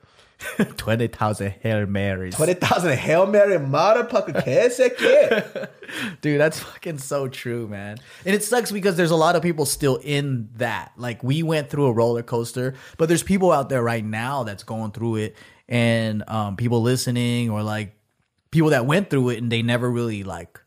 Twenty 0.76 1.08
thousand 1.08 1.54
Hail 1.60 1.86
Marys, 1.86 2.36
Twenty 2.36 2.54
thousand 2.54 2.96
Hail 2.96 3.26
Mary, 3.26 3.56
motherfucker, 3.58 4.44
yeah. 5.00 5.66
dude. 6.20 6.40
That's 6.40 6.58
fucking 6.58 6.98
so 6.98 7.28
true, 7.28 7.68
man. 7.68 7.98
And 8.24 8.34
it 8.34 8.44
sucks 8.44 8.70
because 8.70 8.96
there's 8.96 9.10
a 9.10 9.16
lot 9.16 9.36
of 9.36 9.42
people 9.42 9.66
still 9.66 9.96
in 9.96 10.48
that. 10.56 10.92
Like 10.96 11.22
we 11.22 11.42
went 11.42 11.70
through 11.70 11.86
a 11.86 11.92
roller 11.92 12.22
coaster, 12.22 12.74
but 12.98 13.08
there's 13.08 13.22
people 13.22 13.52
out 13.52 13.68
there 13.68 13.82
right 13.82 14.04
now 14.04 14.44
that's 14.44 14.62
going 14.62 14.92
through 14.92 15.16
it, 15.16 15.36
and 15.68 16.22
um, 16.28 16.56
people 16.56 16.82
listening 16.82 17.50
or 17.50 17.62
like 17.62 17.96
people 18.50 18.70
that 18.70 18.86
went 18.86 19.10
through 19.10 19.30
it 19.30 19.38
and 19.42 19.50
they 19.50 19.62
never 19.62 19.90
really 19.90 20.22
like 20.22 20.60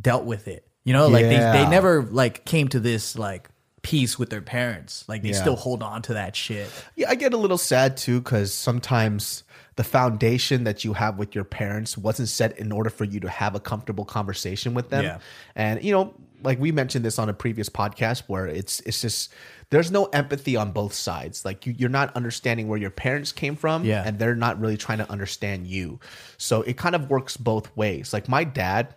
dealt 0.00 0.24
with 0.24 0.48
it. 0.48 0.66
You 0.84 0.92
know, 0.92 1.08
like 1.08 1.24
they 1.24 1.38
they 1.38 1.66
never 1.68 2.02
like 2.02 2.44
came 2.44 2.68
to 2.68 2.80
this 2.80 3.16
like 3.18 3.48
peace 3.84 4.18
with 4.18 4.30
their 4.30 4.42
parents. 4.42 5.04
Like 5.06 5.22
they 5.22 5.28
Yeah. 5.28 5.40
still 5.40 5.54
hold 5.56 5.80
on 5.84 6.02
to 6.02 6.14
that 6.14 6.34
shit. 6.34 6.68
Yeah, 6.96 7.10
I 7.10 7.14
get 7.14 7.32
a 7.32 7.36
little 7.36 7.58
sad 7.58 7.96
too 7.96 8.20
because 8.20 8.52
sometimes 8.52 9.44
the 9.76 9.84
foundation 9.84 10.64
that 10.64 10.84
you 10.84 10.94
have 10.94 11.18
with 11.18 11.34
your 11.34 11.44
parents 11.44 11.96
wasn't 11.98 12.28
set 12.28 12.58
in 12.58 12.72
order 12.72 12.90
for 12.90 13.04
you 13.04 13.20
to 13.20 13.28
have 13.28 13.54
a 13.54 13.60
comfortable 13.60 14.04
conversation 14.04 14.72
with 14.74 14.88
them. 14.90 15.04
Yeah. 15.04 15.18
And 15.54 15.82
you 15.84 15.92
know, 15.92 16.14
like 16.42 16.58
we 16.58 16.72
mentioned 16.72 17.04
this 17.04 17.18
on 17.18 17.28
a 17.28 17.34
previous 17.34 17.68
podcast 17.68 18.22
where 18.26 18.46
it's 18.46 18.80
it's 18.80 19.00
just 19.00 19.32
there's 19.70 19.90
no 19.90 20.04
empathy 20.06 20.56
on 20.56 20.72
both 20.72 20.94
sides. 20.94 21.44
Like 21.44 21.66
you, 21.66 21.74
you're 21.76 21.88
not 21.90 22.14
understanding 22.16 22.68
where 22.68 22.78
your 22.78 22.90
parents 22.90 23.32
came 23.32 23.56
from, 23.56 23.84
Yeah. 23.84 24.02
and 24.06 24.18
they're 24.18 24.36
not 24.36 24.60
really 24.60 24.76
trying 24.76 24.98
to 24.98 25.10
understand 25.10 25.66
you. 25.66 26.00
So 26.38 26.62
it 26.62 26.76
kind 26.76 26.94
of 26.94 27.10
works 27.10 27.36
both 27.36 27.74
ways. 27.76 28.12
Like 28.12 28.28
my 28.28 28.44
dad, 28.44 28.94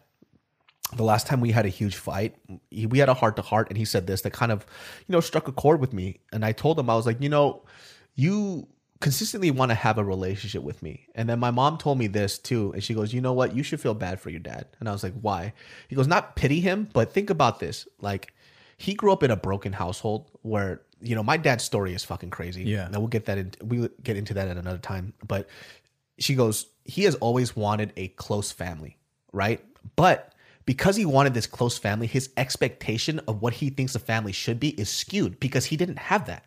the 0.95 1.03
last 1.03 1.27
time 1.27 1.41
we 1.41 1.51
had 1.51 1.65
a 1.65 1.69
huge 1.69 1.95
fight, 1.95 2.35
he, 2.71 2.85
we 2.85 2.99
had 2.99 3.09
a 3.09 3.13
heart 3.13 3.35
to 3.35 3.41
heart, 3.41 3.67
and 3.69 3.77
he 3.77 3.85
said 3.85 4.07
this 4.07 4.21
that 4.21 4.33
kind 4.33 4.51
of, 4.51 4.65
you 5.07 5.13
know, 5.13 5.19
struck 5.19 5.47
a 5.47 5.51
chord 5.51 5.79
with 5.81 5.93
me. 5.93 6.19
And 6.31 6.45
I 6.45 6.53
told 6.53 6.79
him, 6.79 6.89
I 6.89 6.95
was 6.95 7.05
like, 7.05 7.21
you 7.21 7.29
know, 7.29 7.63
you 8.15 8.67
consistently 8.99 9.51
want 9.51 9.69
to 9.69 9.75
have 9.75 9.97
a 9.97 10.03
relationship 10.03 10.63
with 10.63 10.81
me. 10.81 11.07
And 11.13 11.29
then 11.29 11.39
my 11.39 11.51
mom 11.51 11.77
told 11.77 11.97
me 11.97 12.07
this 12.07 12.39
too. 12.39 12.71
And 12.73 12.83
she 12.83 12.93
goes, 12.93 13.13
you 13.13 13.21
know 13.21 13.33
what? 13.33 13.55
You 13.55 13.63
should 13.63 13.79
feel 13.79 13.93
bad 13.93 14.19
for 14.19 14.29
your 14.29 14.39
dad. 14.39 14.65
And 14.79 14.89
I 14.89 14.91
was 14.91 15.03
like, 15.03 15.13
why? 15.21 15.53
He 15.87 15.95
goes, 15.95 16.07
not 16.07 16.35
pity 16.35 16.61
him, 16.61 16.89
but 16.93 17.13
think 17.13 17.29
about 17.29 17.59
this. 17.59 17.87
Like, 18.01 18.33
he 18.77 18.93
grew 18.93 19.11
up 19.11 19.23
in 19.23 19.31
a 19.31 19.35
broken 19.35 19.73
household 19.73 20.31
where, 20.41 20.81
you 21.01 21.15
know, 21.15 21.23
my 21.23 21.37
dad's 21.37 21.63
story 21.63 21.93
is 21.93 22.03
fucking 22.03 22.29
crazy. 22.29 22.63
Yeah. 22.63 22.85
And 22.85 22.95
we'll 22.95 23.07
get 23.07 23.25
that 23.25 23.37
in, 23.37 23.51
we'll 23.61 23.89
get 24.01 24.17
into 24.17 24.33
that 24.35 24.47
at 24.47 24.57
another 24.57 24.77
time. 24.79 25.13
But 25.27 25.47
she 26.17 26.33
goes, 26.33 26.67
he 26.85 27.03
has 27.03 27.15
always 27.15 27.55
wanted 27.55 27.93
a 27.97 28.07
close 28.09 28.51
family, 28.51 28.97
right? 29.31 29.63
But 29.95 30.33
because 30.67 30.97
he 30.97 31.05
wanted 31.05 31.33
this 31.33 31.47
close 31.47 31.79
family, 31.79 32.05
his 32.05 32.29
expectation 32.37 33.19
of 33.27 33.41
what 33.41 33.53
he 33.53 33.71
thinks 33.71 33.95
a 33.95 33.99
family 33.99 34.33
should 34.33 34.59
be 34.59 34.69
is 34.79 34.89
skewed 34.89 35.39
because 35.39 35.65
he 35.65 35.77
didn't 35.77 35.97
have 35.97 36.27
that. 36.27 36.43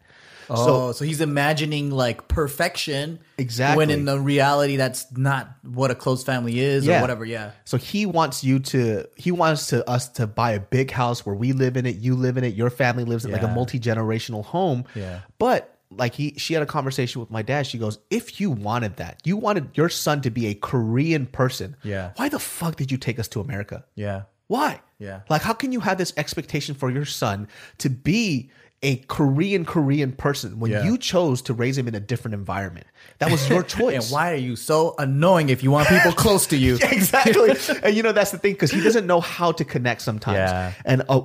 Oh, 0.53 0.91
so, 0.91 1.05
he's 1.05 1.21
imagining 1.21 1.91
like 1.93 2.27
perfection. 2.27 3.21
Exactly. 3.39 3.77
When 3.79 3.91
in 3.91 4.05
the 4.05 4.19
reality, 4.19 4.77
that's 4.77 5.07
not 5.17 5.49
what 5.63 5.93
a 5.93 5.95
close 5.95 6.25
family 6.25 6.59
is 6.59 6.85
Yeah. 6.85 6.99
or 6.99 7.01
whatever. 7.01 7.25
Yeah. 7.25 7.53
So 7.65 7.77
he 7.77 8.05
wants 8.05 8.43
you 8.43 8.59
to 8.59 9.07
he 9.17 9.31
wants 9.31 9.69
to 9.69 9.89
us 9.89 10.09
to 10.11 10.27
buy 10.27 10.51
a 10.51 10.61
big 10.61 10.91
house 10.91 11.25
where 11.25 11.37
we 11.37 11.53
live 11.53 11.77
in 11.77 11.87
it, 11.87 11.97
you 11.97 12.17
live 12.17 12.37
in 12.37 12.45
it, 12.45 12.55
your 12.55 12.69
family 12.69 13.05
lives 13.05 13.25
in 13.25 13.31
like 13.31 13.43
a 13.43 13.49
multi-generational 13.49 14.45
home. 14.45 14.85
Yeah. 14.95 15.21
But 15.39 15.79
like 15.91 16.15
he 16.15 16.35
she 16.37 16.55
had 16.55 16.63
a 16.63 16.67
conversation 16.67 17.21
with 17.21 17.31
my 17.31 17.43
dad. 17.43 17.67
She 17.67 17.79
goes, 17.79 17.99
"If 18.11 18.41
you 18.41 18.51
wanted 18.51 18.97
that, 18.97 19.21
you 19.25 19.37
wanted 19.37 19.71
your 19.75 19.89
son 19.89 20.21
to 20.23 20.31
be 20.31 20.47
a 20.47 20.55
Korean 20.55 21.27
person. 21.27 21.77
Yeah. 21.83 22.13
Why 22.17 22.29
the 22.29 22.39
fuck 22.39 22.77
did 22.77 22.91
you 22.93 22.99
take 22.99 23.19
us 23.19 23.29
to 23.29 23.41
America? 23.41 23.85
Yeah. 23.95 24.23
Why? 24.47 24.81
Yeah. 24.99 25.21
Like, 25.29 25.43
how 25.43 25.53
can 25.53 25.73
you 25.73 25.81
have 25.81 25.99
this 25.99 26.13
expectation 26.17 26.75
for 26.75 26.91
your 26.91 27.05
son 27.05 27.49
to 27.79 27.89
be 27.89 28.51
a 28.83 28.97
Korean 29.09 29.65
Korean 29.65 30.11
person 30.13 30.59
when 30.59 30.71
Yeah. 30.71 30.85
you 30.85 30.97
chose 30.99 31.43
to 31.43 31.55
raise 31.55 31.77
him 31.77 31.87
in 31.87 31.95
a 31.95 32.01
different 32.01 32.35
environment? 32.35 32.87
That 33.19 33.31
was 33.31 33.49
your 33.49 33.63
choice. 33.77 33.95
And 33.95 34.13
why 34.13 34.33
are 34.33 34.37
you 34.37 34.57
so 34.57 34.95
annoying 34.99 35.51
if 35.51 35.63
you 35.63 35.71
want 35.71 35.89
people 35.89 36.13
close 36.25 36.47
to 36.49 36.57
you? 36.57 36.77
Yeah, 36.77 36.91
exactly. 36.95 37.51
and 37.83 37.95
you 37.97 38.03
know 38.03 38.13
that's 38.13 38.31
the 38.33 38.39
thing 38.39 38.53
because 38.55 38.71
he 38.71 38.81
doesn't 38.81 39.07
know 39.07 39.21
how 39.21 39.53
to 39.53 39.65
connect 39.65 40.03
sometimes. 40.03 40.37
Yeah. 40.37 40.73
And 40.85 41.03
uh, 41.09 41.21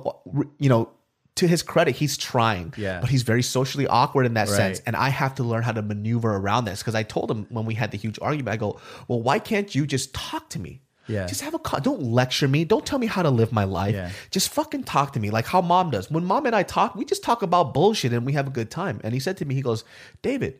you 0.58 0.68
know, 0.68 0.90
to 1.36 1.46
his 1.46 1.62
credit, 1.62 1.96
he's 1.96 2.16
trying. 2.16 2.74
Yeah. 2.76 3.00
But 3.00 3.10
he's 3.10 3.22
very 3.22 3.42
socially 3.42 3.86
awkward 3.86 4.26
in 4.26 4.34
that 4.34 4.48
Right. 4.48 4.56
sense, 4.56 4.80
and 4.86 4.96
I 4.96 5.08
have 5.10 5.34
to 5.36 5.44
learn 5.44 5.62
how 5.62 5.72
to 5.72 5.82
maneuver 5.82 6.34
around 6.36 6.64
this 6.64 6.80
because 6.80 6.94
I 6.94 7.02
told 7.02 7.30
him 7.30 7.46
when 7.50 7.64
we 7.66 7.74
had 7.74 7.90
the 7.90 7.98
huge 7.98 8.18
argument, 8.20 8.52
I 8.52 8.56
go, 8.56 8.80
"Well, 9.08 9.22
why 9.22 9.38
can't 9.38 9.74
you 9.74 9.86
just 9.86 10.12
talk 10.14 10.50
to 10.50 10.58
me?" 10.58 10.82
Yeah. 11.08 11.26
Just 11.26 11.42
have 11.42 11.54
a 11.54 11.58
co- 11.60 11.78
don't 11.78 12.02
lecture 12.02 12.48
me. 12.48 12.64
Don't 12.64 12.84
tell 12.84 12.98
me 12.98 13.06
how 13.06 13.22
to 13.22 13.30
live 13.30 13.52
my 13.52 13.62
life. 13.62 13.94
Yeah. 13.94 14.10
Just 14.32 14.48
fucking 14.48 14.82
talk 14.84 15.12
to 15.12 15.20
me 15.20 15.30
like 15.30 15.46
how 15.46 15.60
mom 15.60 15.90
does. 15.90 16.10
When 16.10 16.24
mom 16.24 16.46
and 16.46 16.56
I 16.56 16.64
talk, 16.64 16.96
we 16.96 17.04
just 17.04 17.22
talk 17.22 17.42
about 17.42 17.72
bullshit 17.72 18.12
and 18.12 18.26
we 18.26 18.32
have 18.32 18.48
a 18.48 18.50
good 18.50 18.70
time. 18.72 19.00
And 19.04 19.14
he 19.14 19.20
said 19.20 19.36
to 19.36 19.44
me, 19.44 19.54
he 19.54 19.62
goes, 19.62 19.84
"David, 20.22 20.58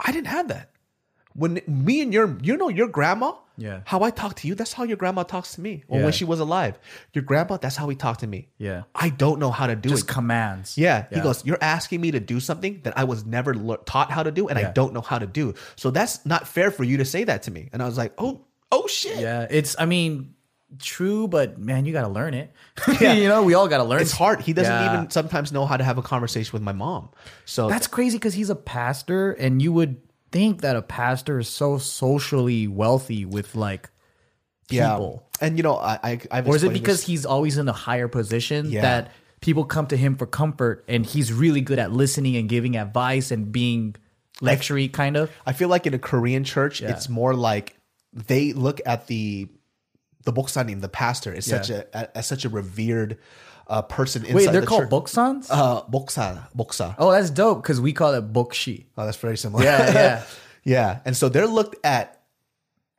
I 0.00 0.10
didn't 0.10 0.28
have 0.28 0.48
that. 0.48 0.70
When 1.34 1.60
me 1.66 2.00
and 2.02 2.12
your, 2.12 2.36
you 2.42 2.56
know, 2.56 2.68
your 2.68 2.88
grandma, 2.88 3.32
Yeah. 3.56 3.80
how 3.84 4.02
I 4.02 4.10
talk 4.10 4.36
to 4.36 4.48
you, 4.48 4.54
that's 4.54 4.72
how 4.72 4.82
your 4.84 4.96
grandma 4.96 5.22
talks 5.22 5.54
to 5.54 5.60
me. 5.60 5.84
Or 5.88 5.98
Yeah. 5.98 6.04
when 6.04 6.12
she 6.12 6.24
was 6.24 6.40
alive, 6.40 6.78
your 7.14 7.22
grandpa, 7.24 7.56
that's 7.58 7.76
how 7.76 7.88
he 7.88 7.96
talked 7.96 8.20
to 8.20 8.26
me. 8.26 8.48
Yeah. 8.58 8.82
I 8.94 9.08
don't 9.10 9.38
know 9.38 9.50
how 9.50 9.66
to 9.66 9.76
do 9.76 9.88
Just 9.90 10.04
it. 10.04 10.12
commands. 10.12 10.76
yeah. 10.78 11.06
He 11.12 11.20
goes, 11.20 11.44
You're 11.44 11.58
asking 11.62 12.00
me 12.00 12.10
to 12.12 12.20
do 12.20 12.40
something 12.40 12.80
that 12.84 12.96
I 12.98 13.04
was 13.04 13.24
never 13.24 13.54
lear- 13.54 13.78
taught 13.86 14.10
how 14.10 14.22
to 14.22 14.30
do 14.30 14.48
and 14.48 14.58
I 14.58 14.70
don't 14.72 14.92
know 14.94 15.00
how 15.02 15.18
to 15.18 15.26
do. 15.26 15.54
So 15.76 15.90
that's 15.90 16.24
not 16.26 16.46
fair 16.48 16.70
for 16.70 16.84
you 16.84 16.96
to 16.98 17.04
say 17.04 17.24
that 17.24 17.42
to 17.44 17.50
me. 17.50 17.68
And 17.72 17.82
I 17.82 17.86
was 17.86 17.96
like, 17.98 18.12
Oh, 18.18 18.40
oh 18.70 18.86
shit. 18.86 19.20
Yeah. 19.20 19.46
It's, 19.50 19.76
I 19.78 19.86
mean, 19.86 20.34
true, 20.78 21.28
but 21.28 21.58
man, 21.58 21.84
you 21.84 21.92
got 21.92 22.02
to 22.02 22.08
learn 22.08 22.32
it. 22.32 22.50
Yeah. 23.00 23.12
you 23.22 23.28
know, 23.28 23.42
we 23.42 23.52
all 23.54 23.68
got 23.68 23.78
to 23.78 23.84
learn. 23.84 23.98
It. 24.00 24.02
It's 24.04 24.12
hard. 24.12 24.40
He 24.40 24.52
doesn't 24.54 24.72
Yeah. 24.72 24.94
even 24.94 25.10
sometimes 25.10 25.52
know 25.52 25.66
how 25.66 25.76
to 25.76 25.84
have 25.84 25.98
a 25.98 26.02
conversation 26.02 26.50
with 26.54 26.62
my 26.62 26.72
mom. 26.72 27.10
So 27.44 27.68
That's 27.68 27.86
crazy 27.86 28.16
because 28.16 28.32
he's 28.34 28.48
a 28.50 28.56
pastor, 28.56 29.32
and 29.32 29.60
you 29.60 29.72
would 29.74 29.98
think 30.32 30.62
that 30.62 30.74
a 30.74 30.82
pastor 30.82 31.38
is 31.38 31.48
so 31.48 31.78
socially 31.78 32.66
wealthy 32.66 33.24
with 33.24 33.54
like 33.54 33.90
yeah. 34.70 34.92
people. 34.94 35.28
And 35.40 35.56
you 35.56 35.62
know, 35.62 35.76
I, 35.76 35.98
I 36.02 36.20
I've 36.30 36.48
Or 36.48 36.56
is 36.56 36.64
it 36.64 36.72
because 36.72 36.98
this- 36.98 37.06
he's 37.06 37.26
always 37.26 37.58
in 37.58 37.68
a 37.68 37.72
higher 37.72 38.08
position 38.08 38.70
Yeah. 38.70 38.82
that 38.82 39.12
people 39.40 39.64
come 39.64 39.86
to 39.88 39.96
him 39.96 40.16
for 40.16 40.26
comfort 40.26 40.84
and 40.88 41.04
he's 41.04 41.32
really 41.32 41.60
good 41.60 41.78
at 41.78 41.92
listening 41.92 42.36
and 42.36 42.48
giving 42.48 42.76
advice 42.76 43.30
and 43.30 43.52
being 43.52 43.96
lectury 44.40 44.92
kind 44.92 45.16
of? 45.16 45.30
I 45.46 45.52
feel 45.52 45.68
like 45.68 45.86
in 45.86 45.94
a 45.94 45.98
Korean 45.98 46.44
church, 46.44 46.80
it's 46.82 47.08
more 47.08 47.34
like 47.34 47.76
they 48.12 48.52
look 48.52 48.80
at 48.86 49.06
the 49.06 49.48
the 50.24 50.32
boksanim, 50.32 50.80
the 50.80 50.88
pastor, 50.88 51.32
is 51.32 51.46
such 51.46 51.70
a 51.70 52.16
as 52.16 52.26
such 52.26 52.44
a 52.44 52.48
revered 52.48 53.18
uh, 53.72 53.80
person 53.80 54.22
inside 54.22 54.34
Wait, 54.34 54.52
they're 54.52 54.60
the 54.60 54.66
called 54.66 54.82
church. 54.82 54.90
boksans? 54.90 55.46
Uh, 55.48 55.82
boksa, 55.84 56.46
boksa. 56.54 56.94
oh, 56.98 57.10
that's 57.10 57.30
dope 57.30 57.62
because 57.62 57.80
we 57.80 57.94
call 57.94 58.12
it 58.12 58.30
bokshi. 58.30 58.84
Oh, 58.98 59.06
that's 59.06 59.16
very 59.16 59.38
similar. 59.38 59.64
Yeah, 59.64 59.92
yeah. 59.92 60.24
yeah. 60.64 61.00
And 61.06 61.16
so 61.16 61.30
they're 61.30 61.46
looked 61.46 61.76
at 61.82 62.20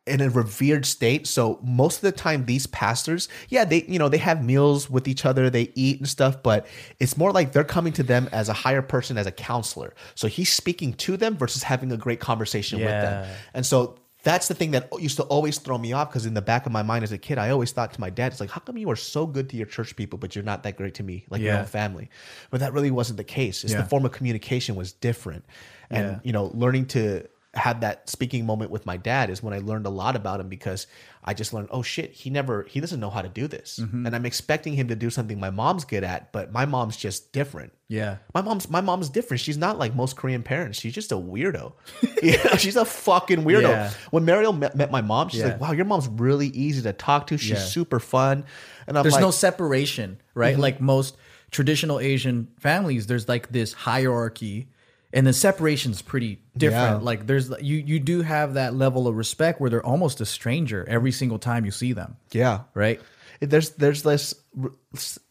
in 0.08 0.20
a 0.20 0.32
revered 0.32 0.88
state. 0.88 1.28
So 1.28 1.60
most 1.62 1.98
of 1.98 2.02
the 2.02 2.12
time, 2.12 2.48
these 2.48 2.66
pastors, 2.66 3.30
yeah, 3.50 3.66
they 3.66 3.84
you 3.84 4.00
know 4.00 4.10
they 4.10 4.18
have 4.18 4.44
meals 4.44 4.90
with 4.90 5.08
each 5.08 5.28
other, 5.28 5.52
they 5.52 5.72
eat 5.76 6.00
and 6.00 6.10
stuff, 6.10 6.42
but 6.42 6.66
it's 7.00 7.18
more 7.18 7.32
like 7.32 7.52
they're 7.52 7.64
coming 7.64 7.94
to 7.94 8.04
them 8.04 8.28
as 8.32 8.50
a 8.50 8.54
higher 8.54 8.82
person, 8.82 9.20
as 9.20 9.28
a 9.28 9.32
counselor. 9.32 9.94
So 10.16 10.28
he's 10.28 10.52
speaking 10.52 10.94
to 10.94 11.18
them 11.18 11.38
versus 11.38 11.62
having 11.62 11.92
a 11.92 11.98
great 11.98 12.20
conversation 12.20 12.80
with 12.80 12.90
them. 12.90 13.30
And 13.54 13.64
so. 13.66 14.00
That's 14.24 14.48
the 14.48 14.54
thing 14.56 14.72
that 14.72 14.88
used 15.00 15.18
to 15.18 15.24
always 15.24 15.60
throw 15.60 15.78
me 15.78 15.92
off 15.92 16.10
because 16.10 16.26
in 16.26 16.34
the 16.34 16.42
back 16.42 16.66
of 16.66 16.72
my 16.72 16.82
mind 16.82 17.04
as 17.04 17.12
a 17.12 17.18
kid, 17.18 17.38
I 17.38 17.50
always 17.50 17.72
thought 17.74 17.94
to 17.94 18.00
my 18.02 18.10
dad, 18.10 18.32
"It's 18.32 18.40
like, 18.40 18.50
how 18.52 18.62
come 18.62 18.78
you 18.78 18.90
are 18.90 18.96
so 18.96 19.28
good 19.28 19.50
to 19.50 19.58
your 19.58 19.66
church 19.66 19.96
people, 19.98 20.18
but 20.18 20.34
you're 20.34 20.46
not 20.46 20.64
that 20.64 20.78
great 20.78 20.94
to 20.96 21.04
me, 21.04 21.26
like 21.30 21.42
your 21.42 21.54
Yeah. 21.54 21.60
own 21.60 21.66
family?" 21.66 22.10
But 22.50 22.62
that 22.62 22.72
really 22.72 22.90
wasn't 22.92 23.18
the 23.18 23.26
case. 23.26 23.64
It's 23.66 23.74
Yeah. 23.74 23.82
the 23.82 23.90
form 23.90 24.06
of 24.06 24.14
communication 24.14 24.76
was 24.76 24.94
different, 24.94 25.44
and 25.90 26.08
Yeah. 26.08 26.20
you 26.24 26.32
know, 26.32 26.52
learning 26.54 26.86
to 26.88 27.28
have 27.56 27.82
that 27.82 28.10
speaking 28.10 28.48
moment 28.48 28.72
with 28.72 28.84
my 28.86 28.98
dad 28.98 29.30
is 29.30 29.44
when 29.44 29.54
I 29.54 29.60
learned 29.60 29.86
a 29.86 29.90
lot 29.92 30.16
about 30.16 30.40
him 30.40 30.50
because 30.50 30.88
I 31.24 31.36
just 31.36 31.54
learned, 31.54 31.68
oh 31.72 31.84
shit, 31.84 32.12
he 32.12 32.32
never, 32.32 32.64
he 32.64 32.80
doesn't 32.80 33.00
know 33.00 33.12
how 33.12 33.22
to 33.22 33.30
do 33.30 33.48
this, 33.48 33.80
Mm-hmm. 33.80 34.08
and 34.08 34.16
I'm 34.16 34.26
expecting 34.26 34.74
him 34.74 34.88
to 34.88 34.96
do 34.96 35.12
something 35.12 35.40
my 35.40 35.52
mom's 35.52 35.86
good 35.86 36.04
at, 36.04 36.32
but 36.32 36.52
my 36.52 36.66
mom's 36.66 36.98
just 36.98 37.32
different. 37.32 37.72
Yeah. 37.88 38.18
My 38.34 38.42
mom's 38.42 38.70
my 38.72 38.82
mom's 38.82 39.08
different. 39.10 39.40
She's 39.42 39.58
not 39.58 39.78
like 39.78 39.94
most 39.94 40.16
Korean 40.18 40.42
parents. 40.42 40.80
She's 40.80 40.94
just 40.94 41.12
a 41.12 41.16
weirdo. 41.16 41.74
you 42.24 42.38
know, 42.44 42.56
she's 42.58 42.76
a 42.76 42.86
fucking 42.86 43.44
weirdo. 43.44 43.62
Yeah. 43.70 43.92
When 44.10 44.26
Mariel 44.26 44.52
met, 44.54 44.76
met 44.76 44.90
my 44.90 45.02
mom, 45.02 45.30
she's 45.30 45.42
Yeah. 45.42 45.50
like, 45.50 45.62
"Wow, 45.62 45.72
your 45.74 45.86
mom's 45.86 46.08
really 46.08 46.48
easy 46.48 46.82
to 46.82 46.94
talk 46.94 47.28
to. 47.28 47.38
She's 47.38 47.52
Yeah. 47.52 47.58
super 47.60 48.00
fun." 48.00 48.46
And 48.88 48.98
I'm 48.98 49.04
There's 49.04 49.14
like, 49.14 49.22
no 49.22 49.30
separation, 49.32 50.18
right? 50.34 50.58
Like 50.58 50.82
most 50.82 51.18
traditional 51.52 52.00
Asian 52.00 52.48
families, 52.60 53.06
there's 53.06 53.30
like 53.30 53.52
this 53.52 53.74
hierarchy, 53.74 54.70
and 55.14 55.26
the 55.28 55.32
separation's 55.34 56.02
pretty 56.02 56.40
different. 56.58 57.00
Yeah. 57.02 57.06
Like 57.06 57.28
there's 57.28 57.50
you 57.62 57.78
you 57.78 58.00
do 58.00 58.22
have 58.24 58.56
that 58.56 58.74
level 58.74 59.08
of 59.08 59.16
respect 59.16 59.62
where 59.62 59.70
they're 59.70 59.86
almost 59.86 60.20
a 60.22 60.26
stranger 60.26 60.84
every 60.90 61.12
single 61.12 61.40
time 61.40 61.64
you 61.66 61.72
see 61.72 61.94
them, 61.94 62.18
yeah, 62.32 62.62
right? 62.74 63.00
there's 63.40 63.72
there's 63.72 64.04
this 64.04 64.34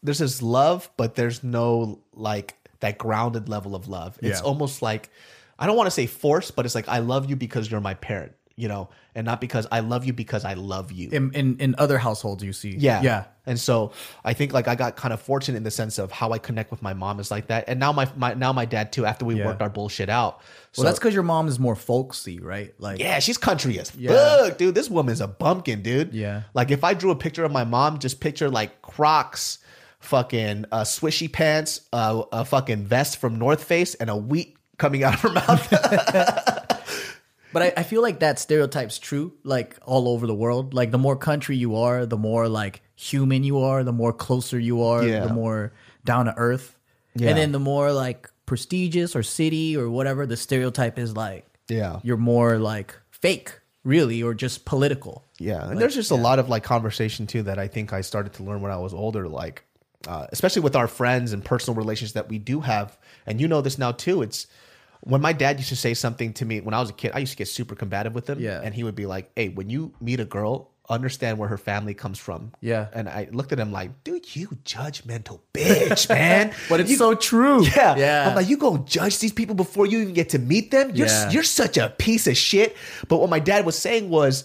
there's 0.03 0.19
this 0.19 0.41
love 0.41 0.89
but 0.97 1.15
there's 1.15 1.43
no 1.43 1.99
like 2.13 2.53
that 2.79 2.97
grounded 2.99 3.49
level 3.49 3.75
of 3.75 3.87
love 3.87 4.19
it's 4.21 4.39
Yeah. 4.39 4.45
almost 4.45 4.83
like 4.83 5.09
i 5.57 5.65
don't 5.65 5.75
want 5.77 5.87
to 5.87 5.91
say 5.91 6.05
force 6.05 6.51
but 6.51 6.65
it's 6.65 6.75
like 6.75 6.87
i 6.87 6.99
love 6.99 7.27
you 7.29 7.35
because 7.35 7.71
you're 7.71 7.81
my 7.81 7.95
parent 7.95 8.33
you 8.55 8.67
know 8.67 8.87
and 9.15 9.25
not 9.25 9.41
because 9.41 9.65
i 9.71 9.79
love 9.79 10.05
you 10.05 10.13
because 10.13 10.45
i 10.45 10.53
love 10.53 10.91
you 10.91 11.09
In 11.11 11.31
in, 11.33 11.57
in 11.59 11.75
other 11.77 11.97
households, 11.97 12.43
you 12.43 12.53
see, 12.53 12.75
yeah 12.77 13.01
yeah, 13.01 13.23
and 13.47 13.59
so 13.59 13.91
i 14.23 14.33
think 14.33 14.53
like 14.53 14.67
i 14.67 14.75
got 14.75 14.95
kind 14.95 15.11
of 15.13 15.19
fortunate 15.21 15.57
in 15.57 15.63
the 15.63 15.71
sense 15.71 15.97
of 15.97 16.11
how 16.11 16.31
i 16.33 16.37
connect 16.37 16.69
with 16.69 16.81
my 16.81 16.93
mom 16.93 17.19
is 17.19 17.31
like 17.31 17.47
that 17.47 17.65
and 17.67 17.79
now 17.79 17.91
my, 17.91 18.07
my 18.15 18.33
now 18.35 18.53
my 18.53 18.65
dad 18.65 18.91
too 18.93 19.05
after 19.05 19.25
we 19.25 19.35
Yeah. 19.35 19.47
worked 19.47 19.61
our 19.61 19.69
bullshit 19.69 20.07
out 20.09 20.41
so 20.71 20.81
Well, 20.83 20.91
that's 20.91 20.99
because 20.99 21.13
your 21.13 21.23
mom 21.23 21.47
is 21.47 21.59
more 21.59 21.75
folksy, 21.75 22.39
right? 22.39 22.73
Like, 22.79 22.99
yeah, 22.99 23.19
she's 23.19 23.37
country 23.37 23.77
as 23.79 23.93
Yeah. 23.95 24.11
fuck, 24.47 24.57
dude. 24.57 24.73
This 24.73 24.89
woman's 24.89 25.21
a 25.21 25.27
bumpkin, 25.27 25.83
dude. 25.83 26.13
Yeah. 26.15 26.43
Like 26.55 26.71
if 26.71 26.83
I 26.83 26.95
drew 26.95 27.11
a 27.11 27.15
picture 27.15 27.43
of 27.43 27.51
my 27.51 27.63
mom, 27.63 27.99
just 27.99 28.19
picture 28.19 28.49
like 28.49 28.81
Crocs, 28.81 29.59
fucking 29.99 30.65
uh, 30.71 30.81
swishy 30.81 31.31
pants, 31.31 31.81
uh, 31.93 32.23
a 32.31 32.43
fucking 32.43 32.85
vest 32.87 33.17
from 33.17 33.37
North 33.37 33.63
Face, 33.63 33.93
and 33.95 34.09
a 34.09 34.15
wheat 34.17 34.57
coming 34.77 35.03
out 35.03 35.13
of 35.13 35.21
her 35.21 35.29
mouth. 35.29 35.69
But 37.53 37.61
I, 37.63 37.73
I 37.77 37.83
feel 37.83 38.01
like 38.01 38.19
that 38.19 38.39
stereotype's 38.39 38.97
true, 38.99 39.33
like 39.43 39.77
all 39.85 40.09
over 40.09 40.25
the 40.27 40.33
world. 40.35 40.73
Like 40.73 40.91
the 40.91 40.97
more 40.97 41.15
country 41.15 41.55
you 41.55 41.75
are, 41.77 42.05
the 42.05 42.17
more 42.17 42.49
like 42.49 42.81
human 42.95 43.43
you 43.43 43.59
are, 43.59 43.83
the 43.83 43.93
more 43.93 44.11
closer 44.13 44.59
you 44.59 44.83
are, 44.83 45.03
Yeah. 45.03 45.25
the 45.27 45.33
more 45.33 45.71
down 46.03 46.25
to 46.25 46.33
earth. 46.35 46.77
Yeah. 47.15 47.29
And 47.29 47.37
then 47.37 47.51
the 47.51 47.59
more 47.59 47.91
like 47.93 48.29
prestigious 48.45 49.15
or 49.15 49.23
city 49.23 49.77
or 49.77 49.89
whatever, 49.89 50.25
the 50.25 50.35
stereotype 50.37 50.97
is 50.99 51.15
like 51.15 51.45
Yeah. 51.69 51.99
you're 52.03 52.17
more 52.17 52.57
like 52.57 52.95
fake, 53.11 53.59
really, 53.83 54.21
or 54.23 54.33
just 54.33 54.65
political. 54.65 55.23
Yeah, 55.39 55.69
and 55.69 55.79
there's 55.79 55.95
just 55.95 56.11
a 56.11 56.15
lot 56.15 56.39
of 56.39 56.49
like 56.49 56.63
conversation 56.63 57.27
too 57.27 57.43
that 57.43 57.59
I 57.59 57.67
think 57.67 57.93
I 57.93 58.01
started 58.01 58.33
to 58.33 58.43
learn 58.43 58.61
when 58.61 58.71
I 58.71 58.77
was 58.77 58.93
older, 58.93 59.27
like 59.27 59.63
uh, 60.07 60.27
especially 60.31 60.61
with 60.61 60.75
our 60.75 60.87
friends 60.87 61.31
and 61.33 61.43
personal 61.45 61.75
relations 61.77 62.13
that 62.13 62.27
we 62.29 62.37
do 62.37 62.59
have, 62.61 62.97
and 63.25 63.39
you 63.39 63.47
know 63.47 63.61
this 63.61 63.77
now 63.77 63.91
too. 63.93 64.21
It's 64.21 64.47
when 65.05 65.21
my 65.21 65.33
dad 65.33 65.57
used 65.57 65.69
to 65.69 65.75
say 65.75 65.93
something 65.93 66.33
to 66.33 66.45
me 66.45 66.61
when 66.61 66.73
I 66.73 66.79
was 66.79 66.89
a 66.89 66.93
kid, 66.93 67.11
I 67.13 67.19
used 67.19 67.33
to 67.33 67.37
get 67.37 67.47
super 67.47 67.75
combative 67.75 68.13
with 68.15 68.29
him, 68.29 68.39
Yeah. 68.39 68.61
and 68.63 68.73
he 68.73 68.83
would 68.83 68.95
be 68.95 69.05
like, 69.05 69.31
"Hey, 69.35 69.49
when 69.49 69.69
you 69.69 69.93
meet 70.01 70.19
a 70.19 70.25
girl." 70.25 70.69
Understand 70.89 71.37
where 71.37 71.47
her 71.47 71.57
family 71.57 71.93
comes 71.93 72.19
from. 72.19 72.51
Yeah. 72.59 72.87
And 72.91 73.07
I 73.07 73.29
looked 73.31 73.53
at 73.53 73.57
him 73.57 73.71
like, 73.71 74.03
dude, 74.03 74.35
you 74.35 74.49
judgmental 74.65 75.39
bitch, 75.53 76.09
man. 76.21 76.51
But 76.67 76.81
it's 76.81 76.91
You- 76.91 76.97
so 76.97 77.15
true. 77.15 77.63
yeah. 77.65 77.95
Yeah. 77.95 78.27
I'm 78.27 78.35
like, 78.35 78.49
you 78.49 78.57
gonna 78.57 78.83
judge 78.83 79.19
these 79.19 79.31
people 79.31 79.55
before 79.55 79.85
you 79.85 79.99
even 80.01 80.13
get 80.13 80.27
to 80.31 80.39
meet 80.39 80.71
them? 80.71 80.91
You're 80.93 81.07
Yeah. 81.07 81.29
you're 81.31 81.43
such 81.43 81.77
a 81.77 81.87
piece 81.97 82.27
of 82.27 82.35
shit. 82.35 82.75
But 83.07 83.19
what 83.21 83.29
my 83.29 83.39
dad 83.39 83.65
was 83.65 83.77
saying 83.79 84.09
was 84.09 84.43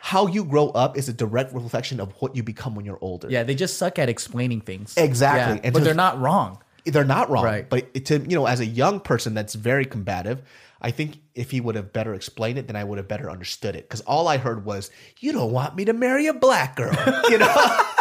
how 0.00 0.26
you 0.26 0.44
grow 0.44 0.70
up 0.70 0.98
is 0.98 1.08
a 1.08 1.12
direct 1.12 1.54
reflection 1.54 2.00
of 2.00 2.12
what 2.18 2.34
you 2.34 2.42
become 2.42 2.74
when 2.74 2.84
you're 2.84 2.98
older. 3.00 3.28
Yeah, 3.30 3.44
they 3.44 3.54
just 3.54 3.78
suck 3.78 3.96
at 4.00 4.08
explaining 4.08 4.62
things. 4.62 4.92
Exactly. 4.96 5.60
Yeah, 5.62 5.70
but 5.70 5.84
they're 5.84 5.94
not 5.94 6.20
wrong. 6.20 6.58
They're 6.86 7.04
not 7.04 7.30
wrong. 7.30 7.44
Right. 7.44 7.68
But 7.68 7.92
to 8.06 8.18
you 8.18 8.36
know, 8.36 8.46
as 8.46 8.60
a 8.60 8.66
young 8.66 9.00
person 9.00 9.34
that's 9.34 9.54
very 9.54 9.84
combative, 9.84 10.42
I 10.80 10.90
think 10.90 11.18
if 11.34 11.50
he 11.50 11.60
would 11.60 11.74
have 11.74 11.92
better 11.92 12.14
explained 12.14 12.58
it, 12.58 12.66
then 12.66 12.76
I 12.76 12.84
would 12.84 12.98
have 12.98 13.08
better 13.08 13.30
understood 13.30 13.74
it. 13.76 13.84
Because 13.88 14.00
all 14.02 14.28
I 14.28 14.36
heard 14.38 14.64
was, 14.64 14.90
"You 15.20 15.32
don't 15.32 15.52
want 15.52 15.74
me 15.76 15.84
to 15.86 15.92
marry 15.92 16.26
a 16.26 16.34
black 16.34 16.76
girl, 16.76 16.94
you 17.28 17.38
know." 17.38 17.82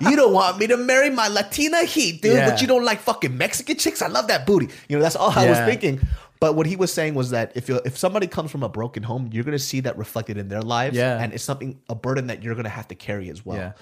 You 0.00 0.16
don't 0.16 0.32
want 0.32 0.58
me 0.58 0.66
to 0.68 0.76
marry 0.76 1.10
my 1.10 1.28
Latina 1.28 1.84
heat, 1.84 2.22
dude, 2.22 2.34
Yeah. 2.34 2.50
but 2.50 2.60
you 2.60 2.66
don't 2.66 2.84
like 2.84 2.98
fucking 3.00 3.36
Mexican 3.38 3.76
chicks. 3.76 4.02
I 4.02 4.08
love 4.08 4.26
that 4.28 4.46
booty. 4.46 4.68
You 4.88 4.96
know, 4.96 5.02
that's 5.02 5.14
all 5.14 5.30
I 5.30 5.48
was 5.48 5.58
thinking. 5.58 6.00
But 6.40 6.56
what 6.56 6.66
he 6.66 6.74
was 6.74 6.92
saying 6.92 7.14
was 7.14 7.30
that 7.30 7.52
if 7.54 7.68
you 7.68 7.80
if 7.84 7.96
somebody 7.96 8.26
comes 8.26 8.50
from 8.50 8.64
a 8.64 8.68
broken 8.68 9.04
home, 9.04 9.28
you're 9.32 9.44
gonna 9.44 9.60
see 9.60 9.78
that 9.80 9.96
reflected 9.96 10.38
in 10.38 10.48
their 10.48 10.62
lives, 10.62 10.96
Yeah. 10.96 11.18
and 11.22 11.32
it's 11.32 11.44
something 11.44 11.78
a 11.88 11.94
burden 11.94 12.26
that 12.28 12.42
you're 12.42 12.56
gonna 12.56 12.68
have 12.68 12.88
to 12.88 12.96
carry 12.96 13.28
as 13.30 13.44
well. 13.46 13.58
Yeah. 13.58 13.72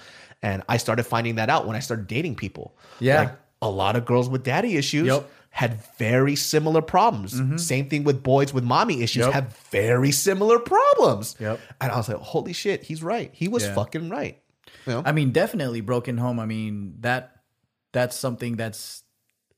And 0.43 0.61
I 0.69 0.77
started 0.77 1.03
finding 1.03 1.35
that 1.35 1.49
out 1.49 1.65
when 1.65 1.75
I 1.75 1.79
started 1.79 2.05
dating 2.07 2.35
people. 2.35 2.75
Yeah. 2.99 3.19
Like, 3.21 3.31
a 3.61 3.69
lot 3.69 3.95
of 3.95 4.05
girls 4.05 4.29
with 4.29 4.43
daddy 4.43 4.75
issues 4.77 5.07
Yep. 5.07 5.29
had 5.51 5.83
very 5.97 6.35
similar 6.35 6.81
problems. 6.81 7.33
Mm-hmm. 7.39 7.57
Same 7.57 7.89
thing 7.89 8.03
with 8.03 8.23
boys 8.23 8.53
with 8.53 8.63
mommy 8.63 9.01
issues 9.01 9.25
Yep. 9.25 9.33
have 9.33 9.57
very 9.71 10.11
similar 10.11 10.59
problems. 10.59 11.35
Yep. 11.39 11.59
And 11.79 11.91
I 11.91 11.97
was 11.97 12.09
like, 12.09 12.17
holy 12.17 12.53
shit, 12.53 12.83
he's 12.83 13.03
right. 13.03 13.29
He 13.33 13.47
was 13.47 13.63
Yeah. 13.63 13.75
fucking 13.75 14.09
right. 14.09 14.41
You 14.87 14.93
know? 14.93 15.03
I 15.05 15.11
mean, 15.11 15.31
definitely 15.31 15.81
broken 15.81 16.17
home. 16.17 16.39
I 16.39 16.45
mean 16.45 16.95
that 17.01 17.35
that's 17.91 18.15
something 18.15 18.55
that's 18.55 19.03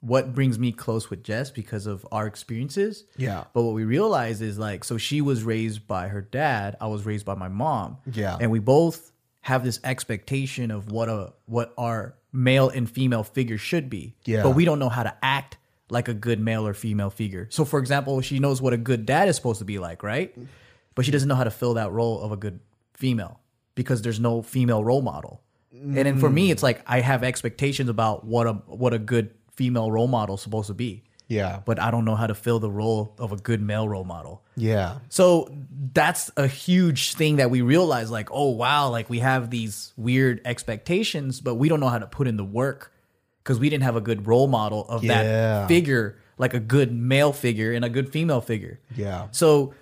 what 0.01 0.33
brings 0.35 0.59
me 0.59 0.73
close 0.73 1.09
with 1.09 1.23
Jess 1.23 1.49
because 1.49 1.85
of 1.85 2.05
our 2.11 2.27
experiences. 2.27 3.05
Yeah. 3.15 3.45
But 3.53 3.61
what 3.63 3.73
we 3.73 3.85
realize 3.85 4.41
is 4.41 4.59
like, 4.59 4.83
so 4.83 4.97
she 4.97 5.21
was 5.21 5.43
raised 5.43 5.87
by 5.87 6.09
her 6.09 6.19
dad. 6.21 6.75
I 6.81 6.87
was 6.87 7.05
raised 7.05 7.25
by 7.25 7.35
my 7.35 7.47
mom. 7.47 7.99
Yeah. 8.11 8.35
And 8.41 8.51
we 8.51 8.59
both 8.59 9.13
have 9.41 9.63
this 9.63 9.79
expectation 9.85 10.71
of 10.71 10.91
what 10.91 11.07
a 11.07 11.31
what 11.45 11.73
our 11.77 12.15
male 12.33 12.67
and 12.67 12.89
female 12.89 13.23
figure 13.23 13.57
should 13.57 13.89
be. 13.89 14.15
Yeah. 14.25 14.43
But 14.43 14.51
we 14.51 14.65
don't 14.65 14.79
know 14.79 14.89
how 14.89 15.03
to 15.03 15.15
act 15.21 15.57
like 15.89 16.07
a 16.07 16.13
good 16.13 16.39
male 16.39 16.67
or 16.67 16.73
female 16.73 17.11
figure. 17.11 17.47
So 17.51 17.63
for 17.63 17.79
example, 17.79 18.19
she 18.21 18.39
knows 18.39 18.61
what 18.61 18.73
a 18.73 18.77
good 18.77 19.05
dad 19.05 19.29
is 19.29 19.35
supposed 19.35 19.59
to 19.59 19.65
be 19.65 19.79
like, 19.79 20.01
right? 20.03 20.35
But 20.95 21.05
she 21.05 21.11
doesn't 21.11 21.29
know 21.29 21.35
how 21.35 21.43
to 21.43 21.51
fill 21.51 21.75
that 21.75 21.91
role 21.91 22.21
of 22.21 22.31
a 22.31 22.37
good 22.37 22.59
female 22.93 23.39
because 23.75 24.01
there's 24.01 24.19
no 24.19 24.41
female 24.41 24.83
role 24.83 25.01
model. 25.01 25.41
And 25.71 25.95
then 25.95 26.17
for 26.17 26.29
me, 26.29 26.49
mm. 26.49 26.51
it's 26.51 26.63
like 26.63 26.81
I 26.87 27.01
have 27.01 27.23
expectations 27.23 27.89
about 27.89 28.25
what 28.25 28.47
a 28.47 28.53
what 28.53 28.93
a 28.93 28.99
good 28.99 29.33
female 29.55 29.91
role 29.91 30.07
model 30.07 30.35
is 30.35 30.41
supposed 30.41 30.67
to 30.67 30.73
be. 30.73 31.03
Yeah. 31.33 31.61
But 31.65 31.79
I 31.79 31.91
don't 31.91 32.05
know 32.05 32.15
how 32.15 32.27
to 32.27 32.35
fill 32.35 32.59
the 32.59 32.69
role 32.71 33.13
of 33.17 33.31
a 33.31 33.35
good 33.37 33.61
male 33.61 33.87
role 33.87 34.03
model. 34.05 34.41
yeah. 34.55 34.99
So 35.09 35.49
that's 35.93 36.31
a 36.37 36.47
huge 36.47 37.13
thing 37.15 37.35
that 37.37 37.49
we 37.51 37.61
realize 37.61 38.09
like, 38.09 38.29
oh 38.31 38.49
wow, 38.51 38.89
like 38.89 39.09
we 39.09 39.19
have 39.19 39.49
these 39.49 39.93
weird 39.97 40.41
expectations, 40.45 41.41
but 41.41 41.55
we 41.55 41.69
don't 41.69 41.79
know 41.79 41.89
how 41.89 41.99
to 41.99 42.07
put 42.07 42.27
in 42.27 42.37
the 42.37 42.43
work 42.45 42.91
because 43.43 43.59
we 43.59 43.69
didn't 43.69 43.83
have 43.83 43.95
a 43.95 44.01
good 44.01 44.25
role 44.27 44.47
model 44.47 44.85
of 44.87 45.03
Yeah. 45.03 45.23
that 45.23 45.67
figure, 45.67 46.17
like 46.37 46.53
a 46.53 46.59
good 46.59 46.91
male 46.93 47.33
figure 47.33 47.71
and 47.73 47.83
a 47.85 47.89
good 47.89 48.09
female 48.11 48.41
figure. 48.41 48.79
Yeah. 48.95 49.27
So 49.31 49.73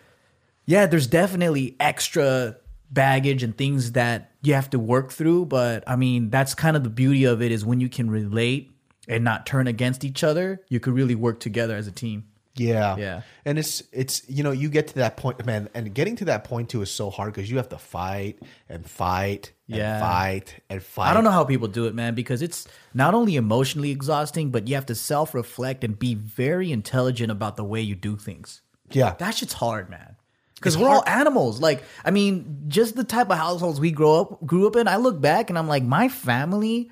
yeah, 0.66 0.86
there's 0.88 1.08
definitely 1.08 1.76
extra 1.80 2.58
baggage 2.90 3.42
and 3.44 3.58
things 3.58 3.94
that 3.94 4.32
you 4.42 4.54
have 4.54 4.70
to 4.72 4.80
work 4.80 5.12
through, 5.12 5.46
but 5.46 5.84
I 5.88 5.96
mean, 5.96 6.30
that's 6.30 6.54
kind 6.56 6.76
of 6.76 6.84
the 6.84 6.90
beauty 6.90 7.24
of 7.26 7.42
it 7.42 7.52
is 7.52 7.64
when 7.64 7.80
you 7.80 7.88
can 7.90 8.10
relate 8.10 8.72
and 9.12 9.24
not 9.24 9.46
turn 9.46 9.68
against 9.68 10.04
each 10.04 10.24
other, 10.24 10.62
you 10.70 10.80
could 10.80 10.94
really 10.94 11.16
work 11.16 11.40
together 11.40 11.76
as 11.76 11.88
a 11.88 11.92
team. 11.92 12.26
Yeah. 12.56 12.98
Yeah. 12.98 13.22
And 13.46 13.58
it's 13.58 13.82
it's 13.94 14.28
you 14.30 14.44
know, 14.44 14.52
you 14.52 14.70
get 14.70 14.88
to 14.90 14.96
that 14.96 15.16
point, 15.18 15.46
man, 15.46 15.70
and 15.74 15.94
getting 15.94 16.18
to 16.18 16.26
that 16.26 16.44
point 16.44 16.70
too 16.70 16.82
is 16.82 16.92
so 16.92 17.10
hard 17.10 17.34
because 17.34 17.50
you 17.50 17.58
have 17.58 17.70
to 17.70 17.78
fight 17.78 18.40
and 18.68 18.86
fight 18.86 19.54
and 19.70 19.78
Yeah. 19.78 20.00
fight 20.02 20.62
and 20.70 20.84
fight. 20.84 21.12
I 21.12 21.14
don't 21.14 21.24
know 21.24 21.32
how 21.32 21.46
people 21.46 21.70
do 21.70 21.86
it, 21.86 21.96
man, 21.96 22.14
because 22.14 22.42
it's 22.42 22.68
not 22.94 23.14
only 23.14 23.38
emotionally 23.38 23.90
exhausting, 23.92 24.50
but 24.52 24.68
you 24.68 24.76
have 24.76 24.86
to 24.88 24.96
self 24.96 25.34
reflect 25.34 25.84
and 25.86 25.98
be 25.98 26.14
very 26.14 26.72
intelligent 26.74 27.32
about 27.32 27.56
the 27.56 27.64
way 27.64 27.80
you 27.82 27.96
do 27.96 28.18
things. 28.18 28.62
Yeah. 28.92 29.16
That 29.20 29.36
shit's 29.36 29.54
hard, 29.54 29.90
man. 29.90 30.18
Because 30.56 30.78
we're 30.78 30.90
all 30.90 31.04
animals. 31.08 31.60
Like, 31.60 31.84
I 32.06 32.12
mean, 32.12 32.66
just 32.68 32.96
the 32.96 33.04
type 33.06 33.32
of 33.32 33.38
households 33.38 33.80
we 33.80 33.92
grow 33.92 34.22
up 34.22 34.46
grew 34.46 34.68
up 34.68 34.76
in. 34.76 34.88
I 34.88 34.98
look 34.98 35.20
back 35.20 35.50
and 35.50 35.58
I'm 35.58 35.68
like, 35.68 35.82
my 35.84 36.08
family 36.10 36.92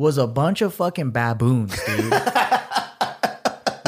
was 0.00 0.16
a 0.16 0.26
bunch 0.26 0.62
of 0.62 0.72
fucking 0.72 1.10
baboons, 1.10 1.78
dude. 1.84 2.12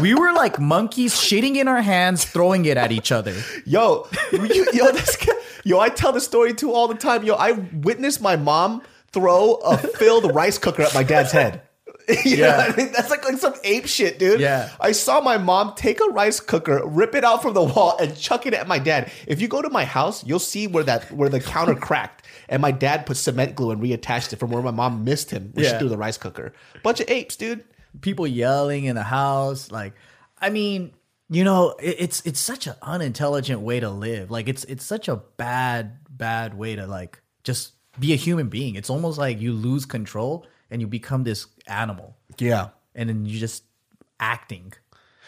we 0.02 0.14
were 0.14 0.32
like 0.34 0.60
monkeys 0.60 1.14
shitting 1.14 1.56
in 1.56 1.66
our 1.66 1.80
hands, 1.80 2.26
throwing 2.26 2.66
it 2.66 2.76
at 2.76 2.92
each 2.92 3.10
other. 3.10 3.34
Yo, 3.64 4.06
you, 4.30 4.66
yo, 4.74 4.92
this 4.92 5.16
guy, 5.16 5.32
yo, 5.64 5.80
I 5.80 5.88
tell 5.88 6.12
the 6.12 6.20
story 6.20 6.52
too 6.52 6.72
all 6.72 6.86
the 6.86 6.96
time. 6.96 7.24
Yo, 7.24 7.34
I 7.34 7.52
witnessed 7.52 8.20
my 8.20 8.36
mom 8.36 8.82
throw 9.12 9.54
a 9.54 9.78
filled 9.78 10.34
rice 10.34 10.58
cooker 10.58 10.82
at 10.82 10.94
my 10.94 11.02
dad's 11.02 11.32
head. 11.32 11.62
You 12.24 12.36
Yeah. 12.36 12.66
I 12.68 12.76
mean? 12.76 12.90
That's 12.92 13.10
like, 13.10 13.24
like 13.24 13.38
some 13.38 13.54
ape 13.62 13.86
shit, 13.86 14.18
dude. 14.18 14.40
Yeah. 14.40 14.70
I 14.80 14.90
saw 14.90 15.20
my 15.20 15.38
mom 15.38 15.74
take 15.76 16.00
a 16.00 16.06
rice 16.10 16.40
cooker, 16.40 16.82
rip 16.84 17.14
it 17.14 17.22
out 17.24 17.42
from 17.42 17.54
the 17.54 17.62
wall, 17.62 17.96
and 17.98 18.16
chuck 18.16 18.44
it 18.44 18.54
at 18.54 18.66
my 18.66 18.80
dad. 18.80 19.10
If 19.26 19.40
you 19.40 19.46
go 19.46 19.62
to 19.62 19.70
my 19.70 19.84
house, 19.84 20.24
you'll 20.26 20.40
see 20.40 20.66
where 20.66 20.82
that 20.84 21.12
where 21.12 21.28
the 21.28 21.40
counter 21.40 21.76
cracked. 21.76 22.21
And 22.52 22.62
my 22.62 22.70
dad 22.70 23.06
put 23.06 23.16
cement 23.16 23.56
glue 23.56 23.72
and 23.72 23.82
reattached 23.82 24.32
it 24.32 24.36
from 24.36 24.50
where 24.52 24.62
my 24.62 24.70
mom 24.70 25.02
missed 25.02 25.30
him 25.32 25.50
when 25.54 25.64
she 25.64 25.76
threw 25.78 25.88
the 25.88 25.96
rice 25.96 26.18
cooker. 26.18 26.52
Bunch 26.84 27.00
of 27.00 27.08
apes, 27.10 27.34
dude. 27.36 27.64
people 28.00 28.26
yelling 28.26 28.84
in 28.84 28.94
the 28.94 29.02
house 29.02 29.70
like 29.70 29.92
i 30.40 30.48
mean 30.48 30.92
you 31.28 31.44
know 31.44 31.70
it, 31.78 31.96
it's 31.98 32.22
it's 32.24 32.40
such 32.40 32.66
an 32.66 32.74
unintelligent 32.80 33.60
way 33.60 33.78
to 33.80 33.90
live 33.90 34.30
like 34.30 34.48
it's 34.48 34.64
it's 34.64 34.82
such 34.84 35.08
a 35.08 35.16
bad 35.36 35.98
bad 36.08 36.54
way 36.56 36.74
to 36.74 36.86
like 36.86 37.20
just 37.44 37.72
be 38.00 38.14
a 38.14 38.16
human 38.16 38.48
being 38.48 38.76
it's 38.76 38.88
almost 38.88 39.18
like 39.18 39.38
you 39.40 39.52
lose 39.52 39.84
control 39.84 40.46
and 40.70 40.80
you 40.80 40.86
become 40.86 41.22
this 41.24 41.46
animal 41.66 42.16
Yeah. 42.38 42.68
and 42.94 43.08
then 43.10 43.26
you 43.26 43.38
just 43.38 43.64
acting 44.20 44.72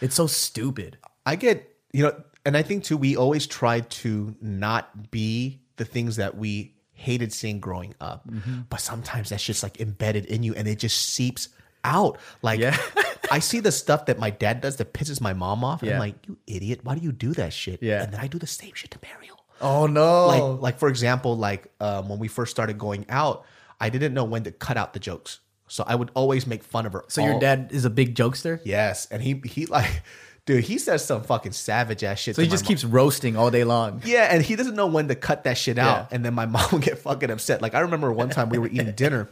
it's 0.00 0.14
so 0.14 0.26
stupid 0.26 0.96
I 1.26 1.36
get, 1.36 1.74
you 1.92 2.02
know, 2.04 2.14
and 2.44 2.54
I 2.56 2.62
think 2.62 2.84
too, 2.84 2.96
we 2.98 3.16
always 3.16 3.46
try 3.46 3.80
to 3.80 4.34
not 4.42 5.10
be 5.10 5.60
the 5.76 5.84
things 5.86 6.16
that 6.16 6.36
we 6.36 6.73
hated 7.04 7.32
seeing 7.32 7.60
growing 7.60 7.94
up. 8.00 8.26
Mm-hmm. 8.28 8.62
But 8.70 8.80
sometimes 8.80 9.28
that's 9.28 9.44
just 9.44 9.62
like 9.62 9.80
embedded 9.80 10.24
in 10.26 10.42
you 10.42 10.54
and 10.54 10.66
it 10.66 10.78
just 10.78 10.96
seeps 11.14 11.50
out. 11.84 12.18
Like, 12.42 12.60
Yeah. 12.60 12.76
I 13.30 13.38
see 13.38 13.60
the 13.60 13.72
stuff 13.72 14.06
that 14.06 14.18
my 14.18 14.28
dad 14.30 14.60
does 14.60 14.76
that 14.76 14.92
pisses 14.92 15.18
my 15.20 15.32
mom 15.32 15.64
off. 15.64 15.82
And 15.82 15.92
I'm 15.92 15.98
like, 15.98 16.14
you 16.26 16.36
idiot, 16.46 16.80
why 16.82 16.94
do 16.94 17.00
you 17.00 17.10
do 17.12 17.32
that 17.34 17.52
shit? 17.54 17.82
Yeah. 17.82 18.02
And 18.02 18.12
then 18.12 18.20
I 18.20 18.26
do 18.26 18.38
the 18.38 18.46
same 18.46 18.72
shit 18.74 18.90
to 18.90 18.98
Mariel. 19.02 19.38
oh 19.60 19.86
no 19.86 20.26
Like, 20.26 20.62
like 20.62 20.78
for 20.78 20.88
example, 20.88 21.36
like 21.36 21.72
um, 21.80 22.08
when 22.08 22.18
we 22.18 22.28
first 22.28 22.50
started 22.50 22.76
going 22.78 23.06
out, 23.08 23.44
I 23.80 23.88
didn't 23.88 24.12
know 24.14 24.24
when 24.24 24.44
to 24.44 24.52
cut 24.52 24.76
out 24.76 24.92
the 24.92 25.00
jokes. 25.00 25.40
So 25.68 25.84
I 25.86 25.94
would 25.94 26.10
always 26.14 26.46
make 26.46 26.62
fun 26.62 26.84
of 26.86 26.92
her. 26.92 27.04
so 27.08 27.24
your 27.24 27.40
dad 27.40 27.70
is 27.72 27.84
a 27.86 27.90
big 27.90 28.14
jokester 28.14 28.60
Yes. 28.64 29.06
And 29.10 29.22
he, 29.22 29.40
he 29.44 29.64
like, 29.66 30.02
dude, 30.46 30.64
he 30.64 30.78
says 30.78 31.04
some 31.04 31.22
fucking 31.22 31.52
savage 31.52 32.04
ass 32.04 32.18
shit. 32.18 32.36
so 32.36 32.42
he 32.42 32.48
just 32.48 32.64
mom. 32.64 32.68
keeps 32.68 32.84
roasting 32.84 33.36
all 33.36 33.50
day 33.50 33.64
long 33.64 34.02
Yeah, 34.04 34.28
and 34.30 34.42
he 34.42 34.56
doesn't 34.56 34.74
know 34.74 34.86
when 34.86 35.08
to 35.08 35.14
cut 35.14 35.44
that 35.44 35.56
shit 35.58 35.78
out. 35.78 36.08
Yeah. 36.10 36.16
And 36.16 36.24
then 36.24 36.34
my 36.34 36.46
mom 36.54 36.66
would 36.72 36.82
get 36.82 36.98
fucking 36.98 37.30
upset. 37.30 37.62
Like 37.62 37.74
I 37.74 37.80
remember 37.80 38.12
one 38.12 38.30
time 38.30 38.48
we 38.50 38.58
were 38.58 38.68
eating 38.68 38.92
dinner 38.96 39.28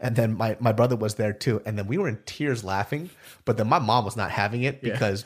and 0.00 0.16
then 0.16 0.36
my, 0.36 0.56
my 0.60 0.72
brother 0.72 0.96
was 0.96 1.14
there 1.14 1.32
too. 1.32 1.62
And 1.64 1.78
then 1.78 1.86
we 1.86 1.96
were 1.98 2.08
in 2.08 2.18
tears 2.26 2.62
laughing. 2.64 3.10
But 3.44 3.56
then 3.56 3.68
my 3.68 3.78
mom 3.78 4.04
was 4.04 4.16
not 4.16 4.30
having 4.30 4.62
it 4.64 4.80
Yeah. 4.82 4.92
because 4.92 5.24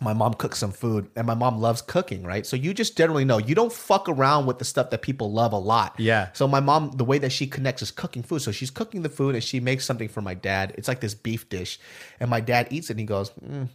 my 0.00 0.12
mom 0.12 0.34
cooks 0.34 0.58
some 0.58 0.70
food 0.70 1.08
and 1.16 1.26
my 1.26 1.34
mom 1.34 1.58
loves 1.60 1.80
cooking, 1.82 2.22
right? 2.22 2.46
So 2.46 2.54
you 2.54 2.72
just 2.74 2.96
generally 2.96 3.24
know 3.24 3.38
you 3.38 3.54
don't 3.54 3.72
fuck 3.72 4.08
around 4.08 4.46
with 4.46 4.58
the 4.58 4.64
stuff 4.64 4.90
that 4.90 5.02
people 5.02 5.32
love 5.32 5.52
a 5.52 5.58
lot. 5.58 5.94
Yeah. 5.98 6.28
So 6.34 6.46
my 6.46 6.60
mom, 6.60 6.92
the 6.92 7.04
way 7.04 7.18
that 7.18 7.32
she 7.32 7.46
connects 7.46 7.82
is 7.82 7.90
cooking 7.90 8.22
food. 8.22 8.40
So 8.42 8.52
she's 8.52 8.70
cooking 8.70 9.02
the 9.02 9.08
food 9.08 9.34
and 9.34 9.42
she 9.42 9.58
makes 9.58 9.84
something 9.86 10.08
for 10.08 10.20
my 10.20 10.34
dad. 10.34 10.74
It's 10.76 10.86
like 10.86 11.00
this 11.00 11.14
beef 11.14 11.48
dish. 11.48 11.80
And 12.20 12.28
my 12.30 12.40
dad 12.40 12.68
eats 12.70 12.90
it 12.90 12.92
and 12.92 13.00
he 13.00 13.06
goes, 13.06 13.30
mm, 13.44 13.68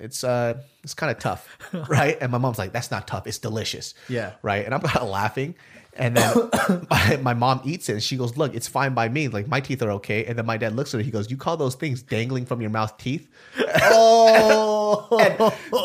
it's 0.00 0.24
uh 0.24 0.60
it's 0.82 0.94
kind 0.94 1.12
of 1.12 1.18
tough, 1.18 1.46
right? 1.88 2.16
And 2.20 2.32
my 2.32 2.38
mom's 2.38 2.58
like, 2.58 2.72
that's 2.72 2.90
not 2.90 3.06
tough. 3.06 3.26
It's 3.26 3.38
delicious. 3.38 3.94
Yeah. 4.08 4.32
Right. 4.42 4.64
And 4.64 4.74
I'm 4.74 4.80
kind 4.80 5.02
of 5.02 5.08
laughing. 5.08 5.54
And 5.96 6.16
then 6.16 6.34
my, 6.90 7.18
my 7.22 7.34
mom 7.34 7.60
eats 7.64 7.88
it 7.88 7.92
and 7.92 8.02
she 8.02 8.16
goes, 8.16 8.36
Look, 8.36 8.54
it's 8.54 8.66
fine 8.66 8.94
by 8.94 9.08
me. 9.08 9.28
Like 9.28 9.46
my 9.46 9.60
teeth 9.60 9.80
are 9.82 9.92
okay. 9.92 10.24
And 10.24 10.36
then 10.36 10.44
my 10.44 10.56
dad 10.56 10.74
looks 10.74 10.92
at 10.92 10.98
her. 10.98 11.04
He 11.04 11.12
goes, 11.12 11.30
You 11.30 11.36
call 11.36 11.56
those 11.56 11.76
things 11.76 12.02
dangling 12.02 12.46
from 12.46 12.60
your 12.60 12.70
mouth 12.70 12.96
teeth? 12.98 13.28
Oh, 13.86 15.08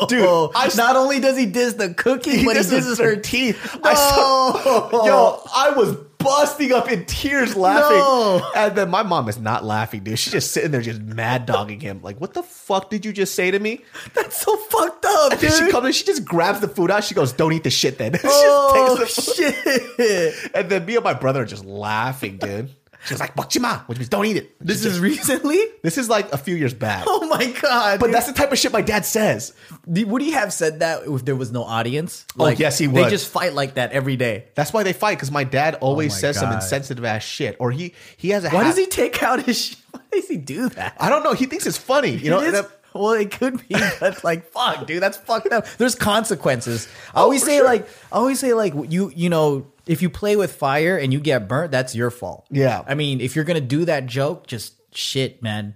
dude, 0.08 0.50
I- 0.54 0.70
not 0.76 0.96
only 0.96 1.20
does 1.20 1.36
he 1.38 1.46
diss 1.46 1.74
the 1.74 1.94
cookie, 1.94 2.44
but 2.44 2.56
he 2.56 2.62
disses 2.62 2.98
her 2.98 3.16
teeth. 3.16 3.78
I 3.84 3.94
saw, 3.94 5.04
yo, 5.06 5.42
I 5.54 5.70
was 5.70 5.96
busting 6.20 6.72
up 6.72 6.90
in 6.90 7.04
tears 7.04 7.56
laughing. 7.56 7.98
No. 7.98 8.50
And 8.54 8.76
then 8.76 8.90
my 8.90 9.02
mom 9.02 9.28
is 9.28 9.38
not 9.38 9.64
laughing, 9.64 10.04
dude. 10.04 10.18
She's 10.18 10.32
just 10.32 10.52
sitting 10.52 10.70
there 10.70 10.80
just 10.80 11.00
mad 11.00 11.46
dogging 11.46 11.80
him. 11.80 12.00
Like, 12.02 12.20
what 12.20 12.34
the 12.34 12.42
fuck 12.42 12.90
did 12.90 13.04
you 13.04 13.12
just 13.12 13.34
say 13.34 13.50
to 13.50 13.58
me? 13.58 13.84
That's 14.14 14.40
so 14.40 14.56
fucked 14.56 15.04
up, 15.04 15.32
And 15.32 15.40
then 15.40 15.50
dude. 15.50 15.66
she 15.66 15.70
comes 15.72 15.86
in, 15.86 15.92
she 15.92 16.04
just 16.04 16.24
grabs 16.24 16.60
the 16.60 16.68
food 16.68 16.90
out. 16.90 17.04
She 17.04 17.14
goes, 17.14 17.32
Don't 17.32 17.52
eat 17.52 17.64
the 17.64 17.70
shit 17.70 17.98
then. 17.98 18.12
she 18.20 18.20
oh 18.24 18.96
takes 18.96 19.16
the 19.16 19.22
oh, 19.22 20.32
shit! 20.34 20.50
And 20.54 20.70
then 20.70 20.84
me 20.84 20.96
and 20.96 21.04
my 21.04 21.14
brother 21.14 21.42
are 21.42 21.46
just 21.46 21.64
laughing, 21.64 22.38
dude. 22.38 22.70
She 23.06 23.14
was 23.14 23.20
like, 23.20 23.34
Bakchima, 23.34 23.88
which 23.88 23.98
means 23.98 24.08
don't 24.08 24.26
eat 24.26 24.36
it. 24.36 24.54
This 24.60 24.84
is 24.84 25.00
recently. 25.00 25.58
This 25.82 25.96
is 25.96 26.08
like 26.08 26.32
a 26.32 26.38
few 26.38 26.54
years 26.54 26.74
back. 26.74 27.04
Oh 27.06 27.26
my 27.26 27.46
god! 27.60 27.98
But 27.98 28.06
dude. 28.06 28.14
that's 28.14 28.26
the 28.26 28.32
type 28.32 28.52
of 28.52 28.58
shit 28.58 28.72
my 28.72 28.82
dad 28.82 29.06
says. 29.06 29.54
would 29.86 30.20
he 30.20 30.32
have 30.32 30.52
said 30.52 30.80
that 30.80 31.04
if 31.06 31.24
there 31.24 31.36
was 31.36 31.50
no 31.50 31.64
audience? 31.64 32.26
Oh, 32.38 32.48
yes, 32.48 32.78
he 32.78 32.88
would. 32.88 33.06
They 33.06 33.10
just 33.10 33.30
fight 33.30 33.54
like 33.54 33.74
that 33.74 33.92
every 33.92 34.16
day. 34.16 34.46
That's 34.54 34.72
why 34.72 34.82
they 34.82 34.92
fight 34.92 35.16
because 35.16 35.30
my 35.30 35.44
dad 35.44 35.76
always 35.76 36.12
Oh 36.12 36.16
my 36.16 36.20
says 36.20 36.38
some 36.38 36.52
insensitive 36.52 37.04
ass 37.04 37.22
shit, 37.22 37.56
or 37.58 37.70
he 37.70 37.94
he 38.16 38.30
has 38.30 38.44
a. 38.44 38.50
Why 38.50 38.62
ha- 38.62 38.68
does 38.68 38.76
he 38.76 38.86
take 38.86 39.22
out 39.22 39.42
his? 39.42 39.76
Why 39.90 40.00
does 40.12 40.28
he 40.28 40.36
do 40.36 40.68
that? 40.70 40.96
I 40.98 41.08
don't 41.08 41.22
know. 41.22 41.32
He 41.32 41.46
thinks 41.46 41.66
it's 41.66 41.78
funny, 41.78 42.10
you 42.10 42.30
know. 42.30 42.40
It 42.40 42.66
well, 42.94 43.12
it 43.12 43.30
could 43.30 43.66
be, 43.68 43.76
but 44.00 44.24
like, 44.24 44.50
fuck, 44.50 44.86
dude, 44.86 45.02
that's 45.02 45.16
fucked 45.16 45.52
up. 45.52 45.66
There's 45.78 45.94
consequences. 45.94 46.88
I 47.14 47.20
oh, 47.20 47.24
always 47.24 47.42
for 47.42 47.46
say 47.46 47.56
sure. 47.58 47.64
like, 47.64 47.88
I 48.12 48.16
always 48.16 48.40
say 48.40 48.52
like, 48.52 48.74
you, 48.88 49.12
you 49.14 49.28
know, 49.28 49.66
if 49.90 50.02
you 50.02 50.08
play 50.08 50.36
with 50.36 50.52
fire 50.52 50.96
and 50.96 51.12
you 51.12 51.18
get 51.18 51.48
burnt, 51.48 51.72
that's 51.72 51.96
your 51.96 52.12
fault. 52.12 52.46
Yeah. 52.48 52.84
I 52.86 52.94
mean, 52.94 53.20
if 53.20 53.34
you're 53.34 53.44
gonna 53.44 53.60
do 53.60 53.84
that 53.86 54.06
joke, 54.06 54.46
just 54.46 54.74
shit, 54.94 55.42
man. 55.42 55.74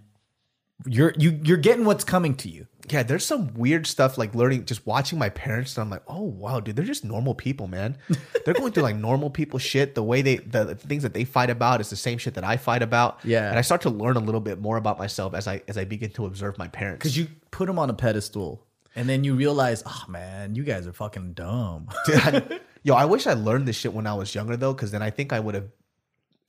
You're 0.86 1.12
you 1.18 1.40
you're 1.42 1.56
getting 1.56 1.84
what's 1.84 2.04
coming 2.04 2.36
to 2.36 2.48
you. 2.48 2.68
yeah, 2.90 3.02
there's 3.02 3.24
some 3.24 3.54
weird 3.54 3.86
stuff 3.88 4.16
like 4.16 4.34
learning, 4.34 4.66
just 4.66 4.86
watching 4.86 5.18
my 5.18 5.30
parents, 5.30 5.76
and 5.76 5.82
I'm 5.82 5.90
like, 5.90 6.02
oh 6.06 6.22
wow, 6.22 6.60
dude, 6.60 6.76
they're 6.76 6.84
just 6.84 7.04
normal 7.04 7.34
people, 7.34 7.66
man. 7.66 7.96
they're 8.44 8.54
going 8.54 8.72
through 8.72 8.84
like 8.84 8.96
normal 8.96 9.30
people 9.30 9.58
shit. 9.58 9.94
The 9.96 10.02
way 10.02 10.22
they, 10.22 10.36
the, 10.36 10.64
the 10.64 10.74
things 10.76 11.02
that 11.02 11.14
they 11.14 11.24
fight 11.24 11.50
about 11.50 11.80
is 11.80 11.90
the 11.90 11.96
same 11.96 12.18
shit 12.18 12.34
that 12.34 12.44
I 12.44 12.56
fight 12.56 12.82
about. 12.82 13.18
Yeah. 13.24 13.48
and 13.48 13.58
I 13.58 13.62
start 13.62 13.80
to 13.82 13.90
learn 13.90 14.16
a 14.16 14.20
little 14.20 14.40
bit 14.40 14.60
more 14.60 14.76
about 14.76 14.98
myself 14.98 15.34
as 15.34 15.48
I 15.48 15.62
as 15.66 15.76
I 15.76 15.84
begin 15.84 16.10
to 16.10 16.26
observe 16.26 16.56
my 16.56 16.68
parents. 16.68 16.98
Because 16.98 17.16
you 17.16 17.26
put 17.50 17.66
them 17.66 17.78
on 17.80 17.90
a 17.90 17.94
pedestal, 17.94 18.64
and 18.96 19.08
then 19.08 19.24
you 19.24 19.34
realize, 19.34 19.82
oh 19.86 20.04
man, 20.08 20.54
you 20.54 20.62
guys 20.64 20.86
are 20.86 20.92
fucking 20.92 21.32
dumb. 21.34 21.88
Yo, 22.82 22.94
I 22.94 23.06
wish 23.06 23.26
I 23.26 23.32
learned 23.32 23.66
this 23.66 23.76
shit 23.76 23.92
when 23.94 24.06
I 24.06 24.14
was 24.14 24.34
younger 24.34 24.56
though, 24.56 24.74
because 24.74 24.90
then 24.90 25.02
I 25.02 25.10
think 25.10 25.32
I 25.32 25.40
would 25.40 25.54
have 25.54 25.68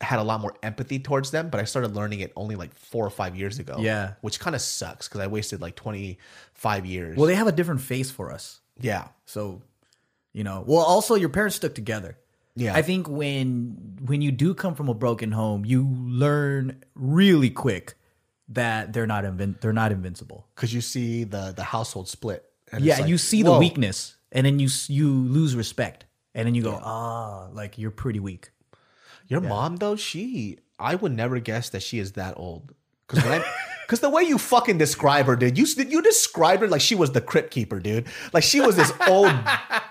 had 0.01 0.19
a 0.19 0.23
lot 0.23 0.41
more 0.41 0.53
empathy 0.61 0.99
towards 0.99 1.31
them. 1.31 1.49
But 1.49 1.59
I 1.61 1.63
started 1.63 1.95
learning 1.95 2.19
it 2.19 2.33
only 2.35 2.55
like 2.55 2.75
four 2.75 3.05
or 3.05 3.09
five 3.09 3.35
years 3.35 3.59
ago. 3.59 3.77
Yeah. 3.79 4.13
which 4.21 4.39
kind 4.39 4.55
of 4.55 4.61
sucks 4.61 5.07
because 5.07 5.21
I 5.21 5.27
wasted 5.27 5.61
like 5.61 5.75
twenty 5.75 6.19
five 6.53 6.85
years. 6.85 7.17
well, 7.17 7.27
they 7.27 7.35
have 7.35 7.47
a 7.47 7.51
different 7.53 7.81
face 7.81 8.11
for 8.11 8.31
us. 8.31 8.59
yeah, 8.79 9.07
So, 9.25 9.61
you 10.33 10.43
know, 10.43 10.63
well, 10.67 10.83
also 10.83 11.15
your 11.15 11.29
parents 11.29 11.55
stuck 11.55 11.73
together. 11.73 12.17
Yeah. 12.57 12.73
I 12.75 12.81
think 12.81 13.07
when 13.09 13.97
when 14.01 14.21
you 14.21 14.31
do 14.31 14.53
come 14.53 14.75
from 14.75 14.89
a 14.89 14.93
broken 14.93 15.31
home, 15.31 15.63
you 15.65 15.87
learn 15.89 16.83
really 16.95 17.49
quick 17.49 17.95
that 18.49 18.93
they're 18.93 19.07
not 19.07 19.23
invin- 19.23 19.59
they're 19.61 19.73
not 19.73 19.91
invincible. 19.91 20.47
because 20.55 20.73
you 20.73 20.81
see 20.81 21.23
the 21.23 21.53
the 21.55 21.63
household 21.63 22.07
split. 22.07 22.43
And 22.71 22.79
it's 22.81 22.87
Yeah, 22.87 22.99
like, 23.03 23.09
you 23.09 23.17
see 23.17 23.43
the 23.43 23.51
whoa. 23.51 23.59
weakness, 23.59 24.15
and 24.31 24.45
then 24.45 24.59
you 24.59 24.69
you 24.87 25.07
lose 25.09 25.55
respect, 25.55 26.05
and 26.33 26.45
then 26.47 26.55
you 26.55 26.63
go, 26.63 26.79
ah, 26.83 27.47
like 27.53 27.77
you're 27.77 27.91
pretty 27.91 28.19
weak. 28.19 28.49
Your 29.27 29.41
mom 29.41 29.77
though, 29.77 29.95
she 29.95 30.59
I 30.79 30.95
would 30.95 31.11
never 31.13 31.39
guess 31.39 31.69
that 31.69 31.81
she 31.83 31.99
is 31.99 32.13
that 32.13 32.33
old. 32.37 32.73
Because 33.07 33.23
when 33.23 33.41
I 33.41 33.45
because 33.85 33.99
the 33.99 34.09
way 34.09 34.23
you 34.23 34.37
fucking 34.37 34.77
describe 34.77 35.25
her, 35.27 35.35
dude, 35.35 35.57
you 35.57 35.65
you 35.87 36.01
described 36.01 36.61
her 36.61 36.67
like 36.67 36.81
she 36.81 36.95
was 36.95 37.11
the 37.11 37.21
crypt 37.21 37.51
keeper, 37.51 37.79
dude. 37.79 38.05
Like 38.33 38.43
she 38.43 38.59
was 38.61 38.75
this 38.75 38.91
old 39.07 39.31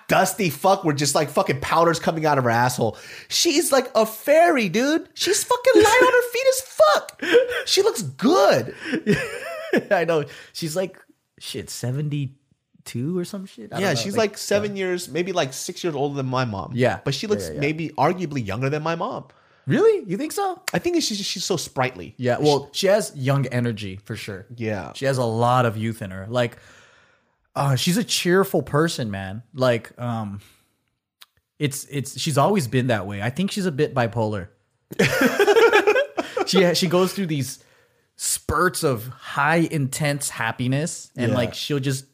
dusty 0.09 0.51
fuck 0.51 0.85
where 0.85 0.95
just 0.95 1.15
like 1.15 1.31
fucking 1.31 1.61
powders 1.61 1.99
coming 1.99 2.27
out 2.27 2.39
of 2.39 2.45
her 2.45 2.51
asshole. 2.51 2.97
She's 3.29 3.73
like 3.73 3.91
a 3.95 4.07
fairy, 4.07 4.69
dude. 4.69 5.09
She's 5.15 5.45
fucking 5.45 5.83
light 5.83 6.03
on 6.03 6.13
her 6.13 6.29
feet 6.31 6.47
as 6.49 6.61
fuck. 6.61 7.23
She 7.67 7.83
looks 7.83 8.03
good. 8.03 8.75
I 9.91 10.05
know 10.05 10.25
she's 10.53 10.77
like 10.77 10.99
shit 11.39 11.71
seventy 11.71 12.35
two 12.85 13.19
or 13.19 13.25
some 13.25 13.47
shit. 13.47 13.73
I 13.73 13.77
don't 13.77 13.81
Yeah, 13.81 13.95
she's 13.95 14.17
like, 14.17 14.39
seven 14.39 14.77
years, 14.77 15.09
maybe 15.09 15.33
like 15.33 15.53
six 15.53 15.83
years 15.83 15.95
older 15.95 16.15
than 16.15 16.27
my 16.27 16.45
mom. 16.45 16.73
Yeah. 16.75 17.01
but 17.05 17.15
she 17.15 17.27
looks 17.27 17.49
yeah, 17.49 17.55
yeah. 17.55 17.61
maybe 17.61 17.89
arguably 17.91 18.47
younger 18.47 18.71
than 18.71 18.83
my 18.83 18.95
mom. 18.95 19.27
really. 19.67 20.05
You 20.07 20.17
think 20.17 20.33
so? 20.33 20.61
I 20.73 20.79
think 20.79 21.03
she's 21.03 21.19
she's 21.25 21.45
so 21.45 21.57
sprightly. 21.57 22.15
Yeah, 22.19 22.37
well, 22.39 22.69
she 22.73 22.87
has 22.89 23.15
young 23.17 23.47
energy 23.47 23.99
for 24.05 24.17
sure. 24.17 24.47
Yeah. 24.55 24.93
She 24.95 25.07
has 25.07 25.19
a 25.19 25.25
lot 25.25 25.65
of 25.67 25.77
youth 25.77 26.03
in 26.03 26.11
her. 26.11 26.27
Like 26.29 26.59
uh 27.57 27.77
she's 27.77 27.97
a 27.97 28.05
cheerful 28.05 28.63
person, 28.63 29.11
man. 29.11 29.43
Like 29.55 29.93
um 30.01 30.41
it's 31.59 31.85
it's 31.91 32.19
she's 32.19 32.37
always 32.39 32.67
been 32.69 32.89
that 32.89 33.07
way. 33.07 33.23
I 33.23 33.31
think 33.31 33.51
she's 33.51 33.67
a 33.67 33.73
bit 33.73 33.95
bipolar. 33.95 34.49
she 36.47 36.75
she 36.75 36.87
goes 36.87 37.13
through 37.13 37.27
these 37.27 37.63
spurts 38.17 38.83
of 38.85 39.07
high 39.09 39.57
intense 39.71 40.31
happiness 40.31 41.11
and 41.17 41.31
Yeah. 41.33 41.37
like 41.37 41.55
she'll 41.55 41.81
just 41.81 42.07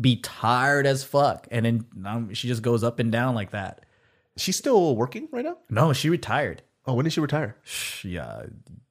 be 0.00 0.16
tired 0.20 0.86
as 0.86 1.02
fuck 1.02 1.48
and 1.50 1.66
then 1.66 1.84
um, 2.06 2.32
she 2.34 2.46
just 2.48 2.62
goes 2.62 2.84
up 2.84 2.98
and 3.00 3.10
down 3.10 3.34
like 3.34 3.50
that. 3.50 3.84
She's 4.36 4.56
still 4.56 4.94
working 4.94 5.28
right 5.32 5.44
now. 5.44 5.58
No, 5.68 5.92
she 5.92 6.10
retired. 6.10 6.62
Oh, 6.86 6.94
when 6.94 7.04
did 7.04 7.12
she 7.12 7.20
retire? 7.20 7.56
Yeah, 8.04 8.44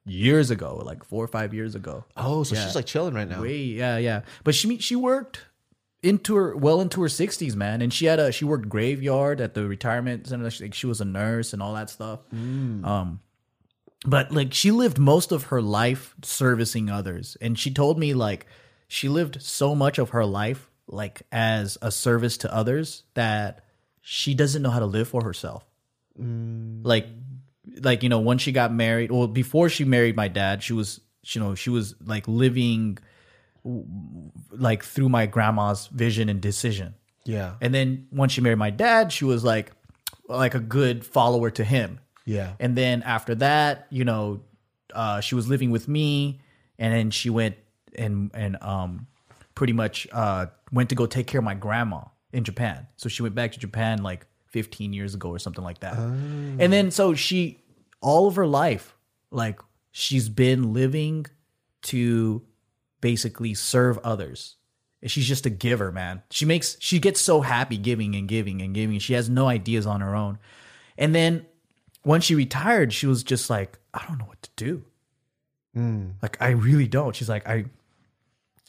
years 0.06 0.52
ago, 0.52 0.82
like 0.86 1.04
4 1.06 1.24
or 1.24 1.28
5 1.28 1.54
years 1.54 1.74
ago. 1.74 2.04
Oh, 2.18 2.44
so 2.44 2.56
Yeah. 2.56 2.66
she's 2.66 2.76
like 2.76 2.86
chilling 2.86 3.14
right 3.14 3.28
now. 3.28 3.42
Way, 3.42 3.58
yeah, 3.58 3.98
yeah. 3.98 4.22
But 4.44 4.56
she 4.56 4.78
she 4.80 4.96
worked 4.98 5.40
into 6.08 6.36
her 6.36 6.56
well 6.56 6.82
into 6.82 7.02
her 7.02 7.10
sixties, 7.10 7.56
man. 7.56 7.82
And 7.82 7.94
she 7.94 8.06
had 8.06 8.20
a 8.20 8.32
she 8.32 8.46
worked 8.46 8.70
graveyard 8.70 9.42
at 9.42 9.54
the 9.54 9.68
retirement 9.68 10.28
center. 10.28 10.50
She, 10.50 10.64
like, 10.66 10.74
she 10.74 10.88
was 10.88 11.02
a 11.02 11.06
nurse 11.06 11.54
and 11.54 11.62
all 11.62 11.74
that 11.74 11.90
stuff. 11.90 12.20
Um, 12.86 13.20
but 14.06 14.32
like 14.32 14.54
she 14.54 14.72
lived 14.72 14.98
most 14.98 15.32
of 15.32 15.46
her 15.46 15.62
life 15.62 16.16
servicing 16.24 16.90
others, 16.90 17.36
and 17.42 17.58
she 17.60 17.72
told 17.72 18.00
me 18.00 18.14
like 18.14 18.46
she 18.88 19.10
lived 19.10 19.42
so 19.42 19.76
much 19.76 19.98
of 19.98 20.12
her 20.12 20.26
life 20.26 20.70
like 20.88 21.24
as 21.32 21.78
a 21.82 21.92
service 21.92 22.38
to 22.38 22.54
others 22.54 23.04
that 23.14 23.66
she 24.02 24.34
doesn't 24.34 24.62
know 24.62 24.70
how 24.70 24.80
to 24.80 24.86
live 24.86 25.10
for 25.10 25.24
herself. 25.24 25.66
Like 26.84 27.08
like 27.82 28.04
you 28.04 28.10
know 28.10 28.20
when 28.20 28.38
she 28.38 28.52
got 28.52 28.72
married 28.74 29.12
well 29.12 29.28
before 29.28 29.70
she 29.70 29.84
married 29.84 30.16
my 30.16 30.30
dad 30.30 30.64
she 30.64 30.74
was 30.74 31.02
you 31.24 31.42
know 31.42 31.54
she 31.54 31.70
was 31.70 31.96
like 32.04 32.28
living 32.28 32.98
like 34.52 34.84
through 34.84 35.10
my 35.10 35.26
grandma's 35.26 35.88
vision 35.88 36.30
and 36.30 36.42
decision. 36.42 36.96
Yeah. 37.26 37.56
and 37.60 37.74
then 37.74 38.08
once 38.12 38.32
she 38.32 38.40
married 38.40 38.58
my 38.58 38.70
dad 38.70 39.12
she 39.12 39.26
was 39.26 39.44
like 39.44 39.74
like 40.30 40.56
a 40.56 40.62
good 40.62 41.06
follower 41.06 41.50
to 41.52 41.64
him. 41.64 42.00
Yeah. 42.26 42.54
and 42.60 42.78
then 42.78 43.04
after 43.04 43.36
that 43.36 43.88
you 43.90 44.06
know 44.06 44.42
uh 44.94 45.20
she 45.20 45.36
was 45.36 45.48
living 45.50 45.70
with 45.72 45.88
me 45.90 46.40
and 46.80 46.94
then 46.94 47.12
she 47.12 47.30
went 47.30 47.56
and 47.96 48.32
and 48.34 48.56
um 48.62 49.08
pretty 49.56 49.74
much 49.74 50.08
uh 50.14 50.46
went 50.72 50.88
to 50.90 50.96
go 50.96 51.06
take 51.06 51.28
care 51.28 51.40
of 51.40 51.46
my 51.46 51.54
grandma 51.56 52.02
in 52.32 52.44
Japan. 52.46 52.88
So 52.96 53.10
she 53.10 53.24
went 53.24 53.36
back 53.36 53.52
to 53.54 53.60
Japan 53.60 54.04
like 54.04 54.26
15 54.48 54.94
years 54.94 55.14
ago 55.14 55.30
or 55.30 55.40
something 55.40 55.64
like 55.64 55.80
that. 55.80 55.98
And 55.98 56.72
then 56.72 56.92
so 56.92 57.14
she 57.14 57.60
all 58.02 58.28
of 58.28 58.36
her 58.38 58.48
life 58.48 58.96
like 59.32 59.60
she's 59.92 60.30
been 60.30 60.72
living 60.74 61.26
to 61.84 62.42
basically 63.02 63.54
serve 63.54 63.98
others. 64.00 64.56
And 65.02 65.12
she's 65.12 65.28
just 65.28 65.46
a 65.46 65.52
giver 65.52 65.92
man. 65.92 66.24
She 66.32 66.46
makes 66.46 66.76
she 66.80 67.00
gets 67.00 67.22
so 67.22 67.42
happy 67.42 67.78
giving 67.78 68.16
and 68.16 68.28
giving 68.28 68.62
and 68.62 68.74
giving. 68.74 69.00
She 69.00 69.14
has 69.14 69.30
no 69.30 69.48
ideas 69.48 69.86
on 69.86 70.02
her 70.02 70.16
own. 70.16 70.40
And 70.98 71.14
then 71.14 71.46
when 72.04 72.22
she 72.22 72.36
retired 72.36 72.94
she 72.94 73.06
was 73.06 73.22
just 73.24 73.50
like 73.50 73.80
i 73.94 74.06
don't 74.08 74.18
know 74.18 74.26
what 74.26 74.42
to 74.42 74.50
do. 74.56 74.84
Hmm. 75.74 76.10
Like 76.22 76.38
i 76.42 76.50
really 76.50 76.88
don't. 76.88 77.16
She's 77.16 77.30
like 77.30 77.48
i 77.48 77.66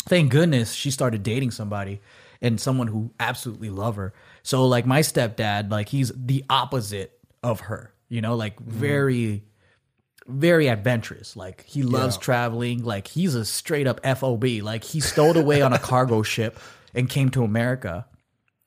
thank 0.04 0.30
goodness 0.30 0.72
she 0.72 0.90
started 0.90 1.22
dating 1.22 1.50
somebody 1.50 2.00
and 2.40 2.60
someone 2.60 2.86
who 2.86 3.10
absolutely 3.18 3.70
love 3.70 3.96
her. 3.96 4.12
So 4.42 4.66
like 4.66 4.86
my 4.86 5.00
stepdad 5.00 5.70
like 5.70 5.88
he's 5.88 6.12
the 6.14 6.44
opposite 6.50 7.18
of 7.42 7.60
her 7.60 7.94
you 8.08 8.20
know 8.20 8.34
like 8.34 8.58
hmm. 8.58 8.70
very 8.70 9.44
very 10.28 10.68
adventurous 10.68 11.34
like 11.36 11.64
he 11.64 11.82
loves 11.82 12.16
Yeah. 12.16 12.20
traveling 12.22 12.84
like 12.84 13.06
he's 13.08 13.34
a 13.34 13.44
straight 13.44 13.86
up 13.86 14.00
fob 14.04 14.44
like 14.62 14.84
he 14.84 15.00
stowed 15.00 15.36
away 15.36 15.62
on 15.62 15.72
a 15.72 15.78
cargo 15.78 16.22
ship 16.34 16.58
and 16.94 17.08
came 17.08 17.30
to 17.30 17.42
america 17.44 18.06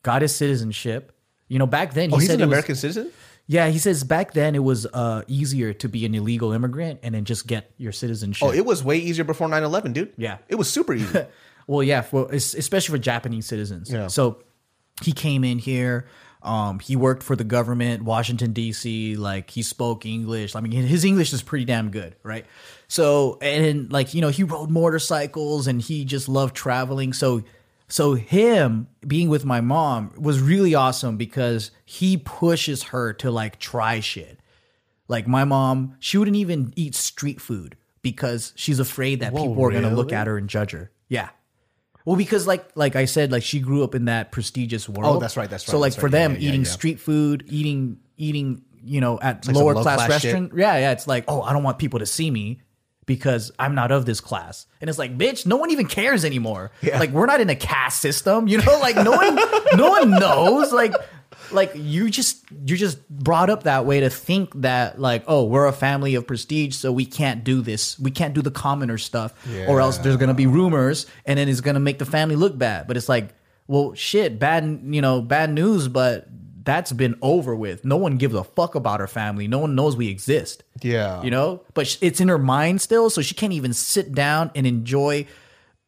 got 0.04 0.22
his 0.24 0.36
citizenship 0.36 1.12
you 1.48 1.60
know 1.60 1.68
back 1.68 1.94
then 1.94 2.10
he 2.10 2.16
Oh, 2.16 2.20
he's 2.20 2.28
said 2.30 2.36
an 2.36 2.42
it 2.42 2.46
was- 2.46 2.52
American 2.54 2.76
citizen. 2.76 3.12
yeah, 3.48 3.68
he 3.70 3.78
says 3.78 4.04
back 4.04 4.34
then 4.34 4.56
it 4.56 4.64
was 4.64 4.86
uh, 4.88 5.22
easier 5.28 5.74
to 5.74 5.90
be 5.90 6.06
an 6.06 6.16
illegal 6.16 6.52
immigrant 6.54 7.00
and 7.04 7.14
then 7.14 7.26
just 7.26 7.46
get 7.48 7.72
your 7.78 7.92
citizenship. 7.92 8.48
Oh, 8.48 8.52
it 8.52 8.66
was 8.66 8.84
way 8.84 8.98
easier 8.98 9.26
before 9.26 9.48
9-11, 9.50 9.92
dude. 9.94 10.14
Yeah. 10.18 10.38
It 10.48 10.56
was 10.56 10.70
super 10.72 10.94
easy. 10.94 11.20
Well, 11.68 11.84
yeah, 11.84 12.02
for 12.02 12.28
especially 12.34 12.98
for 12.98 13.02
Japanese 13.02 13.46
citizens. 13.46 13.90
Yeah. 13.92 14.08
So 14.08 14.42
he 15.04 15.12
came 15.14 15.44
in 15.44 15.58
here. 15.60 16.06
Um, 16.44 16.80
he 16.80 16.96
worked 16.96 17.22
for 17.24 17.36
the 17.36 17.44
government, 17.44 18.04
Washington 18.04 18.54
D.C. 18.54 19.16
Like 19.16 19.50
he 19.52 19.62
spoke 19.62 20.06
English. 20.06 20.56
I 20.56 20.62
mean, 20.62 20.72
his 20.72 21.06
English 21.06 21.34
is 21.34 21.44
pretty 21.44 21.66
damn 21.66 21.92
good, 21.92 22.16
right? 22.24 22.46
So 22.88 23.38
and 23.42 23.92
like 23.92 24.14
you 24.14 24.22
know, 24.22 24.30
he 24.30 24.44
rode 24.44 24.70
motorcycles 24.70 25.68
and 25.68 25.82
he 25.82 26.04
just 26.06 26.28
loved 26.28 26.56
traveling. 26.56 27.14
So 27.14 27.44
so 27.88 28.14
him 28.14 28.88
being 29.06 29.28
with 29.30 29.44
my 29.44 29.60
mom 29.60 30.14
was 30.18 30.40
really 30.40 30.74
awesome 30.74 31.18
because 31.18 31.72
he 31.86 32.18
pushes 32.18 32.84
her 32.84 33.14
to 33.14 33.30
like 33.30 33.60
try 33.60 34.00
shit. 34.00 34.40
Like 35.08 35.28
my 35.28 35.44
mom, 35.44 35.98
she 36.00 36.18
wouldn't 36.18 36.38
even 36.38 36.74
eat 36.78 36.96
street 36.96 37.42
food 37.42 37.76
because 38.02 38.54
she's 38.56 38.80
afraid 38.80 39.20
that 39.20 39.34
Whoa, 39.34 39.50
people 39.50 39.66
are 39.66 39.72
gonna 39.72 39.94
look 39.94 40.14
at 40.14 40.28
her 40.28 40.38
and 40.38 40.50
judge 40.50 40.72
her. 40.72 40.90
Yeah. 41.10 41.30
Well, 42.06 42.16
because 42.16 42.48
like 42.48 42.66
like 42.76 42.96
I 42.96 43.06
said, 43.06 43.32
like 43.32 43.44
she 43.44 43.60
grew 43.60 43.84
up 43.84 43.96
in 43.96 44.06
that 44.06 44.32
prestigious 44.32 44.90
world. 44.90 45.18
Oh, 45.18 45.20
that's 45.20 45.38
right, 45.38 45.50
that's 45.50 45.68
right. 45.68 45.72
So 45.72 45.80
like 45.80 45.94
for 45.94 46.04
right. 46.04 46.12
Them, 46.12 46.34
yeah, 46.34 46.40
yeah, 46.40 46.50
eating 46.50 46.64
yeah. 46.64 46.70
street 46.72 47.00
food, 47.00 47.46
eating 47.48 47.98
eating, 48.18 48.64
you 48.84 49.02
know, 49.02 49.20
at 49.22 49.46
like 49.48 49.56
lower 49.56 49.76
low 49.76 49.84
class, 49.84 50.06
class 50.06 50.22
shit. 50.22 50.34
restaurant. 50.34 50.54
Yeah, 50.58 50.78
yeah. 50.78 50.92
It's 50.92 51.08
like, 51.08 51.26
oh, 51.28 51.42
I 51.42 51.54
don't 51.54 51.64
want 51.64 51.80
people 51.80 52.00
to 52.00 52.06
see 52.06 52.32
me 52.32 52.62
because 53.06 53.52
I'm 53.60 53.76
not 53.76 53.92
of 53.92 54.06
this 54.06 54.22
class. 54.22 54.66
And 54.80 54.90
it's 54.90 55.00
like, 55.00 55.18
bitch, 55.18 55.46
no 55.46 55.58
one 55.58 55.72
even 55.72 55.88
cares 55.88 56.24
anymore. 56.24 56.72
Like 57.00 57.12
we're 57.12 57.26
not 57.26 57.42
in 57.42 57.50
a 57.50 57.56
caste 57.56 58.02
system, 58.02 58.48
you 58.48 58.58
know. 58.60 58.80
Like 58.80 58.96
no 58.96 59.12
one, 59.12 59.36
no 59.76 59.90
one 59.90 60.12
knows. 60.12 60.72
Like 60.72 60.94
like 61.52 61.72
you 61.76 62.10
just 62.10 62.44
you're 62.66 62.78
just 62.78 63.08
brought 63.10 63.50
up 63.50 63.64
that 63.64 63.86
way 63.86 64.00
to 64.02 64.10
think 64.10 64.54
that 64.62 65.00
like 65.00 65.24
oh 65.28 65.44
we're 65.44 65.66
a 65.66 65.74
family 65.74 66.16
of 66.16 66.26
prestige 66.26 66.76
so 66.76 66.92
we 66.92 67.06
can't 67.06 67.44
do 67.44 67.62
this 67.62 68.00
we 68.00 68.12
can't 68.12 68.34
do 68.34 68.42
the 68.42 68.52
commoner 68.52 68.98
stuff 68.98 69.34
or 69.68 69.82
else 69.82 69.98
there's 70.00 70.18
gonna 70.18 70.34
be 70.34 70.48
rumors 70.48 71.06
and 71.26 71.38
then 71.38 71.50
it's 71.50 71.62
gonna 71.62 71.80
make 71.80 72.00
the 72.00 72.06
family 72.06 72.36
look 72.36 72.58
bad 72.58 72.88
but 72.88 72.96
it's 72.96 73.10
like 73.10 73.34
well 73.68 73.94
shit 73.94 74.40
bad 74.40 74.82
you 74.86 75.02
know 75.02 75.22
bad 75.22 75.52
news 75.52 75.88
but 75.88 76.28
that's 76.64 76.92
been 76.92 77.16
over 77.22 77.56
with. 77.56 77.84
No 77.86 77.98
one 77.98 78.18
gives 78.18 78.36
a 78.36 78.44
fuck 78.44 78.76
about 78.76 79.00
her 79.00 79.08
family. 79.08 79.48
No 79.48 79.60
one 79.60 79.76
knows 79.76 79.96
we 79.96 80.10
exist. 80.10 80.64
Yeah. 80.82 81.22
you 81.24 81.32
know? 81.32 81.64
But 81.74 81.98
it's 82.02 82.22
in 82.22 82.28
her 82.28 82.38
mind 82.38 82.82
still 82.82 83.10
so 83.10 83.22
she 83.22 83.34
can't 83.34 83.54
even 83.54 83.74
sit 83.74 84.14
down 84.14 84.52
and 84.56 84.68
enjoy 84.68 85.26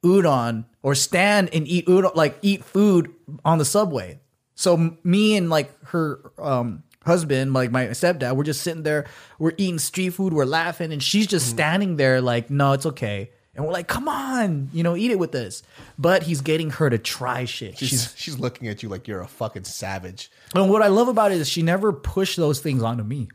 udon 0.04 0.66
or 0.82 0.96
stand 0.96 1.50
and 1.54 1.68
eat 1.68 1.86
udon 1.88 2.16
like 2.16 2.38
eat 2.42 2.64
food 2.64 3.14
on 3.46 3.58
the 3.58 3.66
subway. 3.66 4.20
So 4.56 4.98
me 5.04 5.36
and 5.36 5.50
like 5.50 5.72
her 5.88 6.32
um 6.38 6.84
husband 7.06 7.54
like 7.54 7.70
my 7.70 7.88
stepdad 7.88 8.34
we're 8.36 8.46
just 8.46 8.62
sitting 8.62 8.84
there 8.84 9.06
we're 9.38 9.52
eating 9.58 9.78
street 9.78 10.12
food 10.12 10.32
we're 10.32 10.46
laughing 10.46 10.94
and 10.94 11.04
she's 11.04 11.28
just 11.28 11.50
standing 11.50 11.98
there 11.98 12.22
like 12.22 12.50
no 12.50 12.72
it's 12.74 12.86
okay. 12.86 13.30
And 13.56 13.66
we're 13.66 13.74
like 13.74 13.88
come 13.88 14.08
on 14.08 14.70
you 14.74 14.84
know 14.84 14.96
eat 14.96 15.12
it 15.12 15.20
with 15.20 15.36
us. 15.36 15.64
But 15.98 16.24
he's 16.24 16.42
getting 16.42 16.72
her 16.72 16.90
to 16.90 16.98
try 16.98 17.46
shit. 17.46 17.78
She's 17.78 17.90
She's 17.90 18.14
she's 18.18 18.40
looking 18.40 18.68
at 18.68 18.82
you 18.84 18.90
like 18.90 19.08
you're 19.08 19.22
a 19.22 19.28
fucking 19.28 19.66
savage. 19.66 20.32
And 20.54 20.70
what 20.70 20.82
I 20.82 20.88
love 20.88 21.08
about 21.08 21.32
it 21.32 21.40
is 21.40 21.50
she 21.50 21.62
never 21.62 21.94
pushed 21.94 22.38
those 22.38 22.60
things 22.60 22.84
onto 22.84 23.04
me. 23.04 23.30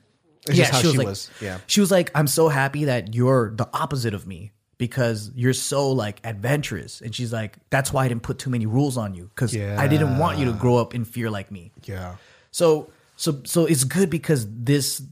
It's 0.47 0.57
just 0.57 0.73
how 0.73 0.81
she 0.81 0.97
like, 0.97 1.07
was, 1.07 1.31
yeah. 1.41 1.59
She 1.66 1.81
was 1.81 1.91
like, 1.91 2.11
I'm 2.14 2.27
so 2.27 2.49
happy 2.49 2.85
that 2.85 3.14
you're 3.14 3.53
the 3.55 3.69
opposite 3.73 4.14
of 4.14 4.27
me 4.27 4.53
because 4.79 5.31
you're 5.35 5.53
so 5.53 5.91
like 5.91 6.21
adventurous. 6.25 7.01
And 7.01 7.14
she's 7.14 7.33
like, 7.33 7.57
that's 7.71 7.93
why 7.93 8.05
I 8.05 8.09
didn't 8.09 8.23
put 8.23 8.39
too 8.39 8.51
many 8.51 8.64
rules 8.64 8.97
on 8.97 9.14
you 9.14 9.31
because 9.35 9.55
I 9.57 9.89
didn't 9.89 10.19
want 10.19 10.39
you 10.39 10.47
to 10.47 10.53
grow 10.53 10.77
up 10.77 10.95
in 10.95 11.05
fear 11.05 11.31
like 11.31 11.51
me. 11.51 11.73
Yeah. 11.85 12.16
So 12.51 12.91
so 13.16 13.41
so 13.45 13.66
it's 13.66 13.85
good 13.85 14.09
because 14.09 14.47
this 14.49 15.03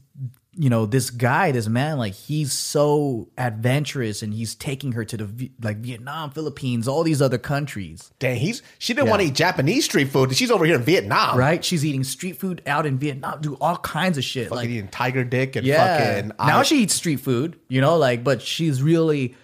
you 0.59 0.69
know 0.69 0.85
this 0.87 1.09
guy 1.11 1.51
this 1.51 1.67
man 1.67 1.97
like 1.99 2.13
he's 2.13 2.51
so 2.51 3.29
adventurous 3.37 4.23
and 4.23 4.33
he's 4.33 4.55
taking 4.55 4.93
her 4.93 5.05
to 5.05 5.17
the 5.17 5.51
like 5.61 5.77
Vietnam, 5.77 6.31
Philippines, 6.31 6.87
all 6.87 7.03
these 7.03 7.21
other 7.21 7.37
countries. 7.37 8.11
Dang, 8.19 8.37
he's 8.37 8.63
she 8.79 8.93
didn't 8.93 9.09
want 9.09 9.21
to 9.21 9.27
eat 9.27 9.35
Japanese 9.35 9.85
street 9.85 10.09
food. 10.09 10.35
She's 10.35 10.49
over 10.51 10.65
here 10.65 10.75
in 10.75 10.81
Vietnam. 10.83 11.37
Right? 11.37 11.63
She's 11.63 11.85
eating 11.85 12.03
street 12.03 12.37
food 12.37 12.61
out 12.65 12.85
in 12.85 12.97
Vietnam, 12.97 13.39
do 13.41 13.55
all 13.61 13.77
kinds 13.77 14.17
of 14.17 14.23
shit. 14.23 14.45
Fucking 14.49 14.57
like 14.57 14.69
eating 14.69 14.87
tiger 14.87 15.23
dick 15.23 15.55
and 15.55 15.65
Yeah. 15.65 16.15
fucking 16.15 16.31
now 16.39 16.59
I- 16.59 16.63
she 16.63 16.81
eats 16.83 16.95
street 16.95 17.19
food, 17.19 17.59
you 17.67 17.79
know, 17.81 17.97
like, 17.97 18.23
but 18.23 18.41
she's 18.41 18.81
really 18.81 19.35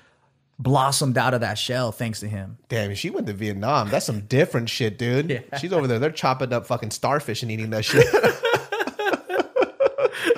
blossomed 0.60 1.18
out 1.18 1.34
of 1.34 1.42
that 1.42 1.58
shell 1.58 1.92
thanks 1.92 2.22
to 2.22 2.28
him. 2.28 2.58
Damn, 2.70 2.94
she 2.96 3.10
went 3.10 3.28
to 3.28 3.34
Vietnam. 3.34 3.90
That's 3.90 4.06
some 4.06 4.22
different 4.22 4.70
shit, 4.70 4.98
dude. 4.98 5.30
Yeah. 5.30 5.58
She's 5.60 5.74
over 5.74 5.88
there. 5.88 6.00
They're 6.00 6.12
chopping 6.12 6.54
up 6.54 6.66
fucking 6.68 6.92
starfish 6.92 7.42
and 7.44 7.52
eating 7.52 7.70
that 7.72 7.86
shit. 7.86 8.06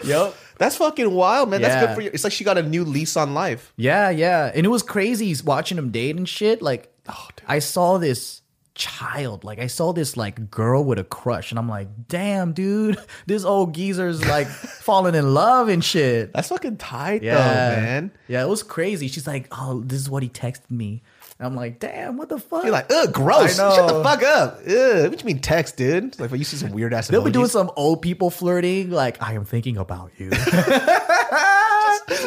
Yep. 0.03 0.35
That's 0.57 0.77
fucking 0.77 1.11
wild, 1.11 1.49
man. 1.49 1.61
That's 1.61 1.73
Yeah. 1.75 1.85
good 1.87 1.95
for 1.95 2.01
you. 2.01 2.09
It's 2.13 2.23
like 2.23 2.33
she 2.33 2.43
got 2.43 2.57
a 2.57 2.63
new 2.63 2.83
lease 2.85 3.15
on 3.17 3.33
life. 3.33 3.73
Yeah, 3.77 4.09
yeah. 4.09 4.51
And 4.53 4.65
it 4.65 4.69
was 4.69 4.83
crazy 4.83 5.35
watching 5.43 5.77
him 5.77 5.91
date 5.91 6.15
and 6.15 6.27
shit. 6.27 6.61
Like, 6.61 6.91
Oh, 7.07 7.27
I 7.47 7.59
saw 7.59 7.99
this 7.99 8.41
child, 8.73 9.43
like, 9.43 9.59
I 9.59 9.67
saw 9.67 9.93
this, 9.93 10.17
like, 10.17 10.49
girl 10.51 10.83
with 10.83 10.99
a 10.99 11.03
crush, 11.03 11.51
and 11.51 11.57
I'm 11.59 11.69
like, 11.69 11.87
damn, 12.09 12.51
dude, 12.51 12.97
this 13.25 13.45
old 13.45 13.73
geezer's, 13.73 14.25
like, 14.27 14.47
falling 14.81 15.15
in 15.15 15.33
love 15.33 15.69
and 15.69 15.83
shit. 15.83 16.33
That's 16.33 16.49
fucking 16.49 16.77
tight, 16.77 17.21
though, 17.21 17.27
man. 17.29 18.11
Yeah, 18.27 18.43
it 18.43 18.49
was 18.49 18.63
crazy. 18.63 19.07
She's 19.07 19.27
like, 19.27 19.47
oh, 19.51 19.81
this 19.85 19.99
is 20.01 20.09
what 20.09 20.23
he 20.23 20.29
texted 20.29 20.69
me. 20.71 21.03
And 21.37 21.45
I'm 21.47 21.55
like, 21.55 21.79
damn, 21.79 22.15
what 22.15 22.29
the 22.29 22.39
fuck? 22.39 22.63
You're 22.63 22.71
like, 22.71 22.89
ugh, 22.89 23.11
gross. 23.11 23.57
Shut 23.57 23.89
the 23.89 24.01
fuck 24.01 24.23
up. 24.23 24.59
Ugh, 24.65 25.09
what 25.09 25.21
you 25.21 25.25
mean 25.25 25.39
text, 25.39 25.75
dude? 25.75 26.05
It's 26.05 26.19
like, 26.19 26.31
well, 26.31 26.37
you 26.37 26.45
see 26.45 26.55
some 26.55 26.71
weird 26.71 26.93
ass 26.93 27.09
They'll 27.09 27.25
be 27.25 27.31
doing 27.31 27.49
some 27.49 27.69
old 27.75 28.01
people 28.01 28.29
flirting, 28.29 28.89
like, 28.89 29.21
I 29.21 29.33
am 29.33 29.43
thinking 29.43 29.75
about 29.75 30.11
you. 30.17 30.29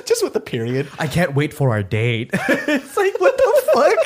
just 0.05 0.23
with 0.23 0.35
the 0.35 0.41
period. 0.41 0.89
I 0.99 1.07
can't 1.07 1.35
wait 1.35 1.55
for 1.55 1.71
our 1.71 1.83
date. 1.83 2.31
it's 2.35 2.97
like, 2.97 3.19
what 3.19 3.37
the 3.37 3.63
fuck? 3.73 3.97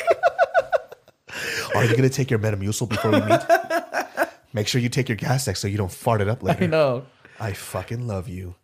Are 1.75 1.83
you 1.83 1.95
gonna 1.97 2.09
take 2.09 2.29
your 2.29 2.39
Metamucil 2.39 2.87
before 2.87 3.11
we 3.11 3.19
meet? 3.21 3.41
Make 4.53 4.67
sure 4.67 4.79
you 4.79 4.89
take 4.89 5.09
your 5.09 5.15
gas 5.15 5.49
so 5.59 5.67
you 5.67 5.77
don't 5.77 5.91
fart 5.91 6.21
it 6.21 6.29
up 6.29 6.43
later. 6.43 6.63
I 6.63 6.67
know. 6.67 7.05
I 7.39 7.53
fucking 7.53 8.07
love 8.07 8.29
you. 8.29 8.55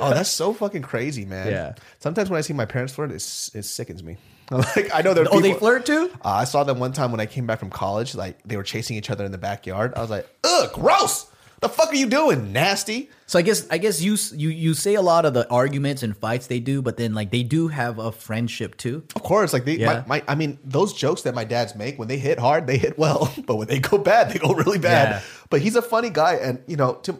Oh, 0.00 0.10
that's 0.10 0.30
so 0.30 0.52
fucking 0.52 0.82
crazy, 0.82 1.24
man. 1.24 1.48
Yeah. 1.48 1.74
Sometimes 1.98 2.30
when 2.30 2.38
I 2.38 2.42
see 2.42 2.52
my 2.52 2.66
parents 2.66 2.92
flirt, 2.92 3.10
it, 3.10 3.16
it 3.16 3.64
sickens 3.64 4.02
me. 4.02 4.18
like 4.50 4.90
I 4.94 5.02
know 5.02 5.14
there. 5.14 5.24
Are 5.24 5.28
Oh, 5.32 5.40
they 5.40 5.54
flirt 5.54 5.86
too? 5.86 6.10
Uh, 6.24 6.28
I 6.28 6.44
saw 6.44 6.64
them 6.64 6.78
one 6.78 6.92
time 6.92 7.10
when 7.10 7.20
I 7.20 7.26
came 7.26 7.46
back 7.46 7.58
from 7.58 7.70
college. 7.70 8.14
Like 8.14 8.42
they 8.44 8.56
were 8.56 8.62
chasing 8.62 8.96
each 8.96 9.10
other 9.10 9.24
in 9.24 9.32
the 9.32 9.38
backyard. 9.38 9.92
I 9.96 10.00
was 10.00 10.10
like, 10.10 10.28
ugh, 10.44 10.72
gross. 10.72 11.28
The 11.60 11.68
fuck 11.68 11.90
are 11.92 11.94
you 11.96 12.06
doing, 12.06 12.52
nasty? 12.52 13.08
So 13.26 13.38
I 13.38 13.42
guess 13.42 13.68
I 13.70 13.78
guess 13.78 14.02
you 14.02 14.16
you 14.36 14.48
you 14.48 14.74
say 14.74 14.94
a 14.94 15.00
lot 15.00 15.24
of 15.24 15.32
the 15.32 15.48
arguments 15.48 16.02
and 16.02 16.16
fights 16.16 16.48
they 16.48 16.58
do, 16.58 16.82
but 16.82 16.96
then 16.96 17.14
like 17.14 17.30
they 17.30 17.44
do 17.44 17.68
have 17.68 18.00
a 18.00 18.10
friendship 18.10 18.76
too. 18.76 19.04
Of 19.14 19.22
course, 19.22 19.52
like 19.52 19.64
they, 19.64 19.76
Yeah. 19.76 20.02
my, 20.08 20.18
my, 20.18 20.24
I 20.26 20.34
mean, 20.34 20.58
those 20.64 20.92
jokes 20.92 21.22
that 21.22 21.34
my 21.36 21.44
dads 21.44 21.76
make 21.76 22.00
when 22.00 22.08
they 22.08 22.18
hit 22.18 22.40
hard, 22.40 22.66
they 22.66 22.78
hit 22.78 22.98
well, 22.98 23.32
but 23.46 23.54
when 23.56 23.68
they 23.68 23.78
go 23.78 23.96
bad, 23.96 24.30
they 24.32 24.40
go 24.40 24.52
really 24.54 24.78
bad. 24.80 25.10
Yeah. 25.10 25.20
But 25.50 25.60
he's 25.60 25.76
a 25.76 25.82
funny 25.82 26.10
guy, 26.10 26.34
and 26.34 26.60
you 26.66 26.76
know, 26.76 26.94
to 27.04 27.16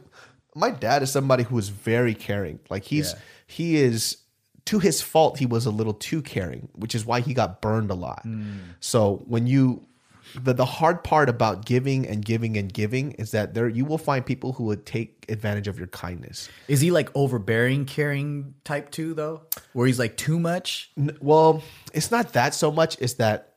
my 0.57 0.70
dad 0.70 1.05
is 1.05 1.12
somebody 1.12 1.45
who 1.45 1.57
is 1.57 1.68
very 1.68 2.12
caring. 2.14 2.59
Like 2.68 2.83
he's 2.83 3.12
Yeah. 3.12 3.18
he 3.47 3.77
is 3.77 4.16
to 4.67 4.79
his 4.79 5.01
fault, 5.03 5.39
he 5.39 5.47
was 5.47 5.67
a 5.67 5.71
little 5.71 5.95
too 5.95 6.23
caring, 6.23 6.69
which 6.75 6.95
is 6.95 7.05
why 7.05 7.21
he 7.21 7.35
got 7.35 7.61
burned 7.61 7.91
a 7.91 7.95
lot. 7.95 8.23
Hmm. 8.23 8.59
So 8.81 9.23
when 9.27 9.47
you 9.47 9.87
the, 10.35 10.55
the 10.55 10.65
hard 10.65 11.05
part 11.05 11.29
about 11.29 11.67
giving 11.67 12.07
and 12.07 12.25
giving 12.25 12.57
and 12.57 12.73
giving 12.73 13.13
is 13.13 13.33
that 13.33 13.55
there 13.55 13.69
you 13.69 13.85
will 13.85 13.99
find 13.99 14.25
people 14.25 14.55
who 14.55 14.65
would 14.65 14.87
take 14.87 15.27
advantage 15.29 15.69
of 15.69 15.79
your 15.79 15.89
kindness. 15.89 16.49
Is 16.69 16.81
he 16.81 16.91
like 16.91 17.11
overbearing, 17.15 17.85
caring 17.85 18.55
type 18.65 18.91
too 18.91 19.15
though, 19.15 19.43
where 19.73 19.87
he's 19.87 19.99
like 19.99 20.17
too 20.17 20.39
much? 20.39 20.91
N- 20.97 21.17
Well, 21.21 21.63
it's 21.93 22.11
not 22.11 22.33
that 22.33 22.55
so 22.55 22.71
much. 22.71 22.97
It's 23.01 23.15
that 23.15 23.55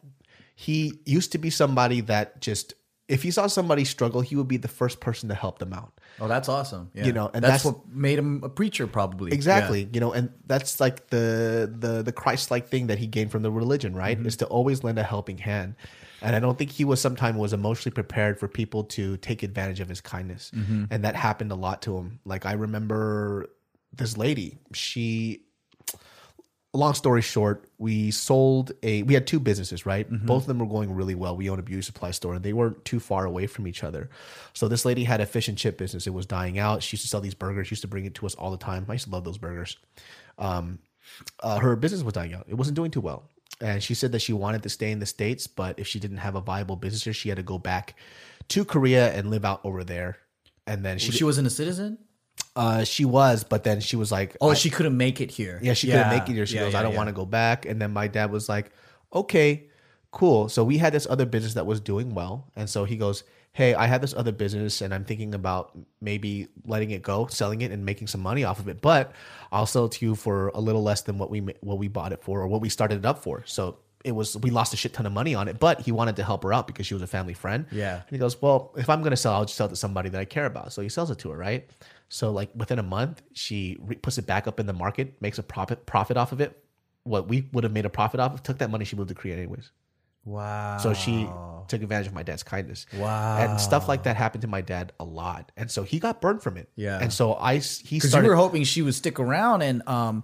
he 0.56 1.00
used 1.06 1.32
to 1.34 1.38
be 1.38 1.50
somebody 1.50 2.02
that 2.02 2.42
just 2.42 2.74
if 3.08 3.22
he 3.24 3.32
saw 3.32 3.48
somebody 3.48 3.86
struggle, 3.86 4.22
he 4.22 4.36
would 4.36 4.48
be 4.48 4.58
the 4.58 4.68
first 4.68 5.00
person 5.00 5.30
to 5.30 5.36
help 5.36 5.60
them 5.60 5.74
out. 5.74 5.95
Oh, 6.20 6.28
that's 6.28 6.48
awesome. 6.48 6.92
Yeah. 6.94 7.06
You 7.06 7.14
know, 7.14 7.30
and 7.34 7.44
that's, 7.44 7.64
that's- 7.64 7.66
what 7.66 7.90
made 7.90 8.18
him 8.18 8.42
a 8.44 8.50
preacher, 8.50 8.88
probably. 8.88 9.32
Exactly. 9.34 9.90
You 9.92 10.00
know, 10.00 10.14
and 10.14 10.32
that's 10.48 10.80
like 10.80 11.08
the 11.08 11.72
the 11.78 12.04
the 12.04 12.12
Christ 12.12 12.52
like 12.52 12.70
thing 12.70 12.88
that 12.88 12.98
he 12.98 13.08
gained 13.08 13.32
from 13.32 13.44
the 13.44 13.52
religion, 13.52 13.96
right? 13.96 14.18
Mm-hmm. 14.18 14.28
Is 14.28 14.38
to 14.38 14.46
always 14.46 14.84
lend 14.84 14.98
a 15.00 15.04
helping 15.04 15.38
hand. 15.38 15.76
And 16.22 16.36
I 16.36 16.40
don't 16.40 16.58
think 16.58 16.72
he 16.72 16.86
was 16.86 17.02
sometime 17.02 17.38
was 17.38 17.54
emotionally 17.54 17.94
prepared 17.94 18.40
for 18.40 18.48
people 18.48 18.86
to 18.86 19.18
take 19.18 19.44
advantage 19.44 19.80
of 19.80 19.90
his 19.90 20.02
kindness. 20.02 20.52
Mm-hmm. 20.56 20.86
And 20.90 21.04
that 21.04 21.16
happened 21.16 21.52
a 21.52 21.56
lot 21.56 21.82
to 21.84 21.98
him. 21.98 22.20
Like 22.26 22.46
I 22.46 22.54
remember 22.54 23.50
this 23.94 24.18
lady, 24.18 24.58
she 24.74 25.42
long 26.76 26.94
story 26.94 27.22
short, 27.22 27.70
we 27.78 28.12
sold 28.12 28.72
a 28.84 29.04
we 29.04 29.14
had 29.14 29.28
two 29.28 29.40
businesses, 29.40 29.86
right? 29.86 30.08
Both 30.26 30.44
of 30.44 30.48
them 30.48 30.60
were 30.60 30.66
going 30.66 30.94
really 30.94 31.16
well. 31.16 31.36
We 31.36 31.50
owned 31.50 31.60
a 31.60 31.64
beauty 31.64 31.82
supply 31.82 32.12
store 32.12 32.36
and 32.36 32.44
they 32.44 32.54
weren't 32.54 32.84
too 32.86 33.00
far 33.00 33.26
away 33.26 33.48
from 33.48 33.68
each 33.68 33.84
other. 33.84 34.10
So 34.54 34.68
this 34.68 34.86
lady 34.86 35.04
had 35.04 35.22
a 35.22 35.26
fish 35.26 35.48
and 35.48 35.58
chip 35.58 35.78
business. 35.78 36.08
It 36.08 36.14
was 36.14 36.26
dying 36.26 36.60
out. 36.60 36.84
She 36.84 36.96
used 36.96 37.04
to 37.04 37.10
sell 37.10 37.22
these 37.22 37.34
burgers. 37.34 37.68
She 37.68 37.74
used 37.74 37.82
to 37.82 37.88
bring 37.88 38.06
it 38.06 38.16
to 38.16 38.26
us 38.26 38.36
all 38.36 38.52
the 38.52 38.58
time. 38.58 38.86
I 38.90 38.94
used 38.94 39.06
to 39.06 39.12
love 39.12 39.24
those 39.24 39.38
burgers. 39.38 39.78
Um, 40.38 40.80
uh, 41.42 41.60
her 41.60 41.76
business 41.76 42.04
was 42.04 42.14
dying 42.14 42.34
out. 42.34 42.46
It 42.48 42.56
wasn't 42.56 42.76
doing 42.76 42.92
too 42.92 43.02
well. 43.02 43.30
And 43.62 43.82
she 43.82 43.94
said 43.94 44.12
that 44.12 44.20
she 44.20 44.34
wanted 44.34 44.64
to 44.64 44.70
stay 44.70 44.92
in 44.92 45.00
the 45.00 45.06
States, 45.06 45.48
but 45.48 45.80
if 45.80 45.88
she 45.88 46.00
didn't 46.00 46.18
have 46.18 46.36
a 46.36 46.42
viable 46.42 46.76
business 46.76 47.04
here, 47.04 47.14
she 47.14 47.30
had 47.30 47.38
to 47.38 47.44
go 47.44 47.58
back 47.58 47.96
to 48.50 48.66
Korea 48.66 49.14
and 49.14 49.30
live 49.30 49.46
out 49.46 49.62
over 49.64 49.84
there. 49.84 50.18
And 50.68 50.84
then 50.84 50.98
she 50.98 51.12
She 51.12 51.24
wasn't 51.24 51.48
a 51.48 51.52
citizen. 51.52 52.00
Uh, 52.56 52.84
she 52.84 53.06
was, 53.06 53.44
but 53.44 53.64
then 53.64 53.80
she 53.82 53.96
was 53.96 54.12
like, 54.12 54.36
Oh, 54.42 54.52
I- 54.52 54.54
she 54.54 54.70
couldn't 54.70 54.96
make 54.98 55.20
it 55.22 55.32
here. 55.32 55.60
yeah, 55.62 55.74
she 55.74 55.88
couldn't 55.88 56.10
make 56.10 56.30
it 56.30 56.34
here. 56.34 56.46
She 56.46 56.58
goes, 56.58 56.76
I 56.76 56.82
don't 56.84 56.96
want 56.96 57.08
to 57.08 57.14
go 57.14 57.26
back. 57.26 57.66
And 57.66 57.82
then 57.82 57.92
my 57.92 58.08
dad 58.08 58.32
was 58.32 58.48
like, 58.48 58.72
okay, 59.14 59.66
cool. 60.12 60.48
So 60.50 60.64
we 60.64 60.78
had 60.78 60.94
this 60.94 61.06
other 61.10 61.26
business 61.26 61.56
that 61.56 61.66
was 61.66 61.80
doing 61.82 62.14
well. 62.14 62.48
And 62.56 62.70
so 62.70 62.86
he 62.86 62.96
goes, 62.98 63.24
Hey, 63.52 63.74
I 63.74 63.86
have 63.88 64.02
this 64.02 64.14
other 64.14 64.34
business 64.34 64.82
and 64.82 64.94
I'm 64.94 65.06
thinking 65.06 65.34
about 65.34 65.72
maybe 66.02 66.50
letting 66.66 66.92
it 66.92 67.02
go, 67.02 67.28
selling 67.28 67.62
it 67.62 67.72
and 67.72 67.86
making 67.86 68.08
some 68.08 68.20
money 68.20 68.44
off 68.44 68.60
of 68.60 68.68
it. 68.68 68.82
But 68.82 69.14
I'll 69.50 69.66
sell 69.66 69.86
it 69.86 69.94
to 69.94 70.06
you 70.06 70.16
for 70.16 70.50
a 70.50 70.60
little 70.60 70.84
less 70.84 71.04
than 71.04 71.18
what 71.18 71.30
we 71.30 71.40
what 71.62 71.78
we 71.78 71.88
bought 71.88 72.12
it 72.12 72.22
for 72.22 72.42
or 72.42 72.48
what 72.48 72.60
we 72.60 72.68
started 72.68 72.98
it 73.00 73.06
up 73.06 73.24
for. 73.24 73.44
So 73.46 73.78
it 74.04 74.12
was 74.12 74.36
we 74.36 74.50
lost 74.50 74.74
a 74.74 74.78
shit 74.78 74.92
ton 74.94 75.06
of 75.06 75.14
money 75.14 75.36
on 75.36 75.48
it, 75.48 75.58
but 75.58 75.80
he 75.80 75.94
wanted 75.94 76.18
to 76.18 76.24
help 76.26 76.44
her 76.44 76.52
out 76.54 76.68
because 76.68 76.86
she 76.86 76.94
was 76.96 77.02
a 77.04 77.08
family 77.08 77.34
friend. 77.34 77.66
Yeah. 77.72 77.96
And 77.96 78.10
he 78.12 78.18
goes, 78.18 78.42
Well, 78.42 78.74
if 78.76 78.90
I'm 78.90 79.02
gonna 79.02 79.16
sell, 79.16 79.34
I'll 79.34 79.46
just 79.46 79.56
sell 79.56 79.68
it 79.68 79.70
to 79.70 79.78
somebody 79.78 80.10
that 80.10 80.20
I 80.20 80.26
care 80.26 80.46
about. 80.46 80.74
So 80.74 80.82
he 80.82 80.90
sells 80.90 81.10
it 81.10 81.20
to 81.20 81.30
her, 81.32 81.38
right? 81.38 81.66
So 82.10 82.32
like 82.32 82.50
within 82.56 82.80
a 82.80 82.84
month, 82.84 83.22
she 83.34 83.78
re- 83.80 83.96
puts 83.96 84.18
it 84.18 84.26
back 84.26 84.48
up 84.48 84.60
in 84.60 84.66
the 84.66 84.74
market, 84.74 85.22
makes 85.22 85.38
a 85.38 85.44
profit 85.44 85.86
profit 85.86 86.18
off 86.18 86.32
of 86.32 86.42
it. 86.42 86.62
What 87.04 87.28
we 87.28 87.50
would 87.52 87.64
have 87.64 87.74
made 87.74 87.86
a 87.86 87.90
profit 87.90 88.20
off 88.20 88.34
of, 88.34 88.44
took 88.44 88.60
that 88.60 88.70
money, 88.70 88.86
she 88.86 88.96
moved 88.96 89.10
to 89.10 89.16
Korea 89.16 89.36
anyways. 89.36 89.72
Wow. 90.26 90.80
So 90.80 90.94
she 90.94 91.30
took 91.68 91.84
advantage 91.84 92.08
of 92.08 92.14
my 92.14 92.24
dad's 92.24 92.42
kindness. 92.42 92.88
Wow. 92.98 93.38
And 93.38 93.62
stuff 93.62 93.88
like 93.88 94.04
that 94.04 94.16
happened 94.16 94.42
to 94.42 94.48
my 94.48 94.62
dad 94.62 94.92
a 95.00 95.04
lot. 95.04 95.52
And 95.56 95.70
so 95.70 95.84
he 95.84 96.00
got 96.00 96.20
burned 96.20 96.42
from 96.42 96.58
it. 96.58 96.68
Yeah. 96.76 97.00
And 97.00 97.14
so 97.14 97.36
I 97.36 97.58
he 97.58 97.98
because 97.98 98.06
you 98.06 98.10
started 98.10 98.30
were 98.30 98.36
hoping 98.36 98.64
she 98.64 98.82
would 98.82 98.96
stick 98.96 99.20
around 99.20 99.62
and 99.62 99.88
um 99.88 100.24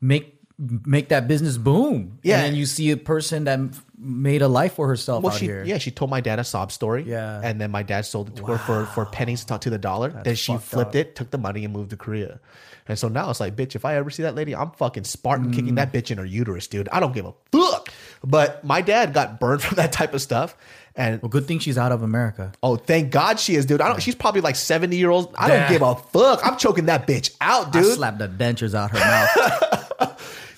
make 0.00 0.40
make 0.58 1.08
that 1.08 1.26
business 1.28 1.56
boom. 1.58 2.18
Yeah. 2.22 2.36
And 2.38 2.46
then 2.46 2.54
you 2.54 2.66
see 2.66 2.90
a 2.90 2.96
person 2.96 3.44
that 3.44 3.58
made 3.98 4.42
a 4.42 4.48
life 4.48 4.74
for 4.74 4.86
herself 4.88 5.22
well, 5.24 5.32
out 5.32 5.38
she 5.38 5.46
here. 5.46 5.64
yeah, 5.64 5.78
she 5.78 5.90
told 5.90 6.10
my 6.10 6.20
dad 6.20 6.38
a 6.38 6.44
sob 6.44 6.70
story. 6.72 7.04
Yeah. 7.06 7.40
And 7.42 7.60
then 7.60 7.70
my 7.70 7.82
dad 7.82 8.06
sold 8.06 8.28
it 8.28 8.36
to 8.36 8.44
her 8.46 8.58
for, 8.58 8.86
for 8.86 9.04
pennies 9.06 9.44
to, 9.46 9.58
to 9.58 9.70
the 9.70 9.78
dollar. 9.78 10.10
then 10.24 10.34
she 10.36 10.56
flipped 10.56 10.90
up. 10.90 10.94
it, 10.96 11.16
took 11.16 11.30
the 11.30 11.38
money, 11.38 11.64
and 11.64 11.72
moved 11.72 11.90
to 11.90 11.96
Korea. 11.96 12.38
And 12.86 12.98
so 12.98 13.08
now 13.08 13.30
it's 13.30 13.40
like, 13.40 13.56
bitch, 13.56 13.74
if 13.74 13.84
I 13.86 13.96
ever 13.96 14.10
see 14.10 14.22
that 14.24 14.34
lady, 14.34 14.54
I'm 14.54 14.70
fucking 14.72 15.04
Spartan 15.04 15.46
Mm. 15.50 15.54
kicking 15.54 15.74
that 15.76 15.90
bitch 15.92 16.10
in 16.10 16.18
her 16.18 16.24
uterus, 16.24 16.66
dude. 16.66 16.88
I 16.92 17.00
don't 17.00 17.14
give 17.14 17.24
a 17.24 17.32
fuck. 17.50 17.88
But 18.22 18.62
my 18.62 18.82
dad 18.82 19.14
got 19.14 19.40
burned 19.40 19.62
from 19.66 19.76
that 19.76 19.90
type 19.90 20.12
of 20.14 20.20
stuff. 20.22 20.54
And 20.94 21.20
Well, 21.22 21.30
good 21.30 21.46
thing 21.46 21.58
she's 21.60 21.78
out 21.78 21.90
of 21.92 22.02
America. 22.02 22.52
Oh, 22.62 22.76
thank 22.76 23.10
God 23.10 23.40
she 23.40 23.56
is, 23.56 23.64
dude. 23.66 23.80
I 23.80 23.88
don't. 23.88 24.00
She's 24.02 24.14
probably 24.14 24.42
like 24.42 24.54
seventy 24.54 24.96
year 24.98 25.10
old. 25.10 25.34
I 25.36 25.48
Yeah. 25.48 25.60
don't 25.60 25.72
give 25.72 25.82
a 25.82 25.94
fuck. 25.96 26.46
I'm 26.46 26.56
choking 26.56 26.86
that 26.86 27.06
bitch 27.08 27.34
out, 27.40 27.68
I 27.74 27.80
dude. 27.80 27.94
slapped 27.94 28.18
the 28.18 28.28
dentures 28.28 28.74
out 28.74 28.90
her 28.92 28.98
mouth. 29.00 29.80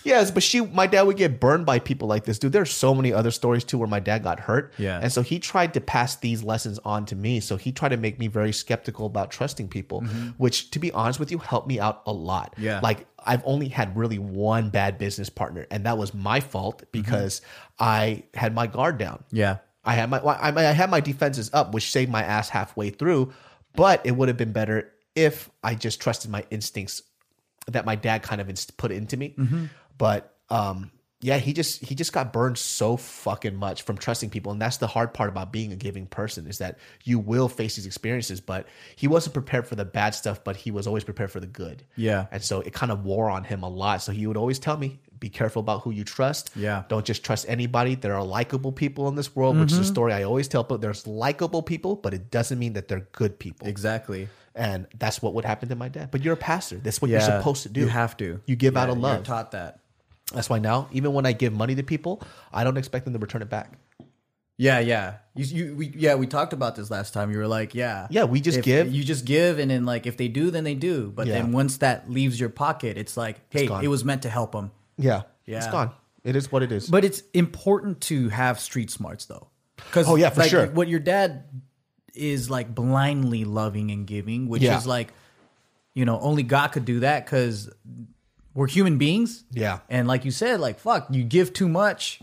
Yes, 0.06 0.30
but 0.30 0.42
she, 0.42 0.60
my 0.60 0.86
dad 0.86 1.02
would 1.02 1.16
get 1.16 1.40
burned 1.40 1.66
by 1.66 1.78
people 1.78 2.06
like 2.08 2.24
this, 2.24 2.38
dude. 2.38 2.52
There's 2.52 2.70
so 2.70 2.94
many 2.94 3.12
other 3.12 3.30
stories 3.30 3.64
too 3.64 3.76
where 3.78 3.88
my 3.88 4.00
dad 4.00 4.22
got 4.22 4.40
hurt. 4.40 4.72
Yeah. 4.78 5.00
and 5.02 5.12
so 5.12 5.22
he 5.22 5.38
tried 5.38 5.74
to 5.74 5.80
pass 5.80 6.16
these 6.16 6.42
lessons 6.42 6.78
on 6.84 7.06
to 7.06 7.16
me. 7.16 7.40
So 7.40 7.56
he 7.56 7.72
tried 7.72 7.90
to 7.90 7.96
make 7.96 8.18
me 8.18 8.28
very 8.28 8.52
skeptical 8.52 9.06
about 9.06 9.30
trusting 9.30 9.68
people, 9.68 10.00
which, 10.38 10.70
to 10.70 10.78
be 10.78 10.92
honest 10.92 11.18
with 11.20 11.30
you, 11.30 11.38
helped 11.38 11.68
me 11.68 11.80
out 11.80 12.02
a 12.06 12.12
lot. 12.12 12.52
Mm-hmm. 12.52 12.64
Yeah. 12.64 12.80
like 12.82 13.06
I've 13.28 13.42
only 13.44 13.68
had 13.68 13.96
really 13.96 14.18
one 14.18 14.70
bad 14.70 14.98
business 14.98 15.28
partner, 15.28 15.66
and 15.70 15.84
that 15.86 15.98
was 15.98 16.14
my 16.14 16.38
fault 16.40 16.84
because 16.92 17.40
I 17.78 18.22
had 18.34 18.54
my 18.54 18.66
guard 18.68 18.98
down. 18.98 19.24
yeah. 19.32 19.58
I 19.84 19.94
had 19.94 20.10
my 20.10 20.18
I, 20.18 20.48
I 20.52 20.72
had 20.72 20.90
my 20.90 20.98
defenses 21.00 21.48
up, 21.52 21.72
which 21.72 21.90
saved 21.92 22.10
my 22.10 22.22
ass 22.24 22.48
halfway 22.48 22.90
through. 22.90 23.32
But 23.76 24.04
it 24.04 24.12
would 24.16 24.26
have 24.26 24.36
been 24.36 24.50
better 24.52 24.90
if 25.14 25.48
I 25.62 25.76
just 25.76 26.00
trusted 26.00 26.28
my 26.30 26.44
instincts 26.50 27.02
that 27.68 27.84
my 27.84 27.94
dad 27.94 28.22
kind 28.22 28.40
of 28.40 28.48
inst- 28.48 28.76
put 28.78 28.90
into 28.90 29.16
me. 29.16 29.36
But 29.98 30.34
um, 30.50 30.90
yeah, 31.22 31.38
he 31.38 31.52
just 31.54 31.82
he 31.84 31.94
just 31.94 32.12
got 32.12 32.32
burned 32.32 32.58
so 32.58 32.96
fucking 32.96 33.56
much 33.56 33.82
from 33.82 33.96
trusting 33.96 34.30
people, 34.30 34.52
and 34.52 34.60
that's 34.60 34.76
the 34.76 34.86
hard 34.86 35.14
part 35.14 35.28
about 35.30 35.50
being 35.52 35.72
a 35.72 35.76
giving 35.76 36.06
person 36.06 36.46
is 36.46 36.58
that 36.58 36.78
you 37.04 37.18
will 37.18 37.48
face 37.48 37.76
these 37.76 37.86
experiences. 37.86 38.40
But 38.40 38.66
he 38.96 39.08
wasn't 39.08 39.32
prepared 39.34 39.66
for 39.66 39.74
the 39.76 39.84
bad 39.86 40.14
stuff, 40.14 40.44
but 40.44 40.56
he 40.56 40.70
was 40.70 40.86
always 40.86 41.04
prepared 41.04 41.30
for 41.30 41.40
the 41.40 41.46
good. 41.46 41.84
Yeah. 41.96 42.26
and 42.30 42.42
so 42.44 42.60
it 42.60 42.72
kind 42.74 42.92
of 42.92 43.04
wore 43.04 43.30
on 43.30 43.44
him 43.44 43.62
a 43.62 43.68
lot. 43.68 44.02
So 44.02 44.12
he 44.12 44.26
would 44.26 44.36
always 44.36 44.58
tell 44.58 44.76
me, 44.76 45.00
"Be 45.18 45.30
careful 45.30 45.60
about 45.60 45.82
who 45.82 45.90
you 45.90 46.04
trust. 46.04 46.50
Yeah. 46.54 46.84
don't 46.88 47.04
just 47.04 47.24
trust 47.24 47.46
anybody. 47.48 47.94
There 47.94 48.14
are 48.14 48.22
likable 48.24 48.70
people 48.72 49.08
in 49.08 49.14
this 49.14 49.34
world, 49.34 49.58
which 49.58 49.72
is 49.72 49.78
a 49.78 49.84
story 49.84 50.12
I 50.12 50.22
always 50.24 50.48
tell 50.48 50.62
people. 50.64 50.78
There's 50.78 51.06
likable 51.06 51.62
people, 51.62 51.96
but 51.96 52.12
it 52.12 52.30
doesn't 52.30 52.58
mean 52.58 52.74
that 52.74 52.88
they're 52.88 53.08
good 53.12 53.38
people. 53.38 53.66
Exactly. 53.66 54.28
And 54.54 54.86
that's 54.98 55.20
what 55.22 55.32
would 55.34 55.44
happen 55.46 55.70
to 55.70 55.76
my 55.76 55.88
dad. 55.88 56.10
But 56.10 56.22
you're 56.22 56.34
a 56.34 56.36
pastor. 56.36 56.76
That's 56.76 57.00
what 57.02 57.10
you're 57.10 57.20
supposed 57.20 57.62
to 57.64 57.68
do. 57.70 57.80
You 57.80 57.88
have 57.88 58.16
to. 58.18 58.40
You 58.46 58.54
give 58.56 58.76
out 58.76 58.88
Yeah, 58.88 58.92
of 58.92 58.98
you're 58.98 59.02
love. 59.02 59.24
taught 59.24 59.50
that. 59.52 59.80
That's 60.32 60.50
why 60.50 60.58
now, 60.58 60.88
even 60.92 61.12
when 61.12 61.24
I 61.26 61.32
give 61.32 61.52
money 61.52 61.74
to 61.76 61.82
people, 61.82 62.22
I 62.52 62.64
don't 62.64 62.76
expect 62.76 63.04
them 63.04 63.12
to 63.14 63.18
return 63.18 63.42
it 63.42 63.48
back. 63.48 63.78
Yeah, 64.58 64.78
yeah. 64.80 65.16
You, 65.34 65.44
you, 65.44 65.74
we, 65.76 65.92
yeah, 65.94 66.14
we 66.14 66.26
talked 66.26 66.52
about 66.54 66.76
this 66.76 66.90
last 66.90 67.12
time. 67.12 67.30
You 67.30 67.38
were 67.38 67.46
like, 67.46 67.74
yeah, 67.74 68.06
Yeah, 68.10 68.24
we 68.24 68.40
just 68.40 68.58
If- 68.58 68.64
give. 68.64 68.92
You 68.92 69.04
just 69.04 69.24
give, 69.26 69.58
and 69.58 69.70
then 69.70 69.84
like 69.84 70.06
if 70.06 70.16
they 70.16 70.28
do, 70.28 70.50
then 70.50 70.64
they 70.64 70.74
do. 70.74 71.12
But 71.14 71.26
Yeah. 71.26 71.34
then 71.34 71.52
once 71.52 71.76
that 71.78 72.10
leaves 72.10 72.40
your 72.40 72.48
pocket, 72.48 72.96
it's 72.96 73.16
like, 73.16 73.36
hey, 73.50 73.66
gone. 73.66 73.84
it 73.84 73.88
was 73.88 74.04
meant 74.04 74.22
to 74.22 74.30
help 74.30 74.52
them. 74.52 74.70
Yeah, 74.96 75.22
Yeah. 75.44 75.58
it's 75.58 75.66
gone. 75.68 75.90
It 76.24 76.34
is 76.36 76.50
what 76.50 76.62
it 76.62 76.72
is. 76.72 76.88
But 76.88 77.04
it's 77.04 77.22
important 77.34 78.00
to 78.02 78.30
have 78.30 78.58
street 78.58 78.90
smarts 78.90 79.26
though. 79.26 79.48
Because 79.76 80.08
Oh, 80.08 80.16
yeah, 80.16 80.30
for 80.30 80.40
like, 80.40 80.50
sure. 80.50 80.66
What 80.68 80.88
your 80.88 81.00
dad 81.00 81.44
is 82.14 82.48
like 82.50 82.74
blindly 82.74 83.44
loving 83.44 83.90
and 83.90 84.06
giving, 84.06 84.48
which 84.48 84.62
Yeah. 84.62 84.78
is 84.78 84.86
like, 84.86 85.12
you 85.94 86.04
know, 86.06 86.18
only 86.18 86.42
God 86.42 86.68
could 86.72 86.86
do 86.86 87.00
that 87.00 87.26
because 87.26 87.70
we're 88.56 88.66
human 88.66 88.98
beings. 88.98 89.44
Yeah. 89.52 89.78
And 89.88 90.08
like 90.08 90.24
you 90.24 90.32
said, 90.32 90.58
like 90.58 90.80
fuck, 90.80 91.06
you 91.10 91.22
give 91.22 91.52
too 91.52 91.68
much, 91.68 92.20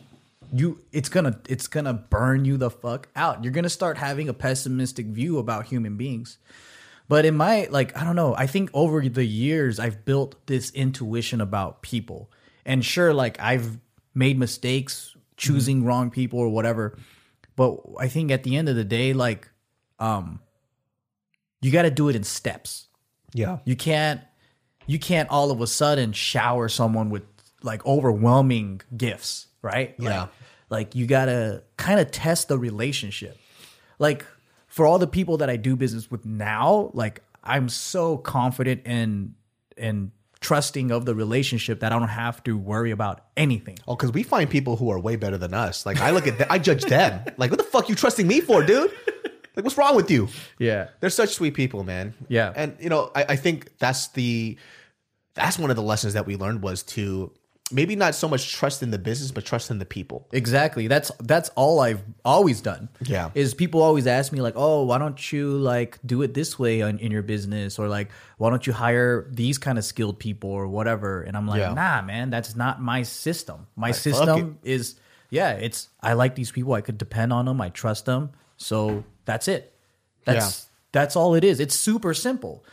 you 0.52 0.80
it's 0.92 1.08
gonna 1.08 1.40
it's 1.48 1.68
gonna 1.68 1.94
burn 1.94 2.44
you 2.44 2.58
the 2.58 2.70
fuck 2.70 3.08
out. 3.16 3.44
You're 3.44 3.54
gonna 3.54 3.70
start 3.70 3.98
having 3.98 4.28
a 4.28 4.34
pessimistic 4.34 5.06
view 5.06 5.38
about 5.38 5.68
human 5.68 5.96
beings. 5.96 6.38
But 7.08 7.26
in 7.26 7.36
my 7.36 7.68
like, 7.70 7.96
I 7.98 8.04
don't 8.04 8.16
know. 8.16 8.36
I 8.36 8.48
think 8.48 8.70
over 8.74 9.02
the 9.02 9.26
years 9.26 9.80
I've 9.80 10.04
built 10.04 10.36
this 10.48 10.72
intuition 10.72 11.40
about 11.40 11.82
people. 11.82 12.30
And 12.66 12.84
sure, 12.84 13.14
like 13.14 13.40
I've 13.40 13.78
made 14.16 14.38
mistakes 14.40 15.16
choosing 15.38 15.84
wrong 15.84 16.10
people 16.10 16.40
or 16.40 16.50
whatever. 16.50 16.98
But 17.56 17.78
I 18.00 18.08
think 18.08 18.32
at 18.32 18.44
the 18.44 18.56
end 18.56 18.70
of 18.70 18.76
the 18.76 18.84
day, 18.84 19.14
like, 19.14 19.50
um, 20.00 20.40
you 21.62 21.72
got 21.72 21.84
to 21.84 21.92
do 21.92 22.10
it 22.10 22.16
in 22.16 22.24
steps. 22.24 22.88
yeah, 23.34 23.60
You 23.66 23.76
can't, 23.76 24.22
you 24.86 25.00
can't 25.00 25.30
all 25.30 25.52
of 25.52 25.62
a 25.62 25.68
sudden 25.68 26.14
shower 26.14 26.70
someone 26.70 27.10
with 27.10 27.24
like 27.62 27.86
overwhelming 27.86 28.82
gifts, 28.96 29.48
right? 29.62 29.96
Yeah. 29.98 30.22
Like, 30.22 30.30
like 30.70 30.96
you 30.96 31.06
got 31.06 31.26
to 31.26 31.64
kind 31.78 32.00
of 32.00 32.12
test 32.12 32.48
the 32.48 32.58
relationship. 32.58 33.38
Like 34.00 34.26
for 34.68 34.86
all 34.86 35.00
the 35.00 35.08
people 35.08 35.38
that 35.38 35.50
I 35.50 35.56
do 35.56 35.76
business 35.76 36.10
with 36.10 36.26
now, 36.26 36.92
like 36.94 37.22
I'm 37.44 37.70
so 37.70 38.18
confident 38.18 38.82
and 38.86 39.36
and 39.78 40.12
trusting 40.44 40.92
of 40.92 41.06
the 41.06 41.16
relationship 41.16 41.80
that 41.80 41.92
I 41.92 42.00
don't 42.00 42.10
have 42.10 42.44
to 42.44 42.58
worry 42.58 42.92
about 42.92 43.26
anything. 43.36 43.78
Oh, 43.88 43.96
because 43.96 44.12
we 44.12 44.24
find 44.24 44.50
people 44.50 44.76
who 44.76 44.92
are 44.92 45.00
way 45.00 45.16
better 45.16 45.38
than 45.38 45.54
us. 45.54 45.86
Like 45.86 46.00
I 46.02 46.12
look 46.12 46.28
at, 46.28 46.38
them, 46.38 46.48
I 46.50 46.60
judge 46.60 46.84
them. 46.84 47.24
Like, 47.38 47.50
what 47.50 47.58
the 47.58 47.64
fuck 47.64 47.90
you 47.90 47.96
trusting 47.96 48.28
me 48.28 48.42
for, 48.42 48.64
dude? 48.64 48.92
Like, 49.56 49.64
what's 49.66 49.78
wrong 49.78 49.96
with 49.96 50.10
you? 50.10 50.30
Yeah. 50.58 50.90
They're 51.00 51.10
such 51.10 51.30
sweet 51.30 51.54
people, 51.54 51.84
man. 51.84 52.14
Yeah. 52.28 52.54
And 52.56 52.76
you 52.80 52.90
know, 52.90 53.12
I, 53.16 53.26
I 53.30 53.36
think 53.36 53.78
that's 53.78 54.08
the 54.10 54.58
that's 55.36 55.58
one 55.60 55.70
of 55.70 55.76
the 55.76 55.84
lessons 55.84 56.14
that 56.14 56.26
we 56.26 56.36
learned 56.36 56.62
was 56.62 56.84
to 56.84 57.32
maybe 57.72 57.96
not 57.96 58.14
so 58.14 58.28
much 58.28 58.54
trust 58.54 58.84
in 58.84 58.92
the 58.92 59.00
business, 59.00 59.32
but 59.32 59.46
trust 59.46 59.72
in 59.72 59.80
the 59.80 59.86
people. 59.86 60.28
Exactly. 60.32 60.88
That's 60.88 61.12
that's 61.20 61.50
all 61.50 61.80
I've 61.80 62.04
always 62.24 62.62
done. 62.62 62.90
Yeah. 63.04 63.32
Is 63.34 63.54
people 63.54 63.82
always 63.82 64.08
ask 64.08 64.32
me 64.32 64.42
like, 64.42 64.54
"Oh, 64.56 64.84
why 64.84 64.98
don't 64.98 65.32
you 65.32 65.52
like 65.58 66.00
do 66.06 66.22
it 66.22 66.34
this 66.34 66.58
way 66.60 66.82
on, 66.82 67.00
in 67.00 67.12
your 67.12 67.24
business 67.24 67.80
or 67.80 67.88
like 67.88 68.10
why 68.38 68.50
don't 68.50 68.66
you 68.68 68.74
hire 68.74 69.28
these 69.32 69.58
kind 69.58 69.78
of 69.78 69.86
skilled 69.86 70.20
people 70.20 70.50
or 70.50 70.68
whatever?" 70.68 71.22
And 71.22 71.36
I'm 71.38 71.48
like, 71.48 71.60
Yeah. 71.60 71.74
"Nah, 71.74 72.02
man, 72.02 72.30
that's 72.30 72.56
not 72.56 72.82
my 72.82 73.04
system. 73.04 73.68
My 73.76 73.92
fuck 73.92 74.02
system 74.02 74.60
is 74.64 74.96
yeah, 75.30 75.54
it's 75.54 75.90
I 76.02 76.14
like 76.14 76.36
these 76.36 76.52
people. 76.52 76.74
I 76.74 76.82
could 76.82 76.98
depend 76.98 77.34
on 77.34 77.46
them. 77.46 77.60
I 77.60 77.70
trust 77.70 78.06
them. 78.06 78.32
So 78.58 79.04
that's 79.26 79.48
it. 79.48 79.74
That's 80.26 80.68
that's 80.92 81.16
all 81.16 81.36
it 81.36 81.44
is. 81.44 81.60
It's 81.60 81.76
super 81.76 82.14
simple. 82.14 82.64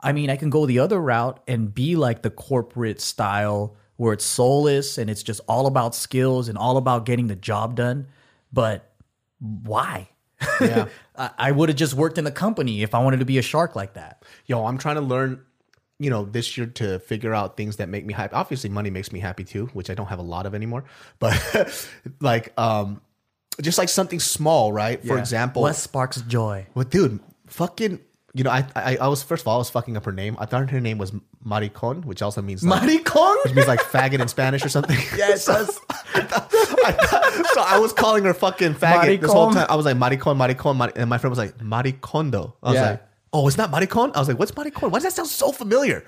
I 0.00 0.12
mean, 0.12 0.30
I 0.30 0.36
can 0.36 0.50
go 0.50 0.66
the 0.66 0.78
other 0.78 1.00
route 1.00 1.42
and 1.46 1.74
be 1.74 1.96
like 1.96 2.22
the 2.22 2.30
corporate 2.30 3.00
style 3.00 3.76
where 3.96 4.14
it's 4.14 4.24
soulless 4.24 4.96
and 4.96 5.10
it's 5.10 5.22
just 5.22 5.40
all 5.46 5.66
about 5.66 5.94
skills 5.94 6.48
and 6.48 6.56
all 6.56 6.76
about 6.76 7.04
getting 7.04 7.26
the 7.26 7.36
job 7.36 7.76
done. 7.76 8.06
But 8.52 8.90
why? 9.38 10.08
Yeah. 10.60 10.88
I, 11.16 11.30
I 11.38 11.52
would 11.52 11.68
have 11.68 11.76
just 11.76 11.94
worked 11.94 12.16
in 12.16 12.24
the 12.24 12.30
company 12.30 12.82
if 12.82 12.94
I 12.94 13.02
wanted 13.02 13.18
to 13.18 13.26
be 13.26 13.36
a 13.36 13.42
shark 13.42 13.76
like 13.76 13.94
that. 13.94 14.24
Yo, 14.46 14.64
I'm 14.64 14.78
trying 14.78 14.94
to 14.94 15.02
learn, 15.02 15.42
you 15.98 16.08
know, 16.08 16.24
this 16.24 16.56
year 16.56 16.66
to 16.66 16.98
figure 17.00 17.34
out 17.34 17.58
things 17.58 17.76
that 17.76 17.90
make 17.90 18.06
me 18.06 18.14
happy. 18.14 18.32
Obviously, 18.34 18.70
money 18.70 18.88
makes 18.88 19.12
me 19.12 19.20
happy 19.20 19.44
too, 19.44 19.66
which 19.74 19.90
I 19.90 19.94
don't 19.94 20.06
have 20.06 20.18
a 20.18 20.22
lot 20.22 20.46
of 20.46 20.54
anymore. 20.54 20.84
But 21.18 21.88
like, 22.20 22.58
um, 22.58 23.02
just 23.62 23.78
like 23.78 23.88
something 23.88 24.20
small, 24.20 24.72
right? 24.72 25.00
For 25.00 25.14
Yeah. 25.14 25.20
example, 25.20 25.62
what 25.62 25.76
sparks 25.76 26.20
joy? 26.22 26.66
Well, 26.74 26.84
dude, 26.84 27.20
fucking, 27.46 28.00
you 28.34 28.44
know, 28.44 28.50
I, 28.50 28.64
I, 28.76 28.96
I 28.96 29.08
was 29.08 29.22
first 29.22 29.42
of 29.42 29.48
all, 29.48 29.56
I 29.56 29.58
was 29.58 29.70
fucking 29.70 29.96
up 29.96 30.04
her 30.04 30.12
name. 30.12 30.36
I 30.38 30.46
thought 30.46 30.70
her 30.70 30.80
name 30.80 30.98
was 30.98 31.12
Maricon, 31.44 32.04
which 32.04 32.22
also 32.22 32.42
means 32.42 32.62
like, 32.64 32.82
Maricon? 32.82 33.44
which 33.44 33.54
means 33.54 33.68
like 33.68 33.80
faggot 33.80 34.20
in 34.20 34.28
Spanish 34.28 34.64
or 34.64 34.68
something. 34.68 34.96
Yeah, 35.16 35.30
it 35.34 35.42
does. 35.44 35.80
I 36.14 36.20
thought- 36.22 36.50
so 37.54 37.60
I 37.62 37.78
was 37.78 37.92
calling 37.92 38.24
her 38.24 38.34
fucking 38.34 38.74
faggot 38.74 39.20
this 39.20 39.30
whole 39.32 39.50
Maricon. 39.50 39.54
time. 39.54 39.66
I 39.68 39.76
was 39.76 39.84
like 39.86 39.96
maricon, 39.96 40.36
maricon, 40.36 40.76
maricon, 40.76 40.92
and 40.96 41.10
my 41.10 41.18
friend 41.18 41.30
was 41.30 41.38
like 41.38 41.60
Marie 41.60 41.92
Kondo. 41.92 42.54
I 42.62 42.66
was 42.70 42.74
Yeah. 42.76 42.90
like, 42.90 43.02
oh, 43.32 43.48
it's 43.48 43.56
not 43.58 43.70
maricon. 43.72 44.12
I 44.14 44.18
was 44.20 44.28
like, 44.28 44.38
what's 44.38 44.52
maricon? 44.52 44.90
Why 44.90 44.98
does 44.98 45.02
that 45.04 45.12
sound 45.12 45.28
so 45.28 45.50
familiar? 45.52 46.04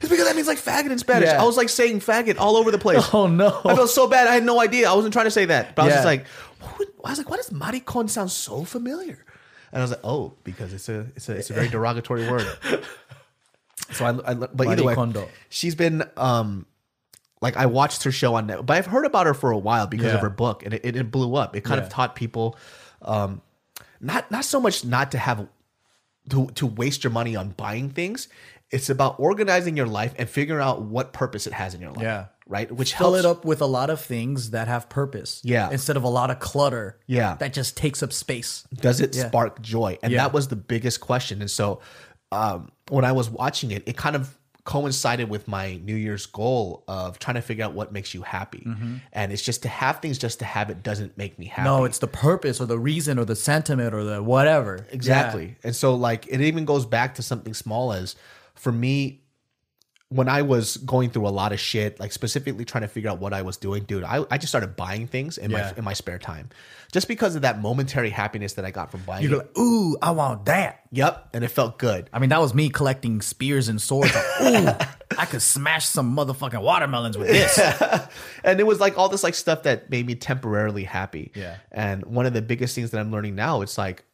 It's 0.00 0.10
because 0.10 0.26
that 0.26 0.34
means 0.34 0.48
like 0.48 0.58
faggot 0.58 0.90
in 0.90 0.98
Spanish. 0.98 1.28
Yeah. 1.28 1.40
I 1.40 1.44
was 1.46 1.56
like 1.56 1.68
saying 1.68 2.00
faggot 2.00 2.36
all 2.38 2.56
over 2.56 2.70
the 2.72 2.78
place. 2.78 3.08
Oh, 3.14 3.28
no. 3.28 3.60
I 3.64 3.76
felt 3.76 3.88
so 3.90 4.08
bad. 4.08 4.26
I 4.26 4.34
had 4.34 4.44
no 4.44 4.60
idea. 4.60 4.90
I 4.90 4.94
wasn't 4.94 5.12
trying 5.12 5.26
to 5.26 5.30
say 5.30 5.44
that, 5.46 5.76
but 5.76 5.82
I 5.82 5.84
was 5.86 5.92
Yeah. 5.92 5.96
just 5.98 6.06
like, 6.06 6.26
who, 6.62 6.84
I 7.04 7.10
was 7.10 7.18
like, 7.18 7.28
why 7.30 7.36
does 7.36 7.50
maricon 7.50 8.08
sound 8.08 8.30
so 8.30 8.64
familiar? 8.64 9.24
And 9.72 9.80
I 9.80 9.84
was 9.84 9.90
like, 9.90 10.00
oh, 10.04 10.34
because 10.44 10.72
it's 10.72 10.88
a 10.88 11.06
it's 11.16 11.28
a 11.28 11.32
it's 11.36 11.50
a 11.50 11.54
very 11.54 11.68
derogatory 11.68 12.28
word. 12.30 12.46
So 13.90 14.04
I, 14.06 14.30
I 14.30 14.34
but 14.34 14.66
either 14.68 14.82
way, 14.84 14.86
Marie 14.86 14.94
Kondo. 14.94 15.28
she's 15.50 15.74
been 15.74 16.02
um 16.16 16.66
like 17.42 17.56
I 17.56 17.66
watched 17.66 18.04
her 18.04 18.12
show 18.12 18.34
on 18.36 18.46
Net, 18.46 18.64
but 18.64 18.76
I've 18.76 18.86
heard 18.86 19.04
about 19.04 19.26
her 19.26 19.34
for 19.34 19.50
a 19.50 19.58
while 19.58 19.86
because 19.86 20.06
Yeah. 20.06 20.14
of 20.14 20.20
her 20.20 20.30
book, 20.30 20.64
and 20.64 20.72
it, 20.72 20.82
it, 20.84 20.96
it 20.96 21.10
blew 21.10 21.34
up. 21.34 21.56
It 21.56 21.62
kind 21.62 21.78
Yeah. 21.78 21.86
of 21.86 21.92
taught 21.92 22.14
people, 22.14 22.56
um, 23.02 23.42
not 24.00 24.30
not 24.30 24.44
so 24.44 24.60
much 24.60 24.84
not 24.84 25.10
to 25.12 25.18
have 25.18 25.46
to 26.30 26.46
to 26.46 26.66
waste 26.66 27.04
your 27.04 27.10
money 27.10 27.36
on 27.36 27.50
buying 27.50 27.90
things. 27.90 28.28
It's 28.70 28.88
about 28.88 29.16
organizing 29.18 29.76
your 29.76 29.86
life 29.88 30.14
and 30.16 30.28
figuring 30.30 30.62
out 30.62 30.80
what 30.82 31.12
purpose 31.12 31.46
it 31.46 31.52
has 31.52 31.74
in 31.74 31.80
your 31.82 31.90
life. 31.92 32.02
Yeah. 32.02 32.26
Right. 32.46 32.70
Which 32.70 32.94
Fill 32.94 33.12
helps 33.14 33.24
it 33.24 33.28
up 33.28 33.44
with 33.44 33.60
a 33.60 33.66
lot 33.66 33.90
of 33.90 34.00
things 34.00 34.50
that 34.50 34.68
have 34.68 34.88
purpose. 34.88 35.40
Yeah. 35.44 35.70
Instead 35.70 35.96
of 35.96 36.02
a 36.04 36.08
lot 36.08 36.30
of 36.30 36.38
clutter. 36.40 36.98
Yeah. 37.06 37.36
That 37.36 37.52
just 37.52 37.76
takes 37.76 38.02
up 38.02 38.12
space. 38.12 38.64
does 38.74 39.00
it 39.00 39.14
Yeah. 39.16 39.28
spark 39.28 39.60
joy 39.62 39.98
and 40.02 40.12
Yeah. 40.12 40.22
that 40.22 40.32
was 40.32 40.48
the 40.48 40.56
biggest 40.56 41.00
question 41.00 41.40
and 41.40 41.50
so 41.50 41.80
um, 42.32 42.70
when 42.88 43.04
i 43.04 43.12
was 43.12 43.28
watching 43.28 43.70
it 43.72 43.82
it 43.86 43.96
kind 43.96 44.16
of 44.16 44.36
coincided 44.64 45.28
with 45.28 45.48
my 45.48 45.80
new 45.82 45.94
year's 45.96 46.24
goal 46.26 46.84
of 46.86 47.18
trying 47.18 47.34
to 47.34 47.42
figure 47.42 47.64
out 47.64 47.74
what 47.74 47.92
makes 47.92 48.14
you 48.14 48.22
happy 48.22 48.64
and 49.12 49.32
it's 49.32 49.42
just 49.42 49.62
to 49.62 49.68
have 49.68 49.98
things 50.00 50.18
just 50.18 50.38
to 50.38 50.44
have 50.44 50.70
it 50.70 50.82
doesn't 50.84 51.18
make 51.18 51.36
me 51.38 51.46
happy 51.46 51.68
Mm-hmm. 51.68 51.78
No, 51.78 51.84
it's 51.84 51.98
the 51.98 52.06
purpose 52.06 52.60
or 52.60 52.66
the 52.66 52.78
reason 52.78 53.18
or 53.18 53.24
the 53.24 53.34
sentiment 53.36 53.92
or 53.92 54.04
the 54.04 54.22
whatever. 54.22 54.86
exactly 54.92 55.56
and 55.64 55.74
so 55.74 55.94
like 55.96 56.26
it 56.28 56.40
even 56.40 56.64
goes 56.64 56.86
back 56.86 57.16
to 57.16 57.22
something 57.22 57.54
small 57.54 57.92
as 57.92 58.14
for 58.54 58.70
me 58.70 59.21
when 60.14 60.28
I 60.28 60.42
was 60.42 60.76
going 60.78 61.10
through 61.10 61.26
a 61.26 61.30
lot 61.30 61.52
of 61.52 61.60
shit, 61.60 61.98
like 61.98 62.12
specifically 62.12 62.64
trying 62.64 62.82
to 62.82 62.88
figure 62.88 63.10
out 63.10 63.18
what 63.18 63.32
I 63.32 63.42
was 63.42 63.56
doing, 63.56 63.84
dude, 63.84 64.04
I, 64.04 64.24
I 64.30 64.38
just 64.38 64.50
started 64.50 64.76
buying 64.76 65.06
things 65.06 65.38
in 65.38 65.50
Yeah. 65.50 65.70
my 65.70 65.78
in 65.78 65.84
my 65.84 65.92
spare 65.92 66.18
time, 66.18 66.50
just 66.92 67.08
because 67.08 67.34
of 67.36 67.42
that 67.42 67.60
momentary 67.60 68.10
happiness 68.10 68.52
that 68.54 68.64
I 68.64 68.70
got 68.70 68.90
from 68.90 69.00
buying. 69.02 69.22
You're 69.28 69.38
like, 69.38 69.58
ooh, 69.58 69.96
I 70.02 70.10
want 70.12 70.44
that. 70.46 70.80
Yep, 70.92 71.30
and 71.34 71.42
it 71.44 71.48
felt 71.48 71.78
good. 71.78 72.10
I 72.12 72.18
mean, 72.18 72.30
that 72.30 72.40
was 72.40 72.54
me 72.54 72.68
collecting 72.68 73.20
spears 73.22 73.68
and 73.68 73.80
swords. 73.80 74.14
Like, 74.14 74.24
ooh, 74.42 74.86
I 75.18 75.24
could 75.26 75.42
smash 75.42 75.86
some 75.86 76.14
motherfucking 76.16 76.62
watermelons 76.62 77.16
with 77.18 77.28
this. 77.28 77.58
and 78.44 78.60
it 78.60 78.66
was 78.66 78.80
like 78.80 78.98
all 78.98 79.08
this 79.08 79.22
like 79.22 79.34
stuff 79.34 79.62
that 79.64 79.90
made 79.90 80.06
me 80.06 80.14
temporarily 80.14 80.84
happy. 80.84 81.32
Yeah. 81.34 81.56
And 81.70 82.04
one 82.06 82.26
of 82.26 82.32
the 82.34 82.42
biggest 82.42 82.74
things 82.74 82.90
that 82.90 83.00
I'm 83.00 83.10
learning 83.10 83.34
now, 83.34 83.62
it's 83.62 83.76
like, 83.78 84.04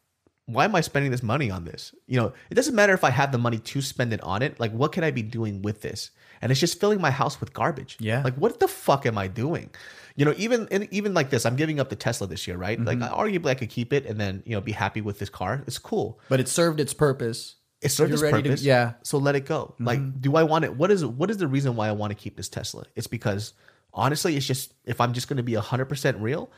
why 0.51 0.65
am 0.65 0.75
I 0.75 0.81
spending 0.81 1.11
this 1.11 1.23
money 1.23 1.49
on 1.51 1.65
this? 1.65 1.93
You 2.07 2.17
know, 2.17 2.33
it 2.49 2.55
doesn't 2.55 2.75
matter 2.75 2.93
if 2.93 3.03
I 3.03 3.09
have 3.09 3.31
the 3.31 3.37
money 3.37 3.59
to 3.59 3.81
spend 3.81 4.13
it 4.13 4.21
on 4.21 4.41
it. 4.41 4.59
Like, 4.59 4.71
what 4.71 4.91
can 4.91 5.03
I 5.03 5.11
be 5.11 5.21
doing 5.21 5.61
with 5.61 5.81
this? 5.81 6.11
And 6.41 6.51
it's 6.51 6.59
just 6.59 6.79
filling 6.79 7.01
my 7.01 7.11
house 7.11 7.39
with 7.39 7.53
garbage. 7.53 7.97
Yeah. 7.99 8.21
Like, 8.23 8.35
what 8.35 8.59
the 8.59 8.67
fuck 8.67 9.05
am 9.05 9.17
I 9.17 9.27
doing? 9.27 9.69
You 10.15 10.25
know, 10.25 10.33
even 10.37 10.67
even 10.91 11.13
like 11.13 11.29
this, 11.29 11.45
I'm 11.45 11.55
giving 11.55 11.79
up 11.79 11.89
the 11.89 11.95
Tesla 11.95 12.27
this 12.27 12.47
year, 12.47 12.57
right? 12.57 12.79
Like, 12.79 12.97
Mm-hmm. 12.99 13.13
arguably, 13.13 13.49
I 13.51 13.55
could 13.55 13.69
keep 13.69 13.93
it 13.93 14.05
and 14.05 14.19
then 14.19 14.43
you 14.45 14.53
know 14.55 14.61
be 14.61 14.71
happy 14.73 15.01
with 15.01 15.19
this 15.19 15.29
car. 15.29 15.63
It's 15.67 15.77
cool. 15.77 16.19
But 16.29 16.39
it 16.39 16.47
served 16.49 16.79
its 16.79 16.93
purpose. 16.93 17.55
It 17.81 17.89
served 17.89 18.09
You're 18.09 18.15
its 18.15 18.23
ready 18.23 18.43
to- 18.43 18.49
purpose. 18.49 18.63
yeah. 18.63 18.85
Mm-hmm. 18.87 18.99
So 19.03 19.17
let 19.19 19.35
it 19.35 19.45
go. 19.45 19.75
Like, 19.79 20.21
do 20.21 20.35
I 20.35 20.43
want 20.43 20.65
it? 20.65 20.75
What 20.75 20.91
is 20.91 21.05
what 21.05 21.29
is 21.31 21.37
the 21.37 21.47
reason 21.47 21.75
why 21.77 21.87
I 21.87 21.93
want 21.93 22.11
to 22.11 22.15
keep 22.15 22.35
this 22.35 22.49
Tesla? 22.49 22.83
It's 22.95 23.07
because 23.07 23.53
honestly, 23.93 24.35
it's 24.35 24.45
just 24.45 24.73
if 24.85 24.99
I'm 24.99 25.13
just 25.13 25.27
going 25.29 25.37
to 25.37 25.43
be 25.43 25.53
hundred 25.53 25.85
percent 25.85 26.17
real, 26.17 26.51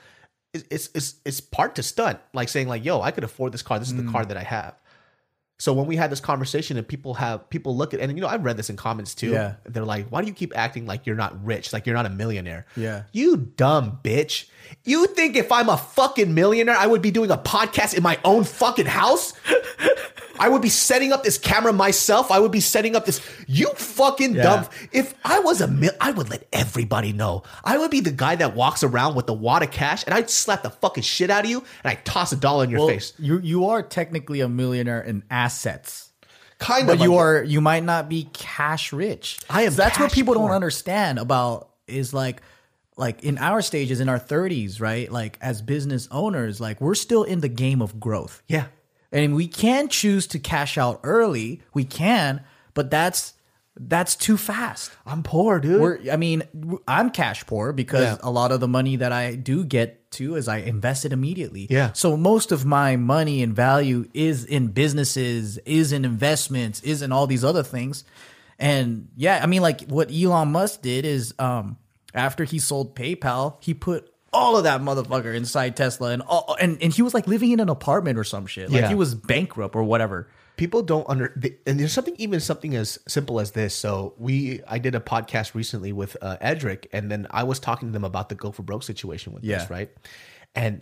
it's, 0.54 0.66
it's 0.70 0.90
it's 0.94 1.16
it's 1.26 1.40
part 1.42 1.76
to 1.76 1.84
stunt. 1.84 2.20
Like 2.34 2.50
saying 2.50 2.68
like, 2.68 2.84
yo, 2.86 3.02
I 3.02 3.12
could 3.12 3.24
afford 3.24 3.52
this 3.54 3.62
car. 3.62 3.80
This 3.80 3.90
is 3.90 3.94
Mm. 3.94 4.06
the 4.06 4.12
car 4.12 4.26
that 4.26 4.38
I 4.38 4.44
have. 4.44 4.76
So 5.60 5.74
when 5.74 5.86
we 5.86 5.96
had 5.96 6.12
this 6.12 6.20
conversation 6.20 6.76
and 6.78 6.88
people 6.88 7.14
have 7.14 7.48
people 7.52 7.78
look 7.78 7.94
at 7.94 8.00
and 8.00 8.12
you 8.18 8.22
know 8.22 8.28
I've 8.28 8.44
read 8.44 8.58
this 8.58 8.70
in 8.72 8.78
comments 8.78 9.14
too. 9.14 9.30
Yeah. 9.30 9.56
They're 9.64 9.86
like, 9.86 10.08
why 10.10 10.22
do 10.22 10.28
you 10.28 10.34
keep 10.34 10.58
acting 10.58 10.88
like 10.88 11.06
you're 11.06 11.16
not 11.16 11.46
rich, 11.46 11.72
like 11.72 11.86
you're 11.86 11.96
not 11.96 12.08
a 12.08 12.10
millionaire? 12.10 12.66
Yeah. 12.76 13.04
You 13.12 13.38
dumb 13.38 14.00
bitch. 14.04 14.48
You 14.86 15.06
think 15.06 15.36
if 15.36 15.52
I'm 15.52 15.70
a 15.70 15.78
fucking 15.78 16.34
millionaire, 16.34 16.76
I 16.76 16.88
would 16.88 17.04
be 17.04 17.12
doing 17.12 17.30
a 17.30 17.38
podcast 17.38 17.94
in 17.94 18.02
my 18.02 18.18
own 18.26 18.44
fucking 18.44 18.88
house? 18.88 19.34
I 20.44 20.50
would 20.50 20.62
be 20.62 20.70
setting 20.70 21.12
up 21.14 21.24
this 21.24 21.38
camera 21.38 21.72
myself. 21.72 22.32
I 22.32 22.40
would 22.40 22.52
be 22.52 22.60
setting 22.60 22.96
up 22.96 23.06
this. 23.06 23.22
You 23.48 23.68
fucking 23.76 24.36
Yeah. 24.36 24.44
dumb. 24.44 24.66
If 24.92 25.14
I 25.24 25.40
was 25.40 25.62
a 25.62 25.68
mil, 25.68 25.92
I 26.02 26.12
would 26.12 26.30
let 26.30 26.48
everybody 26.52 27.14
know. 27.14 27.44
I 27.64 27.78
would 27.78 27.92
be 27.92 28.00
the 28.02 28.12
guy 28.12 28.36
that 28.38 28.56
walks 28.56 28.84
around 28.84 29.16
with 29.16 29.30
a 29.30 29.34
wad 29.34 29.62
of 29.64 29.72
cash, 29.72 30.04
and 30.06 30.14
I'd 30.16 30.30
slap 30.30 30.64
the 30.64 30.72
fucking 30.72 31.04
shit 31.04 31.30
out 31.30 31.44
of 31.46 31.50
you, 31.52 31.60
and 31.84 31.92
I'd 31.92 32.04
toss 32.06 32.32
a 32.32 32.36
dollar 32.36 32.64
in 32.64 32.72
your 32.72 32.80
Well, 32.80 32.90
face. 32.90 33.14
you 33.20 33.40
you 33.40 33.68
are 33.68 33.84
technically 33.84 34.42
a 34.42 34.50
millionaire 34.50 35.02
in 35.02 35.24
assets. 35.30 36.10
Kind 36.60 36.88
But 36.88 36.94
of. 36.94 37.00
But 37.00 37.04
you 37.06 37.12
like- 37.12 37.20
are 37.26 37.44
you 37.44 37.62
might 37.62 37.84
not 37.84 38.10
be 38.10 38.28
cash 38.34 38.92
rich. 38.94 39.40
I 39.50 39.64
am 39.64 39.72
So 39.74 39.78
that's 39.84 40.00
what 40.00 40.12
people 40.12 40.34
poor. 40.34 40.48
don't 40.48 40.56
understand 40.56 41.20
about 41.20 41.70
is 41.88 42.14
like 42.14 42.42
like 42.98 43.24
in 43.24 43.38
our 43.38 43.62
stages 43.62 44.00
in 44.00 44.10
our 44.10 44.20
30s, 44.20 44.80
right? 44.80 45.12
Like 45.12 45.38
as 45.42 45.62
business 45.62 46.08
owners, 46.12 46.60
like 46.60 46.80
we're 46.82 46.94
still 46.96 47.24
in 47.24 47.40
the 47.42 47.48
game 47.50 47.82
of 47.82 48.00
growth. 48.00 48.42
Yeah. 48.48 48.66
And 49.12 49.36
we 49.36 49.48
can 49.48 49.90
choose 49.90 50.28
to 50.28 50.40
cash 50.40 50.78
out 50.78 51.00
early. 51.04 51.62
We 51.74 51.84
can, 51.84 52.44
but 52.74 52.90
that's 52.90 53.34
that's 53.80 54.16
too 54.16 54.38
fast. 54.38 54.92
I'm 55.06 55.24
poor, 55.24 55.60
dude. 55.60 55.82
We're, 55.82 56.12
I 56.12 56.18
mean, 56.18 56.44
I'm 56.88 57.10
cash 57.10 57.46
poor 57.48 57.72
because 57.72 58.04
Yeah. 58.04 58.18
a 58.22 58.30
lot 58.30 58.52
of 58.52 58.60
the 58.60 58.68
money 58.68 58.98
that 58.98 59.12
I 59.14 59.36
do 59.36 59.64
get 59.64 60.12
to 60.12 60.36
is 60.36 60.48
I 60.50 60.58
invest 60.58 61.06
it 61.06 61.14
immediately. 61.14 61.68
Yeah. 61.70 61.94
So 61.94 62.18
most 62.18 62.52
of 62.52 62.66
my 62.66 62.98
money 62.98 63.42
and 63.42 63.56
value 63.56 64.08
is 64.14 64.44
in 64.44 64.68
businesses, 64.68 65.58
is 65.60 65.94
in 65.94 66.04
investments, 66.04 66.82
is 66.82 67.02
in 67.02 67.12
all 67.14 67.28
these 67.28 67.46
other 67.46 67.64
things. 67.64 68.04
And 68.60 69.08
yeah, 69.16 69.40
I 69.42 69.46
mean, 69.48 69.62
like 69.62 69.88
what 69.88 70.12
Elon 70.14 70.52
Musk 70.52 70.82
did 70.82 71.06
is 71.06 71.34
um, 71.40 71.78
after 72.14 72.44
he 72.44 72.60
sold 72.60 72.94
PayPal, 72.96 73.56
he 73.64 73.74
put 73.74 74.11
all 74.34 74.56
of 74.58 74.64
that 74.64 74.82
motherfucker 74.82 75.36
inside 75.36 75.76
Tesla 75.76 76.12
and 76.12 76.22
all, 76.22 76.56
and 76.60 76.82
and 76.82 76.94
he 76.94 77.02
was 77.02 77.14
like 77.14 77.28
living 77.28 77.52
in 77.52 77.60
an 77.60 77.70
apartment 77.70 78.18
or 78.18 78.24
some 78.24 78.46
shit. 78.46 78.70
Like 78.72 78.82
Yeah. 78.82 78.88
he 78.90 78.96
was 78.96 79.14
bankrupt 79.16 79.76
or 79.76 79.84
whatever. 79.84 80.28
people 80.58 80.84
don't 80.84 81.08
under 81.10 81.34
and 81.66 81.80
there's 81.80 81.94
something 81.94 82.14
even 82.18 82.40
something 82.40 82.76
as 82.76 83.00
simple 83.08 83.40
as 83.40 83.52
this 83.52 83.74
so 83.74 84.14
we 84.20 84.62
i 84.68 84.78
did 84.78 84.94
a 84.94 85.00
podcast 85.00 85.56
recently 85.56 85.92
with 85.92 86.16
uh, 86.22 86.38
edric 86.42 86.88
and 86.94 87.10
then 87.10 87.26
i 87.32 87.42
was 87.42 87.58
talking 87.60 87.88
to 87.88 87.92
them 87.94 88.04
about 88.04 88.30
the 88.30 88.36
go 88.36 88.52
for 88.52 88.62
broke 88.62 88.84
situation 88.84 89.34
with 89.34 89.44
Yeah. 89.44 89.60
this 89.60 89.70
right 89.72 89.90
and 90.54 90.82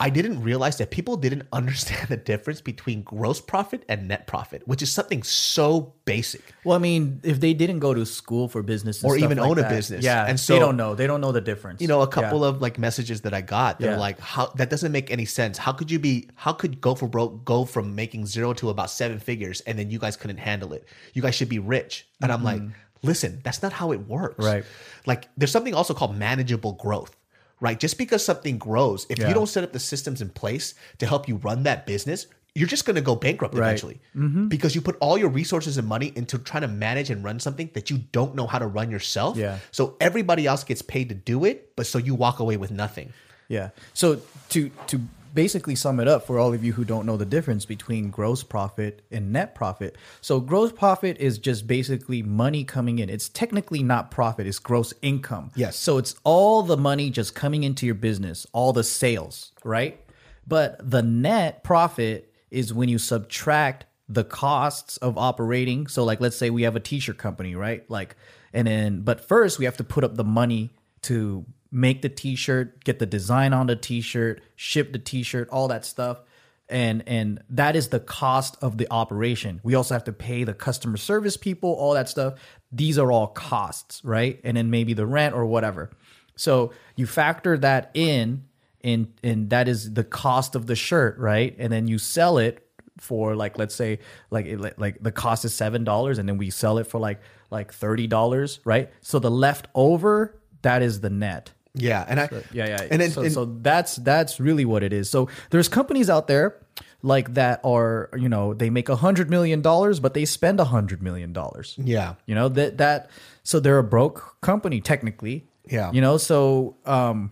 i 0.00 0.08
didn't 0.10 0.42
realize 0.42 0.76
that 0.78 0.90
people 0.90 1.16
didn't 1.16 1.46
understand 1.52 2.08
the 2.08 2.16
difference 2.16 2.60
between 2.60 3.02
gross 3.02 3.40
profit 3.40 3.84
and 3.88 4.08
net 4.08 4.26
profit 4.26 4.66
which 4.66 4.82
is 4.82 4.90
something 4.90 5.22
so 5.22 5.92
basic 6.04 6.42
Well, 6.64 6.74
I 6.76 6.80
mean, 6.80 7.20
if 7.22 7.38
they 7.40 7.54
didn't 7.54 7.78
go 7.78 7.94
to 7.94 8.04
school 8.04 8.48
for 8.48 8.62
business 8.62 9.04
Or 9.04 9.16
even 9.16 9.38
like 9.38 9.48
own 9.48 9.58
a 9.58 9.68
business. 9.68 10.04
yeah, 10.04 10.26
And 10.26 10.38
so- 10.40 10.52
they 10.54 10.58
don't 10.58 10.76
know. 10.76 10.94
They 10.94 11.06
don't 11.06 11.20
know 11.20 11.32
the 11.32 11.40
difference. 11.40 11.80
you 11.80 11.88
know 11.92 12.00
a 12.02 12.08
couple 12.08 12.44
of 12.44 12.60
like 12.60 12.76
messages 12.78 13.20
that 13.22 13.34
i 13.34 13.40
got 13.40 13.78
they're 13.78 13.92
Yeah. 13.92 14.06
like 14.08 14.18
how 14.18 14.46
that 14.58 14.68
doesn't 14.70 14.92
make 14.98 15.10
any 15.16 15.24
sense 15.38 15.54
how 15.58 15.72
could 15.72 15.90
you 15.94 15.98
be 15.98 16.28
how 16.34 16.52
could 16.52 16.80
go 16.80 16.94
for 16.94 17.06
broke 17.08 17.44
go 17.44 17.64
from 17.64 17.94
making 17.94 18.26
zero 18.26 18.52
to 18.60 18.70
about 18.74 18.90
seven 18.90 19.18
figures 19.20 19.60
and 19.66 19.78
then 19.78 19.90
you 19.92 19.98
guys 20.04 20.16
couldn't 20.20 20.38
handle 20.50 20.72
it 20.72 20.82
you 21.14 21.22
guys 21.22 21.34
should 21.38 21.48
be 21.56 21.58
rich 21.76 21.92
and 22.22 22.32
i'm 22.32 22.42
like 22.50 22.62
listen 23.02 23.40
that's 23.44 23.62
not 23.62 23.72
how 23.80 23.92
it 23.92 24.00
works 24.08 24.36
Mm-hmm. 24.44 24.54
Right. 24.54 24.64
like 25.06 25.22
there's 25.38 25.52
something 25.56 25.74
also 25.74 25.94
called 25.94 26.16
manageable 26.16 26.72
growth 26.84 27.12
right 27.60 27.78
just 27.78 27.98
because 27.98 28.24
something 28.24 28.58
grows 28.58 29.06
if 29.10 29.18
Yeah. 29.18 29.28
you 29.28 29.34
don't 29.34 29.48
set 29.48 29.64
up 29.64 29.72
the 29.72 29.78
systems 29.78 30.20
in 30.22 30.30
place 30.30 30.74
to 30.98 31.06
help 31.06 31.28
you 31.28 31.36
run 31.36 31.62
that 31.64 31.86
business 31.86 32.26
you're 32.54 32.66
just 32.68 32.84
going 32.84 32.96
to 32.96 33.00
go 33.02 33.14
bankrupt 33.14 33.54
Right. 33.54 33.76
Mm-hmm. 33.76 33.88
eventually 34.14 34.48
because 34.48 34.74
you 34.74 34.80
put 34.80 34.96
all 35.00 35.16
your 35.16 35.28
resources 35.28 35.78
and 35.78 35.86
money 35.86 36.12
into 36.16 36.36
trying 36.38 36.62
to 36.62 36.68
manage 36.68 37.08
and 37.10 37.22
run 37.22 37.38
something 37.38 37.70
that 37.74 37.90
you 37.90 37.98
don't 38.12 38.34
know 38.34 38.46
how 38.46 38.58
to 38.58 38.66
run 38.66 38.90
yourself 38.90 39.36
Yeah. 39.36 39.58
so 39.70 39.96
everybody 40.00 40.46
else 40.46 40.64
gets 40.64 40.82
paid 40.82 41.08
to 41.10 41.14
do 41.14 41.44
it, 41.44 41.76
but 41.76 41.86
so 41.86 41.98
you 41.98 42.14
walk 42.16 42.40
away 42.40 42.56
with 42.56 42.70
nothing. 42.72 43.12
Yeah. 43.48 43.70
So 43.94 44.20
to 44.50 44.70
to 44.88 45.00
basically 45.34 45.74
sum 45.74 46.00
it 46.00 46.08
up 46.08 46.26
for 46.26 46.38
all 46.38 46.52
of 46.52 46.64
you 46.64 46.72
who 46.72 46.84
don't 46.84 47.06
know 47.06 47.16
the 47.16 47.24
difference 47.24 47.64
between 47.64 48.10
gross 48.10 48.42
profit 48.42 49.02
and 49.10 49.32
net 49.32 49.54
profit. 49.54 49.96
So 50.20 50.40
gross 50.40 50.72
profit 50.72 51.18
is 51.18 51.38
just 51.38 51.66
basically 51.66 52.22
money 52.22 52.64
coming 52.64 52.98
in. 52.98 53.08
It's 53.08 53.28
technically 53.28 53.82
not 53.82 54.10
profit, 54.10 54.46
it's 54.46 54.58
gross 54.58 54.92
income. 55.02 55.50
Yes. 55.54 55.76
So 55.76 55.98
it's 55.98 56.14
all 56.24 56.62
the 56.62 56.76
money 56.76 57.10
just 57.10 57.34
coming 57.34 57.64
into 57.64 57.86
your 57.86 57.94
business, 57.94 58.46
all 58.52 58.72
the 58.72 58.84
sales, 58.84 59.52
right? 59.64 60.00
But 60.46 60.90
the 60.90 61.02
net 61.02 61.62
profit 61.62 62.32
is 62.50 62.74
when 62.74 62.88
you 62.88 62.98
subtract 62.98 63.86
the 64.08 64.24
costs 64.24 64.96
of 64.96 65.16
operating. 65.16 65.86
So 65.86 66.04
like 66.04 66.20
let's 66.20 66.36
say 66.36 66.50
we 66.50 66.62
have 66.62 66.76
a 66.76 66.80
t-shirt 66.80 67.18
company, 67.18 67.54
right? 67.54 67.88
Like 67.88 68.16
and 68.52 68.66
then 68.66 69.02
but 69.02 69.26
first 69.26 69.58
we 69.58 69.64
have 69.64 69.76
to 69.76 69.84
put 69.84 70.02
up 70.02 70.16
the 70.16 70.24
money 70.24 70.70
to 71.02 71.46
make 71.70 72.02
the 72.02 72.08
t-shirt, 72.08 72.84
get 72.84 72.98
the 72.98 73.06
design 73.06 73.52
on 73.52 73.66
the 73.66 73.76
t-shirt, 73.76 74.42
ship 74.56 74.92
the 74.92 74.98
t-shirt, 74.98 75.48
all 75.50 75.68
that 75.68 75.84
stuff. 75.84 76.22
And 76.68 77.02
and 77.08 77.42
that 77.50 77.74
is 77.74 77.88
the 77.88 77.98
cost 77.98 78.56
of 78.62 78.78
the 78.78 78.86
operation. 78.92 79.60
We 79.64 79.74
also 79.74 79.94
have 79.94 80.04
to 80.04 80.12
pay 80.12 80.44
the 80.44 80.54
customer 80.54 80.96
service 80.96 81.36
people, 81.36 81.72
all 81.72 81.94
that 81.94 82.08
stuff. 82.08 82.34
These 82.70 82.96
are 82.96 83.10
all 83.10 83.26
costs, 83.26 84.04
right? 84.04 84.40
And 84.44 84.56
then 84.56 84.70
maybe 84.70 84.94
the 84.94 85.06
rent 85.06 85.34
or 85.34 85.44
whatever. 85.46 85.90
So 86.36 86.72
you 86.94 87.06
factor 87.06 87.58
that 87.58 87.90
in 87.94 88.44
and 88.82 89.12
and 89.22 89.50
that 89.50 89.68
is 89.68 89.94
the 89.94 90.04
cost 90.04 90.54
of 90.54 90.66
the 90.66 90.76
shirt, 90.76 91.18
right? 91.18 91.54
And 91.58 91.72
then 91.72 91.88
you 91.88 91.98
sell 91.98 92.38
it 92.38 92.66
for 92.98 93.34
like 93.34 93.58
let's 93.58 93.74
say 93.74 93.98
like 94.30 94.46
it, 94.46 94.78
like 94.78 95.02
the 95.02 95.12
cost 95.12 95.44
is 95.44 95.54
seven 95.54 95.84
dollars, 95.84 96.18
and 96.18 96.28
then 96.28 96.38
we 96.38 96.50
sell 96.50 96.78
it 96.78 96.86
for 96.86 97.00
like 97.00 97.20
like 97.50 97.72
thirty 97.72 98.06
dollars, 98.06 98.60
right? 98.64 98.90
So 99.00 99.18
the 99.18 99.30
leftover 99.30 100.39
that 100.62 100.82
is 100.82 101.00
the 101.00 101.10
net. 101.10 101.50
Yeah, 101.74 102.04
and 102.08 102.18
I 102.20 102.28
Yeah, 102.52 102.66
yeah. 102.66 102.86
and, 102.90 103.00
then 103.00 103.10
so, 103.10 103.22
and- 103.22 103.32
so 103.32 103.44
that's 103.44 103.96
that's 103.96 104.40
really 104.40 104.64
what 104.64 104.82
it 104.82 104.92
is. 104.92 105.08
So 105.08 105.28
there's 105.50 105.68
companies 105.68 106.10
out 106.10 106.26
there 106.26 106.56
like 107.02 107.34
that 107.34 107.60
are 107.64 108.10
you 108.18 108.28
know 108.28 108.54
they 108.54 108.70
make 108.70 108.88
a 108.88 108.96
hundred 108.96 109.30
million 109.30 109.62
dollars, 109.62 110.00
but 110.00 110.12
they 110.14 110.24
spend 110.24 110.58
a 110.60 110.64
hundred 110.64 111.00
million 111.02 111.32
dollars. 111.32 111.76
yeah, 111.78 112.14
You 112.26 112.34
know 112.34 112.48
that 112.48 112.78
that 112.78 113.10
so 113.44 113.60
they're 113.60 113.78
a 113.78 113.84
broke 113.84 114.40
company 114.40 114.80
technically. 114.80 115.46
Yeah. 115.70 115.92
You 115.92 116.00
know, 116.00 116.16
so 116.18 116.76
um 116.86 117.30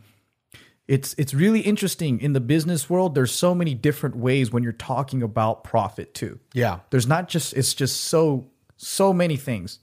it's 0.87 1.15
it's 1.19 1.35
really 1.35 1.61
interesting 1.61 2.21
in 2.21 2.33
the 2.33 2.41
business 2.41 2.89
world 2.89 3.15
there's 3.15 3.33
so 3.33 3.55
many 3.55 3.75
different 3.75 4.17
ways 4.17 4.51
when 4.53 4.63
you're 4.63 4.73
talking 4.73 5.23
about 5.23 5.65
profit 5.65 6.15
too. 6.15 6.39
yeah, 6.55 6.79
There's 6.91 7.07
not 7.07 7.29
just 7.29 7.55
it's 7.55 7.75
just 7.75 8.03
so 8.03 8.47
so 8.77 9.13
many 9.13 9.37
things. 9.37 9.81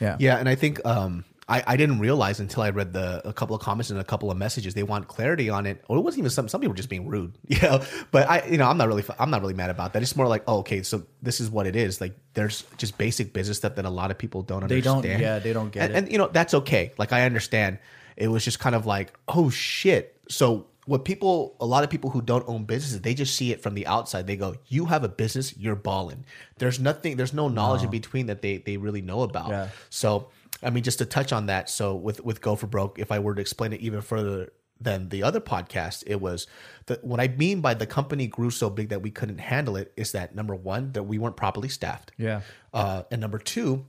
Yeah. 0.00 0.16
yeah, 0.20 0.36
and 0.36 0.48
I 0.48 0.54
think 0.56 0.84
um, 0.84 1.24
I 1.48 1.62
I 1.66 1.76
didn't 1.76 1.98
realize 1.98 2.40
until 2.40 2.62
I 2.62 2.70
read 2.70 2.92
the 2.92 3.26
a 3.28 3.32
couple 3.32 3.54
of 3.54 3.62
comments 3.62 3.90
and 3.90 3.98
a 4.00 4.04
couple 4.04 4.30
of 4.30 4.36
messages 4.36 4.74
they 4.74 4.82
want 4.82 5.08
clarity 5.08 5.50
on 5.50 5.66
it, 5.66 5.84
or 5.88 5.98
it 5.98 6.00
wasn't 6.00 6.20
even 6.20 6.30
some 6.30 6.48
some 6.48 6.60
people 6.60 6.70
were 6.72 6.76
just 6.76 6.88
being 6.88 7.06
rude, 7.08 7.36
you 7.46 7.60
know. 7.60 7.82
But 8.10 8.28
I 8.28 8.46
you 8.46 8.56
know 8.58 8.66
I'm 8.68 8.78
not 8.78 8.88
really 8.88 9.04
I'm 9.18 9.30
not 9.30 9.40
really 9.42 9.54
mad 9.54 9.70
about 9.70 9.92
that. 9.92 10.02
It's 10.02 10.16
more 10.16 10.26
like 10.26 10.42
oh 10.46 10.58
okay, 10.58 10.82
so 10.82 11.02
this 11.22 11.40
is 11.40 11.50
what 11.50 11.66
it 11.66 11.76
is. 11.76 12.00
Like 12.00 12.16
there's 12.34 12.64
just 12.78 12.96
basic 12.98 13.32
business 13.32 13.58
stuff 13.58 13.74
that 13.74 13.84
a 13.84 13.90
lot 13.90 14.10
of 14.10 14.18
people 14.18 14.42
don't 14.42 14.66
They 14.66 14.76
understand. 14.76 15.02
don't- 15.04 15.20
yeah, 15.20 15.38
they 15.38 15.52
don't 15.52 15.70
get 15.70 15.82
and, 15.84 15.92
it. 15.92 15.96
and 15.98 16.12
you 16.12 16.18
know 16.18 16.28
that's 16.28 16.54
okay. 16.54 16.92
Like 16.98 17.12
I 17.12 17.24
understand. 17.26 17.78
It 18.16 18.28
was 18.28 18.44
just 18.44 18.58
kind 18.60 18.74
of 18.74 18.86
like 18.86 19.12
oh 19.28 19.50
shit. 19.50 20.16
So 20.28 20.66
what 20.86 21.04
people 21.06 21.56
a 21.60 21.66
lot 21.66 21.82
of 21.82 21.88
people 21.90 22.10
who 22.10 22.20
don't 22.20 22.46
own 22.46 22.64
businesses 22.64 23.00
they 23.00 23.14
just 23.14 23.34
see 23.36 23.50
it 23.52 23.62
from 23.62 23.72
the 23.74 23.86
outside 23.86 24.26
they 24.26 24.36
go 24.36 24.54
you 24.66 24.84
have 24.84 25.02
a 25.02 25.08
business 25.08 25.56
you're 25.56 25.74
balling 25.74 26.26
there's 26.58 26.78
nothing 26.78 27.16
there's 27.16 27.32
no 27.32 27.48
knowledge 27.48 27.82
in 27.82 27.88
between 27.88 28.26
that 28.26 28.42
they 28.42 28.58
they 28.58 28.76
really 28.76 29.00
know 29.00 29.22
about 29.22 29.48
Yeah. 29.48 29.68
so 29.88 30.28
i 30.64 30.70
mean 30.70 30.82
just 30.82 30.98
to 30.98 31.04
touch 31.06 31.32
on 31.32 31.46
that 31.46 31.68
so 31.70 31.94
with 31.94 32.24
with 32.24 32.40
go 32.40 32.56
for 32.56 32.66
broke 32.66 32.98
if 32.98 33.12
i 33.12 33.18
were 33.18 33.34
to 33.34 33.40
explain 33.40 33.72
it 33.72 33.80
even 33.80 34.00
further 34.00 34.52
than 34.80 35.08
the 35.10 35.22
other 35.22 35.40
podcast 35.40 36.02
it 36.06 36.20
was 36.20 36.46
that 36.86 37.02
what 37.04 37.20
i 37.20 37.28
mean 37.28 37.60
by 37.60 37.74
the 37.74 37.86
company 37.86 38.26
grew 38.26 38.50
so 38.50 38.68
big 38.68 38.88
that 38.88 39.02
we 39.02 39.10
couldn't 39.10 39.38
handle 39.38 39.76
it 39.76 39.92
is 39.96 40.12
that 40.12 40.34
number 40.34 40.54
one 40.54 40.90
that 40.92 41.04
we 41.04 41.18
weren't 41.18 41.36
properly 41.36 41.68
staffed 41.68 42.10
Yeah. 42.18 42.40
uh, 42.72 43.04
and 43.10 43.20
number 43.20 43.38
two, 43.38 43.86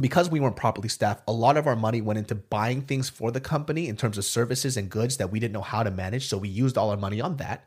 because 0.00 0.30
we 0.30 0.38
weren't 0.38 0.54
properly 0.56 0.88
staffed, 0.88 1.24
a 1.26 1.32
lot 1.32 1.56
of 1.56 1.66
our 1.66 1.74
money 1.74 2.00
went 2.00 2.18
into 2.18 2.34
buying 2.36 2.82
things 2.82 3.08
for 3.10 3.32
the 3.32 3.40
company 3.40 3.88
in 3.88 3.96
terms 3.96 4.16
of 4.16 4.24
services 4.24 4.76
and 4.76 4.88
goods 4.90 5.16
that 5.16 5.30
we 5.32 5.40
didn't 5.40 5.52
know 5.54 5.60
how 5.60 5.82
to 5.82 5.90
manage. 5.90 6.28
So 6.28 6.38
we 6.38 6.48
used 6.48 6.78
all 6.78 6.90
our 6.90 6.96
money 6.96 7.20
on 7.20 7.36
that. 7.38 7.64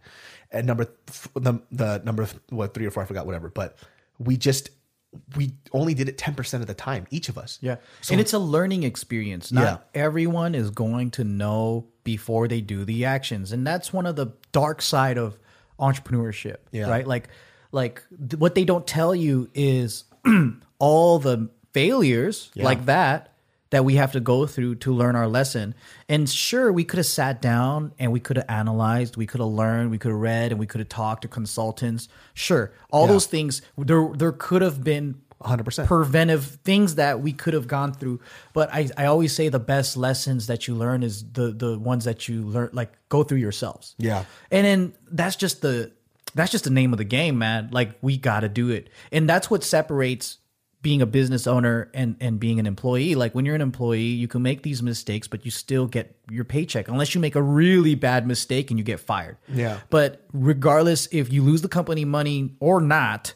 And 0.49 0.65
number 0.65 0.86
th- 0.86 1.27
the, 1.36 1.59
the 1.71 2.01
number 2.05 2.27
what 2.49 2.73
three 2.73 2.86
or 2.86 2.91
four, 2.91 3.03
I 3.03 3.05
forgot, 3.05 3.25
whatever. 3.25 3.49
But 3.49 3.77
we 4.17 4.38
just 4.38 4.69
we 5.36 5.51
only 5.74 5.93
did 5.93 6.07
it 6.09 6.18
ten 6.18 6.34
percent 6.36 6.62
of 6.62 6.68
the 6.68 6.74
time, 6.74 7.05
each 7.09 7.28
of 7.30 7.38
us. 7.38 7.57
Yeah. 7.62 7.78
and 8.09 8.20
it's 8.22 8.34
a 8.34 8.39
learning 8.39 8.84
experience. 8.84 9.51
Not 9.51 9.64
Yeah. 9.64 10.01
everyone 10.01 10.55
is 10.55 10.70
going 10.70 11.12
to 11.12 11.24
know 11.24 11.88
before 12.03 12.47
they 12.47 12.62
do 12.62 12.86
the 12.86 13.05
actions. 13.05 13.51
And 13.51 13.66
that's 13.68 13.91
one 13.93 14.05
of 14.05 14.16
the 14.16 14.28
dark 14.51 14.82
side 14.82 15.18
of 15.18 15.38
entrepreneurship, 15.80 16.57
Yeah. 16.72 16.89
right? 16.89 17.05
Like 17.05 17.30
like 17.72 18.03
th- 18.09 18.39
what 18.39 18.55
they 18.55 18.66
don't 18.66 18.86
tell 18.88 19.14
you 19.16 19.49
is 19.53 20.03
all 20.80 21.20
the 21.20 21.49
failures 21.74 22.51
like 22.55 22.86
that 22.86 23.30
that 23.72 23.84
we 23.84 23.95
have 23.95 24.11
to 24.11 24.19
go 24.19 24.45
through 24.45 24.76
to 24.76 24.93
learn 24.93 25.15
our 25.15 25.28
lesson. 25.28 25.74
And 26.07 26.30
sure, 26.30 26.72
we 26.72 26.84
could 26.84 26.97
have 26.97 27.05
sat 27.05 27.41
down 27.41 27.93
and 27.97 28.11
we 28.11 28.19
could 28.19 28.38
have 28.38 28.45
analyzed, 28.47 29.17
we 29.17 29.26
could 29.26 29.41
have 29.41 29.49
learned, 29.49 29.91
we 29.91 29.97
could 29.97 30.11
have 30.11 30.19
read, 30.19 30.51
and 30.51 30.59
we 30.59 30.67
could 30.67 30.80
have 30.80 30.89
talked 30.89 31.24
to 31.24 31.28
consultants. 31.28 32.07
Sure, 32.34 32.72
all 32.91 33.07
those 33.07 33.26
things 33.26 33.61
there 33.78 34.09
there 34.15 34.32
could 34.32 34.61
have 34.61 34.84
been 34.84 35.22
100%. 35.43 35.88
preventive 35.88 36.59
things 36.63 36.95
that 36.95 37.22
we 37.22 37.34
could 37.34 37.53
have 37.53 37.67
gone 37.67 37.93
through. 37.93 38.19
But 38.53 38.74
I, 38.74 38.89
I 38.97 39.05
always 39.05 39.36
say 39.36 39.49
the 39.49 39.59
best 39.59 39.97
lessons 39.97 40.47
that 40.47 40.67
you 40.67 40.76
learn 40.76 41.03
is 41.03 41.24
the 41.32 41.51
the 41.51 41.78
ones 41.78 42.05
that 42.05 42.28
you 42.28 42.41
learn 42.43 42.69
like 42.74 42.91
go 43.09 43.24
through 43.24 43.39
yourselves. 43.39 43.95
Yeah. 43.97 44.26
And 44.51 44.65
then 44.65 44.93
that's 45.11 45.36
just 45.36 45.61
the 45.61 45.91
that's 46.34 46.51
just 46.51 46.63
the 46.63 46.69
name 46.69 46.93
of 46.93 46.97
the 46.97 47.05
game, 47.05 47.38
man. 47.38 47.69
Like 47.72 47.97
we 48.01 48.17
gotta 48.17 48.49
do 48.49 48.69
it. 48.69 48.89
And 49.11 49.30
that's 49.30 49.49
what 49.49 49.63
separates 49.63 50.38
being 50.82 51.01
a 51.01 51.05
business 51.05 51.47
owner 51.47 51.89
and 51.93 52.15
and 52.19 52.39
being 52.39 52.59
an 52.59 52.65
employee. 52.65 53.15
Like 53.15 53.36
when 53.36 53.45
you're 53.45 53.55
an 53.55 53.61
employee, 53.61 54.01
you 54.01 54.27
can 54.27 54.41
make 54.41 54.63
these 54.63 54.82
mistakes, 54.82 55.27
but 55.27 55.45
you 55.45 55.51
still 55.51 55.88
get 55.88 56.15
your 56.29 56.43
paycheck 56.43 56.88
unless 56.88 57.13
you 57.13 57.21
make 57.21 57.36
a 57.36 57.41
really 57.41 57.95
bad 57.95 58.25
mistake 58.27 58.71
and 58.71 58.79
you 58.79 58.84
get 58.84 58.99
fired. 58.99 59.38
Yeah. 59.47 59.79
But 59.89 60.25
regardless 60.34 61.07
if 61.11 61.32
you 61.32 61.43
lose 61.43 61.61
the 61.61 61.69
company 61.69 62.05
money 62.05 62.55
or 62.59 62.82
not, 62.82 63.34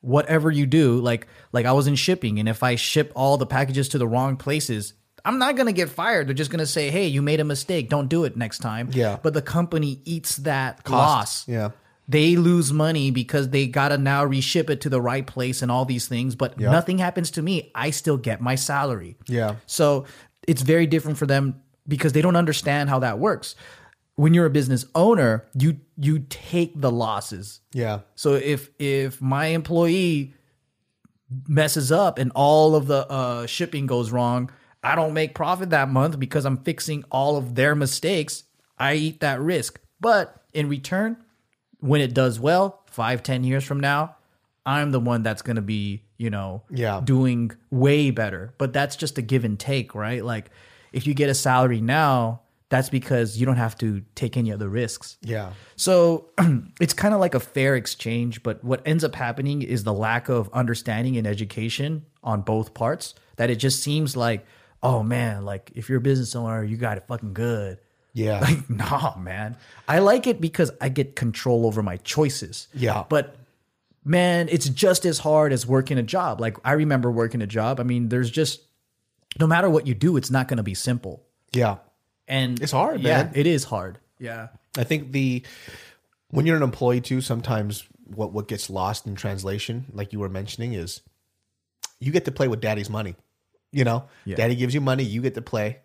whatever 0.00 0.50
you 0.50 0.66
do, 0.66 1.00
like 1.00 1.26
like 1.52 1.66
I 1.66 1.72
was 1.72 1.86
in 1.86 1.96
shipping 1.96 2.38
and 2.38 2.48
if 2.48 2.62
I 2.62 2.76
ship 2.76 3.12
all 3.14 3.36
the 3.36 3.46
packages 3.46 3.90
to 3.90 3.98
the 3.98 4.08
wrong 4.08 4.36
places, 4.36 4.94
I'm 5.24 5.38
not 5.38 5.56
going 5.56 5.66
to 5.66 5.72
get 5.72 5.90
fired. 5.90 6.28
They're 6.28 6.34
just 6.34 6.50
going 6.50 6.60
to 6.60 6.66
say, 6.66 6.88
"Hey, 6.90 7.08
you 7.08 7.20
made 7.20 7.40
a 7.40 7.44
mistake. 7.44 7.88
Don't 7.88 8.08
do 8.08 8.24
it 8.24 8.36
next 8.36 8.60
time." 8.60 8.90
Yeah. 8.92 9.18
But 9.20 9.34
the 9.34 9.42
company 9.42 10.00
eats 10.04 10.36
that 10.38 10.88
loss. 10.88 11.46
Yeah. 11.48 11.70
They 12.08 12.36
lose 12.36 12.72
money 12.72 13.10
because 13.10 13.50
they 13.50 13.66
got 13.66 13.88
to 13.88 13.98
now 13.98 14.24
reship 14.24 14.70
it 14.70 14.80
to 14.82 14.88
the 14.88 15.00
right 15.00 15.26
place 15.26 15.60
and 15.62 15.72
all 15.72 15.84
these 15.84 16.06
things, 16.06 16.36
but 16.36 16.58
nothing 16.58 16.98
happens 16.98 17.32
to 17.32 17.42
me. 17.42 17.72
I 17.74 17.90
still 17.90 18.16
get 18.16 18.40
my 18.40 18.54
salary. 18.54 19.16
Yeah. 19.26 19.56
So 19.66 20.06
it's 20.46 20.62
very 20.62 20.86
different 20.86 21.18
for 21.18 21.26
them 21.26 21.60
because 21.88 22.12
they 22.12 22.22
don't 22.22 22.36
understand 22.36 22.90
how 22.90 23.00
that 23.00 23.18
works. 23.18 23.56
When 24.14 24.34
you're 24.34 24.46
a 24.46 24.50
business 24.50 24.86
owner, 24.94 25.46
you 25.58 25.80
you 25.98 26.20
take 26.30 26.80
the 26.80 26.90
losses. 26.90 27.60
Yeah. 27.72 28.00
So 28.14 28.34
if 28.34 28.70
if 28.78 29.20
my 29.20 29.46
employee 29.46 30.34
messes 31.48 31.90
up 31.92 32.18
and 32.18 32.32
all 32.34 32.76
of 32.76 32.86
the 32.86 33.06
uh, 33.10 33.46
shipping 33.46 33.86
goes 33.86 34.10
wrong, 34.10 34.50
I 34.82 34.94
don't 34.94 35.12
make 35.12 35.34
profit 35.34 35.70
that 35.70 35.88
month 35.88 36.18
because 36.18 36.44
I'm 36.44 36.58
fixing 36.58 37.04
all 37.10 37.36
of 37.36 37.56
their 37.56 37.74
mistakes. 37.74 38.44
I 38.78 38.94
eat 38.94 39.20
that 39.20 39.40
risk. 39.40 39.80
But 40.00 40.42
in 40.52 40.68
return, 40.68 41.16
when 41.80 42.00
it 42.00 42.14
does 42.14 42.38
well, 42.40 42.82
five, 42.86 43.22
ten 43.22 43.44
years 43.44 43.64
from 43.64 43.80
now, 43.80 44.16
I'm 44.64 44.90
the 44.90 45.00
one 45.00 45.22
that's 45.22 45.42
gonna 45.42 45.62
be, 45.62 46.02
you 46.18 46.30
know, 46.30 46.62
Yeah. 46.70 47.00
doing 47.04 47.52
way 47.70 48.10
better. 48.10 48.54
But 48.58 48.72
that's 48.72 48.96
just 48.96 49.18
a 49.18 49.22
give 49.22 49.44
and 49.44 49.58
take, 49.58 49.94
right? 49.94 50.24
Like 50.24 50.50
if 50.92 51.06
you 51.06 51.14
get 51.14 51.28
a 51.30 51.34
salary 51.34 51.80
now, 51.80 52.40
that's 52.68 52.88
because 52.90 53.36
you 53.38 53.46
don't 53.46 53.56
have 53.58 53.78
to 53.78 54.02
take 54.16 54.36
any 54.36 54.50
other 54.52 54.68
risks. 54.68 55.18
Yeah. 55.22 55.52
So 55.76 56.30
it's 56.80 56.92
kind 56.94 57.14
of 57.14 57.20
like 57.20 57.34
a 57.34 57.40
fair 57.40 57.76
exchange, 57.76 58.42
but 58.42 58.64
what 58.64 58.82
ends 58.84 59.04
up 59.04 59.14
happening 59.14 59.62
is 59.62 59.84
the 59.84 59.92
lack 59.92 60.28
of 60.28 60.50
understanding 60.52 61.16
and 61.16 61.26
education 61.28 62.06
on 62.24 62.40
both 62.42 62.74
parts. 62.74 63.14
That 63.36 63.50
it 63.50 63.56
just 63.56 63.82
seems 63.82 64.16
like, 64.16 64.44
oh 64.82 65.02
man, 65.04 65.44
like 65.44 65.70
if 65.76 65.88
you're 65.88 65.98
a 65.98 66.00
business 66.00 66.34
owner, 66.34 66.64
you 66.64 66.76
got 66.76 66.96
it 66.96 67.04
fucking 67.06 67.34
good. 67.34 67.78
Yeah. 68.16 68.40
Like, 68.40 68.70
nah, 68.70 69.16
man. 69.18 69.56
I 69.86 69.98
like 69.98 70.26
it 70.26 70.40
because 70.40 70.70
I 70.80 70.88
get 70.88 71.14
control 71.16 71.66
over 71.66 71.82
my 71.82 71.98
choices. 71.98 72.66
Yeah. 72.72 73.04
But 73.10 73.36
man, 74.04 74.48
it's 74.48 74.68
just 74.70 75.04
as 75.04 75.18
hard 75.18 75.52
as 75.52 75.66
working 75.66 75.98
a 75.98 76.02
job. 76.02 76.40
Like 76.40 76.56
I 76.64 76.72
remember 76.72 77.10
working 77.10 77.42
a 77.42 77.46
job. 77.46 77.78
I 77.78 77.82
mean, 77.82 78.08
there's 78.08 78.30
just 78.30 78.62
no 79.38 79.46
matter 79.46 79.68
what 79.68 79.86
you 79.86 79.94
do, 79.94 80.16
it's 80.16 80.30
not 80.30 80.48
going 80.48 80.56
to 80.56 80.62
be 80.62 80.74
simple. 80.74 81.22
yeah. 81.52 81.76
And 82.28 82.60
It's 82.60 82.72
hard, 82.72 83.02
yeah, 83.02 83.24
man. 83.24 83.32
it 83.36 83.46
is 83.46 83.62
hard. 83.64 83.98
Yeah. 84.18 84.48
I 84.76 84.82
think 84.82 85.12
the 85.12 85.44
when 86.30 86.44
you're 86.44 86.56
an 86.56 86.62
employee 86.64 87.00
too, 87.00 87.20
sometimes 87.20 87.84
what 88.06 88.32
what 88.32 88.48
gets 88.48 88.68
lost 88.70 89.06
in 89.06 89.14
translation, 89.14 89.84
like 89.92 90.12
you 90.12 90.18
were 90.18 90.28
mentioning, 90.28 90.72
is 90.72 91.02
you 92.00 92.10
get 92.10 92.24
to 92.24 92.32
play 92.32 92.48
with 92.48 92.60
daddy's 92.60 92.90
money. 92.90 93.14
You 93.72 93.84
know, 93.84 94.06
daddy 94.36 94.56
gives 94.56 94.74
you 94.74 94.80
money, 94.80 95.04
you 95.04 95.20
get 95.22 95.34
to 95.34 95.42
play, 95.42 95.78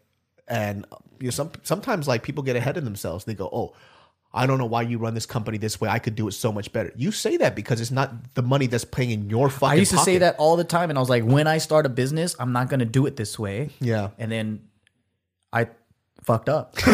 and 0.52 0.86
you 1.20 1.28
know 1.28 1.32
some 1.32 1.52
sometimes 1.64 2.08
like 2.08 2.22
people 2.22 2.44
get 2.44 2.56
ahead 2.56 2.78
of 2.78 2.84
themselves. 2.84 3.26
They 3.26 3.34
go, 3.34 3.50
"Oh, 3.52 3.74
I 4.34 4.46
don't 4.46 4.58
know 4.60 4.66
why 4.66 4.84
you 4.84 4.98
run 4.98 5.14
this 5.14 5.26
company 5.26 5.58
this 5.58 5.80
way. 5.80 5.90
I 5.90 5.98
could 5.98 6.14
do 6.14 6.28
it 6.28 6.34
so 6.34 6.52
much 6.52 6.72
better." 6.74 6.92
You 6.96 7.12
say 7.12 7.38
that 7.38 7.56
because 7.56 7.80
it's 7.80 7.90
not 7.90 8.36
the 8.36 8.44
money 8.44 8.68
that's 8.68 8.86
playing 8.86 9.12
in 9.12 9.30
your 9.30 9.50
fucking. 9.50 9.70
I 9.70 9.76
used 9.76 9.92
to 9.92 9.98
say 10.00 10.20
that 10.20 10.36
all 10.38 10.58
the 10.58 10.66
time, 10.66 10.90
and 10.90 11.00
I 11.00 11.02
was 11.02 11.10
like, 11.10 11.24
when 11.24 11.48
I 11.48 11.58
start 11.58 11.86
a 11.86 11.90
business, 11.90 12.36
I'm 12.38 12.52
not 12.52 12.70
going 12.70 12.82
to 12.82 12.86
do 12.86 13.06
it 13.06 13.16
this 13.16 13.40
way. 13.40 13.70
Yeah. 13.80 14.10
And 14.20 14.32
then 14.32 14.68
I 15.54 15.70
fucked 16.24 16.50
up. 16.50 16.76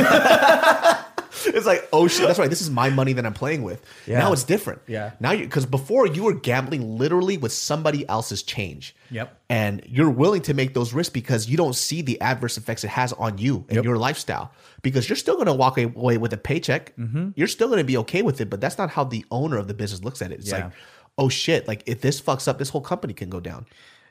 It's 1.55 1.65
like, 1.65 1.87
oh 1.93 2.07
shit, 2.07 2.27
that's 2.27 2.39
right. 2.39 2.49
This 2.49 2.61
is 2.61 2.69
my 2.69 2.89
money 2.89 3.13
that 3.13 3.25
I'm 3.25 3.33
playing 3.33 3.63
with. 3.63 3.83
Yeah. 4.05 4.19
Now 4.19 4.33
it's 4.33 4.43
different. 4.43 4.81
Yeah. 4.87 5.11
Now 5.19 5.31
you 5.31 5.45
because 5.45 5.65
before 5.65 6.05
you 6.07 6.23
were 6.23 6.33
gambling 6.33 6.97
literally 6.97 7.37
with 7.37 7.51
somebody 7.51 8.07
else's 8.09 8.43
change. 8.43 8.95
Yep. 9.11 9.35
And 9.49 9.81
you're 9.85 10.09
willing 10.09 10.41
to 10.43 10.53
make 10.53 10.73
those 10.73 10.93
risks 10.93 11.11
because 11.13 11.47
you 11.49 11.55
don't 11.57 11.75
see 11.75 12.01
the 12.01 12.19
adverse 12.21 12.57
effects 12.57 12.83
it 12.83 12.89
has 12.89 13.13
on 13.13 13.37
you 13.37 13.65
and 13.69 13.83
your 13.83 13.97
lifestyle. 13.97 14.51
Because 14.81 15.07
you're 15.09 15.15
still 15.15 15.35
going 15.35 15.47
to 15.47 15.53
walk 15.53 15.77
away 15.77 16.17
with 16.17 16.33
a 16.33 16.37
paycheck. 16.37 16.95
Mm-hmm. 16.97 17.29
You're 17.35 17.47
still 17.47 17.67
going 17.67 17.79
to 17.79 17.83
be 17.85 17.97
okay 17.97 18.21
with 18.21 18.41
it, 18.41 18.49
but 18.49 18.61
that's 18.61 18.77
not 18.77 18.89
how 18.89 19.03
the 19.03 19.25
owner 19.31 19.57
of 19.57 19.67
the 19.67 19.73
business 19.73 20.03
looks 20.03 20.21
at 20.21 20.31
it. 20.31 20.39
It's 20.39 20.49
Yeah. 20.49 20.65
like, 20.65 20.73
oh 21.17 21.29
shit, 21.29 21.67
like 21.67 21.83
if 21.85 22.01
this 22.01 22.21
fucks 22.21 22.47
up, 22.47 22.57
this 22.59 22.69
whole 22.69 22.81
company 22.81 23.13
can 23.13 23.29
go 23.29 23.39
down. 23.39 23.65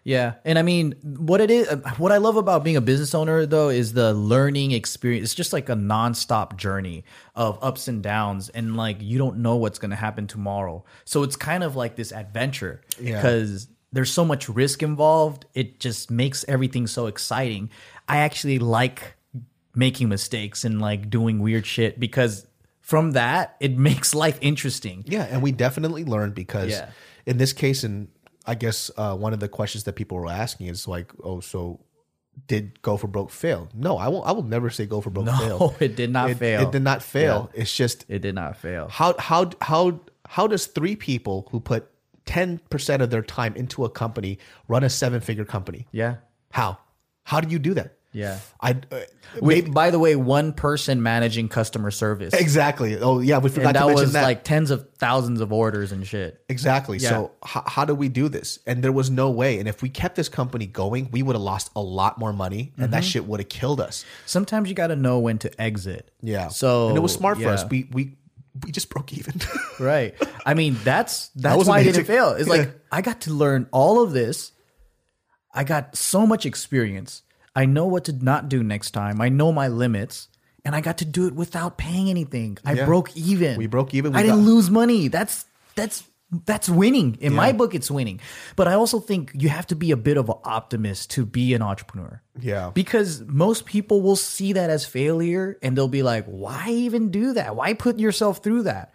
Yeah, 0.07 0.35
and 0.45 0.57
I 0.57 0.63
mean, 0.63 0.93
what 1.03 1.41
it 1.41 1.51
is, 1.51 1.69
what 1.99 2.13
I 2.13 2.19
love 2.19 2.37
about 2.37 2.63
being 2.63 2.77
a 2.77 2.81
business 2.81 3.13
owner 3.13 3.45
though 3.45 3.71
is 3.71 3.93
the 3.93 4.15
learning 4.15 4.71
experience. 4.71 5.25
It's 5.25 5.35
just 5.35 5.53
like 5.53 5.69
a 5.69 5.75
nonstop 5.75 6.57
journey 6.57 7.03
of 7.35 7.59
ups 7.61 7.89
and 7.89 8.05
downs, 8.05 8.49
and 8.49 8.77
like 8.77 8.99
you 9.03 9.19
don't 9.19 9.39
know 9.39 9.57
what's 9.57 9.81
going 9.81 9.91
to 9.91 9.97
happen 9.97 10.29
tomorrow. 10.29 10.85
So 11.05 11.25
it's 11.25 11.35
kind 11.35 11.65
of 11.65 11.75
like 11.75 11.97
this 11.97 12.13
adventure 12.13 12.83
Yeah. 13.01 13.17
because 13.17 13.67
there's 13.93 14.13
so 14.13 14.25
much 14.25 14.49
risk 14.49 14.81
involved. 14.85 15.45
It 15.55 15.81
just 15.81 16.09
makes 16.09 16.45
everything 16.47 16.87
so 16.87 17.07
exciting. 17.09 17.71
I 18.09 18.19
actually 18.19 18.61
like 18.61 19.17
making 19.75 20.09
mistakes 20.09 20.65
and 20.65 20.81
like 20.81 21.11
doing 21.11 21.41
weird 21.41 21.67
shit 21.67 21.99
because 21.99 22.47
from 22.81 23.11
that 23.13 23.57
it 23.59 23.77
makes 23.91 24.15
life 24.15 24.39
interesting. 24.41 25.03
Yeah, 25.09 25.25
and 25.25 25.43
we 25.43 25.51
definitely 25.51 26.05
learn 26.05 26.31
because 26.31 26.71
Yeah. 26.71 26.91
in 27.27 27.39
this 27.39 27.53
case, 27.53 27.83
and 27.83 28.07
I 28.47 28.55
guess 28.55 28.91
uh, 28.97 29.17
one 29.17 29.33
of 29.33 29.41
the 29.41 29.49
questions 29.49 29.85
that 29.85 29.95
people 29.95 30.19
were 30.19 30.29
asking 30.29 30.69
is 30.69 30.87
like, 30.87 31.13
oh, 31.23 31.41
so 31.41 31.81
did 32.47 32.81
go 32.83 32.97
for 32.97 33.07
broke 33.07 33.31
fail? 33.31 33.69
No, 33.75 33.97
I 33.97 34.09
won't. 34.09 34.27
I 34.27 34.33
will 34.33 34.43
never 34.43 34.71
say 34.71 34.87
go 34.87 35.01
for 35.01 35.11
broke 35.11 35.27
fail. 35.27 35.59
No, 35.59 35.75
it 35.81 35.97
did 35.97 36.11
not 36.11 36.31
it, 36.31 36.39
fail. 36.39 36.63
It 36.63 36.73
did 36.73 36.83
not 36.83 37.03
fail. 37.03 37.51
It's 37.55 37.75
just 37.75 38.05
It 38.09 38.21
did 38.21 38.35
not 38.35 38.57
fail. 38.57 38.89
how 38.89 39.15
how 39.19 39.51
how 39.61 40.01
how 40.29 40.47
does 40.47 40.67
three 40.67 40.97
people 40.97 41.49
who 41.51 41.61
put 41.61 41.91
ten 42.25 42.61
percent 42.71 43.03
of 43.03 43.11
their 43.11 43.23
time 43.23 43.57
into 43.57 43.85
a 43.85 43.91
company 43.91 44.39
run 44.69 44.85
a 44.85 44.91
seven 44.91 45.21
figure 45.21 45.45
company? 45.45 45.87
Yeah. 45.93 46.17
How 46.51 46.79
how 47.25 47.41
do 47.41 47.49
you 47.49 47.59
do 47.59 47.75
that? 47.75 47.96
Yeah. 48.17 48.39
I 48.61 48.71
uh, 48.91 49.01
With, 49.43 49.73
by 49.75 49.91
the 49.91 49.99
way, 49.99 50.17
one 50.17 50.55
person 50.55 51.03
managing 51.03 51.49
customer 51.51 51.91
service. 51.91 52.33
exactly. 52.33 52.97
Oh 52.99 53.21
yeah, 53.21 53.39
we 53.39 53.51
forgot 53.51 53.69
and 53.69 53.75
to 53.75 53.81
that 53.81 53.87
mention 53.89 54.03
was 54.05 54.13
that. 54.15 54.23
like 54.23 54.43
tens 54.43 54.71
of 54.71 54.89
thousands 54.97 55.43
of 55.43 55.53
orders 55.53 55.93
and 55.93 56.07
shit. 56.07 56.43
Exactly. 56.49 56.99
So 56.99 57.33
h- 57.45 57.63
how 57.67 57.85
do 57.85 57.95
we 57.95 58.09
do 58.09 58.29
this? 58.31 58.59
And 58.67 58.83
there 58.83 58.93
was 58.93 59.11
no 59.11 59.31
way. 59.31 59.59
And 59.59 59.69
if 59.69 59.83
we 59.83 59.91
kept 59.91 60.17
this 60.17 60.31
company 60.31 60.67
going, 60.67 61.11
we 61.11 61.23
would 61.23 61.37
have 61.37 61.43
lost 61.43 61.71
a 61.77 61.83
lot 61.83 62.17
more 62.19 62.33
money, 62.33 62.73
and 62.77 62.85
Mm-hmm. 62.87 62.93
that 62.93 63.05
shit 63.05 63.27
would 63.27 63.41
have 63.41 63.51
killed 63.51 63.81
us. 63.83 64.05
Sometimes 64.25 64.69
you 64.71 64.75
got 64.75 64.87
to 64.87 64.97
know 64.97 65.19
when 65.19 65.37
to 65.39 65.61
exit. 65.61 66.11
Yeah. 66.23 66.49
So 66.49 66.89
and 66.89 66.97
it 66.97 67.01
was 67.01 67.13
smart 67.13 67.37
for 67.39 67.49
us. 67.49 67.65
We 67.69 67.87
we 67.93 68.17
we 68.65 68.73
just 68.73 68.89
broke 68.89 69.13
even. 69.13 69.35
right. 69.79 70.15
I 70.47 70.55
mean, 70.55 70.79
that's 70.85 71.29
that's 71.37 71.59
was 71.59 71.69
why 71.69 71.81
I 71.81 71.83
didn't 71.83 72.07
fail. 72.07 72.31
It's 72.31 72.49
Yeah. 72.49 72.55
like 72.57 72.81
I 72.91 73.03
got 73.03 73.21
to 73.23 73.33
learn 73.35 73.69
all 73.73 74.03
of 74.03 74.13
this. 74.13 74.53
I 75.53 75.65
got 75.65 75.97
so 75.97 76.27
much 76.27 76.47
experience. 76.47 77.23
I 77.57 77.65
know 77.65 77.87
what 77.87 78.05
to 78.05 78.13
not 78.13 78.49
do 78.49 78.63
next 78.63 78.91
time. 78.93 79.21
I 79.21 79.29
know 79.31 79.51
my 79.51 79.67
limits. 79.69 80.29
And 80.65 80.75
I 80.75 80.81
got 80.81 80.99
to 80.99 81.05
do 81.05 81.29
it 81.29 81.35
without 81.35 81.79
paying 81.79 82.11
anything. 82.11 82.59
I 82.65 82.73
Yeah. 82.73 82.87
broke 82.87 83.17
even. 83.17 83.57
We 83.57 83.69
broke 83.69 83.95
even. 83.95 84.13
We 84.13 84.19
I 84.19 84.23
didn't 84.23 84.39
got- 84.41 84.47
lose 84.47 84.69
money. 84.69 85.07
That's 85.09 85.47
that's 85.77 86.03
that's 86.45 86.69
winning. 86.69 87.17
In 87.21 87.35
my 87.35 87.53
book, 87.53 87.73
it's 87.73 87.89
winning. 87.89 88.19
But 88.57 88.67
I 88.67 88.73
also 88.75 88.99
think 88.99 89.31
you 89.33 89.49
have 89.49 89.65
to 89.69 89.77
be 89.77 89.93
a 89.93 89.97
bit 89.97 90.17
of 90.17 90.29
an 90.29 90.35
optimist 90.43 91.11
to 91.11 91.25
be 91.25 91.55
an 91.55 91.63
entrepreneur. 91.63 92.21
Yeah. 92.41 92.73
Because 92.75 93.23
most 93.29 93.65
people 93.65 94.03
will 94.03 94.17
see 94.17 94.53
that 94.55 94.69
as 94.69 94.85
failure 94.85 95.57
and 95.63 95.77
they'll 95.77 95.87
be 95.87 96.03
like, 96.03 96.25
why 96.27 96.67
even 96.69 97.13
do 97.13 97.33
that? 97.35 97.55
Why 97.55 97.73
put 97.75 98.01
yourself 98.01 98.43
through 98.43 98.65
that? 98.65 98.93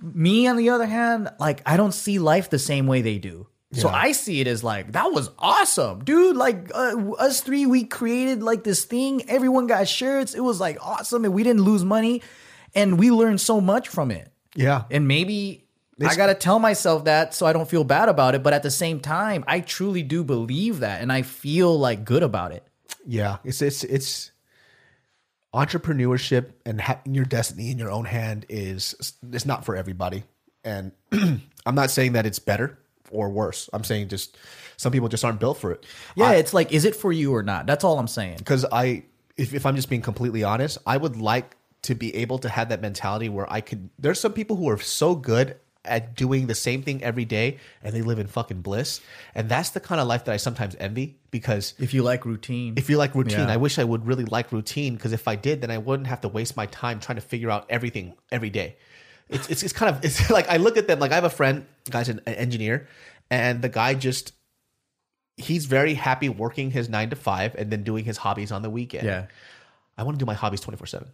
Me, 0.00 0.46
on 0.46 0.56
the 0.56 0.70
other 0.70 0.86
hand, 0.86 1.28
like, 1.38 1.60
I 1.66 1.76
don't 1.76 1.92
see 1.92 2.18
life 2.18 2.48
the 2.48 2.58
same 2.58 2.86
way 2.86 3.02
they 3.02 3.18
do. 3.18 3.46
So 3.72 3.88
Yeah. 3.88 3.94
I 3.94 4.12
see 4.12 4.40
it 4.40 4.46
as 4.48 4.64
like, 4.64 4.92
that 4.92 5.12
was 5.12 5.30
awesome, 5.38 6.02
dude. 6.04 6.36
Like, 6.36 6.70
uh, 6.74 7.12
us 7.18 7.40
three, 7.40 7.66
we 7.66 7.84
created 7.84 8.42
like 8.42 8.64
this 8.64 8.84
thing. 8.84 9.28
Everyone 9.28 9.66
got 9.68 9.86
shirts. 9.86 10.34
It 10.34 10.40
was 10.40 10.58
like 10.60 10.78
awesome. 10.80 11.24
And 11.24 11.32
we 11.32 11.42
didn't 11.44 11.62
lose 11.62 11.84
money. 11.84 12.22
And 12.74 12.98
we 12.98 13.10
learned 13.10 13.40
so 13.40 13.60
much 13.60 13.88
from 13.88 14.10
it. 14.10 14.30
yeah. 14.54 14.84
And 14.90 15.06
maybe 15.06 15.66
I 16.00 16.16
got 16.16 16.26
to 16.28 16.34
tell 16.34 16.58
myself 16.58 17.04
that 17.04 17.34
so 17.34 17.46
I 17.46 17.52
don't 17.52 17.68
feel 17.68 17.84
bad 17.84 18.08
about 18.08 18.34
it. 18.34 18.42
But 18.42 18.54
at 18.54 18.62
the 18.62 18.70
same 18.70 19.00
time, 19.00 19.44
I 19.46 19.60
truly 19.60 20.02
do 20.02 20.24
believe 20.24 20.80
that. 20.80 21.02
And 21.02 21.12
I 21.12 21.22
feel 21.22 21.78
like 21.78 22.04
good 22.04 22.22
about 22.22 22.52
it. 22.52 22.66
Yeah, 23.06 23.38
it's 23.44 23.60
it's 23.62 23.84
it's 23.84 24.30
entrepreneurship 25.54 26.52
and 26.64 26.80
having 26.80 27.14
your 27.14 27.24
destiny 27.24 27.70
in 27.70 27.78
your 27.78 27.90
own 27.90 28.04
hand 28.04 28.46
is 28.48 29.14
it's 29.32 29.46
not 29.46 29.64
for 29.64 29.76
everybody. 29.76 30.22
And 30.64 30.92
I'm 31.12 31.74
not 31.74 31.90
saying 31.90 32.12
that 32.12 32.26
it's 32.26 32.38
better 32.38 32.78
or 33.10 33.28
worse. 33.28 33.68
I'm 33.72 33.84
saying 33.84 34.08
just 34.08 34.36
some 34.76 34.92
people 34.92 35.08
just 35.08 35.24
aren't 35.24 35.40
built 35.40 35.58
for 35.58 35.72
it. 35.72 35.84
Yeah, 36.16 36.32
it's 36.32 36.54
like, 36.54 36.72
is 36.72 36.84
it 36.84 36.96
for 36.96 37.12
you 37.12 37.34
or 37.34 37.42
not? 37.42 37.66
That's 37.66 37.84
all 37.84 37.98
I'm 37.98 38.08
saying. 38.08 38.38
Because 38.38 38.64
I, 38.70 39.04
if, 39.36 39.52
if 39.52 39.66
I'm 39.66 39.76
just 39.76 39.90
being 39.90 40.02
completely 40.02 40.42
honest, 40.42 40.78
I 40.86 40.96
would 40.96 41.16
like 41.16 41.56
to 41.82 41.94
be 41.94 42.14
able 42.16 42.38
to 42.38 42.48
have 42.48 42.68
that 42.70 42.80
mentality 42.80 43.28
where 43.28 43.50
I 43.50 43.60
could. 43.60 43.90
There's 43.98 44.20
some 44.20 44.32
people 44.32 44.56
who 44.56 44.68
are 44.68 44.78
so 44.78 45.14
good 45.14 45.56
at 45.84 46.14
doing 46.14 46.46
the 46.46 46.54
same 46.54 46.82
thing 46.82 47.02
every 47.02 47.24
day 47.24 47.58
and 47.82 47.94
they 47.94 48.02
live 48.02 48.18
in 48.18 48.26
fucking 48.26 48.60
bliss, 48.60 49.00
and 49.34 49.48
that's 49.48 49.70
the 49.70 49.80
kind 49.80 50.00
of 50.00 50.06
life 50.06 50.26
that 50.26 50.32
I 50.32 50.36
sometimes 50.36 50.76
envy 50.78 51.18
because 51.30 51.74
If 51.78 51.94
you 51.94 52.02
like 52.02 52.26
routine, 52.26 52.74
if 52.76 52.90
you 52.90 52.98
like 52.98 53.14
routine, 53.14 53.48
Yeah. 53.48 53.52
I 53.52 53.56
wish 53.56 53.78
I 53.78 53.84
would 53.84 54.06
really 54.06 54.24
like 54.26 54.52
routine 54.52 54.94
because 54.94 55.12
if 55.12 55.26
I 55.26 55.36
did, 55.36 55.62
then 55.62 55.70
I 55.70 55.78
wouldn't 55.78 56.06
have 56.08 56.20
to 56.22 56.28
waste 56.28 56.56
my 56.56 56.66
time 56.66 57.00
trying 57.00 57.16
to 57.16 57.22
figure 57.22 57.50
out 57.50 57.66
everything 57.70 58.14
every 58.30 58.50
day 58.50 58.76
it's, 59.30 59.48
it's, 59.48 59.62
it's 59.62 59.72
kind 59.72 59.94
of 59.94 60.04
it's 60.04 60.30
like 60.36 60.48
I 60.48 60.56
look 60.56 60.76
at 60.76 60.86
them 60.86 60.98
like 60.98 61.12
I 61.12 61.14
have 61.14 61.24
a 61.24 61.30
friend, 61.30 61.66
guy's 61.88 62.08
an, 62.08 62.20
an 62.26 62.34
engineer, 62.34 62.88
and 63.30 63.62
the 63.62 63.68
guy 63.68 63.94
just 63.94 64.32
he's 65.36 65.66
very 65.66 65.94
happy 65.94 66.28
working 66.28 66.70
his 66.70 66.88
nine 66.88 67.10
to 67.10 67.16
five 67.16 67.54
and 67.54 67.70
then 67.70 67.82
doing 67.82 68.04
his 68.04 68.18
hobbies 68.18 68.52
on 68.52 68.62
the 68.62 68.70
weekend. 68.70 69.06
Yeah. 69.06 69.26
I 69.96 70.02
want 70.02 70.18
to 70.18 70.22
do 70.22 70.26
my 70.26 70.34
hobbies 70.34 70.60
24 70.60 70.86
7. 70.86 71.08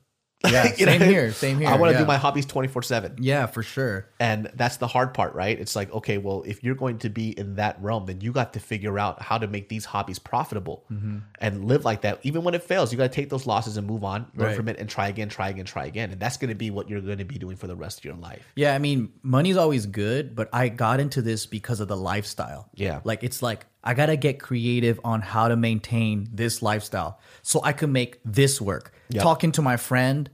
Yeah, 0.51 0.64
you 0.76 0.84
same 0.84 1.01
know? 1.01 1.07
here. 1.07 1.32
Same 1.32 1.59
here. 1.59 1.68
I 1.68 1.76
want 1.76 1.91
to 1.91 1.95
yeah. 1.95 2.01
do 2.01 2.07
my 2.07 2.18
hobbies 2.18 2.47
24 2.47 2.82
7. 2.82 3.16
Yeah, 3.18 3.47
for 3.47 3.62
sure. 3.62 4.09
And 4.20 4.51
that's 4.55 4.76
the 4.76 4.87
hard 4.87 5.12
part, 5.14 5.34
right? 5.34 5.59
It's 5.59 5.74
like, 5.74 5.93
okay, 5.93 6.18
well, 6.18 6.45
if 6.47 6.62
you're 6.62 6.74
going 6.74 6.99
to 6.99 7.09
be 7.09 7.37
in 7.37 7.57
that 7.57 7.82
realm, 7.82 8.07
then 8.07 8.20
you 8.20 8.32
got 8.32 8.53
to 8.53 8.61
figure 8.61 8.99
out 8.99 9.20
how 9.22 9.39
to 9.39 9.47
make 9.47 9.68
these 9.68 9.84
hobbies 9.84 10.18
profitable 10.18 10.84
mm-hmm. 10.91 11.18
and 11.41 11.64
live 11.64 11.84
like 11.84 12.03
that. 12.03 12.20
Even 12.22 12.45
when 12.45 12.55
it 12.55 12.62
fails, 12.62 12.93
you 12.93 12.99
got 12.99 13.11
to 13.11 13.14
take 13.14 13.28
those 13.28 13.47
losses 13.47 13.76
and 13.76 13.87
move 13.87 14.05
on, 14.05 14.30
learn 14.34 14.49
right. 14.49 14.57
from 14.57 14.68
it, 14.68 14.78
and 14.78 14.89
try 14.89 15.09
again, 15.09 15.28
try 15.28 15.49
again, 15.49 15.64
try 15.64 15.87
again. 15.87 16.12
And 16.12 16.20
that's 16.20 16.37
going 16.37 16.51
to 16.51 16.55
be 16.55 16.70
what 16.70 16.89
you're 16.89 17.01
going 17.01 17.18
to 17.18 17.24
be 17.24 17.39
doing 17.39 17.57
for 17.57 17.66
the 17.66 17.76
rest 17.76 17.99
of 17.99 18.05
your 18.05 18.14
life. 18.14 18.47
Yeah, 18.55 18.74
I 18.74 18.78
mean, 18.78 19.12
money's 19.22 19.57
always 19.57 19.87
good, 19.87 20.37
but 20.37 20.49
I 20.53 20.68
got 20.68 21.01
into 21.01 21.22
this 21.22 21.47
because 21.47 21.80
of 21.80 21.89
the 21.89 21.97
lifestyle. 21.97 22.68
Yeah. 22.74 23.01
Like, 23.05 23.24
it's 23.24 23.43
like, 23.43 23.66
I 23.87 23.95
got 23.95 24.07
to 24.07 24.16
get 24.16 24.41
creative 24.41 25.01
on 25.05 25.20
how 25.20 25.47
to 25.47 25.57
maintain 25.57 26.28
this 26.32 26.61
lifestyle 26.61 27.20
so 27.43 27.61
I 27.62 27.72
can 27.72 27.93
make 27.93 28.18
this 28.24 28.61
work. 28.61 28.93
Yeah. 29.09 29.22
Talking 29.22 29.53
to 29.53 29.62
my 29.62 29.76
friend 29.76 30.28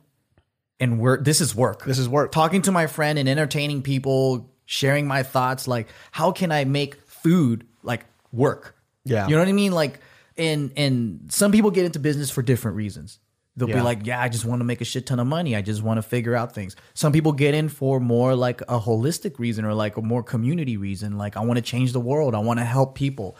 and 0.81 0.99
work 0.99 1.23
this 1.23 1.43
is 1.43 1.55
work. 1.55 1.85
This 1.85 1.99
is 1.99 2.09
work. 2.09 2.33
Talking 2.33 2.63
to 2.63 2.73
my 2.73 2.87
friend 2.87 3.19
and 3.19 3.29
entertaining 3.29 3.83
people, 3.83 4.51
sharing 4.65 5.07
my 5.07 5.23
thoughts 5.23 5.69
like 5.69 5.89
how 6.11 6.33
can 6.33 6.51
I 6.51 6.65
make 6.65 6.95
food 7.07 7.67
like 7.83 8.07
work? 8.33 8.75
Yeah. 9.05 9.29
You 9.29 9.35
know 9.35 9.43
what 9.43 9.49
I 9.49 9.53
mean? 9.53 9.73
Like 9.73 10.01
and 10.39 10.73
and 10.79 11.27
some 11.29 11.53
people 11.53 11.71
get 11.71 11.85
into 11.85 11.99
business 11.99 12.31
for 12.31 12.41
different 12.41 12.79
reasons. 12.79 13.19
They'll 13.57 13.69
be 13.69 13.81
like, 13.83 14.07
yeah, 14.07 14.21
I 14.21 14.29
just 14.31 14.47
want 14.47 14.61
to 14.61 14.65
make 14.65 14.81
a 14.81 14.85
shit 14.85 15.05
ton 15.05 15.21
of 15.21 15.27
money. 15.27 15.55
I 15.55 15.61
just 15.61 15.83
want 15.83 15.99
to 15.99 16.03
figure 16.03 16.35
out 16.35 16.55
things. 16.55 16.75
Some 16.95 17.13
people 17.13 17.33
get 17.33 17.53
in 17.55 17.69
for 17.69 18.01
more 18.01 18.35
like 18.35 18.63
a 18.63 18.81
holistic 18.81 19.39
reason 19.39 19.67
or 19.67 19.75
like 19.75 19.99
a 19.99 20.03
more 20.03 20.23
community 20.23 20.79
reason. 20.79 21.19
Like, 21.19 21.37
I 21.37 21.41
want 21.41 21.59
to 21.59 21.63
change 21.63 21.93
the 21.93 22.01
world. 22.01 22.35
I 22.35 22.39
want 22.39 22.61
to 22.61 22.65
help 22.65 22.95
people. 22.95 23.37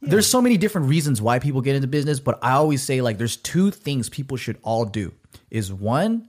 There's 0.00 0.26
so 0.26 0.42
many 0.42 0.56
different 0.56 0.88
reasons 0.88 1.22
why 1.22 1.38
people 1.38 1.60
get 1.60 1.76
into 1.76 1.86
business, 1.86 2.18
but 2.18 2.40
I 2.42 2.52
always 2.54 2.82
say 2.82 3.00
like 3.00 3.18
there's 3.18 3.36
two 3.36 3.70
things 3.70 4.08
people 4.08 4.36
should 4.36 4.58
all 4.62 4.84
do. 4.84 5.12
Is 5.48 5.72
one, 5.72 6.28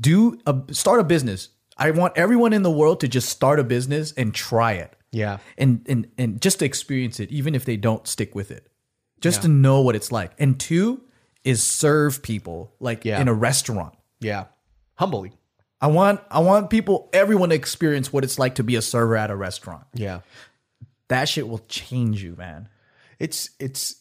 do 0.00 0.38
a 0.46 0.60
start 0.72 1.00
a 1.00 1.04
business. 1.04 1.48
I 1.76 1.90
want 1.90 2.16
everyone 2.16 2.52
in 2.52 2.62
the 2.62 2.70
world 2.70 3.00
to 3.00 3.08
just 3.08 3.28
start 3.28 3.58
a 3.58 3.64
business 3.64 4.12
and 4.12 4.32
try 4.32 4.74
it 4.74 4.94
Yeah. 5.10 5.38
and 5.58 5.84
and 5.88 6.06
and 6.16 6.40
just 6.40 6.60
to 6.60 6.64
experience 6.64 7.18
it, 7.18 7.30
even 7.32 7.56
if 7.56 7.64
they 7.64 7.76
don't 7.76 8.06
stick 8.06 8.36
with 8.36 8.52
it, 8.52 8.68
just 9.20 9.42
to 9.42 9.48
know 9.48 9.80
what 9.80 9.96
it's 9.96 10.12
like. 10.12 10.30
And 10.38 10.58
two 10.58 11.02
is 11.44 11.62
serve 11.62 12.22
people 12.22 12.74
like 12.80 13.04
Yeah. 13.04 13.20
in 13.20 13.28
a 13.28 13.34
restaurant. 13.34 13.94
Yeah. 14.20 14.46
Humbly. 14.94 15.32
I 15.80 15.88
want 15.88 16.20
I 16.30 16.40
want 16.40 16.70
people, 16.70 17.10
everyone 17.12 17.50
to 17.50 17.54
experience 17.54 18.12
what 18.12 18.24
it's 18.24 18.38
like 18.38 18.54
to 18.56 18.64
be 18.64 18.76
a 18.76 18.82
server 18.82 19.16
at 19.16 19.30
a 19.30 19.36
restaurant. 19.36 19.84
Yeah. 19.92 20.20
That 21.08 21.28
shit 21.28 21.46
will 21.46 21.58
change 21.68 22.22
you, 22.22 22.34
man. 22.36 22.68
It's, 23.18 23.50
it's, 23.60 23.96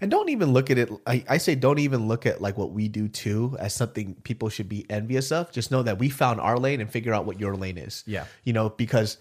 and 0.00 0.10
don't 0.10 0.28
even 0.28 0.52
look 0.52 0.70
at 0.70 0.78
it. 0.78 0.90
I, 1.06 1.24
I 1.28 1.38
say 1.38 1.54
don't 1.56 1.78
even 1.80 2.06
look 2.06 2.26
at 2.26 2.40
like 2.40 2.56
what 2.56 2.70
we 2.70 2.86
do 2.88 3.08
too 3.08 3.56
as 3.58 3.74
something 3.74 4.14
people 4.22 4.48
should 4.50 4.68
be 4.68 4.88
envious 4.90 5.32
of. 5.32 5.50
Just 5.50 5.70
know 5.70 5.82
that 5.82 5.98
we 5.98 6.10
found 6.10 6.40
our 6.40 6.58
lane 6.58 6.80
and 6.80 6.90
figure 6.90 7.12
out 7.12 7.24
what 7.24 7.40
your 7.40 7.56
lane 7.56 7.78
is. 7.78 8.04
Yeah. 8.06 8.26
You 8.44 8.52
know, 8.52 8.68
because 8.68 9.16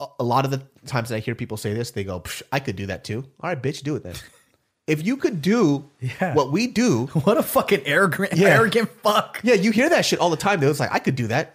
a, 0.00 0.24
lot 0.24 0.44
of 0.44 0.50
the 0.50 0.62
times 0.86 1.10
that 1.10 1.16
I 1.16 1.18
hear 1.18 1.34
people 1.34 1.56
say 1.56 1.74
this, 1.74 1.90
they 1.90 2.04
go, 2.04 2.20
"Psh, 2.20 2.42
I 2.52 2.60
could 2.60 2.76
do 2.76 2.86
that 2.86 3.04
too. 3.04 3.24
All 3.40 3.50
right, 3.50 3.60
bitch, 3.60 3.82
do 3.82 3.96
it 3.96 4.02
then. 4.02 4.14
If 4.88 5.06
you 5.06 5.16
could 5.16 5.40
do 5.42 5.84
Yeah. 6.00 6.34
what 6.34 6.50
we 6.50 6.66
do, 6.66 7.06
What 7.24 7.36
a 7.38 7.42
fucking 7.42 7.82
arrogant, 7.86 8.32
Yeah. 8.34 8.48
arrogant 8.48 8.88
fuck. 9.02 9.40
yeah, 9.44 9.54
you 9.54 9.70
hear 9.70 9.88
that 9.90 10.04
shit 10.04 10.18
all 10.18 10.30
the 10.30 10.36
time. 10.36 10.60
Though 10.60 10.70
it's 10.70 10.80
like 10.80 10.92
I 10.92 10.98
could 10.98 11.14
do 11.14 11.28
that. 11.28 11.54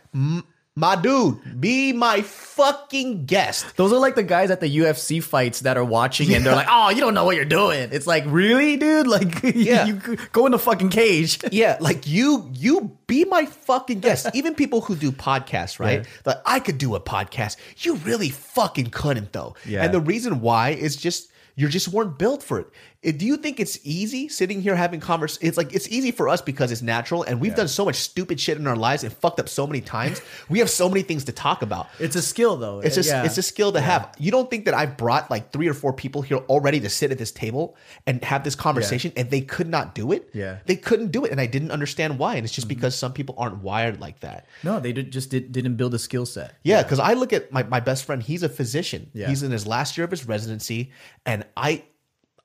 My 0.75 0.95
dude, 0.95 1.61
be 1.61 1.93
my 1.93 2.23
fucking 2.23 3.25
guest. 3.27 3.77
Those 3.77 3.93
are 3.93 3.99
like 3.99 4.15
the 4.15 4.23
guys 4.23 4.49
at 4.49 4.59
the 4.59 4.77
UFC 4.79 5.21
fights 5.21 5.59
that 5.59 5.77
are 5.77 5.83
watching 5.85 6.33
and 6.33 6.43
they're 6.43 6.55
like, 6.55 6.65
"Oh, 6.67 6.89
you 6.89 6.99
don't 6.99 7.13
know 7.13 7.25
what 7.25 7.35
you're 7.35 7.45
doing." 7.45 7.89
It's 7.91 8.07
like, 8.07 8.23
really, 8.25 8.77
dude? 8.77 9.05
Like, 9.05 9.43
Yeah. 9.55 9.85
you 9.85 9.93
go 10.31 10.47
in 10.47 10.51
the 10.51 10.57
fucking 10.57 10.89
cage. 10.89 11.39
Yeah, 11.51 11.77
like 11.79 12.07
you, 12.07 12.49
you 12.53 12.97
be 13.05 13.23
my 13.25 13.45
fucking 13.45 13.99
guest. 13.99 14.27
Even 14.33 14.55
people 14.55 14.81
who 14.81 14.95
do 14.95 15.11
podcasts, 15.11 15.79
right? 15.79 15.99
Yeah. 15.99 16.09
Like 16.25 16.37
I 16.43 16.59
could 16.59 16.79
do 16.79 16.95
a 16.95 16.99
podcast. 16.99 17.57
You 17.77 17.95
really 17.97 18.29
fucking 18.29 18.87
couldn't 18.89 19.31
though. 19.31 19.55
Yeah. 19.65 19.83
And 19.83 19.93
the 19.93 20.01
reason 20.01 20.41
why 20.41 20.69
is 20.71 20.95
just 20.95 21.29
You 21.55 21.67
just 21.69 21.89
weren't 21.89 22.17
built 22.17 22.41
for 22.41 22.57
it. 22.61 22.67
Do 23.03 23.25
you 23.25 23.35
think 23.37 23.59
it's 23.59 23.77
easy 23.83 24.29
sitting 24.29 24.61
here 24.61 24.75
having 24.75 24.99
convers? 25.01 25.37
It's 25.41 25.57
like 25.57 25.73
it's 25.73 25.87
easy 25.89 26.11
for 26.11 26.29
us 26.29 26.41
because 26.41 26.71
it's 26.71 26.81
natural, 26.81 27.23
and 27.23 27.41
we've 27.41 27.53
done 27.55 27.67
so 27.67 27.83
much 27.83 27.97
stupid 27.97 28.39
shit 28.39 28.57
in 28.57 28.65
our 28.65 28.75
lives 28.77 29.03
and 29.03 29.11
fucked 29.11 29.39
up 29.41 29.49
so 29.49 29.67
many 29.67 29.81
times. 29.81 30.21
we 30.49 30.59
have 30.59 30.69
so 30.69 30.87
many 30.87 31.01
things 31.01 31.25
to 31.25 31.31
talk 31.33 31.61
about. 31.61 31.87
It's 31.99 32.15
a 32.15 32.21
skill 32.21 32.55
though. 32.55 32.79
It's 32.79 32.95
just 32.95 33.09
Yeah. 33.09 33.25
it's 33.25 33.37
a 33.37 33.43
skill 33.43 33.73
to 33.73 33.81
have. 33.81 34.13
You 34.17 34.31
don't 34.31 34.49
think 34.49 34.65
that 34.65 34.73
I've 34.73 34.95
brought 34.95 35.29
like 35.29 35.51
three 35.51 35.67
or 35.67 35.73
four 35.73 35.91
people 35.93 36.21
here 36.21 36.37
already 36.37 36.79
to 36.79 36.89
sit 36.89 37.11
at 37.11 37.17
this 37.17 37.31
table 37.31 37.75
and 38.07 38.23
have 38.23 38.43
this 38.43 38.55
conversation, 38.55 39.11
and 39.17 39.29
they 39.29 39.41
could 39.41 39.67
not 39.67 39.95
do 39.95 40.11
it. 40.11 40.29
Yeah. 40.33 40.53
Mm-hmm. 40.53 40.63
they 40.67 40.75
couldn't 40.75 41.11
do 41.11 41.25
it, 41.25 41.31
and 41.31 41.41
I 41.41 41.45
didn't 41.45 41.71
understand 41.71 42.17
why. 42.19 42.35
And 42.35 42.45
it's 42.45 42.53
just 42.53 42.67
because 42.67 42.95
some 42.95 43.11
people 43.13 43.35
aren't 43.37 43.61
wired 43.61 43.99
like 43.99 44.21
that. 44.21 44.45
no, 44.63 44.79
they 44.79 44.93
did, 44.93 45.11
just 45.11 45.29
did, 45.29 45.51
didn't 45.51 45.75
build 45.75 45.93
a 45.93 45.99
skill 45.99 46.25
set. 46.25 46.53
Yeah, 46.63 46.83
because 46.83 46.99
I 46.99 47.13
look 47.13 47.33
at 47.33 47.51
my, 47.51 47.63
my 47.63 47.79
best 47.79 48.05
friend, 48.05 48.23
he's 48.23 48.43
a 48.43 48.49
physician. 48.49 49.09
Yeah. 49.13 49.27
He's 49.27 49.43
in 49.43 49.51
his 49.51 49.67
last 49.67 49.97
year 49.97 50.05
of 50.05 50.11
his 50.11 50.27
residency, 50.27 50.91
and 51.25 51.45
I 51.57 51.83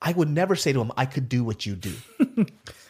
I 0.01 0.13
would 0.13 0.29
never 0.29 0.55
say 0.55 0.73
to 0.73 0.81
him, 0.81 0.93
I 0.97 1.07
could 1.07 1.29
do 1.29 1.43
what 1.43 1.67
you 1.67 1.75
do. 1.75 1.95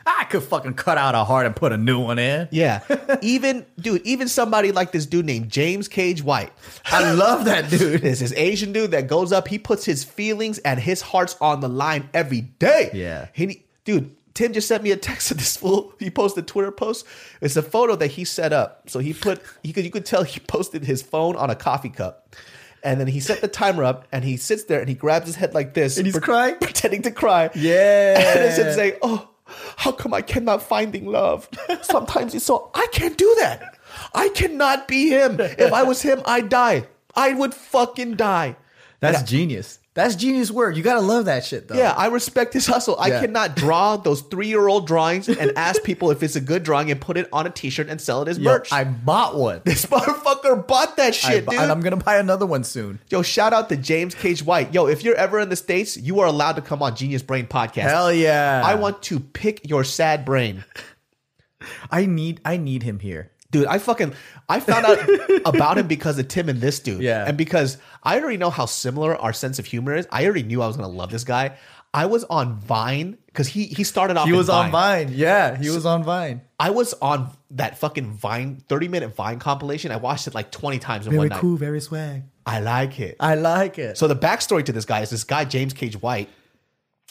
I 0.06 0.24
could 0.24 0.42
fucking 0.42 0.74
cut 0.74 0.96
out 0.96 1.14
a 1.14 1.24
heart 1.24 1.46
and 1.46 1.54
put 1.54 1.72
a 1.72 1.76
new 1.76 2.00
one 2.00 2.18
in. 2.18 2.48
Yeah. 2.50 2.80
even 3.22 3.66
dude, 3.78 4.02
even 4.06 4.28
somebody 4.28 4.72
like 4.72 4.92
this 4.92 5.06
dude 5.06 5.26
named 5.26 5.50
James 5.50 5.88
Cage 5.88 6.22
White. 6.22 6.52
I 6.86 7.12
love 7.12 7.44
that 7.44 7.70
dude. 7.70 8.02
This 8.02 8.32
Asian 8.32 8.72
dude 8.72 8.92
that 8.92 9.06
goes 9.06 9.32
up, 9.32 9.48
he 9.48 9.58
puts 9.58 9.84
his 9.84 10.04
feelings 10.04 10.58
and 10.58 10.80
his 10.80 11.02
heart's 11.02 11.36
on 11.40 11.60
the 11.60 11.68
line 11.68 12.08
every 12.14 12.42
day. 12.42 12.90
Yeah. 12.94 13.28
He 13.32 13.64
dude, 13.84 14.14
Tim 14.34 14.52
just 14.52 14.68
sent 14.68 14.82
me 14.82 14.92
a 14.92 14.96
text 14.96 15.30
of 15.30 15.38
this 15.38 15.56
fool. 15.56 15.92
He 15.98 16.10
posted 16.10 16.44
a 16.44 16.46
Twitter 16.46 16.72
post. 16.72 17.06
It's 17.40 17.56
a 17.56 17.62
photo 17.62 17.96
that 17.96 18.12
he 18.12 18.24
set 18.24 18.52
up. 18.52 18.88
So 18.88 19.00
he 19.00 19.12
put 19.12 19.42
he 19.62 19.72
could 19.72 19.84
you 19.84 19.90
could 19.90 20.06
tell 20.06 20.22
he 20.22 20.40
posted 20.40 20.84
his 20.84 21.02
phone 21.02 21.36
on 21.36 21.50
a 21.50 21.54
coffee 21.54 21.90
cup. 21.90 22.34
And 22.82 23.00
then 23.00 23.06
he 23.06 23.20
set 23.20 23.40
the 23.40 23.48
timer 23.48 23.84
up 23.84 24.06
and 24.12 24.24
he 24.24 24.36
sits 24.36 24.64
there 24.64 24.80
and 24.80 24.88
he 24.88 24.94
grabs 24.94 25.26
his 25.26 25.36
head 25.36 25.54
like 25.54 25.74
this. 25.74 25.96
And 25.96 26.06
he's 26.06 26.18
crying? 26.18 26.56
Pretending 26.60 27.02
to 27.02 27.10
cry. 27.10 27.50
Yeah. 27.54 28.18
And 28.18 28.44
it's 28.44 28.58
him 28.58 28.72
saying, 28.72 28.94
Oh, 29.02 29.28
how 29.76 29.92
come 29.92 30.14
I 30.14 30.22
cannot 30.22 30.62
finding 30.62 31.06
love? 31.06 31.48
Sometimes 31.82 32.34
it's 32.34 32.44
so 32.44 32.70
I 32.74 32.86
can't 32.92 33.16
do 33.16 33.34
that. 33.40 33.78
I 34.14 34.28
cannot 34.30 34.86
be 34.88 35.08
him. 35.08 35.40
If 35.40 35.72
I 35.72 35.82
was 35.82 36.02
him, 36.02 36.22
I'd 36.26 36.48
die. 36.48 36.86
I 37.14 37.32
would 37.32 37.54
fucking 37.54 38.16
die. 38.16 38.56
That's 39.00 39.22
genius. 39.22 39.78
That's 39.98 40.14
genius 40.14 40.50
work. 40.50 40.76
You 40.76 40.82
gotta 40.82 41.00
love 41.00 41.24
that 41.24 41.44
shit 41.44 41.66
though. 41.68 41.74
Yeah, 41.76 41.92
I 41.92 42.06
respect 42.06 42.52
his 42.54 42.66
hustle. 42.66 42.96
I 42.98 43.08
Yeah. 43.08 43.20
cannot 43.20 43.56
draw 43.56 43.96
those 44.08 44.22
three 44.22 44.46
year 44.46 44.68
old 44.68 44.86
drawings 44.86 45.28
and 45.28 45.52
ask 45.56 45.82
people 45.82 46.10
if 46.10 46.22
it's 46.22 46.36
a 46.36 46.40
good 46.40 46.62
drawing 46.62 46.90
and 46.90 47.00
put 47.00 47.16
it 47.16 47.28
on 47.32 47.46
a 47.46 47.50
t 47.50 47.68
shirt 47.68 47.88
and 47.88 48.00
sell 48.00 48.22
it 48.22 48.28
as 48.28 48.38
Yo, 48.38 48.44
merch. 48.50 48.72
I 48.72 48.84
bought 48.84 49.36
one. 49.36 49.60
this 49.64 49.86
motherfucker 49.86 50.66
bought 50.66 50.96
that 50.98 51.14
shit, 51.14 51.46
dude. 51.48 51.58
and 51.58 51.70
I'm 51.72 51.80
gonna 51.80 51.96
buy 51.96 52.16
another 52.18 52.46
one 52.46 52.62
soon. 52.64 53.00
Yo, 53.10 53.22
shout 53.22 53.52
out 53.52 53.68
to 53.70 53.76
James 53.76 54.14
Cage 54.14 54.42
White. 54.42 54.72
Yo, 54.72 54.86
if 54.86 55.02
you're 55.02 55.16
ever 55.16 55.40
in 55.40 55.48
the 55.48 55.56
States, 55.56 55.96
you 55.96 56.20
are 56.20 56.26
allowed 56.26 56.52
to 56.56 56.62
come 56.62 56.80
on 56.82 56.94
Genius 56.94 57.22
Brain 57.22 57.46
Podcast. 57.46 57.82
Hell 57.82 58.12
yeah. 58.12 58.62
I 58.64 58.76
want 58.76 59.02
to 59.04 59.18
pick 59.18 59.68
your 59.68 59.82
sad 59.82 60.24
brain. 60.24 60.64
I 61.90 62.06
need 62.06 62.40
I 62.44 62.56
need 62.56 62.82
him 62.84 63.00
here. 63.00 63.32
Dude, 63.50 63.66
I 63.66 63.78
fucking 63.78 64.12
I 64.48 64.60
found 64.60 64.86
out 64.86 64.98
about 65.44 65.76
him 65.78 65.86
because 65.86 66.18
of 66.18 66.28
Tim 66.28 66.48
and 66.48 66.60
this 66.60 66.80
dude. 66.80 67.02
Yeah. 67.02 67.24
And 67.26 67.36
because 67.36 67.76
I 68.02 68.18
already 68.20 68.38
know 68.38 68.50
how 68.50 68.66
similar 68.66 69.14
our 69.16 69.32
sense 69.32 69.58
of 69.58 69.66
humor 69.66 69.94
is. 69.94 70.06
I 70.10 70.24
already 70.24 70.42
knew 70.42 70.62
I 70.62 70.66
was 70.66 70.76
gonna 70.76 70.88
love 70.88 71.10
this 71.10 71.24
guy. 71.24 71.56
I 71.94 72.06
was 72.06 72.24
on 72.24 72.58
Vine 72.58 73.16
because 73.26 73.48
he 73.48 73.64
he 73.66 73.82
started 73.84 74.16
off. 74.16 74.26
He 74.26 74.32
was 74.32 74.48
on 74.48 74.70
Vine. 74.70 75.08
Yeah, 75.12 75.56
he 75.56 75.70
was 75.70 75.86
on 75.86 76.02
Vine. 76.04 76.42
I 76.60 76.70
was 76.70 76.92
on 76.94 77.30
that 77.52 77.78
fucking 77.78 78.12
Vine 78.12 78.62
30 78.68 78.88
minute 78.88 79.14
Vine 79.14 79.38
compilation. 79.38 79.90
I 79.92 79.96
watched 79.96 80.26
it 80.26 80.34
like 80.34 80.50
20 80.50 80.78
times 80.78 81.06
in 81.06 81.16
one 81.16 81.28
night. 81.28 81.34
very 81.36 81.40
cool, 81.40 81.56
very 81.56 81.80
swag. 81.80 82.24
I 82.44 82.60
like 82.60 83.00
it. 83.00 83.16
I 83.20 83.34
like 83.36 83.78
it. 83.78 83.96
So 83.98 84.06
the 84.08 84.16
backstory 84.16 84.64
to 84.64 84.72
this 84.72 84.84
guy 84.84 85.00
is 85.00 85.10
this 85.10 85.24
guy 85.24 85.44
James 85.44 85.72
Cage 85.72 86.00
White. 86.00 86.28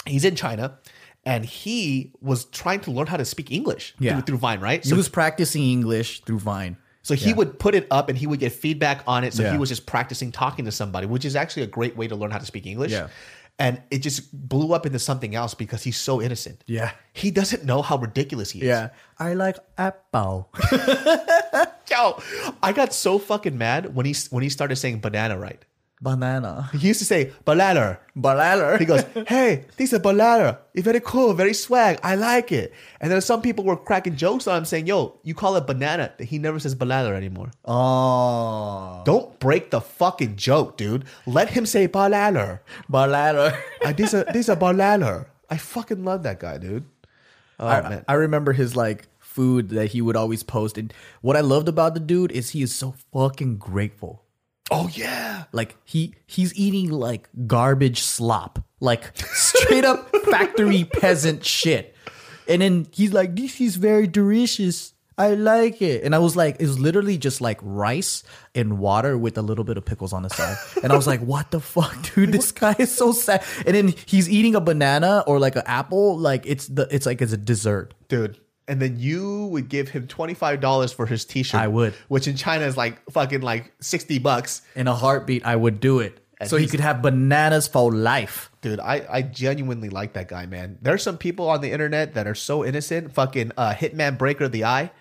He's 0.06 0.26
in 0.26 0.36
China, 0.36 0.78
and 1.26 1.44
he 1.46 2.14
was 2.22 2.46
trying 2.46 2.80
to 2.82 2.92
learn 2.92 3.08
how 3.08 3.18
to 3.18 3.26
speak 3.26 3.52
English 3.52 3.94
Yeah. 4.00 4.14
through, 4.14 4.22
through 4.24 4.38
Vine, 4.38 4.60
right? 4.60 4.84
So 4.84 4.92
he 4.92 4.98
was 4.98 5.10
practicing 5.10 5.64
English 5.64 6.22
through 6.22 6.40
Vine. 6.40 6.78
So 7.08 7.16
he 7.16 7.32
would 7.34 7.58
put 7.58 7.74
it 7.74 7.88
up, 7.90 8.10
and 8.10 8.18
he 8.18 8.28
would 8.28 8.40
get 8.42 8.52
feedback 8.52 9.02
on 9.08 9.24
it. 9.24 9.34
So 9.34 9.44
Yeah. 9.44 9.54
he 9.54 9.58
was 9.58 9.70
just 9.70 9.86
practicing 9.86 10.30
talking 10.30 10.66
to 10.66 10.72
somebody, 10.74 11.08
which 11.08 11.24
is 11.24 11.38
actually 11.38 11.64
a 11.64 11.68
great 11.68 11.96
way 11.96 12.06
to 12.10 12.16
learn 12.18 12.32
how 12.32 12.38
to 12.38 12.46
speak 12.46 12.66
English. 12.68 12.92
Yeah. 12.92 13.08
And 13.58 13.82
it 13.90 14.00
just 14.00 14.20
blew 14.50 14.74
up 14.74 14.86
into 14.86 15.00
something 15.00 15.34
else 15.34 15.54
because 15.54 15.84
he's 15.84 15.98
so 15.98 16.22
innocent. 16.22 16.66
Yeah. 16.68 16.92
He 17.14 17.32
doesn't 17.32 17.64
know 17.64 17.82
how 17.82 17.96
ridiculous 17.98 18.52
he 18.52 18.60
is. 18.60 18.66
Yeah. 18.68 18.90
I 19.18 19.36
like 19.36 19.56
apple. 19.78 20.50
Yo, 21.90 22.22
I 22.62 22.74
got 22.74 22.94
so 22.94 23.18
fucking 23.20 23.58
mad 23.58 23.96
when 23.96 24.06
he 24.06 24.14
when 24.30 24.44
he 24.44 24.50
started 24.50 24.76
saying 24.76 25.00
banana 25.00 25.38
right. 25.40 25.64
Banana. 26.00 26.70
He 26.74 26.90
used 26.90 27.00
to 27.00 27.06
say 27.06 27.32
banana. 27.44 27.98
Banana. 28.16 28.78
He 28.78 28.86
goes, 28.86 29.04
"Hey, 29.28 29.66
this 29.78 29.94
is 29.94 30.00
banana. 30.00 30.60
It's 30.76 30.84
very 30.86 31.00
cool, 31.00 31.34
very 31.34 31.56
swag. 31.56 32.00
I 32.04 32.14
like 32.16 32.52
it." 32.52 32.72
And 33.02 33.12
then 33.12 33.20
some 33.22 33.42
people 33.42 33.64
were 33.64 33.76
cracking 33.76 34.16
jokes 34.16 34.46
on 34.46 34.60
him, 34.60 34.66
saying, 34.66 34.86
"Yo, 34.86 35.20
you 35.24 35.34
call 35.34 35.56
it 35.56 35.66
banana." 35.66 36.14
He 36.20 36.38
never 36.38 36.60
says 36.60 36.76
banana 36.76 37.16
anymore. 37.16 37.50
Oh. 37.66 39.02
Don't 39.06 39.40
break 39.40 39.72
the 39.72 39.82
fucking 39.82 40.36
joke, 40.36 40.78
dude. 40.78 41.06
Let 41.26 41.50
him 41.50 41.66
say 41.66 41.88
banana. 41.88 42.62
Banana. 42.88 43.58
Uh, 43.84 43.94
this 43.94 44.14
a 44.14 44.24
this 44.32 44.50
a 44.50 44.56
banana. 44.66 45.26
I 45.50 45.58
fucking 45.58 46.04
love 46.04 46.24
that 46.24 46.40
guy, 46.40 46.60
dude. 46.60 46.86
Oh 47.60 47.66
I, 47.68 47.82
man, 47.82 48.06
I 48.08 48.14
remember 48.14 48.54
his 48.54 48.76
like 48.76 49.08
food 49.18 49.70
that 49.70 49.88
he 49.88 50.02
would 50.02 50.16
always 50.16 50.44
post. 50.44 50.78
And 50.78 50.94
what 51.22 51.36
I 51.36 51.42
loved 51.42 51.68
about 51.68 51.96
the 51.96 52.00
dude 52.00 52.32
is 52.32 52.52
he 52.52 52.62
is 52.62 52.74
so 52.76 52.94
fucking 53.12 53.58
grateful. 53.58 54.24
Oh 54.72 54.90
yeah. 54.94 55.46
Like 55.52 55.76
he 55.86 56.14
he's 56.26 56.54
eating 56.56 56.92
like 56.92 57.30
garbage 57.48 58.02
slop, 58.02 58.60
like 58.80 59.16
straight 59.18 59.86
up 59.86 60.10
factory 60.32 60.84
peasant 60.84 61.46
shit. 61.46 61.96
And 62.48 62.62
then 62.62 62.88
he's 62.92 63.14
like, 63.14 63.36
"This 63.36 63.60
is 63.60 63.76
very 63.76 64.08
delicious. 64.08 64.94
I 65.18 65.34
like 65.34 65.82
it." 65.82 66.04
And 66.04 66.14
I 66.14 66.20
was 66.20 66.36
like, 66.36 66.58
it 66.60 66.66
was 66.68 66.80
literally 66.80 67.18
just 67.18 67.42
like 67.42 67.60
rice 67.62 68.24
and 68.56 68.78
water 68.80 69.18
with 69.18 69.38
a 69.38 69.42
little 69.42 69.64
bit 69.64 69.76
of 69.78 69.84
pickles 69.84 70.14
on 70.14 70.22
the 70.24 70.30
side. 70.30 70.56
And 70.84 70.94
I 70.94 70.96
was 70.96 71.08
like, 71.08 71.20
"What 71.22 71.52
the 71.52 71.60
fuck, 71.60 71.96
dude? 72.16 72.32
This 72.32 72.52
guy 72.52 72.76
is 72.80 72.94
so 72.94 73.12
sad." 73.12 73.44
And 73.66 73.76
then 73.76 73.94
he's 74.06 74.30
eating 74.30 74.56
a 74.56 74.62
banana 74.62 75.24
or 75.28 75.40
like 75.40 75.56
an 75.56 75.64
apple, 75.66 76.18
like 76.18 76.46
it's 76.46 76.68
the 76.68 76.88
it's 76.92 77.06
like 77.06 77.22
it's 77.22 77.34
a 77.34 77.38
dessert. 77.38 77.94
dude. 78.08 78.40
And 78.68 78.82
then 78.82 79.00
you 79.00 79.46
would 79.48 79.70
give 79.70 79.90
him 79.90 80.08
twenty 80.08 80.34
five 80.34 80.60
dollars 80.60 80.92
for 80.92 81.06
his 81.06 81.24
T 81.26 81.44
shirt. 81.44 81.62
I 81.62 81.68
would. 81.68 81.94
which 82.10 82.28
in 82.28 82.36
China 82.36 82.66
is 82.66 82.76
like 82.76 83.00
fucking 83.12 83.42
like 83.42 83.72
sixty 83.80 84.20
bucks. 84.20 84.62
In 84.76 84.88
a 84.88 84.96
heartbeat, 84.96 85.46
I 85.46 85.56
would 85.56 85.80
do 85.80 86.00
it. 86.00 86.20
And 86.40 86.48
so 86.50 86.58
he 86.58 86.68
could 86.68 86.82
have 86.82 87.02
bananas 87.02 87.68
for 87.68 87.92
life. 87.92 88.52
Dude, 88.62 88.80
I, 88.80 89.04
I 89.10 89.22
genuinely 89.24 89.90
like 89.90 90.14
that 90.14 90.28
guy, 90.28 90.46
man. 90.46 90.78
There's 90.84 91.02
some 91.02 91.18
people 91.18 91.50
on 91.50 91.62
the 91.62 91.72
internet 91.72 92.14
that 92.14 92.28
are 92.28 92.36
so 92.36 92.64
innocent. 92.64 93.14
Fucking 93.14 93.54
uh, 93.58 93.74
Hitman 93.74 94.20
Breaker 94.20 94.48
the 94.48 94.64
Eye. 94.66 94.92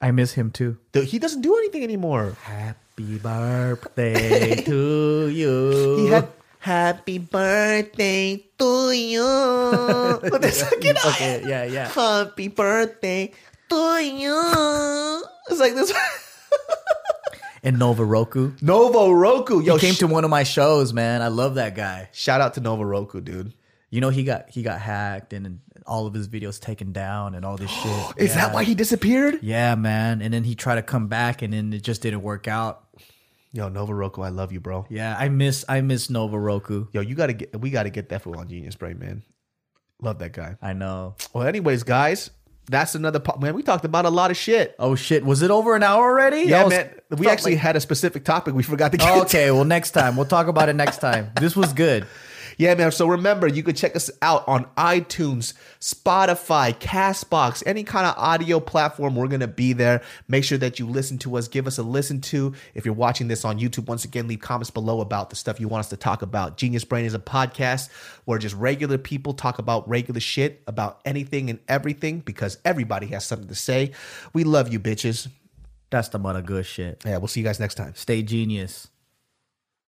I 0.00 0.12
miss 0.12 0.34
him 0.34 0.52
too. 0.52 0.78
Dude, 0.92 1.06
he 1.06 1.18
doesn't 1.18 1.40
do 1.40 1.56
anything 1.56 1.82
anymore. 1.82 2.36
Happy 2.42 3.18
birthday 3.18 4.62
to 4.66 5.28
you. 5.28 5.96
He 5.96 6.06
had 6.08 6.28
Happy 6.60 7.18
birthday 7.18 8.44
to 8.58 8.90
you. 8.92 9.22
But 10.30 10.42
there's 10.42 10.62
like, 10.62 10.82
you 10.84 10.92
know, 10.92 11.00
Okay, 11.06 11.42
yeah, 11.46 11.64
yeah. 11.64 11.88
Happy 11.88 12.48
birthday 12.48 13.32
to 13.70 14.02
you. 14.02 15.22
It's 15.50 15.60
like 15.60 15.74
this. 15.74 15.92
And 17.60 17.76
Nova 17.80 18.04
Roku. 18.04 18.52
Novo 18.62 19.10
Roku. 19.10 19.60
Yo, 19.60 19.74
He 19.74 19.80
came 19.80 19.94
sh- 19.94 19.98
to 19.98 20.06
one 20.06 20.22
of 20.22 20.30
my 20.30 20.44
shows, 20.44 20.92
man. 20.92 21.22
I 21.22 21.28
love 21.28 21.56
that 21.56 21.74
guy. 21.74 22.08
shout 22.12 22.40
out 22.40 22.54
to 22.54 22.60
Novo 22.60 22.84
Roku, 22.84 23.20
dude. 23.20 23.52
You 23.90 24.00
know, 24.00 24.10
he 24.10 24.22
got 24.22 24.48
he 24.48 24.62
got 24.62 24.80
hacked 24.80 25.32
and, 25.32 25.44
and 25.44 25.60
all 25.84 26.06
of 26.06 26.14
his 26.14 26.28
videos 26.28 26.60
taken 26.60 26.92
down 26.92 27.34
and 27.34 27.44
all 27.44 27.56
this 27.56 27.70
shit. 27.82 28.12
Is 28.16 28.30
yeah. 28.30 28.36
that 28.46 28.54
why 28.54 28.62
he 28.62 28.76
disappeared? 28.76 29.40
Yeah, 29.42 29.74
man. 29.74 30.22
And 30.22 30.32
then 30.32 30.44
he 30.44 30.54
tried 30.54 30.76
to 30.76 30.82
come 30.82 31.08
back 31.08 31.42
and 31.42 31.52
then 31.52 31.72
it 31.72 31.82
just 31.82 32.00
didn't 32.00 32.22
work 32.22 32.46
out. 32.46 32.84
Yo, 33.52 33.68
Novo 33.68 33.92
Roku, 33.92 34.22
I 34.22 34.28
love 34.28 34.52
you, 34.52 34.60
bro. 34.60 34.86
Yeah, 34.90 35.16
I 35.18 35.28
miss 35.28 35.64
I 35.68 35.80
miss 35.80 36.10
Nova 36.10 36.38
Roku. 36.38 36.86
Yo, 36.92 37.00
you 37.00 37.14
gotta 37.14 37.32
get 37.32 37.58
we 37.60 37.70
gotta 37.70 37.90
get 37.90 38.08
that 38.10 38.22
fool 38.22 38.38
on 38.38 38.48
Genius 38.48 38.76
Brain, 38.76 38.98
man. 38.98 39.22
Love 40.02 40.18
that 40.20 40.32
guy. 40.32 40.56
I 40.62 40.74
know. 40.74 41.16
Well, 41.32 41.46
anyways, 41.46 41.82
guys, 41.82 42.30
that's 42.70 42.94
another 42.94 43.18
po- 43.20 43.38
man. 43.40 43.54
We 43.54 43.62
talked 43.62 43.84
about 43.86 44.04
a 44.04 44.10
lot 44.10 44.30
of 44.30 44.36
shit. 44.36 44.76
Oh 44.78 44.94
shit, 44.94 45.24
was 45.24 45.40
it 45.42 45.50
over 45.50 45.74
an 45.74 45.82
hour 45.82 46.04
already? 46.10 46.42
Yeah, 46.42 46.64
was- 46.64 46.72
man. 46.74 46.90
We 47.16 47.26
actually 47.28 47.52
like- 47.54 47.62
had 47.62 47.76
a 47.76 47.80
specific 47.80 48.24
topic 48.24 48.54
we 48.54 48.62
forgot 48.62 48.92
to 48.92 48.98
get. 48.98 49.08
Oh, 49.10 49.16
to. 49.16 49.20
okay, 49.22 49.50
well 49.50 49.64
next 49.64 49.92
time. 49.92 50.14
We'll 50.16 50.26
talk 50.26 50.46
about 50.46 50.68
it 50.68 50.74
next 50.76 50.98
time. 50.98 51.30
This 51.40 51.56
was 51.56 51.72
good. 51.72 52.06
Yeah, 52.58 52.74
man. 52.74 52.90
So 52.90 53.06
remember, 53.06 53.46
you 53.46 53.62
could 53.62 53.76
check 53.76 53.94
us 53.94 54.10
out 54.20 54.46
on 54.48 54.64
iTunes, 54.76 55.54
Spotify, 55.78 56.76
Castbox, 56.76 57.62
any 57.64 57.84
kind 57.84 58.04
of 58.04 58.16
audio 58.18 58.58
platform. 58.58 59.14
We're 59.14 59.28
going 59.28 59.40
to 59.40 59.46
be 59.46 59.72
there. 59.72 60.02
Make 60.26 60.42
sure 60.42 60.58
that 60.58 60.80
you 60.80 60.86
listen 60.86 61.18
to 61.18 61.36
us. 61.36 61.46
Give 61.46 61.68
us 61.68 61.78
a 61.78 61.84
listen 61.84 62.20
to. 62.22 62.52
If 62.74 62.84
you're 62.84 62.94
watching 62.94 63.28
this 63.28 63.44
on 63.44 63.60
YouTube, 63.60 63.86
once 63.86 64.04
again, 64.04 64.26
leave 64.26 64.40
comments 64.40 64.70
below 64.70 65.00
about 65.00 65.30
the 65.30 65.36
stuff 65.36 65.60
you 65.60 65.68
want 65.68 65.80
us 65.80 65.90
to 65.90 65.96
talk 65.96 66.22
about. 66.22 66.56
Genius 66.56 66.84
Brain 66.84 67.04
is 67.04 67.14
a 67.14 67.20
podcast 67.20 67.90
where 68.24 68.40
just 68.40 68.56
regular 68.56 68.98
people 68.98 69.34
talk 69.34 69.60
about 69.60 69.88
regular 69.88 70.18
shit, 70.18 70.60
about 70.66 71.00
anything 71.04 71.50
and 71.50 71.60
everything, 71.68 72.18
because 72.18 72.58
everybody 72.64 73.06
has 73.06 73.24
something 73.24 73.48
to 73.48 73.54
say. 73.54 73.92
We 74.32 74.42
love 74.42 74.72
you, 74.72 74.80
bitches. 74.80 75.28
That's 75.90 76.08
the 76.08 76.18
mother 76.18 76.42
good 76.42 76.66
shit. 76.66 77.04
Yeah, 77.06 77.18
we'll 77.18 77.28
see 77.28 77.38
you 77.38 77.46
guys 77.46 77.60
next 77.60 77.76
time. 77.76 77.94
Stay 77.94 78.22
genius. 78.22 78.88